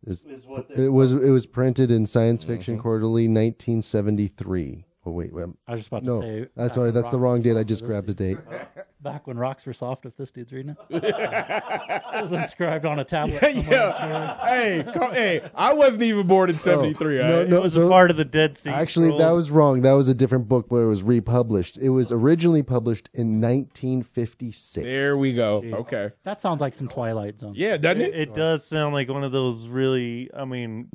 Is- 0.06 0.24
is 0.24 0.46
what 0.46 0.68
It 0.72 0.90
was 0.90 1.12
it 1.14 1.30
was 1.30 1.46
printed 1.46 1.92
in 1.92 2.06
Science 2.06 2.44
Mm-hmm. 2.44 2.54
Fiction 2.54 2.80
Quarterly, 2.80 3.24
1973. 3.28 4.86
Oh 5.04 5.12
wait, 5.12 5.34
wait 5.34 5.47
I 5.68 5.72
was 5.72 5.80
just 5.80 5.88
about 5.88 6.06
to 6.06 6.20
say. 6.20 6.39
that's 6.56 6.56
back 6.56 6.72
sorry, 6.76 6.91
that's 6.91 7.10
the 7.10 7.18
wrong 7.20 7.41
date. 7.41 7.58
I 7.58 7.64
just 7.64 7.82
if 7.82 7.88
grabbed 7.88 8.10
a 8.10 8.14
this- 8.14 8.38
date. 8.38 8.38
Back 9.02 9.26
when 9.26 9.36
rocks 9.36 9.66
were 9.66 9.74
soft, 9.74 10.06
if 10.06 10.16
this 10.16 10.30
dude's 10.30 10.54
reading 10.54 10.76
it. 10.78 10.78
it 11.04 12.22
was 12.22 12.34
inscribed 12.34 12.86
on 12.86 12.99
a 12.99 13.04
tablet. 13.04 13.39
somewhere, 13.39 13.66
yeah. 13.72 14.45
hey, 14.45 14.86
come, 14.93 15.12
hey. 15.12 15.41
I 15.56 15.74
wasn't 15.74 16.04
even 16.04 16.28
born 16.28 16.52
in 16.52 16.58
'73. 16.60 17.20
Oh, 17.20 17.28
no, 17.28 17.39
right? 17.39 17.49
no, 17.49 17.58
it 17.58 17.64
was 17.64 17.74
so- 17.74 17.88
a 17.88 17.89
part 17.89 18.12
of 18.12 18.18
the 18.18 18.26
dead 18.26 18.56
sea 18.56 18.70
Actually, 18.70 19.18
that 19.18 19.32
was 19.32 19.49
wrong. 19.49 19.82
That 19.82 19.93
was 19.93 20.08
a 20.08 20.14
different 20.14 20.47
book, 20.47 20.70
but 20.70 20.76
it 20.76 20.86
was 20.86 21.02
republished. 21.02 21.80
It 21.80 21.89
was 21.89 22.12
originally 22.12 22.62
published 22.62 23.10
in 23.12 23.41
1956. 23.41 24.86
There 24.86 25.18
we 25.18 25.34
go. 25.34 25.62
Jeez. 25.62 25.74
Okay. 25.82 26.12
That 26.24 26.39
sounds 26.39 26.62
like 26.62 26.76
some 26.76 26.88
Twilight 26.88 27.39
Zone. 27.39 27.54
Yeah, 27.56 27.78
doesn't 27.78 28.02
It, 28.02 28.14
it? 28.14 28.20
it 28.30 28.34
does 28.36 28.64
sound 28.68 28.93
like 28.93 29.10
one 29.10 29.24
of 29.24 29.32
those 29.32 29.68
really. 29.68 30.30
I 30.32 30.45
mean, 30.45 30.89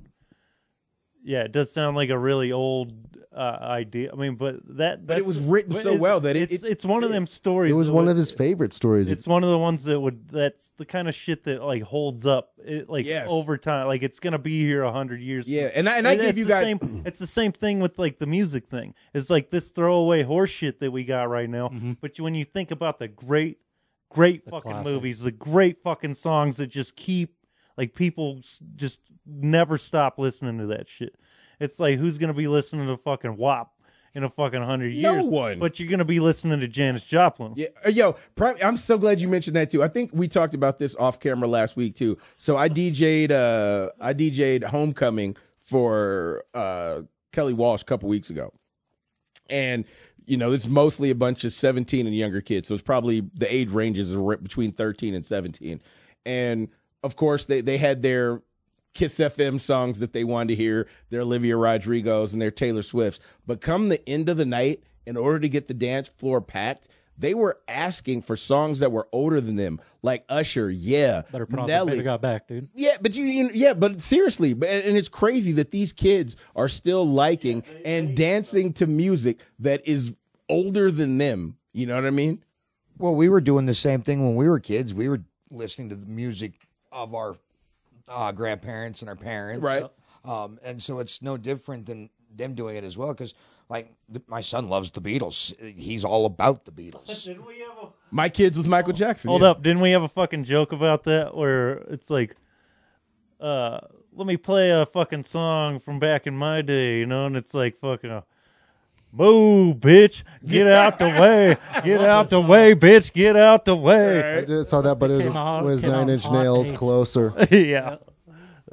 yeah, 1.27 1.43
it 1.43 1.53
does 1.53 1.73
sound 1.73 1.97
like 1.97 2.11
a 2.11 2.19
really 2.19 2.53
old 2.53 2.93
uh, 3.37 3.59
idea. 3.61 4.11
I 4.11 4.17
mean, 4.17 4.37
but 4.37 4.57
that 4.79 5.07
But 5.07 5.19
it 5.19 5.27
was 5.27 5.39
written 5.39 5.73
so 5.75 5.81
it's- 5.91 6.01
well 6.01 6.21
that 6.21 6.37
it- 6.37 6.51
it's 6.53 6.65
it- 6.65 6.71
it's 6.71 6.85
one 6.87 7.05
of 7.05 7.11
them 7.11 7.27
stories. 7.27 7.75
It 7.75 7.77
was 7.77 7.91
one 7.91 8.07
would- 8.07 8.13
of 8.13 8.17
his 8.17 8.33
favorite 8.33 8.73
stories. 8.73 9.11
It's 9.11 9.27
one 9.27 9.45
of 9.45 9.51
the 9.51 9.59
ones 9.59 9.85
that 9.85 10.01
would. 10.01 10.29
That's 10.31 10.71
the 10.79 10.87
kind 10.87 11.07
of 11.07 11.15
shit 11.15 11.45
that 11.45 11.63
like 11.63 11.83
holds 11.83 12.25
up. 12.25 12.53
It, 12.65 12.89
like 12.89 13.05
Yes. 13.05 13.27
over 13.29 13.59
time, 13.59 13.89
like 13.89 14.03
it's 14.03 14.21
gonna 14.21 14.39
be 14.39 14.61
here 14.65 14.83
a 14.85 14.93
hundred 14.93 15.21
years. 15.21 15.47
Yeah, 15.47 15.71
and 15.75 15.87
I, 15.87 15.99
and 15.99 16.09
I 16.09 16.13
It- 16.13 16.21
gave 16.23 16.39
you 16.39 16.45
the 16.47 16.49
guys. 16.55 16.63
Same, 16.65 17.03
it's 17.05 17.19
the 17.19 17.27
same 17.27 17.53
thing 17.53 17.81
with 17.81 17.99
like 17.99 18.19
the 18.19 18.27
music 18.27 18.69
thing. 18.69 18.95
It's 19.13 19.29
like 19.29 19.51
this 19.51 19.69
throwaway 19.69 20.23
horse 20.23 20.51
shit 20.51 20.81
that 20.81 20.91
we 20.93 21.05
got 21.05 21.29
right 21.29 21.51
now. 21.51 21.71
But 22.01 22.19
when 22.19 22.35
you 22.35 22.45
think 22.47 22.71
about 22.71 22.99
the 22.99 23.09
great, 23.09 23.59
great 24.09 24.45
fucking 24.49 24.61
classics. 24.73 24.91
movies, 24.95 25.21
the 25.21 25.31
great 25.33 25.83
fucking 25.83 26.15
songs 26.15 26.57
that 26.57 26.69
just 26.69 26.97
keep 26.97 27.35
like 27.77 27.95
people 27.95 28.41
just 28.77 29.01
never 29.27 29.79
stop 29.79 30.19
listening 30.19 30.59
to 30.59 30.67
that 30.67 30.89
shit. 30.89 31.15
It's 31.61 31.81
like 31.81 31.99
who's 31.99 32.19
gonna 32.19 32.35
be 32.35 32.49
listening 32.49 32.87
to 32.87 32.97
fucking 32.97 33.37
WAP 33.37 33.73
in 34.17 34.25
a 34.25 34.31
fucking 34.31 34.63
hundred 34.63 34.89
years. 34.89 35.03
No 35.03 35.27
one. 35.27 35.59
But 35.59 35.79
you're 35.79 35.91
gonna 35.91 36.05
be 36.05 36.21
listening 36.21 36.61
to 36.61 36.69
Janis 36.69 37.05
Joplin. 37.05 37.53
Yeah, 37.55 37.69
uh, 37.85 37.91
yo, 37.91 38.17
I'm 38.63 38.79
so 38.79 38.97
glad 38.97 39.21
you 39.21 39.29
mentioned 39.29 39.57
that 39.57 39.71
too. 39.71 39.83
I 39.83 39.89
think 39.89 40.11
we 40.13 40.27
talked 40.27 40.55
about 40.55 40.79
this 40.79 40.97
off 40.97 41.21
camera 41.21 41.47
last 41.47 41.77
week 41.77 41.95
too. 41.95 42.17
So 42.39 42.57
I 42.57 42.69
DJ'd, 42.71 43.31
uh, 43.31 43.91
I 44.01 44.15
DJ'd 44.15 44.65
Homecoming 44.65 45.37
for 45.59 46.45
uh, 46.55 47.03
Kelly 47.33 47.53
Walsh 47.53 47.83
a 47.83 47.85
couple 47.85 48.09
weeks 48.09 48.31
ago, 48.31 48.55
and 49.51 49.85
you 50.25 50.39
know 50.39 50.53
it's 50.53 50.67
mostly 50.67 51.11
a 51.11 51.15
bunch 51.15 51.45
of 51.45 51.53
17 51.53 52.07
and 52.07 52.17
younger 52.17 52.41
kids. 52.41 52.69
So 52.69 52.75
it's 52.75 52.83
probably 52.83 53.21
the 53.21 53.53
age 53.53 53.69
ranges 53.71 54.15
are 54.15 54.37
between 54.39 54.73
13 54.73 55.15
and 55.15 55.27
17, 55.27 55.83
and 56.25 56.69
of 57.07 57.17
course 57.17 57.47
they 57.47 57.61
they 57.63 57.79
had 57.79 58.03
their 58.03 58.43
Kiss 58.93 59.19
FM 59.19 59.61
songs 59.61 60.01
that 60.01 60.13
they 60.13 60.25
wanted 60.25 60.49
to 60.49 60.55
hear, 60.57 60.89
their 61.11 61.21
Olivia 61.21 61.57
Rodrigo's 61.57 62.33
and 62.33 62.41
their 62.41 62.51
Taylor 62.51 62.83
Swift's. 62.83 63.21
But 63.47 63.61
come 63.61 63.89
the 63.89 64.07
end 64.09 64.29
of 64.29 64.39
the 64.39 64.47
night, 64.47 64.83
in 65.05 65.17
order 65.17 65.39
to 65.41 65.49
get 65.49 65.69
the 65.69 65.75
dance 65.75 66.09
floor 66.09 66.41
packed, 66.41 66.89
they 67.19 67.35
were 67.35 67.59
asking 67.69 68.23
for 68.23 68.37
songs 68.37 68.81
that 68.81 68.93
were 68.93 69.09
older 69.13 69.41
than 69.41 69.57
them, 69.57 69.81
like 70.03 70.25
Usher, 70.29 70.71
yeah, 70.71 71.23
Better 71.31 71.47
pronounce 71.47 71.71
it. 71.71 71.73
Nelly, 71.73 72.03
got 72.03 72.21
back, 72.21 72.49
dude. 72.49 72.69
yeah, 72.75 72.97
but 73.01 73.17
you, 73.17 73.25
you 73.25 73.51
yeah, 73.55 73.73
but 73.73 74.01
seriously, 74.01 74.53
but 74.55 74.69
and 74.69 74.85
and 74.85 74.97
it's 74.97 75.09
crazy 75.09 75.53
that 75.53 75.71
these 75.71 75.93
kids 75.93 76.37
are 76.55 76.69
still 76.69 77.07
liking 77.07 77.63
and 77.85 78.17
dancing 78.17 78.73
to 78.75 78.87
music 78.87 79.41
that 79.59 79.87
is 79.87 80.15
older 80.49 80.91
than 80.91 81.19
them. 81.19 81.57
You 81.73 81.87
know 81.87 81.95
what 81.95 82.05
I 82.07 82.11
mean? 82.11 82.43
Well, 82.99 83.15
we 83.15 83.29
were 83.29 83.41
doing 83.41 83.67
the 83.67 83.75
same 83.75 84.03
thing 84.03 84.25
when 84.25 84.37
we 84.37 84.49
were 84.49 84.61
kids. 84.61 84.95
We 84.95 85.09
were 85.09 85.23
listening 85.51 85.91
to 85.91 85.97
the 85.97 86.07
music 86.07 86.67
of 86.93 87.15
our 87.15 87.37
uh, 88.09 88.33
grandparents 88.33 89.03
and 89.03 89.09
our 89.09 89.17
parents, 89.17 89.63
Right. 89.63 89.85
Um, 90.25 90.59
and 90.65 90.83
so 90.83 90.99
it's 90.99 91.23
no 91.23 91.37
different 91.37 91.87
than 91.87 92.11
them 92.35 92.55
doing 92.55 92.77
it 92.77 92.83
as 92.83 92.99
well. 92.99 93.09
Because 93.09 93.35
like 93.69 93.95
th- 94.13 94.25
my 94.27 94.41
son 94.41 94.69
loves 94.69 94.91
the 94.91 95.01
Beatles. 95.01 95.57
He's 95.77 96.05
all 96.05 96.27
about 96.27 96.65
the 96.65 96.73
Beatles. 96.73 97.25
Didn't 97.25 97.47
we 97.47 97.61
have 97.61 97.79
a 97.85 97.89
My 98.11 98.29
kids 98.29 98.57
with 98.57 98.67
Michael 98.67 98.93
Jackson. 98.93 99.29
Hold 99.29 99.43
yeah. 99.43 99.51
up, 99.51 99.63
didn't 99.63 99.81
we 99.81 99.93
have 99.93 100.03
a 100.03 100.09
fucking 100.09 100.45
joke 100.45 100.73
about 100.73 101.05
that 101.05 101.37
where 101.37 101.75
it's 101.91 102.11
like, 102.11 102.37
uh, 103.41 103.79
let 104.13 104.27
me 104.27 104.37
play 104.37 104.71
a 104.71 104.87
fucking 104.87 105.23
song 105.23 105.79
from 105.79 105.99
back 105.99 106.27
in 106.27 106.37
my 106.37 106.63
day, 106.63 106.99
you 106.99 107.07
know, 107.07 107.27
and 107.27 107.37
it's 107.37 107.55
like 107.55 107.79
fucking 107.79 108.11
a 108.11 108.25
move, 109.17 109.77
bitch, 109.77 110.23
get 110.45 110.67
out 110.67 110.99
the 110.99 111.07
way, 111.07 111.57
get 111.83 112.01
out 112.03 112.31
the 112.31 112.41
way, 112.41 112.75
bitch, 112.75 113.13
get 113.13 113.37
out 113.37 113.65
the 113.65 113.77
way. 113.77 114.39
I 114.39 114.41
did 114.45 114.69
saw 114.69 114.83
that, 114.83 114.99
but 114.99 115.11
it 115.11 115.17
was, 115.17 115.27
Came 115.27 115.37
out- 115.37 115.65
was 115.65 115.81
came 115.81 115.91
out 115.91 115.97
Nine 115.99 116.11
Inch 116.11 116.25
hot 116.27 116.33
Nails 116.43 116.71
eight. 116.73 116.77
closer. 116.79 117.33
yeah, 117.51 117.97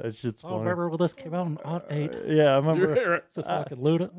That 0.00 0.14
shit's 0.16 0.42
Oh, 0.44 0.48
funny. 0.48 0.60
remember 0.60 0.88
when 0.88 0.98
this 0.98 1.12
came 1.12 1.34
out 1.34 1.46
on 1.46 1.58
Odd 1.64 1.84
Eight? 1.90 2.10
Uh, 2.12 2.18
yeah, 2.26 2.54
I 2.54 2.56
remember. 2.56 3.14
It's 3.14 3.38
a 3.38 3.42
fucking 3.44 3.78
Luda. 3.78 4.10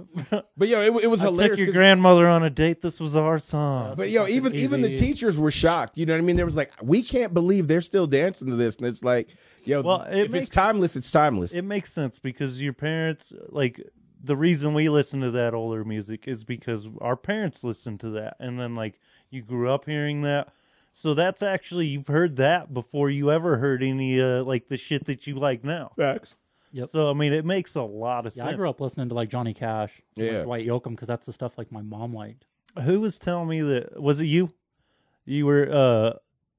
But 0.58 0.68
yo, 0.70 0.80
it, 0.82 1.04
it 1.04 1.08
was 1.08 1.22
I 1.22 1.26
hilarious. 1.26 1.52
took 1.52 1.66
your 1.66 1.68
'cause- 1.74 1.76
grandmother 1.76 2.28
on 2.28 2.44
a 2.44 2.50
date. 2.50 2.82
This 2.82 3.00
was 3.00 3.16
our 3.16 3.40
song. 3.40 3.94
But 3.98 4.10
yo, 4.10 4.22
fucking 4.22 4.36
even 4.36 4.56
even 4.56 4.82
the 4.82 4.92
easy. 4.94 5.06
teachers 5.06 5.38
were 5.38 5.52
shocked. 5.52 5.98
You 5.98 6.06
know 6.06 6.14
what 6.14 6.20
I 6.20 6.22
mean? 6.22 6.38
There 6.38 6.46
was 6.46 6.56
like, 6.56 6.72
we 6.82 7.04
can't 7.04 7.34
believe 7.34 7.68
they're 7.68 7.82
still 7.82 8.08
dancing 8.08 8.48
to 8.50 8.56
this, 8.56 8.78
and 8.78 8.88
it's 8.88 9.04
like, 9.04 9.36
yo, 9.66 9.82
Well, 9.82 10.04
it 10.04 10.18
if 10.28 10.32
makes- 10.32 10.48
it's 10.48 10.56
timeless, 10.56 10.96
it's 10.96 11.12
timeless. 11.12 11.54
It 11.54 11.64
makes 11.64 11.92
sense 11.92 12.20
because 12.20 12.62
your 12.62 12.74
parents, 12.74 13.34
like, 13.50 13.82
the 14.26 14.36
reason 14.36 14.74
we 14.74 14.90
listen 14.90 15.22
to 15.22 15.32
that 15.32 15.54
older 15.54 15.84
music 15.86 16.28
is 16.28 16.44
because 16.44 16.88
our 17.02 17.16
parents 17.16 17.64
listened 17.64 18.00
to 18.02 18.10
that, 18.12 18.36
and 18.40 18.60
then 18.60 18.76
like 18.76 19.00
you 19.30 19.42
grew 19.42 19.70
up 19.70 19.86
hearing 19.86 20.22
that. 20.24 20.50
So 20.94 21.14
that's 21.14 21.44
actually 21.44 21.88
you've 21.88 22.08
heard 22.08 22.38
that 22.38 22.74
before 22.74 23.10
you 23.10 23.32
ever 23.32 23.58
heard 23.58 23.84
any 23.84 24.20
uh, 24.22 24.44
like 24.44 24.68
the 24.68 24.78
shit 24.78 25.06
that 25.06 25.28
you 25.28 25.36
like 25.36 25.64
now. 25.64 25.92
Facts. 25.98 26.36
Yep. 26.72 26.90
So 26.90 27.10
I 27.10 27.14
mean, 27.14 27.34
it 27.34 27.46
makes 27.46 27.76
a 27.76 27.82
lot 27.84 28.26
of 28.26 28.36
Yeah, 28.36 28.44
sense. 28.44 28.54
I 28.54 28.56
grew 28.58 28.70
up 28.70 28.82
listening 28.82 29.10
to 29.10 29.16
like 29.16 29.30
Johnny 29.30 29.54
Cash, 29.54 30.02
like 30.16 30.26
Yeah. 30.26 30.44
Dwight 30.44 30.66
Yoakam, 30.66 30.92
because 30.92 31.08
that's 31.08 31.26
the 31.26 31.34
stuff 31.34 31.58
like 31.58 31.72
my 31.72 31.82
mom 31.82 32.14
liked. 32.14 32.46
Who 32.84 33.00
was 33.02 33.18
telling 33.20 33.48
me 33.48 33.62
that? 33.62 34.02
Was 34.02 34.20
it 34.22 34.26
you? 34.26 34.52
You 35.26 35.46
were 35.46 35.70
uh 35.72 36.14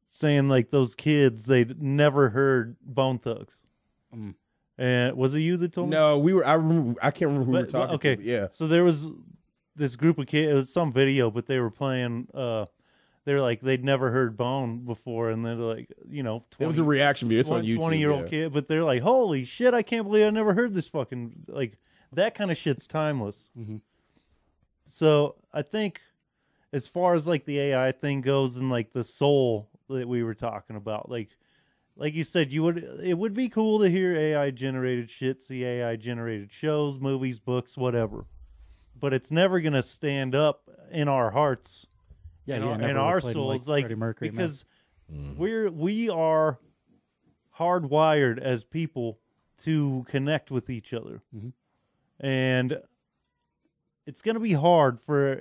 saying 0.09 0.49
like 0.49 0.71
those 0.71 0.95
kids 0.95 1.47
they'd 1.47 1.81
never 1.83 2.31
heard 2.31 2.77
Bone 2.83 3.19
Thugs. 3.19 3.63
Mm. 4.15 4.35
And 4.79 5.17
was 5.17 5.35
it 5.35 5.41
you 5.41 5.57
that 5.59 5.73
told 5.73 5.89
me? 5.91 5.97
No, 5.97 6.19
we 6.19 6.33
were. 6.35 6.47
I 6.47 6.55
remember. 6.55 7.01
I 7.03 7.11
can't 7.11 7.31
remember 7.31 7.47
who 7.47 7.53
we 7.53 7.59
were 7.59 7.65
But- 7.65 7.71
talking. 7.73 7.95
okay, 7.97 8.11
to, 8.11 8.17
but 8.17 8.25
yeah. 8.27 8.47
So 8.51 8.67
there 8.69 8.85
was 8.85 9.09
this 9.75 9.97
group 9.97 10.19
of 10.19 10.27
kids. 10.27 10.51
It 10.51 10.55
was 10.55 10.73
some 10.73 10.93
video, 10.93 11.31
but 11.31 11.47
they 11.47 11.59
were 11.59 11.71
playing. 11.71 12.29
uh 12.35 12.67
They're 13.25 13.41
like 13.41 13.61
they'd 13.63 13.83
never 13.85 14.11
heard 14.11 14.37
Bone 14.37 14.85
before, 14.85 15.31
and 15.31 15.45
they're 15.45 15.55
like, 15.55 15.89
you 16.09 16.23
know, 16.23 16.45
20, 16.51 16.65
It 16.65 16.69
was 16.69 16.79
a 16.79 16.85
reaction 16.85 17.29
video. 17.29 17.41
It's 17.41 17.51
on 17.51 17.63
YouTube. 17.65 17.77
Twenty 17.77 17.99
year 17.99 18.11
old 18.11 18.25
yeah. 18.25 18.29
kid, 18.29 18.53
but 18.53 18.69
they're 18.69 18.85
like, 18.85 19.03
holy 19.03 19.45
shit! 19.45 19.73
I 19.75 19.83
can't 19.83 20.05
believe 20.07 20.27
I 20.27 20.31
never 20.31 20.53
heard 20.55 20.75
this 20.75 20.89
fucking 20.89 21.47
like 21.49 21.79
that 22.13 22.35
kind 22.35 22.51
of 22.51 22.57
shit's 22.59 22.87
timeless. 22.87 23.49
Mhm. 23.59 23.81
So 24.87 25.37
I 25.53 25.63
think, 25.63 26.01
as 26.73 26.87
far 26.87 27.15
as 27.15 27.27
like 27.27 27.45
the 27.47 27.59
AI 27.59 27.93
thing 27.93 28.21
goes, 28.21 28.57
and 28.57 28.71
like 28.71 28.93
the 28.93 29.05
soul 29.05 29.71
that 29.89 30.07
we 30.09 30.23
were 30.23 30.35
talking 30.35 30.77
about, 30.77 31.09
like. 31.11 31.31
Like 31.99 32.13
you 32.15 32.25
said, 32.25 32.53
you 32.53 32.63
would 32.63 32.77
it 33.03 33.15
would 33.17 33.33
be 33.33 33.49
cool 33.49 33.79
to 33.81 33.89
hear 33.89 34.15
AI 34.15 34.51
generated 34.51 35.09
shit, 35.11 35.41
see 35.41 35.65
AI 35.65 35.97
generated 35.97 36.53
shows, 36.53 37.01
movies, 37.01 37.41
books, 37.41 37.77
whatever. 37.77 38.27
But 38.99 39.13
it's 39.15 39.31
never 39.31 39.61
gonna 39.61 39.83
stand 39.83 40.35
up 40.35 40.69
in 40.91 41.09
our 41.09 41.31
hearts 41.31 41.87
Yeah, 42.45 42.57
in, 42.57 42.63
yeah, 42.63 42.69
our, 42.69 42.89
in 42.91 42.97
our 42.97 43.21
souls, 43.21 43.67
like, 43.67 43.69
like, 43.69 43.83
Freddie 43.85 43.95
Mercury, 43.95 44.31
man. 44.31 44.37
because 44.37 44.65
we're 45.09 45.71
we 45.71 46.11
are 46.11 46.59
hardwired 47.59 48.39
as 48.39 48.65
people 48.65 49.19
to 49.65 50.05
connect 50.09 50.51
with 50.51 50.69
each 50.69 50.93
other, 50.93 51.23
Mhm. 51.35 51.53
and 52.21 52.79
it's 54.05 54.21
going 54.23 54.35
to 54.35 54.41
be 54.41 54.53
hard 54.53 55.01
for 55.01 55.33
a, 55.33 55.39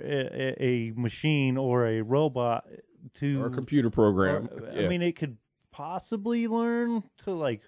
a, 0.58 0.64
a 0.64 0.90
machine 0.92 1.56
or 1.58 1.86
a 1.86 2.00
robot 2.00 2.66
to. 3.14 3.42
Or 3.42 3.46
a 3.46 3.50
computer 3.50 3.90
program. 3.90 4.48
or- 4.50 4.70
yeah. 4.74 4.86
I 4.86 4.88
mean, 4.88 5.02
it 5.02 5.12
could 5.16 5.36
possibly 5.76 6.48
learn 6.48 7.02
to 7.18 7.32
like 7.32 7.60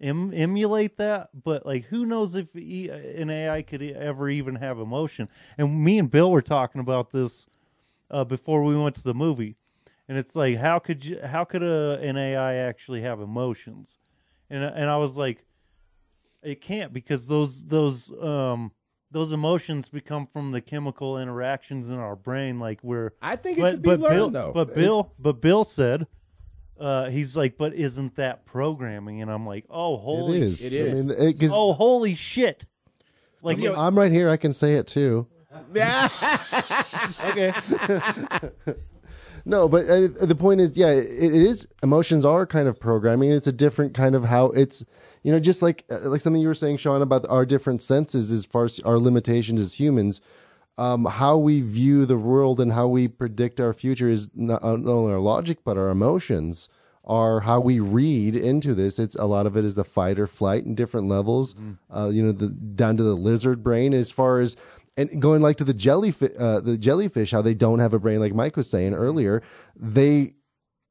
em- 0.00 0.34
emulate 0.34 0.96
that, 0.96 1.30
but 1.44 1.64
like, 1.64 1.84
who 1.84 2.04
knows 2.04 2.34
if 2.34 2.54
e- 2.56 2.88
an 2.88 3.30
AI 3.30 3.62
could 3.62 3.82
ever 3.82 4.28
even 4.28 4.56
have 4.56 4.80
emotion? 4.80 5.28
And 5.56 5.82
me 5.84 5.98
and 5.98 6.10
Bill 6.10 6.30
were 6.32 6.42
talking 6.42 6.80
about 6.80 7.12
this 7.12 7.46
uh, 8.10 8.24
before 8.24 8.64
we 8.64 8.76
went 8.76 8.96
to 8.96 9.02
the 9.02 9.14
movie, 9.14 9.56
and 10.08 10.18
it's 10.18 10.34
like, 10.34 10.56
how 10.56 10.80
could 10.80 11.04
you? 11.04 11.20
How 11.24 11.44
could 11.44 11.62
a 11.62 11.98
an 12.02 12.16
AI 12.16 12.54
actually 12.54 13.02
have 13.02 13.20
emotions? 13.20 13.98
And 14.50 14.64
and 14.64 14.90
I 14.90 14.96
was 14.96 15.16
like, 15.16 15.44
it 16.42 16.60
can't 16.60 16.92
because 16.92 17.28
those 17.28 17.66
those 17.66 18.10
um 18.20 18.72
those 19.12 19.30
emotions 19.30 19.88
become 19.88 20.26
from 20.26 20.50
the 20.50 20.60
chemical 20.60 21.16
interactions 21.16 21.88
in 21.88 21.96
our 21.96 22.16
brain, 22.16 22.58
like 22.58 22.82
we're 22.82 23.12
I 23.22 23.36
think 23.36 23.58
it 23.58 23.60
but 23.60 23.70
could 23.74 23.82
be 23.82 23.88
but 23.90 24.00
learned 24.00 24.14
Bill, 24.16 24.30
though. 24.30 24.52
but 24.52 24.74
Bill, 24.74 25.12
but 25.16 25.40
Bill 25.40 25.64
said, 25.64 26.08
uh, 26.82 27.10
he's 27.10 27.36
like, 27.36 27.56
but 27.56 27.74
isn't 27.74 28.16
that 28.16 28.44
programming? 28.44 29.22
And 29.22 29.30
I'm 29.30 29.46
like, 29.46 29.64
oh, 29.70 29.96
holy, 29.96 30.38
it 30.38 30.42
is. 30.42 30.64
It 30.64 30.90
I 30.90 30.94
mean, 30.94 31.10
it, 31.10 31.38
'cause 31.38 31.52
oh, 31.52 31.72
holy 31.72 32.14
shit! 32.16 32.66
Like, 33.40 33.58
I'm 33.62 33.96
right 33.96 34.10
here. 34.10 34.28
I 34.28 34.36
can 34.36 34.52
say 34.52 34.74
it 34.74 34.86
too. 34.88 35.28
Yeah. 35.74 36.08
okay, 37.30 37.52
No, 39.44 39.68
but 39.68 39.88
uh, 39.88 40.08
the 40.24 40.36
point 40.36 40.60
is, 40.60 40.76
yeah, 40.78 40.90
it, 40.90 41.06
it 41.08 41.34
is. 41.34 41.66
Emotions 41.82 42.24
are 42.24 42.46
kind 42.46 42.68
of 42.68 42.78
programming. 42.78 43.32
It's 43.32 43.46
a 43.46 43.52
different 43.52 43.92
kind 43.94 44.14
of 44.14 44.24
how 44.24 44.46
it's, 44.46 44.84
you 45.22 45.32
know, 45.32 45.40
just 45.40 45.62
like 45.62 45.84
uh, 45.90 46.08
like 46.08 46.20
something 46.20 46.40
you 46.40 46.48
were 46.48 46.54
saying, 46.54 46.76
Sean, 46.76 47.02
about 47.02 47.26
our 47.28 47.44
different 47.44 47.82
senses 47.82 48.30
as 48.30 48.44
far 48.44 48.64
as 48.64 48.78
our 48.80 48.98
limitations 48.98 49.60
as 49.60 49.80
humans. 49.80 50.20
Um, 50.78 51.04
how 51.04 51.36
we 51.36 51.60
view 51.60 52.06
the 52.06 52.16
world 52.16 52.58
and 52.58 52.72
how 52.72 52.88
we 52.88 53.06
predict 53.06 53.60
our 53.60 53.74
future 53.74 54.08
is 54.08 54.30
not, 54.34 54.62
uh, 54.62 54.76
not 54.76 54.90
only 54.90 55.12
our 55.12 55.18
logic, 55.20 55.58
but 55.64 55.76
our 55.76 55.90
emotions 55.90 56.68
are 57.04 57.40
how 57.40 57.60
we 57.60 57.78
read 57.78 58.34
into 58.34 58.74
this. 58.74 58.98
It's 58.98 59.14
a 59.16 59.26
lot 59.26 59.44
of 59.46 59.56
it 59.56 59.64
is 59.64 59.74
the 59.74 59.84
fight 59.84 60.18
or 60.18 60.26
flight 60.26 60.64
in 60.64 60.74
different 60.74 61.08
levels. 61.08 61.54
Uh, 61.94 62.08
you 62.08 62.22
know, 62.22 62.32
the 62.32 62.48
down 62.48 62.96
to 62.96 63.02
the 63.02 63.14
lizard 63.16 63.62
brain 63.62 63.92
as 63.92 64.10
far 64.10 64.40
as 64.40 64.56
and 64.96 65.20
going 65.20 65.42
like 65.42 65.56
to 65.56 65.64
the 65.64 65.74
jellyfish, 65.74 66.32
uh, 66.38 66.60
the 66.60 66.78
jellyfish, 66.78 67.32
how 67.32 67.42
they 67.42 67.54
don't 67.54 67.78
have 67.80 67.92
a 67.94 67.98
brain, 67.98 68.20
like 68.20 68.34
Mike 68.34 68.56
was 68.56 68.70
saying 68.70 68.94
earlier. 68.94 69.42
They 69.76 70.34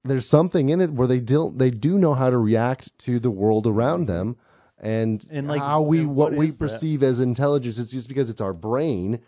there's 0.03 0.27
something 0.27 0.69
in 0.69 0.81
it 0.81 0.91
where 0.91 1.07
they 1.07 1.19
do 1.19 1.53
they 1.55 1.69
do 1.71 1.97
know 1.97 2.13
how 2.13 2.29
to 2.29 2.37
react 2.37 2.97
to 2.99 3.19
the 3.19 3.31
world 3.31 3.65
around 3.65 4.07
them, 4.07 4.35
and, 4.79 5.25
And, 5.31 5.47
like, 5.47 5.61
how 5.61 5.81
we 5.81 6.03
what, 6.05 6.31
what 6.31 6.33
we 6.37 6.47
is 6.49 6.57
that? 6.57 6.65
perceive 6.65 7.03
as 7.03 7.19
intelligence. 7.19 7.77
It's 7.77 7.91
just 7.91 8.07
because 8.07 8.29
it's 8.29 8.41
our 8.41 8.53
brain, 8.53 9.19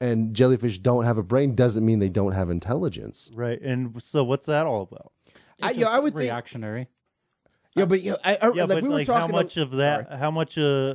and 0.00 0.34
jellyfish 0.34 0.78
don't 0.78 1.04
have 1.04 1.18
a 1.18 1.22
brain 1.22 1.54
doesn't 1.54 1.84
mean 1.84 1.98
they 1.98 2.08
don't 2.08 2.32
have 2.32 2.50
intelligence. 2.50 3.30
right. 3.34 3.60
And 3.60 4.02
so, 4.02 4.24
what's 4.24 4.46
that 4.46 4.66
all 4.66 4.82
about? 4.82 5.12
I, 5.62 5.70
It's 5.70 5.78
yo, 5.78 5.86
I 5.86 5.90
just 5.92 6.02
would 6.04 6.12
think. 6.14 6.20
reactionary. 6.20 6.88
Yeah, 7.76 7.84
but 7.84 8.00
yo, 8.02 8.16
I, 8.24 8.36
I, 8.36 8.52
Yeah, 8.52 8.62
like 8.64 8.68
but 8.68 8.82
we 8.82 8.88
were 8.88 8.94
like, 8.96 9.06
talking. 9.06 9.20
how 9.20 9.36
much 9.40 9.56
a- 9.56 9.62
of 9.62 9.72
that? 9.72 10.10
How 10.12 10.30
much? 10.30 10.56
Uh, 10.58 10.94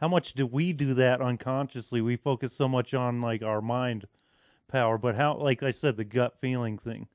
how 0.00 0.06
much 0.08 0.34
do 0.34 0.46
we 0.46 0.72
do 0.72 0.94
that 0.94 1.20
unconsciously? 1.20 2.00
We 2.00 2.14
focus 2.16 2.52
so 2.52 2.68
much 2.68 2.94
on 2.94 3.20
like 3.20 3.42
our 3.42 3.60
mind 3.60 4.06
power, 4.68 4.96
but 4.98 5.16
how? 5.16 5.36
Like 5.38 5.62
I 5.62 5.70
said, 5.72 5.96
the 5.96 6.04
gut 6.04 6.38
feeling 6.38 6.78
thing 6.78 7.08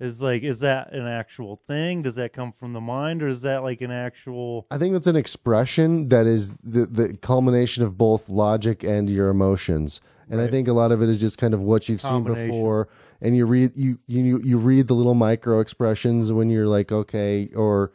is 0.00 0.22
like, 0.22 0.42
is 0.42 0.60
that 0.60 0.92
an 0.94 1.06
actual 1.06 1.56
thing? 1.66 2.00
Does 2.02 2.14
that 2.14 2.32
come 2.32 2.52
from 2.52 2.72
the 2.72 2.80
mind, 2.80 3.22
or 3.22 3.28
is 3.28 3.42
that 3.42 3.62
like 3.62 3.82
an 3.82 3.90
actual? 3.90 4.66
I 4.70 4.78
think 4.78 4.94
that's 4.94 5.06
an 5.06 5.16
expression 5.16 6.08
that 6.08 6.26
is 6.26 6.54
the 6.62 6.86
the 6.86 7.16
culmination 7.18 7.82
of 7.84 7.98
both 7.98 8.28
logic 8.30 8.82
and 8.82 9.10
your 9.10 9.28
emotions. 9.28 10.00
And 10.30 10.40
I 10.40 10.48
think 10.48 10.68
a 10.68 10.72
lot 10.72 10.92
of 10.92 11.02
it 11.02 11.08
is 11.08 11.20
just 11.20 11.38
kind 11.38 11.54
of 11.54 11.60
what 11.60 11.88
you've 11.88 12.00
seen 12.02 12.24
before, 12.24 12.88
and 13.20 13.36
you 13.36 13.46
read 13.46 13.72
you 13.76 13.98
you 14.06 14.40
you 14.42 14.58
read 14.58 14.88
the 14.88 14.94
little 14.94 15.14
micro 15.14 15.60
expressions 15.60 16.32
when 16.32 16.48
you're 16.50 16.68
like 16.68 16.90
okay, 16.92 17.50
or 17.54 17.92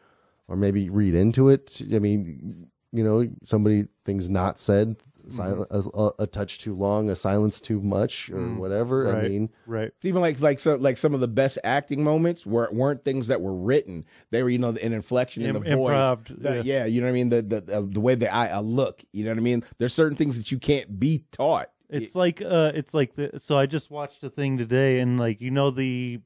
or 0.48 0.56
maybe 0.56 0.90
read 0.90 1.14
into 1.14 1.50
it. 1.50 1.82
I 1.94 2.00
mean, 2.00 2.68
you 2.92 3.04
know, 3.04 3.28
somebody 3.44 3.88
things 4.06 4.30
not 4.30 4.60
said, 4.60 4.96
sil- 5.30 5.68
a, 5.70 6.24
a 6.24 6.28
touch 6.28 6.58
too 6.60 6.74
long, 6.74 7.10
a 7.10 7.16
silence 7.16 7.60
too 7.60 7.80
much, 7.82 8.32
or 8.32 8.40
whatever. 8.56 9.04
right, 9.04 9.26
I 9.26 9.28
mean, 9.28 9.50
right. 9.68 9.92
It's 9.96 10.06
even 10.06 10.22
like 10.22 10.40
like 10.42 10.60
so 10.60 10.76
like 10.76 10.98
some 10.98 11.14
of 11.14 11.20
the 11.20 11.28
best 11.28 11.60
acting 11.64 12.04
moments 12.04 12.46
were 12.46 12.68
weren't 12.72 13.04
things 13.06 13.28
that 13.28 13.42
were 13.42 13.54
written. 13.56 14.06
They 14.32 14.42
were 14.44 14.50
you 14.50 14.58
know 14.58 14.70
an 14.70 14.94
inflection 14.94 15.44
in 15.44 15.50
Im- 15.56 15.64
the 15.64 15.76
voice. 15.76 15.92
improv'd, 15.94 16.42
The- 16.44 16.56
yeah. 16.56 16.62
yeah. 16.64 16.86
you 16.86 17.02
know 17.02 17.06
what 17.08 17.12
I 17.12 17.14
mean. 17.14 17.30
The 17.30 17.42
the 17.44 17.78
uh, 17.78 17.82
the 17.88 18.00
way 18.00 18.16
the 18.16 18.34
eye 18.34 18.52
uh, 18.52 18.62
look. 18.62 19.04
You 19.12 19.26
know 19.26 19.32
what 19.32 19.38
I 19.38 19.42
mean. 19.42 19.64
There's 19.78 19.94
certain 19.94 20.18
things 20.18 20.38
that 20.38 20.52
you 20.52 20.58
can't 20.60 21.00
be 21.00 21.26
taught. 21.32 21.70
It's 21.90 22.16
like 22.16 22.42
uh 22.42 22.72
it's 22.76 22.94
like 22.94 23.16
the 23.16 23.40
so 23.40 23.58
I 23.58 23.66
just 23.66 23.90
watched 23.90 24.24
a 24.24 24.30
thing 24.30 24.58
today 24.58 25.00
and 25.00 25.20
like 25.20 25.42
you 25.42 25.52
know 25.52 25.72
the 25.72 26.20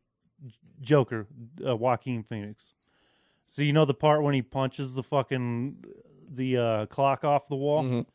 Joker, 0.81 1.27
uh, 1.65 1.75
Joaquin 1.75 2.23
Phoenix. 2.23 2.73
So 3.45 3.61
you 3.61 3.71
know 3.73 3.85
the 3.85 3.93
part 3.93 4.23
when 4.23 4.33
he 4.33 4.41
punches 4.41 4.93
the 4.93 5.03
fucking 5.03 5.83
the 6.29 6.57
uh 6.57 6.85
clock 6.87 7.23
off 7.23 7.47
the 7.47 7.55
wall? 7.55 7.83
Mhm. 7.83 8.05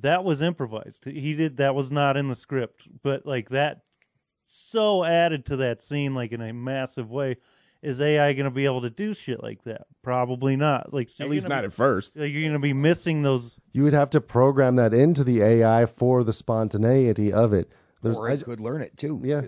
That 0.00 0.24
was 0.24 0.40
improvised. 0.40 1.04
He 1.04 1.34
did 1.34 1.56
that 1.58 1.74
was 1.74 1.90
not 1.90 2.16
in 2.16 2.28
the 2.28 2.34
script, 2.34 2.86
but 3.02 3.26
like 3.26 3.48
that 3.50 3.82
so 4.46 5.04
added 5.04 5.44
to 5.46 5.56
that 5.56 5.80
scene 5.80 6.14
like 6.14 6.32
in 6.32 6.40
a 6.40 6.52
massive 6.52 7.10
way. 7.10 7.36
Is 7.82 8.00
AI 8.00 8.32
going 8.32 8.44
to 8.44 8.50
be 8.50 8.64
able 8.64 8.82
to 8.82 8.90
do 8.90 9.12
shit 9.12 9.42
like 9.42 9.64
that? 9.64 9.86
Probably 10.02 10.54
not. 10.54 10.92
Like 10.92 11.08
so 11.08 11.24
At 11.24 11.30
least 11.30 11.48
not 11.48 11.62
be- 11.62 11.66
at 11.66 11.72
first. 11.72 12.16
like, 12.16 12.32
you're 12.32 12.42
going 12.42 12.52
to 12.52 12.58
be 12.58 12.72
missing 12.72 13.22
those 13.22 13.56
you 13.72 13.82
would 13.82 13.92
have 13.92 14.10
to 14.10 14.20
program 14.20 14.76
that 14.76 14.94
into 14.94 15.24
the 15.24 15.42
AI 15.42 15.86
for 15.86 16.22
the 16.22 16.32
spontaneity 16.32 17.32
of 17.32 17.52
it. 17.52 17.70
There's 18.02 18.18
or 18.18 18.28
I, 18.28 18.34
it 18.34 18.44
could 18.44 18.60
learn 18.60 18.82
it 18.82 18.96
too. 18.96 19.20
Yeah. 19.24 19.42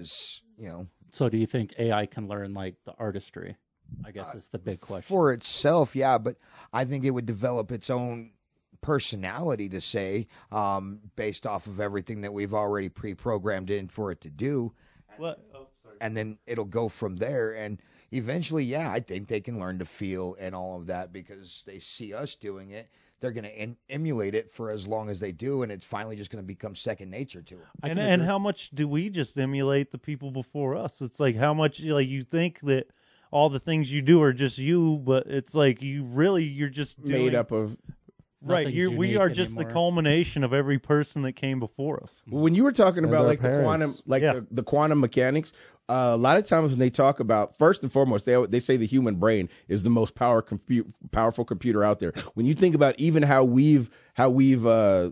you 0.59 0.69
know 0.69 0.87
So, 1.11 1.29
do 1.29 1.37
you 1.37 1.47
think 1.47 1.75
AI 1.79 2.07
can 2.07 2.27
learn 2.29 2.55
like 2.55 2.77
the 2.85 2.93
artistry? 2.99 3.57
I 4.05 4.11
guess 4.11 4.35
is 4.35 4.49
the 4.49 4.59
big 4.59 4.81
question. 4.81 5.15
for 5.15 5.33
itself, 5.33 5.95
yeah, 5.95 6.19
but 6.19 6.37
I 6.73 6.85
think 6.85 7.05
it 7.05 7.11
would 7.11 7.27
develop 7.27 7.71
its 7.71 7.91
own 7.91 8.33
personality 8.81 9.69
to 9.69 9.81
say, 9.81 10.27
um, 10.51 11.01
based 11.17 11.47
off 11.47 11.67
of 11.67 11.81
everything 11.81 12.23
that 12.23 12.33
we've 12.33 12.55
already 12.55 12.89
pre-programmed 12.89 13.71
in 13.71 13.89
for 13.89 14.11
it 14.11 14.21
to 14.23 14.31
do, 14.31 14.73
what 15.17 15.39
oh, 15.55 15.69
and 16.01 16.17
then 16.17 16.39
it'll 16.47 16.65
go 16.65 16.89
from 16.89 17.17
there. 17.17 17.53
And 17.53 17.81
eventually, 18.15 18.65
yeah, 18.65 18.91
I 18.91 19.01
think 19.01 19.29
they 19.29 19.41
can 19.41 19.59
learn 19.59 19.79
to 19.81 19.85
feel 19.85 20.37
and 20.39 20.55
all 20.55 20.79
of 20.79 20.87
that 20.87 21.13
because 21.13 21.63
they 21.67 21.79
see 21.79 22.15
us 22.15 22.35
doing 22.35 22.71
it. 22.71 22.89
They're 23.21 23.33
going 23.33 23.45
to 23.45 23.59
em- 23.59 23.77
emulate 23.89 24.35
it 24.35 24.51
for 24.51 24.71
as 24.71 24.87
long 24.87 25.09
as 25.09 25.21
they 25.21 25.33
do, 25.33 25.63
and 25.63 25.73
it's 25.73 25.85
finally 25.85 26.15
just 26.15 26.31
going 26.31 26.43
to 26.43 26.47
become 26.47 26.75
second 26.75 27.11
nature 27.11 27.41
to 27.43 27.55
them. 27.55 27.67
And 27.83 27.99
and 27.99 28.23
how 28.23 28.39
much 28.39 28.71
do 28.71 28.87
we 28.87 29.09
just 29.09 29.39
emulate 29.39 29.93
the 29.93 29.99
people 29.99 30.31
before 30.31 30.77
us? 30.77 31.01
It's 31.01 31.19
like 31.19 31.37
how 31.37 31.55
much 31.55 31.81
like 31.81 32.09
you 32.09 32.23
think 32.23 32.61
that 32.61 32.89
all 33.31 33.49
the 33.49 33.61
things 33.61 33.91
you 33.91 34.03
do 34.03 34.23
are 34.23 34.33
just 34.33 34.59
you, 34.59 34.99
but 34.99 35.27
it's 35.27 35.55
like 35.55 35.83
you 35.83 36.05
really 36.05 36.45
you're 36.45 36.69
just 36.69 37.03
doing, 37.03 37.25
Made 37.25 37.35
up 37.35 37.51
of 37.51 37.79
right. 38.45 38.73
You're, 38.73 38.91
we 38.91 39.17
are 39.17 39.29
just 39.29 39.57
the 39.57 39.65
culmination 39.65 40.45
of 40.45 40.53
every 40.53 40.79
person 40.79 41.23
that 41.23 41.33
came 41.33 41.59
before 41.61 42.03
us. 42.03 42.23
when 42.29 42.55
you 42.55 42.63
were 42.65 42.73
talking 42.73 43.05
And 43.05 43.13
about 43.13 43.23
our 43.23 43.27
like 43.29 43.41
the 43.43 43.61
quantum 43.63 43.95
like 44.07 44.23
Yeah. 44.23 44.33
the, 44.35 44.47
the 44.51 44.63
quantum 44.63 45.01
mechanics 45.01 45.53
uh, 45.89 46.13
a 46.15 46.17
lot 46.17 46.39
of 46.39 46.47
times 46.47 46.71
when 46.71 46.79
they 46.79 46.89
talk 46.91 47.21
about 47.21 47.57
first 47.57 47.83
and 47.83 47.93
foremost 47.93 48.25
they 48.25 48.47
they 48.47 48.61
say 48.61 48.77
the 48.77 48.87
human 48.87 49.17
brain 49.17 49.49
is 49.69 49.83
the 49.83 49.91
most 49.91 50.15
power 50.15 50.41
compute 50.43 50.87
powerful 51.11 51.45
computer 51.45 51.83
out 51.85 51.99
there 51.99 52.13
when 52.35 52.47
you 52.47 52.55
think 52.55 52.75
about 52.75 52.95
even 52.99 53.23
how 53.23 53.45
we've 53.45 53.91
how 54.15 54.31
we've 54.31 54.65
uh 54.67 55.11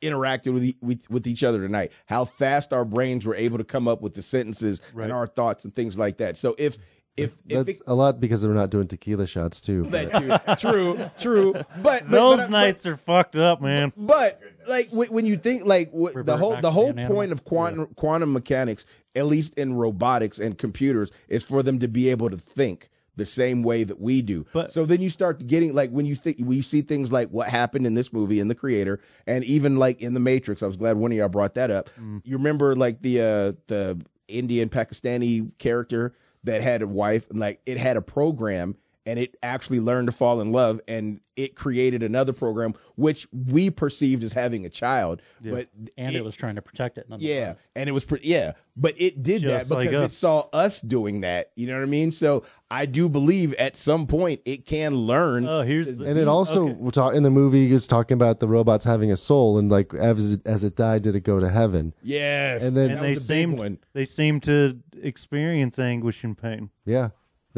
interacted 0.00 0.54
with, 0.54 0.62
e- 0.64 0.76
with 0.80 1.10
with 1.10 1.26
each 1.26 1.42
other 1.42 1.60
tonight 1.60 1.90
how 2.06 2.24
fast 2.24 2.72
our 2.72 2.84
brains 2.84 3.26
were 3.26 3.34
able 3.34 3.58
to 3.58 3.64
come 3.64 3.88
up 3.88 4.00
with 4.00 4.14
the 4.14 4.22
sentences 4.22 4.80
Right. 4.94 5.04
and 5.04 5.12
our 5.12 5.26
thoughts 5.26 5.64
and 5.64 5.74
things 5.74 5.98
like 5.98 6.18
that 6.18 6.36
so 6.36 6.54
if 6.56 6.78
if 7.18 7.38
if 7.48 7.66
That's 7.66 7.78
it, 7.80 7.82
a 7.86 7.94
lot 7.94 8.20
because 8.20 8.46
we're 8.46 8.54
not 8.54 8.70
doing 8.70 8.86
tequila 8.88 9.26
shots 9.26 9.60
too. 9.60 9.84
but- 9.84 10.12
that 10.12 10.58
too, 10.60 10.68
true 10.70 11.10
true 11.18 11.52
but, 11.52 11.66
but 11.82 12.10
Those 12.10 12.38
but- 12.40 12.50
nights 12.50 12.86
are 12.86 12.96
fucked 12.96 13.36
up, 13.36 13.60
man. 13.60 13.92
But 13.96 14.40
like 14.66 14.88
when 14.90 15.08
when 15.08 15.26
you 15.26 15.36
think 15.36 15.64
like 15.64 15.90
w- 15.92 16.22
the 16.22 16.36
whole 16.36 16.60
the 16.60 16.70
whole 16.70 16.92
point 16.92 16.98
animals. 17.10 17.32
of 17.32 17.44
quantum 17.44 17.86
quantum 17.96 18.32
mechanics, 18.32 18.84
at 19.14 19.26
least 19.26 19.54
in 19.54 19.74
robotics 19.74 20.38
and 20.38 20.56
computers, 20.56 21.10
is 21.28 21.42
for 21.42 21.62
them 21.62 21.78
to 21.80 21.88
be 21.88 22.08
able 22.10 22.30
to 22.30 22.36
think 22.38 22.88
the 23.16 23.26
same 23.26 23.64
way 23.64 23.82
that 23.82 24.00
we 24.00 24.22
do. 24.22 24.46
But- 24.52 24.72
so 24.72 24.84
then 24.84 25.00
you 25.00 25.10
start 25.10 25.44
getting 25.46 25.74
like 25.74 25.90
when 25.90 26.06
you 26.06 26.14
think 26.14 26.38
when 26.38 26.52
you 26.52 26.62
see 26.62 26.82
things 26.82 27.10
like 27.10 27.30
what 27.30 27.48
happened 27.48 27.84
in 27.86 27.94
this 27.94 28.12
movie 28.12 28.38
in 28.38 28.46
the 28.48 28.54
creator 28.54 29.00
and 29.26 29.42
even 29.44 29.76
like 29.76 30.00
in 30.00 30.14
the 30.14 30.20
Matrix. 30.20 30.62
I 30.62 30.66
was 30.66 30.76
glad 30.76 30.96
one 30.96 31.10
of 31.12 31.18
y'all 31.18 31.28
brought 31.28 31.54
that 31.54 31.70
up. 31.70 31.90
Mm. 32.00 32.20
You 32.24 32.36
remember 32.36 32.76
like 32.76 33.02
the 33.02 33.20
uh 33.20 33.52
the 33.66 34.00
Indian 34.28 34.68
Pakistani 34.68 35.50
character 35.58 36.12
that 36.48 36.62
had 36.62 36.82
a 36.82 36.86
wife 36.86 37.26
like 37.30 37.60
it 37.66 37.78
had 37.78 37.96
a 37.96 38.02
program 38.02 38.76
and 39.08 39.18
it 39.18 39.36
actually 39.42 39.80
learned 39.80 40.06
to 40.06 40.12
fall 40.12 40.40
in 40.42 40.52
love 40.52 40.80
and 40.86 41.20
it 41.34 41.54
created 41.54 42.02
another 42.02 42.32
program 42.32 42.74
which 42.96 43.26
we 43.32 43.70
perceived 43.70 44.22
as 44.22 44.32
having 44.34 44.66
a 44.66 44.68
child 44.68 45.22
but 45.42 45.68
and 45.96 46.14
it, 46.14 46.22
was 46.22 46.36
trying 46.36 46.56
to 46.56 46.62
protect 46.62 46.98
it. 46.98 47.06
yeah 47.18 47.54
and 47.74 47.88
it 47.88 47.92
was 47.92 48.04
pretty 48.04 48.28
yeah 48.28 48.52
but 48.76 48.94
it 49.00 49.22
did 49.22 49.40
Just 49.42 49.68
that 49.70 49.74
like 49.74 49.88
because 49.88 50.02
it 50.12 50.12
saw 50.14 50.40
us 50.52 50.80
doing 50.82 51.22
that 51.22 51.52
you 51.56 51.66
know 51.66 51.74
what 51.74 51.82
i 51.82 51.86
mean 51.86 52.10
so 52.10 52.42
i 52.70 52.84
do 52.86 53.08
believe 53.08 53.54
at 53.54 53.76
some 53.76 54.06
point 54.06 54.40
it 54.44 54.66
can 54.66 54.94
learn 54.94 55.46
Oh, 55.48 55.62
here's 55.62 55.96
the, 55.96 56.04
And 56.04 56.18
it 56.18 56.28
also 56.28 56.68
Okay. 56.68 56.90
talk, 56.90 57.14
in 57.14 57.22
the 57.22 57.30
movie 57.30 57.66
he 57.68 57.72
was 57.72 57.86
talking 57.88 58.14
about 58.16 58.40
the 58.40 58.48
robots 58.48 58.84
having 58.84 59.10
a 59.10 59.16
soul 59.16 59.56
and 59.58 59.70
like 59.70 59.94
as 59.94 60.32
it, 60.32 60.40
as 60.46 60.64
it 60.64 60.76
died, 60.76 61.02
did 61.02 61.14
it 61.16 61.20
go 61.20 61.40
to 61.40 61.48
heaven? 61.48 61.94
yes 62.02 62.64
And 62.64 62.76
then- 62.76 62.90
and 62.90 63.02
they 63.02 63.14
was 63.14 63.24
seemed 63.26 63.58
one 63.58 63.78
they 63.94 64.04
seem 64.04 64.40
to 64.40 64.80
experience 65.00 65.78
anguish 65.78 66.24
and 66.24 66.36
pain. 66.36 66.70
Yeah, 66.84 67.08
they, 67.08 67.14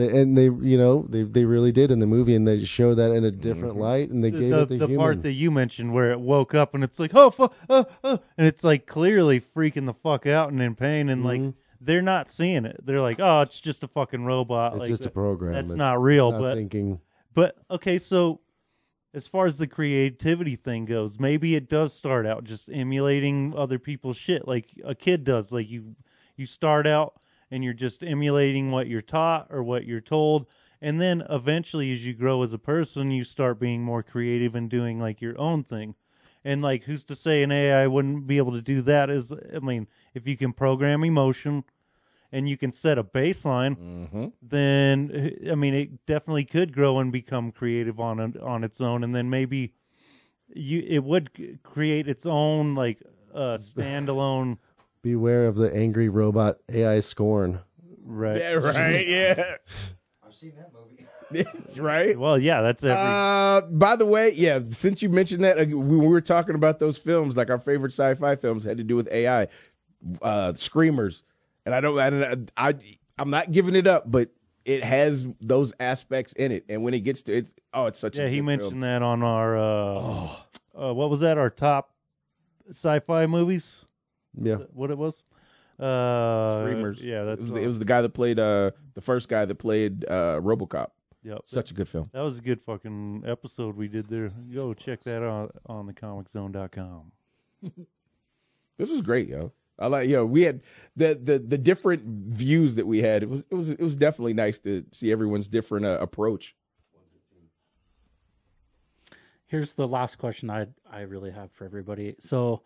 and 0.09 0.37
they 0.39 0.45
you 0.45 0.79
know 0.79 1.07
they 1.09 1.23
they 1.23 1.45
really 1.45 1.73
did 1.73 1.91
in 1.91 1.99
the 1.99 2.07
movie, 2.07 2.35
and 2.35 2.47
they 2.47 2.65
show 2.65 2.95
that 2.95 3.13
in 3.13 3.25
a 3.25 3.31
different 3.31 3.77
light, 3.77 4.11
and 4.11 4.23
they 4.25 4.31
gave 4.31 4.51
the, 4.51 4.61
it 4.63 4.69
the, 4.69 4.77
the 4.79 4.87
human. 4.87 4.99
part 4.99 5.23
that 5.23 5.33
you 5.33 5.51
mentioned 5.51 5.93
where 5.93 6.11
it 6.11 6.21
woke 6.21 6.55
up 6.55 6.75
and 6.75 6.83
it's 6.85 6.99
like 6.99 7.13
oh 7.15 7.31
fu- 7.31 7.49
uh, 7.69 7.85
uh, 8.05 8.19
and 8.39 8.47
it's 8.47 8.65
like 8.65 8.87
clearly 8.87 9.41
freaking 9.41 9.87
the 9.87 9.95
fuck 9.95 10.27
out 10.27 10.51
and 10.51 10.61
in 10.63 10.75
pain 10.75 11.09
and 11.09 11.25
like 11.25 11.41
they're 11.81 12.03
not 12.03 12.31
seeing 12.31 12.65
it 12.65 12.77
they're 12.85 13.01
like 13.01 13.19
oh 13.21 13.41
it's 13.41 13.61
just 13.61 13.83
a 13.83 13.89
fucking 13.89 14.25
robot 14.25 14.73
it's 14.73 14.81
like, 14.81 14.89
just 14.89 15.07
a 15.07 15.11
program. 15.11 15.53
that's 15.55 15.71
It's- 15.71 15.77
not 15.79 16.01
real 16.03 16.31
not 16.33 16.41
but 16.41 16.55
thinking. 16.57 17.01
but 17.35 17.57
okay 17.71 17.99
so 17.99 18.41
as 19.15 19.27
far 19.27 19.47
as 19.47 19.59
the 19.59 19.67
creativity 19.67 20.57
thing 20.57 20.85
goes 20.85 21.19
maybe 21.19 21.55
it 21.55 21.69
does 21.69 21.93
start 21.95 22.27
out 22.27 22.45
just 22.45 22.69
emulating 22.73 23.55
other 23.57 23.79
people's 23.79 24.17
shit 24.17 24.47
like 24.47 24.67
a 24.85 24.95
kid 24.95 25.25
does 25.25 25.53
like 25.53 25.69
you 25.71 25.95
you 26.37 26.47
start 26.47 26.87
out 26.87 27.15
and 27.51 27.65
you're 27.65 27.73
just 27.73 28.03
emulating 28.03 28.71
what 28.71 28.87
you're 28.87 29.03
taught 29.03 29.49
or 29.51 29.63
what 29.63 29.85
you're 29.85 30.01
told. 30.01 30.47
And 30.81 31.01
then 31.01 31.23
eventually 31.29 31.93
as 31.93 32.07
you 32.07 32.15
grow 32.15 32.43
as 32.43 32.53
a 32.53 32.59
person 32.59 33.11
you 33.11 33.25
start 33.25 33.59
being 33.61 33.83
more 33.83 34.03
creative 34.03 34.55
and 34.55 34.71
doing 34.71 34.99
like 34.99 35.21
your 35.21 35.39
own 35.39 35.65
thing. 35.65 35.95
And 36.45 36.63
like 36.63 36.85
who's 36.85 37.05
to 37.05 37.15
say 37.17 37.43
an 37.43 37.53
ai 37.53 37.87
wouldn't 37.87 38.27
be 38.27 38.39
able 38.39 38.53
to 38.53 38.63
do 38.63 38.81
that 38.83 39.11
is 39.11 39.31
i 39.55 39.59
mean 39.59 39.87
if 40.15 40.27
you 40.27 40.39
can 40.39 40.55
program 40.55 41.05
emotion 41.05 41.65
and 42.33 42.49
you 42.49 42.57
can 42.57 42.73
set 42.73 42.97
a 42.97 43.05
baseline 43.05 43.77
then 44.41 45.37
i 45.51 45.55
mean 45.55 45.75
it 45.75 46.07
definitely 46.07 46.45
could 46.47 46.73
grow 46.73 46.99
and 46.99 47.13
become 47.13 47.53
creative 47.53 48.01
on 48.01 48.37
on 48.39 48.65
its 48.65 48.81
own. 48.81 49.05
And 49.05 49.15
then 49.15 49.29
maybe 49.29 49.75
you 50.55 50.83
it 50.89 51.05
would 51.05 51.59
create 51.63 52.09
its 52.09 52.25
own 52.25 52.75
like 52.75 53.03
uh 53.35 53.57
standalone 53.61 54.57
Beware 55.03 55.47
of 55.47 55.57
the 55.57 55.75
angry 55.75 56.09
robot 56.09 56.59
AI 56.71 57.01
scorn. 57.01 57.61
right 58.05 58.39
yeah 58.39 58.53
right 58.53 59.07
yeah 59.09 59.55
I've 60.27 60.35
seen 60.35 60.53
that 60.57 60.71
movie. 60.75 61.07
That's 61.31 61.79
right 61.79 62.19
well 62.19 62.39
yeah 62.39 62.61
that's 62.61 62.83
every 62.85 62.97
Uh, 62.97 63.63
by 63.71 63.97
the 63.97 64.05
way, 64.07 64.33
yeah, 64.33 64.61
since 64.71 65.01
you 65.01 65.09
mentioned 65.09 65.45
that, 65.45 65.59
uh, 65.59 65.65
we 65.65 65.75
we 65.75 66.07
were 66.07 66.21
talking 66.21 66.55
about 66.55 66.79
those 66.81 66.99
films, 66.99 67.37
like 67.37 67.51
our 67.51 67.59
favorite 67.59 67.93
sci-fi 67.93 68.37
films 68.37 68.65
had 68.65 68.77
to 68.79 68.85
do 68.85 68.97
with 68.97 69.09
AI, 69.11 69.49
uh, 70.23 70.53
Screamers, 70.55 71.23
and 71.65 71.75
I 71.75 71.81
don't, 71.81 71.99
I, 71.99 72.69
I, 72.69 72.75
I'm 73.19 73.31
not 73.31 73.53
giving 73.53 73.77
it 73.77 73.87
up, 73.87 74.11
but 74.11 74.31
it 74.65 74.83
has 74.85 75.27
those 75.41 75.73
aspects 75.81 76.33
in 76.35 76.53
it, 76.53 76.65
and 76.69 76.83
when 76.83 76.95
it 76.95 77.01
gets 77.01 77.23
to 77.23 77.33
it's, 77.33 77.55
oh, 77.73 77.87
it's 77.87 77.99
such. 77.99 78.19
A 78.19 78.23
Yeah 78.23 78.27
a 78.27 78.31
he 78.31 78.41
mentioned 78.41 78.71
film. 78.71 78.81
that 78.81 79.03
on 79.03 79.23
our 79.23 79.57
uh, 79.57 80.29
uh 80.79 80.95
what 80.95 81.11
was 81.11 81.21
that 81.21 81.39
our 81.39 81.51
top 81.51 81.95
sci-fi 82.71 83.27
movies 83.27 83.85
Yeah, 84.39 84.57
what 84.73 84.91
it 84.91 84.99
was 84.99 85.23
uh 85.79 86.61
Screamers. 86.63 87.03
yeah 87.03 87.23
it 87.23 87.25
that's 87.25 87.41
was, 87.41 87.53
uh, 87.53 87.55
the, 87.55 87.63
it 87.63 87.67
was 87.67 87.79
the 87.79 87.85
guy 87.87 88.03
that 88.03 88.11
played 88.11 88.39
uh 88.39 88.71
the 88.95 89.01
first 89.01 89.29
guy 89.29 89.45
that 89.47 89.55
played 89.55 90.05
uh 90.07 90.39
RoboCop. 90.41 90.89
yep. 91.23 91.41
Such 91.47 91.71
a 91.71 91.75
good 91.75 91.89
film. 91.89 92.11
that 92.13 92.21
was 92.21 92.39
a 92.39 92.43
good 92.43 92.61
fucking 92.61 93.25
episode 93.27 93.77
we 93.77 93.89
did 93.89 94.09
there 94.09 94.29
go 94.55 94.75
check 94.75 95.03
that 95.05 95.23
out 95.23 95.57
on 95.67 95.87
thecomiczone.com 95.93 97.13
This 98.79 98.91
was 98.91 99.03
great, 99.03 99.29
yo. 99.29 99.53
I 99.79 99.89
like, 99.89 100.09
yo. 100.09 100.25
We 100.25 100.41
had 100.43 100.63
the 100.97 101.19
the 101.23 101.39
the 101.39 101.59
different 101.59 102.03
views 102.05 102.77
that 102.77 102.87
we 102.87 103.03
had. 103.03 103.23
It 103.23 103.29
was 103.29 103.47
it 103.51 103.55
was 103.55 103.69
it 103.71 103.81
was 103.81 103.95
definitely 103.95 104.33
nice 104.33 104.59
to 104.61 104.87
see 104.91 105.13
everyone's 105.13 105.49
different 105.49 105.85
uh, 105.85 105.99
approach. 106.01 106.55
Here's 109.47 109.75
the 109.75 109.89
last 109.89 110.17
question 110.17 110.49
I 110.49 110.67
I 110.91 111.01
really 111.01 111.31
have 111.31 111.51
for 111.53 111.65
everybody. 111.65 112.15
So, 112.21 112.63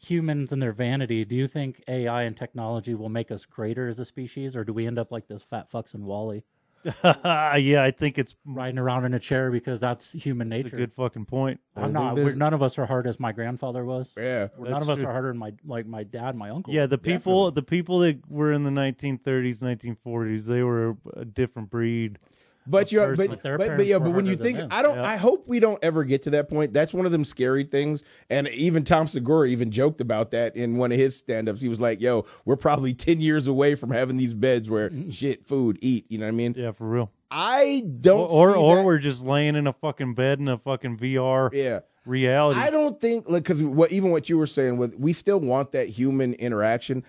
humans 0.00 0.52
and 0.52 0.62
their 0.62 0.72
vanity. 0.72 1.24
Do 1.24 1.36
you 1.36 1.46
think 1.48 1.82
AI 1.88 2.22
and 2.22 2.36
technology 2.36 2.94
will 2.94 3.08
make 3.08 3.30
us 3.30 3.46
greater 3.46 3.88
as 3.88 3.98
a 3.98 4.04
species, 4.04 4.54
or 4.56 4.64
do 4.64 4.72
we 4.72 4.86
end 4.86 4.98
up 4.98 5.10
like 5.10 5.28
those 5.28 5.42
fat 5.42 5.70
fucks 5.70 5.94
in 5.94 6.04
WALL-E, 6.04 6.42
yeah 7.04 7.82
i 7.82 7.90
think 7.90 8.16
it's 8.16 8.36
riding 8.44 8.78
around 8.78 9.04
in 9.04 9.12
a 9.12 9.18
chair 9.18 9.50
because 9.50 9.80
that's 9.80 10.12
human 10.12 10.52
It's 10.52 10.60
a 10.60 10.64
nature? 10.64 10.76
good 10.76 10.92
fucking 10.92 11.24
point. 11.24 11.58
I 11.74 11.80
I'm 11.80 11.84
think 11.86 11.94
not. 11.94 12.14
We're, 12.14 12.34
none 12.36 12.54
of 12.54 12.62
us 12.62 12.78
are 12.78 12.86
hard 12.86 13.08
as 13.08 13.18
my 13.18 13.32
grandfather 13.32 13.84
was. 13.84 14.08
Yeah. 14.16 14.48
We're- 14.56 14.70
none 14.70 14.82
of 14.82 14.88
us 14.90 15.00
true. 15.00 15.08
are 15.08 15.12
harder 15.12 15.28
than 15.28 15.38
my 15.38 15.52
like 15.64 15.86
my 15.86 16.04
dad, 16.04 16.36
my 16.36 16.48
uncle. 16.50 16.72
Yeah, 16.72 16.86
the 16.86 16.98
people, 16.98 17.50
the 17.50 17.62
people 17.62 17.98
that 18.00 18.30
were 18.30 18.52
in 18.52 18.62
the 18.62 18.70
1930s, 18.70 19.62
1940s, 19.64 20.44
they 20.46 20.62
were 20.62 20.96
a 21.14 21.24
different 21.24 21.70
breed. 21.70 22.18
But 22.66 22.90
you, 22.90 23.00
but 23.00 23.16
But 23.16 23.42
but, 23.42 23.76
but, 23.76 23.86
yeah, 23.86 23.98
but 23.98 24.10
when 24.10 24.26
you 24.26 24.36
think. 24.36 24.58
I 24.70 24.82
don't, 24.82 24.96
Yeah. 24.96 25.08
I 25.08 25.16
hope 25.16 25.46
we 25.46 25.60
don't 25.60 25.82
ever 25.82 26.04
get 26.04 26.22
to 26.22 26.30
that 26.30 26.48
point. 26.48 26.72
That's 26.72 26.92
one 26.92 27.06
of 27.06 27.12
them 27.12 27.24
scary 27.24 27.64
things. 27.64 28.02
And 28.28 28.48
even 28.48 28.84
Tom 28.84 29.06
Segura 29.06 29.48
even 29.48 29.70
joked 29.70 30.00
about 30.00 30.30
that 30.32 30.56
in 30.56 30.76
one 30.76 30.92
of 30.92 30.98
his 30.98 31.16
stand-ups. 31.16 31.60
He 31.60 31.68
was 31.68 31.80
like, 31.80 32.00
"Yo, 32.00 32.24
we're 32.44 32.56
probably 32.56 32.94
ten 32.94 33.20
years 33.20 33.46
away 33.46 33.74
from 33.74 33.90
having 33.90 34.16
these 34.16 34.34
beds 34.34 34.68
where 34.68 34.90
shit, 35.10 35.46
food, 35.46 35.78
eat." 35.80 36.06
You 36.08 36.18
know 36.18 36.26
what 36.26 36.32
I 36.32 36.36
mean? 36.36 36.54
Yeah, 36.56 36.72
for 36.72 36.88
real. 36.88 37.10
I 37.30 37.84
don't, 38.00 38.30
Or, 38.30 38.50
or, 38.50 38.56
or 38.56 38.84
we're 38.84 38.98
just 38.98 39.24
laying 39.24 39.56
in 39.56 39.66
a 39.66 39.72
fucking 39.72 40.14
bed 40.14 40.38
in 40.38 40.48
a 40.48 40.58
fucking 40.58 40.98
VR 40.98 41.50
yeah. 41.52 41.80
reality. 42.04 42.60
I 42.60 42.70
don't 42.70 43.00
think 43.00 43.28
like 43.28 43.42
because 43.42 43.62
what 43.62 43.90
even 43.92 44.10
what 44.10 44.28
you 44.28 44.38
were 44.38 44.46
saying 44.46 44.76
with 44.76 44.94
we 44.94 45.12
still 45.12 45.40
want 45.40 45.72
that 45.72 45.88
human 45.88 46.34
interaction. 46.34 47.04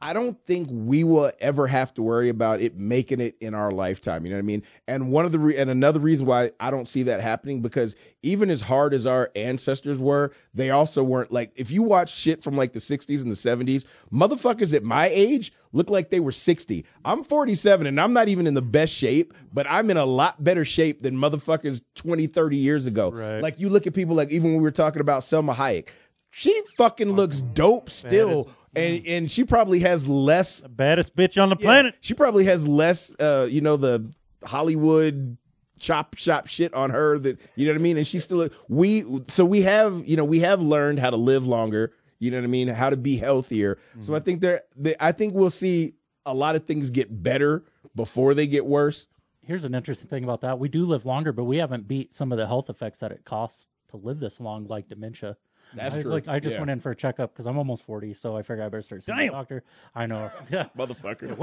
I 0.00 0.12
don't 0.12 0.38
think 0.46 0.68
we 0.70 1.02
will 1.02 1.32
ever 1.40 1.66
have 1.66 1.92
to 1.94 2.02
worry 2.02 2.28
about 2.28 2.60
it 2.60 2.76
making 2.76 3.20
it 3.20 3.36
in 3.40 3.54
our 3.54 3.70
lifetime. 3.70 4.24
You 4.24 4.30
know 4.30 4.36
what 4.36 4.42
I 4.42 4.46
mean? 4.46 4.62
And 4.86 5.10
one 5.10 5.24
of 5.24 5.32
the 5.32 5.38
re- 5.38 5.56
and 5.56 5.70
another 5.70 5.98
reason 6.00 6.26
why 6.26 6.52
I 6.60 6.70
don't 6.70 6.86
see 6.86 7.02
that 7.04 7.20
happening 7.20 7.62
because 7.62 7.96
even 8.22 8.50
as 8.50 8.60
hard 8.60 8.94
as 8.94 9.06
our 9.06 9.30
ancestors 9.34 9.98
were, 9.98 10.32
they 10.54 10.70
also 10.70 11.02
weren't 11.02 11.32
like 11.32 11.52
if 11.56 11.70
you 11.70 11.82
watch 11.82 12.14
shit 12.14 12.42
from 12.42 12.56
like 12.56 12.72
the 12.72 12.78
60s 12.78 13.22
and 13.22 13.30
the 13.30 13.34
70s, 13.34 13.86
motherfuckers 14.12 14.72
at 14.74 14.84
my 14.84 15.08
age 15.08 15.52
look 15.72 15.90
like 15.90 16.10
they 16.10 16.20
were 16.20 16.32
60. 16.32 16.84
I'm 17.04 17.24
47 17.24 17.86
and 17.86 18.00
I'm 18.00 18.12
not 18.12 18.28
even 18.28 18.46
in 18.46 18.54
the 18.54 18.62
best 18.62 18.92
shape, 18.92 19.34
but 19.52 19.66
I'm 19.68 19.90
in 19.90 19.96
a 19.96 20.06
lot 20.06 20.42
better 20.42 20.64
shape 20.64 21.02
than 21.02 21.16
motherfuckers 21.16 21.82
20, 21.96 22.26
30 22.26 22.56
years 22.56 22.86
ago. 22.86 23.10
Right. 23.10 23.40
Like 23.40 23.58
you 23.58 23.68
look 23.68 23.86
at 23.86 23.94
people 23.94 24.14
like 24.14 24.30
even 24.30 24.52
when 24.52 24.58
we 24.58 24.62
were 24.62 24.70
talking 24.70 25.00
about 25.00 25.22
Salma 25.22 25.54
Hayek, 25.54 25.88
she 26.30 26.62
fucking 26.76 27.10
looks 27.12 27.40
dope 27.40 27.90
still 27.90 28.50
and 28.74 29.06
and 29.06 29.30
she 29.30 29.44
probably 29.44 29.80
has 29.80 30.08
less. 30.08 30.60
Baddest 30.60 31.16
bitch 31.16 31.40
on 31.40 31.48
the 31.48 31.56
yeah, 31.58 31.64
planet. 31.64 31.94
she 32.00 32.14
probably 32.14 32.44
has 32.44 32.66
less. 32.66 33.14
Uh, 33.18 33.46
you 33.50 33.60
know 33.60 33.76
the 33.76 34.10
Hollywood 34.44 35.36
chop 35.78 36.16
shop 36.16 36.46
shit 36.46 36.74
on 36.74 36.90
her 36.90 37.18
that 37.18 37.40
you 37.54 37.66
know 37.66 37.72
what 37.72 37.78
I 37.78 37.82
mean. 37.82 37.96
And 37.96 38.06
she's 38.06 38.24
still 38.24 38.48
we. 38.68 39.04
So 39.28 39.44
we 39.44 39.62
have 39.62 40.06
you 40.06 40.16
know 40.16 40.24
we 40.24 40.40
have 40.40 40.60
learned 40.60 40.98
how 40.98 41.10
to 41.10 41.16
live 41.16 41.46
longer. 41.46 41.92
You 42.18 42.30
know 42.30 42.38
what 42.38 42.44
I 42.44 42.48
mean? 42.48 42.68
How 42.68 42.90
to 42.90 42.96
be 42.96 43.16
healthier. 43.16 43.78
So 44.00 44.14
I 44.14 44.20
think 44.20 44.40
there. 44.40 44.62
They, 44.76 44.96
I 44.98 45.12
think 45.12 45.34
we'll 45.34 45.50
see 45.50 45.94
a 46.26 46.34
lot 46.34 46.56
of 46.56 46.66
things 46.66 46.90
get 46.90 47.22
better 47.22 47.64
before 47.94 48.34
they 48.34 48.46
get 48.46 48.66
worse. 48.66 49.06
Here's 49.40 49.64
an 49.64 49.74
interesting 49.74 50.10
thing 50.10 50.24
about 50.24 50.40
that: 50.42 50.58
we 50.58 50.68
do 50.68 50.84
live 50.84 51.06
longer, 51.06 51.32
but 51.32 51.44
we 51.44 51.58
haven't 51.58 51.86
beat 51.88 52.12
some 52.12 52.32
of 52.32 52.38
the 52.38 52.46
health 52.46 52.68
effects 52.68 53.00
that 53.00 53.12
it 53.12 53.24
costs 53.24 53.66
to 53.88 53.96
live 53.96 54.18
this 54.18 54.40
long, 54.40 54.66
like 54.66 54.88
dementia. 54.88 55.36
That's 55.74 55.94
I, 55.96 56.02
true. 56.02 56.10
Like 56.10 56.28
I 56.28 56.40
just 56.40 56.54
Yeah. 56.54 56.60
went 56.60 56.70
in 56.70 56.80
for 56.80 56.90
a 56.92 56.96
checkup 56.96 57.32
because 57.32 57.46
I'm 57.46 57.58
almost 57.58 57.82
40, 57.84 58.14
so 58.14 58.36
I 58.36 58.42
figure 58.42 58.62
I 58.64 58.68
better 58.68 58.82
start 58.82 59.04
seeing 59.04 59.18
Damn. 59.18 59.28
a 59.28 59.32
doctor. 59.32 59.62
I 59.94 60.06
know. 60.06 60.30
Yeah. 60.50 60.66
Motherfucker. 60.76 61.36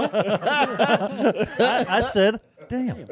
I, 1.59 1.85
I 1.87 2.01
said, 2.01 2.41
damn. 2.69 3.05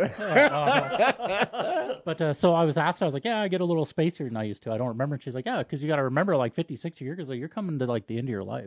But 2.06 2.22
uh, 2.22 2.34
so 2.34 2.54
I 2.54 2.66
was 2.66 2.76
asked, 2.78 3.02
I 3.02 3.06
was 3.06 3.14
like, 3.14 3.24
"Yeah, 3.24 3.40
I 3.40 3.48
get 3.48 3.62
a 3.62 3.66
little 3.66 3.86
spacier 3.86 4.26
than 4.26 4.36
I 4.36 4.44
used 4.44 4.62
to. 4.64 4.74
I 4.74 4.78
don't 4.78 4.90
remember." 4.90 5.16
And 5.16 5.24
she's 5.24 5.36
like, 5.36 5.46
"Yeah, 5.46 5.60
because 5.60 5.82
you 5.82 5.88
got 5.88 5.96
to 5.98 6.04
remember, 6.04 6.36
like 6.36 6.54
50, 6.54 6.76
60 6.76 7.06
years 7.06 7.20
ago, 7.20 7.32
you're 7.32 7.48
coming 7.48 7.80
to 7.80 7.86
like 7.86 8.08
the 8.08 8.18
end 8.18 8.28
of 8.28 8.32
your 8.32 8.44
life." 8.44 8.66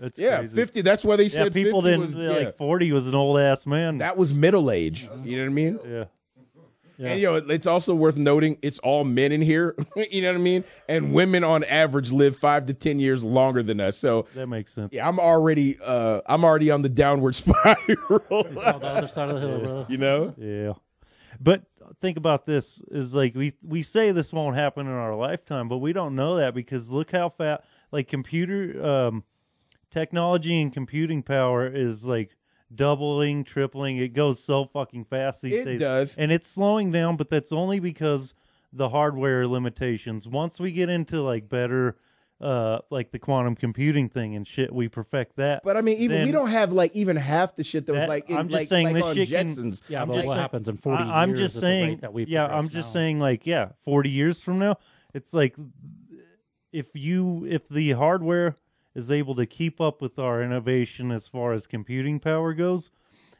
That's 0.00 0.18
Yeah, 0.18 0.38
crazy. 0.38 0.56
fifty. 0.56 0.80
That's 0.80 1.04
why 1.04 1.14
they 1.16 1.24
Yeah, 1.24 1.28
said 1.28 1.52
people 1.54 1.82
50 1.82 1.90
didn't 1.90 2.06
was, 2.06 2.14
yeah, 2.16 2.22
yeah. 2.40 2.46
like 2.46 2.56
forty 2.56 2.90
was 2.90 3.06
an 3.06 3.14
old 3.14 3.38
ass 3.38 3.66
man. 3.66 3.98
that 3.98 4.16
was 4.16 4.34
middle 4.34 4.70
age. 4.70 5.08
You 5.22 5.36
know 5.36 5.42
what 5.44 5.50
I 5.50 5.54
mean? 5.54 5.78
yeah. 5.86 6.04
And 6.98 7.20
you 7.20 7.26
know, 7.26 7.34
it's 7.36 7.66
also 7.66 7.94
worth 7.94 8.16
noting 8.16 8.58
it's 8.62 8.78
all 8.78 9.04
men 9.04 9.32
in 9.32 9.42
here. 9.42 9.74
you 10.10 10.22
know 10.22 10.32
what 10.32 10.38
I 10.38 10.42
mean? 10.42 10.64
And 10.88 11.12
women 11.12 11.44
on 11.44 11.62
average 11.64 12.10
live 12.12 12.36
five 12.36 12.66
to 12.66 12.74
ten 12.74 12.98
years 12.98 13.22
longer 13.22 13.62
than 13.62 13.80
us. 13.80 13.98
So 13.98 14.26
That 14.34 14.46
makes 14.46 14.72
sense. 14.72 14.92
yeah, 14.92 15.06
I'm 15.06 15.20
already 15.20 15.78
uh 15.82 16.20
I'm 16.26 16.44
already 16.44 16.70
on 16.70 16.82
the 16.82 16.88
downward 16.88 17.34
spiral. 17.36 18.22
On 18.30 18.54
the 18.54 18.60
other 18.86 19.08
side 19.08 19.28
of 19.28 19.40
the 19.40 19.46
hill, 19.46 19.60
bro. 19.60 19.86
you 19.88 19.98
know? 19.98 20.34
Yeah. 20.38 20.72
But 21.40 21.64
think 22.00 22.16
about 22.16 22.46
this 22.46 22.82
is 22.90 23.14
like 23.14 23.34
we 23.34 23.52
we 23.62 23.82
say 23.82 24.10
this 24.12 24.32
won't 24.32 24.56
happen 24.56 24.86
in 24.86 24.92
our 24.92 25.14
lifetime, 25.14 25.68
but 25.68 25.78
we 25.78 25.92
don't 25.92 26.14
know 26.14 26.36
that 26.36 26.54
because 26.54 26.90
look 26.90 27.10
how 27.12 27.28
fast 27.28 27.62
like 27.92 28.08
computer 28.08 28.84
um 28.84 29.24
technology 29.90 30.60
and 30.60 30.72
computing 30.72 31.22
power 31.22 31.66
is 31.66 32.04
like 32.04 32.35
doubling, 32.74 33.44
tripling. 33.44 33.98
It 33.98 34.08
goes 34.14 34.42
so 34.42 34.64
fucking 34.66 35.04
fast 35.04 35.42
these 35.42 35.54
It 35.54 35.64
days. 35.64 35.80
does. 35.80 36.14
And 36.16 36.32
it's 36.32 36.46
slowing 36.46 36.90
down, 36.92 37.16
but 37.16 37.30
that's 37.30 37.52
only 37.52 37.78
because 37.80 38.34
the 38.72 38.88
hardware 38.88 39.46
limitations. 39.46 40.26
Once 40.28 40.58
we 40.60 40.72
get 40.72 40.88
into 40.88 41.22
like 41.22 41.48
better 41.48 41.96
uh 42.38 42.78
like 42.90 43.12
the 43.12 43.18
quantum 43.18 43.54
computing 43.56 44.10
thing 44.10 44.34
and 44.36 44.46
shit, 44.46 44.70
we 44.70 44.88
perfect 44.88 45.36
that. 45.36 45.62
But 45.64 45.78
I 45.78 45.80
mean, 45.80 45.96
even 45.98 46.22
we 46.24 46.32
don't 46.32 46.50
have 46.50 46.70
like 46.70 46.94
even 46.94 47.16
half 47.16 47.56
the 47.56 47.64
shit 47.64 47.86
that, 47.86 47.94
was 47.94 48.08
like 48.08 48.28
in, 48.28 48.36
I'm 48.36 48.48
just 48.48 48.60
like, 48.60 48.68
saying 48.68 48.86
like 48.88 48.94
this 48.96 49.04
on 49.06 49.14
shit 49.14 49.28
can- 49.30 49.72
Yeah, 49.88 50.02
I'm 50.02 50.08
but 50.08 50.14
just 50.16 50.26
what 50.26 50.32
saying- 50.34 50.42
happens 50.42 50.68
in 50.68 50.76
40 50.76 51.02
I, 51.04 51.22
am 51.22 51.28
years 51.30 51.38
just 51.38 51.56
at 51.56 51.60
the 51.60 51.66
saying 51.66 51.98
that 52.02 52.12
we 52.12 52.26
yeah 52.26 52.44
i'm 52.46 52.68
just 52.68 52.90
now? 52.90 52.92
saying 52.92 53.20
like 53.20 53.46
yeah 53.46 53.68
40 53.84 54.10
years 54.10 54.42
from 54.42 54.58
now 54.58 54.76
it's 55.14 55.32
like 55.32 55.56
if 56.72 56.88
you 56.94 57.46
if 57.48 57.68
the 57.68 57.92
hardware 57.92 58.56
is 58.96 59.10
able 59.10 59.34
to 59.36 59.46
keep 59.46 59.80
up 59.80 60.02
with 60.02 60.18
our 60.18 60.42
innovation 60.42 61.12
as 61.12 61.28
far 61.28 61.52
as 61.52 61.66
computing 61.68 62.18
power 62.18 62.52
goes 62.54 62.90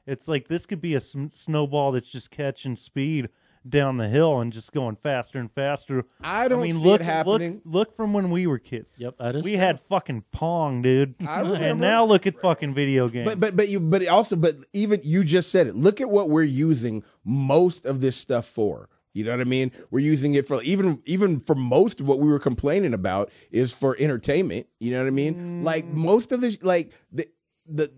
it's 0.06 0.28
like 0.28 0.46
this 0.46 0.66
could 0.66 0.80
be 0.80 0.94
a 0.94 1.00
sm- 1.00 1.26
snowball 1.28 1.90
that's 1.92 2.08
just 2.10 2.30
catching 2.30 2.76
speed 2.76 3.28
down 3.68 3.96
the 3.96 4.06
hill 4.06 4.38
and 4.38 4.52
just 4.52 4.70
going 4.70 4.94
faster 4.94 5.40
and 5.40 5.50
faster 5.50 6.04
I 6.20 6.46
don't 6.46 6.62
mean 6.62 6.74
see 6.74 6.84
look 6.84 7.00
it 7.00 7.04
happening. 7.04 7.54
look 7.64 7.88
look 7.88 7.96
from 7.96 8.12
when 8.12 8.30
we 8.30 8.46
were 8.46 8.60
kids 8.60 9.00
Yep, 9.00 9.16
that 9.18 9.34
is 9.34 9.42
we 9.42 9.52
true. 9.52 9.58
had 9.60 9.80
fucking 9.80 10.22
pong 10.30 10.82
dude 10.82 11.16
I 11.26 11.40
and 11.40 11.50
remember. 11.50 11.84
now 11.84 12.04
look 12.04 12.28
at 12.28 12.40
fucking 12.40 12.74
video 12.74 13.08
games 13.08 13.24
But 13.26 13.40
but 13.40 13.56
but 13.56 13.68
you 13.68 13.80
but 13.80 14.06
also 14.06 14.36
but 14.36 14.58
even 14.72 15.00
you 15.02 15.24
just 15.24 15.50
said 15.50 15.66
it. 15.66 15.74
Look 15.74 16.00
at 16.00 16.08
what 16.08 16.30
we're 16.30 16.44
using 16.44 17.02
most 17.24 17.84
of 17.86 18.00
this 18.00 18.14
stuff 18.16 18.46
for. 18.46 18.88
You 19.16 19.24
know 19.24 19.30
what 19.30 19.40
I 19.40 19.44
mean? 19.44 19.72
We're 19.90 20.00
using 20.00 20.34
it 20.34 20.46
for 20.46 20.62
even 20.62 21.00
even 21.06 21.38
for 21.38 21.54
most 21.54 22.00
of 22.00 22.06
what 22.06 22.18
we 22.18 22.28
were 22.28 22.38
complaining 22.38 22.92
about 22.92 23.30
is 23.50 23.72
for 23.72 23.96
entertainment. 23.98 24.66
You 24.78 24.92
know 24.92 25.00
what 25.00 25.06
I 25.06 25.10
mean? 25.10 25.64
Like 25.64 25.86
most 25.86 26.32
of 26.32 26.42
this, 26.42 26.58
like 26.60 26.92
the 27.10 27.26
the 27.66 27.90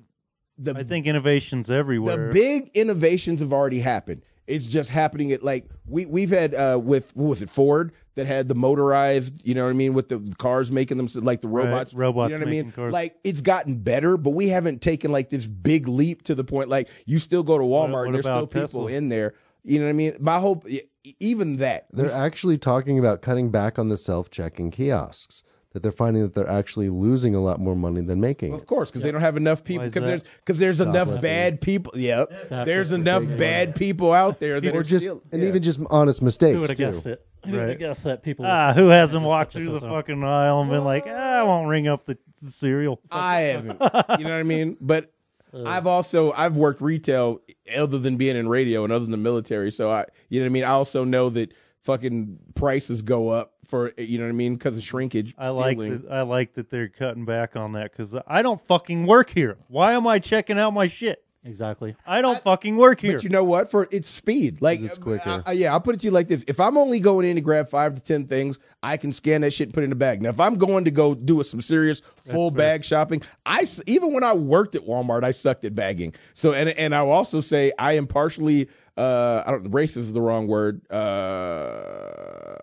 the 0.61 0.75
i 0.77 0.83
think 0.85 1.07
innovation's 1.07 1.71
everywhere 1.71 2.29
the 2.29 2.33
big 2.33 2.71
innovations 2.73 3.41
have 3.41 3.53
already 3.53 3.81
happened. 3.81 4.23
It's 4.47 4.67
just 4.69 4.91
happening 4.91 5.33
at 5.33 5.43
like 5.43 5.69
we 5.87 6.07
we've 6.07 6.31
had 6.31 6.55
uh 6.55 6.79
with 6.81 7.15
what 7.17 7.29
was 7.31 7.43
it 7.43 7.51
Ford 7.51 7.93
that 8.15 8.27
had 8.27 8.49
the 8.49 8.55
motorized, 8.55 9.45
you 9.45 9.55
know 9.55 9.65
what 9.65 9.71
I 9.71 9.75
mean, 9.75 9.95
with 9.95 10.09
the 10.09 10.35
cars 10.39 10.71
making 10.71 10.99
them 10.99 11.09
like 11.25 11.41
the 11.41 11.49
Right, 11.49 11.65
robots. 11.65 11.95
robots 11.95 12.31
you 12.31 12.39
know 12.39 12.45
what 12.45 12.49
I 12.49 12.63
mean? 12.63 12.71
cars. 12.73 12.93
Like 12.93 13.17
it's 13.25 13.41
gotten 13.41 13.79
better, 13.79 14.17
but 14.17 14.31
we 14.31 14.49
haven't 14.51 14.83
taken 14.83 15.11
like 15.11 15.31
this 15.31 15.47
big 15.47 15.89
leap 15.89 16.23
to 16.23 16.37
the 16.37 16.45
point 16.45 16.69
like 16.69 16.89
you 17.07 17.19
still 17.19 17.43
go 17.43 17.59
to 17.59 17.65
Walmart 17.65 17.93
what 17.93 18.05
and 18.07 18.15
there's 18.15 18.25
still 18.25 18.39
about 18.39 18.51
people 18.51 18.87
Tesla? 18.87 18.93
in 18.93 19.09
there. 19.09 19.35
You 19.65 19.81
know 19.81 19.85
what 19.85 19.91
I 19.91 19.95
mean? 19.95 20.17
My 20.19 20.41
hope 20.41 20.67
even 21.05 21.55
that 21.55 21.87
They're 21.93 22.11
actually 22.11 22.59
talking 22.59 22.99
about 22.99 23.23
cutting 23.23 23.51
back 23.51 23.79
on 23.79 23.89
the 23.89 23.97
self-checking 23.97 24.71
kiosks. 24.71 25.43
That 25.73 25.83
they're 25.83 25.93
finding 25.93 26.23
that 26.23 26.35
they're 26.35 26.49
actually 26.49 26.89
losing 26.89 27.35
a 27.35 27.41
lot 27.41 27.61
more 27.61 27.77
money 27.77 28.01
than 28.01 28.23
making. 28.23 28.55
Of 28.55 28.65
course, 28.65 28.91
because 28.91 29.03
they 29.03 29.11
don't 29.11 29.21
have 29.21 29.37
enough 29.37 29.65
people. 29.65 29.85
Because 29.85 30.03
there's 30.03 30.23
because 30.23 30.59
there's 30.59 30.81
enough 30.81 31.09
Shoplifting. 31.09 31.21
bad 31.21 31.61
people. 31.61 31.93
Yep, 31.95 32.49
That's 32.49 32.67
there's 32.67 32.91
enough 32.91 33.21
ridiculous. 33.21 33.39
bad 33.39 33.77
people 33.77 34.13
out 34.15 34.41
there 34.41 34.63
that 34.63 34.75
are 34.75 34.83
just 34.83 35.03
still, 35.03 35.23
and 35.31 35.43
yeah. 35.43 35.49
even 35.49 35.63
just 35.63 35.79
honest 35.91 36.23
mistakes 36.23 36.55
Who 36.55 36.61
would 36.61 36.71
have 36.71 36.79
guessed 36.79 37.07
it? 37.07 37.23
Who 37.45 37.53
would 37.53 37.69
have 37.69 37.79
guessed 37.79 38.05
that 38.05 38.23
people? 38.23 38.47
Ah, 38.47 38.73
try 38.73 38.83
who 38.83 38.89
hasn't 38.89 39.23
walked 39.23 39.53
through 39.53 39.79
the 39.79 39.81
fucking 39.81 40.25
aisle 40.25 40.63
and 40.63 40.71
been 40.71 40.85
like, 40.85 41.05
ah, 41.07 41.41
I 41.41 41.43
won't 41.43 41.69
ring 41.69 41.87
up 41.87 42.07
the, 42.07 42.17
the 42.43 42.51
cereal. 42.51 43.03
I 43.11 43.41
haven't. 43.41 43.79
You 44.19 44.25
know 44.25 44.31
what 44.31 44.41
I 44.41 44.45
mean? 44.45 44.79
But 44.81 45.13
Uh. 45.53 45.65
I've 45.65 45.87
also 45.87 46.33
I've 46.33 46.57
worked 46.57 46.81
retail 46.81 47.41
other 47.75 47.99
than 47.99 48.17
being 48.17 48.37
in 48.37 48.49
radio 48.49 48.85
and 48.85 48.93
other 48.93 49.05
than 49.05 49.13
the 49.13 49.17
military. 49.17 49.71
So 49.71 49.91
I 49.91 50.07
you 50.29 50.41
know 50.41 50.45
what 50.45 50.51
I 50.51 50.53
mean? 50.53 50.65
I 50.65 50.71
also 50.71 51.05
know 51.05 51.31
that 51.31 51.53
fucking 51.83 52.39
prices 52.55 53.03
go 53.03 53.29
up 53.29 53.55
for 53.67 53.93
you 53.99 54.19
know 54.19 54.25
what 54.25 54.31
I 54.31 54.33
mean 54.33 54.57
because 54.57 54.77
of 54.77 54.83
shrinkage. 54.83 55.35
I 55.39 55.51
like 55.51 55.77
stealing. 55.77 56.03
that. 56.03 56.13
I 56.13 56.23
like 56.23 56.55
that 56.55 56.71
they're 56.71 56.89
cutting 56.89 57.25
back 57.25 57.57
on 57.57 57.73
that 57.73 57.93
because 57.93 58.15
I 58.27 58.43
don't 58.43 58.61
fucking 58.61 59.07
work 59.07 59.31
here. 59.31 59.59
Why 59.69 59.93
am 59.93 60.07
I 60.07 60.19
checking 60.19 60.59
out 60.59 60.73
my 60.73 60.87
shit? 60.87 61.25
Exactly. 61.49 61.97
I 62.07 62.21
don't 62.21 62.39
fucking 62.43 62.77
work 62.77 63.01
here. 63.01 63.15
But 63.15 63.25
you 63.25 63.31
know 63.31 63.43
what? 63.43 63.71
For 63.71 63.89
it's 63.91 64.09
speed. 64.09 64.61
Like 64.61 64.81
It's 64.81 64.99
quicker. 64.99 65.29
uh, 65.29 65.43
uh, 65.49 65.53
yeah, 65.53 65.73
I'll 65.73 65.81
put 65.81 65.95
it 65.95 66.01
to 66.03 66.05
you 66.07 66.11
like 66.11 66.29
this: 66.29 66.45
if 66.47 66.61
I'm 66.61 66.77
only 66.77 67.01
going 67.01 67.27
in 67.27 67.37
to 67.37 67.41
grab 67.41 67.69
five 67.69 67.95
to 67.95 68.01
ten 68.01 68.27
things, 68.27 68.59
I 68.83 68.97
can 68.99 69.13
scan 69.13 69.41
that 69.41 69.53
shit 69.53 69.69
and 69.69 69.75
put 69.75 69.83
it 69.83 69.85
in 69.85 69.91
the 69.91 69.97
bag. 69.97 70.21
Now, 70.21 70.29
if 70.29 70.39
I'm 70.41 70.57
going 70.57 70.85
to 70.85 70.91
go 70.91 71.15
do 71.15 71.43
some 71.43 71.63
serious 71.63 72.03
full 72.27 72.51
bag 72.51 72.85
shopping, 72.85 73.23
I 73.47 73.67
even 73.87 74.13
when 74.13 74.25
I 74.25 74.35
worked 74.35 74.75
at 74.75 74.83
Walmart, 74.87 75.25
I 75.25 75.31
sucked 75.31 75.65
at 75.65 75.75
bagging. 75.75 76.15
So 76.35 76.53
and 76.53 76.69
and 76.69 76.95
I'll 76.95 77.11
also 77.11 77.41
say 77.41 77.73
I 77.79 77.93
am 77.95 78.07
partially. 78.07 78.69
Uh, 78.97 79.43
I 79.47 79.53
don't. 79.53 79.71
Racist 79.71 79.97
is 79.99 80.13
the 80.13 80.21
wrong 80.21 80.49
word. 80.49 80.83
Uh, 80.91 82.55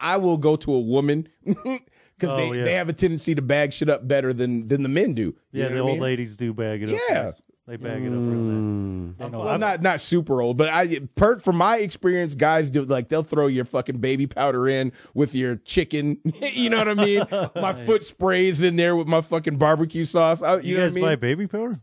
I 0.00 0.16
will 0.18 0.36
go 0.36 0.56
to 0.56 0.74
a 0.74 0.80
woman 0.80 1.28
because 1.44 1.80
Oh, 2.22 2.36
they, 2.36 2.58
yeah. 2.58 2.64
they 2.64 2.72
have 2.74 2.88
a 2.88 2.92
tendency 2.92 3.34
to 3.34 3.42
bag 3.42 3.72
shit 3.72 3.88
up 3.88 4.06
better 4.08 4.32
than 4.32 4.68
than 4.68 4.82
the 4.82 4.88
men 4.88 5.14
do. 5.14 5.22
You 5.22 5.34
yeah, 5.52 5.68
know 5.68 5.74
the 5.76 5.82
what 5.84 5.90
old 5.90 5.98
mean? 5.98 6.02
ladies 6.02 6.36
do 6.36 6.52
bag 6.52 6.82
it 6.82 6.88
up. 6.90 6.94
Yeah. 6.94 7.00
yes. 7.26 7.42
They 7.68 7.76
bag 7.76 8.02
it 8.02 8.06
up. 8.06 8.12
Real 8.12 8.20
nice. 8.20 8.62
Mm. 8.62 9.18
They 9.18 9.28
know 9.28 9.38
Well, 9.40 9.48
I'm- 9.48 9.58
not 9.60 9.82
not 9.82 10.00
super 10.00 10.40
old, 10.40 10.56
but 10.56 10.68
I 10.68 11.00
per 11.16 11.40
from 11.40 11.56
my 11.56 11.78
experience, 11.78 12.36
guys 12.36 12.70
do 12.70 12.84
like 12.84 13.08
they'll 13.08 13.24
throw 13.24 13.48
your 13.48 13.64
fucking 13.64 13.98
baby 13.98 14.26
powder 14.28 14.68
in 14.68 14.92
with 15.14 15.34
your 15.34 15.56
chicken. 15.56 16.20
you 16.40 16.70
know 16.70 16.78
what 16.78 16.88
I 16.88 16.94
mean? 16.94 17.26
My 17.56 17.72
foot 17.72 18.04
sprays 18.04 18.62
in 18.62 18.76
there 18.76 18.94
with 18.94 19.08
my 19.08 19.20
fucking 19.20 19.56
barbecue 19.58 20.04
sauce. 20.04 20.42
I, 20.42 20.58
you, 20.58 20.62
You, 20.62 20.76
know 20.76 20.82
guys 20.84 20.92
what 20.94 20.98
I 20.98 21.00
mean? 21.00 21.10
buy 21.10 21.16
baby 21.16 21.46
powder? 21.48 21.80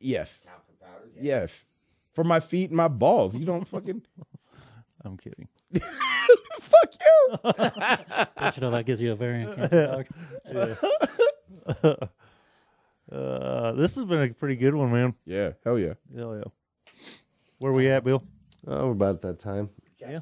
yes, 0.00 0.42
yes, 1.20 1.66
for 2.14 2.24
my 2.24 2.40
feet 2.40 2.70
and 2.70 2.76
my 2.76 2.88
balls. 2.88 3.36
You 3.36 3.44
don't 3.44 3.64
fucking 3.64 4.02
I'm 5.04 5.16
kidding. 5.18 5.46
fuck 6.60 6.94
you. 7.00 7.36
Don't 8.38 8.56
you 8.56 8.60
know 8.60 8.70
that 8.72 8.84
gives 8.86 9.00
you 9.00 9.12
ovarian 9.12 9.54
cancer, 9.54 10.04
dog? 11.74 12.08
Uh, 13.12 13.72
this 13.72 13.94
has 13.96 14.04
been 14.04 14.22
a 14.22 14.28
pretty 14.32 14.56
good 14.56 14.74
one, 14.74 14.90
man. 14.92 15.14
Yeah, 15.26 15.50
hell 15.64 15.78
yeah. 15.78 15.94
Hell 16.16 16.36
yeah. 16.36 16.44
Where 17.58 17.72
we 17.72 17.88
at, 17.90 18.04
Bill? 18.04 18.22
Oh, 18.66 18.86
we're 18.86 18.92
about 18.92 19.16
at 19.16 19.22
that 19.22 19.38
time. 19.38 19.68
Yeah. 19.98 20.20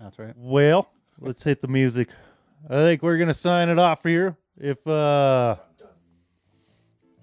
That's 0.00 0.18
right. 0.18 0.34
Well, 0.36 0.90
let's 1.20 1.42
hit 1.42 1.60
the 1.60 1.68
music. 1.68 2.08
I 2.68 2.74
think 2.74 3.02
we're 3.02 3.18
gonna 3.18 3.34
sign 3.34 3.68
it 3.68 3.78
off 3.78 4.02
here. 4.02 4.36
If 4.60 4.84
uh 4.86 5.56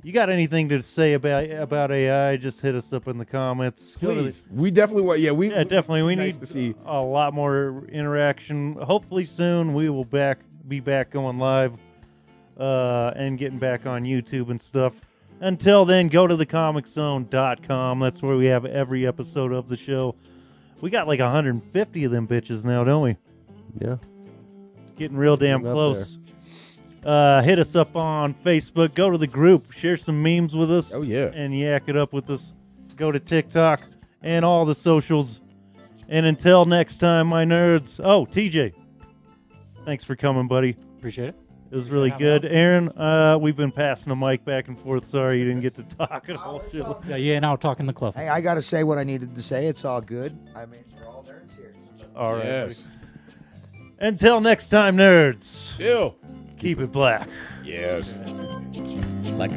you 0.03 0.11
got 0.11 0.29
anything 0.29 0.69
to 0.69 0.83
say 0.83 1.13
about 1.13 1.49
about 1.49 1.91
AI, 1.91 2.37
just 2.37 2.61
hit 2.61 2.75
us 2.75 2.93
up 2.93 3.07
in 3.07 3.17
the 3.17 3.25
comments. 3.25 3.95
Go 3.95 4.09
to 4.09 4.15
the- 4.15 4.21
Please, 4.23 4.43
we 4.51 4.71
definitely 4.71 5.03
want. 5.03 5.19
Yeah, 5.19 5.31
we 5.31 5.49
yeah, 5.51 5.63
definitely. 5.63 6.03
We 6.03 6.15
Nice 6.15 6.33
need 6.35 6.39
to 6.41 6.45
see. 6.45 6.75
a 6.85 7.01
lot 7.01 7.33
more 7.33 7.85
interaction. 7.91 8.73
Hopefully 8.73 9.25
soon 9.25 9.73
we 9.73 9.89
will 9.89 10.05
back 10.05 10.39
be 10.67 10.79
back 10.79 11.11
going 11.11 11.37
live 11.39 11.77
uh, 12.57 13.11
and 13.15 13.37
getting 13.37 13.59
back 13.59 13.85
on 13.85 14.03
YouTube 14.03 14.49
and 14.49 14.59
stuff. 14.59 14.99
Until 15.41 15.85
then, 15.85 16.07
go 16.07 16.27
to 16.27 16.35
thecomiczone.com. 16.37 17.99
That's 17.99 18.21
where 18.21 18.37
we 18.37 18.45
have 18.45 18.65
every 18.65 19.05
episode 19.05 19.51
of 19.51 19.67
the 19.67 19.75
show. 19.75 20.15
We 20.81 20.89
got 20.89 21.07
like 21.07 21.19
150 21.19 22.03
of 22.03 22.11
them 22.11 22.27
bitches 22.27 22.63
now, 22.63 22.83
don't 22.83 23.03
we? 23.03 23.17
Yeah. 23.79 23.97
Getting 24.95 25.17
real 25.17 25.35
damn 25.35 25.61
Getting 25.61 25.73
close. 25.73 26.19
Uh, 27.05 27.41
hit 27.41 27.59
us 27.59 27.75
up 27.75 27.95
on 27.95 28.33
Facebook. 28.33 28.95
Go 28.95 29.11
to 29.11 29.17
the 29.17 29.27
group. 29.27 29.71
Share 29.71 29.97
some 29.97 30.21
memes 30.23 30.55
with 30.55 30.71
us. 30.71 30.93
Oh, 30.93 31.01
yeah. 31.01 31.31
And 31.33 31.57
yak 31.57 31.83
it 31.87 31.95
up 31.95 32.13
with 32.13 32.29
us. 32.29 32.53
Go 32.95 33.11
to 33.11 33.19
TikTok 33.19 33.83
and 34.23 34.43
all 34.43 34.65
the 34.65 34.75
socials. 34.75 35.41
And 36.07 36.25
until 36.25 36.65
next 36.65 36.97
time, 36.97 37.27
my 37.27 37.45
nerds. 37.45 37.99
Oh, 38.03 38.25
TJ. 38.25 38.73
Thanks 39.85 40.03
for 40.03 40.15
coming, 40.15 40.47
buddy. 40.47 40.75
Appreciate 40.97 41.29
it. 41.29 41.44
It 41.71 41.75
was 41.75 41.89
really 41.89 42.11
good. 42.11 42.45
Aaron, 42.45 42.89
uh, 42.89 43.37
we've 43.41 43.55
been 43.55 43.71
passing 43.71 44.09
the 44.09 44.15
mic 44.15 44.45
back 44.45 44.67
and 44.67 44.77
forth. 44.77 45.05
Sorry 45.05 45.39
you 45.39 45.45
didn't 45.45 45.61
get 45.61 45.73
to 45.75 45.83
talk 45.83 46.29
at 46.29 46.35
all. 46.37 46.61
Yeah, 47.07 47.15
yeah. 47.15 47.39
Now 47.39 47.55
talking 47.55 47.85
the 47.85 47.93
club. 47.93 48.15
Hey, 48.15 48.29
I 48.29 48.39
got 48.41 48.53
to 48.55 48.61
say 48.61 48.83
what 48.83 48.97
I 48.97 49.03
needed 49.03 49.35
to 49.35 49.41
say. 49.41 49.67
It's 49.67 49.83
all 49.83 50.01
good. 50.01 50.37
I 50.55 50.65
mean, 50.65 50.83
we're 50.97 51.07
all 51.07 51.23
nerds 51.23 51.55
here. 51.55 51.73
All 52.15 52.33
right. 52.33 52.45
Yes. 52.45 52.83
Until 53.99 54.41
next 54.41 54.69
time, 54.69 54.95
nerds. 54.97 55.77
Ew. 55.79 56.13
Keep 56.57 56.79
it 56.79 56.91
black. 56.91 57.27
Yes. 57.63 58.31
Like. 59.33 59.51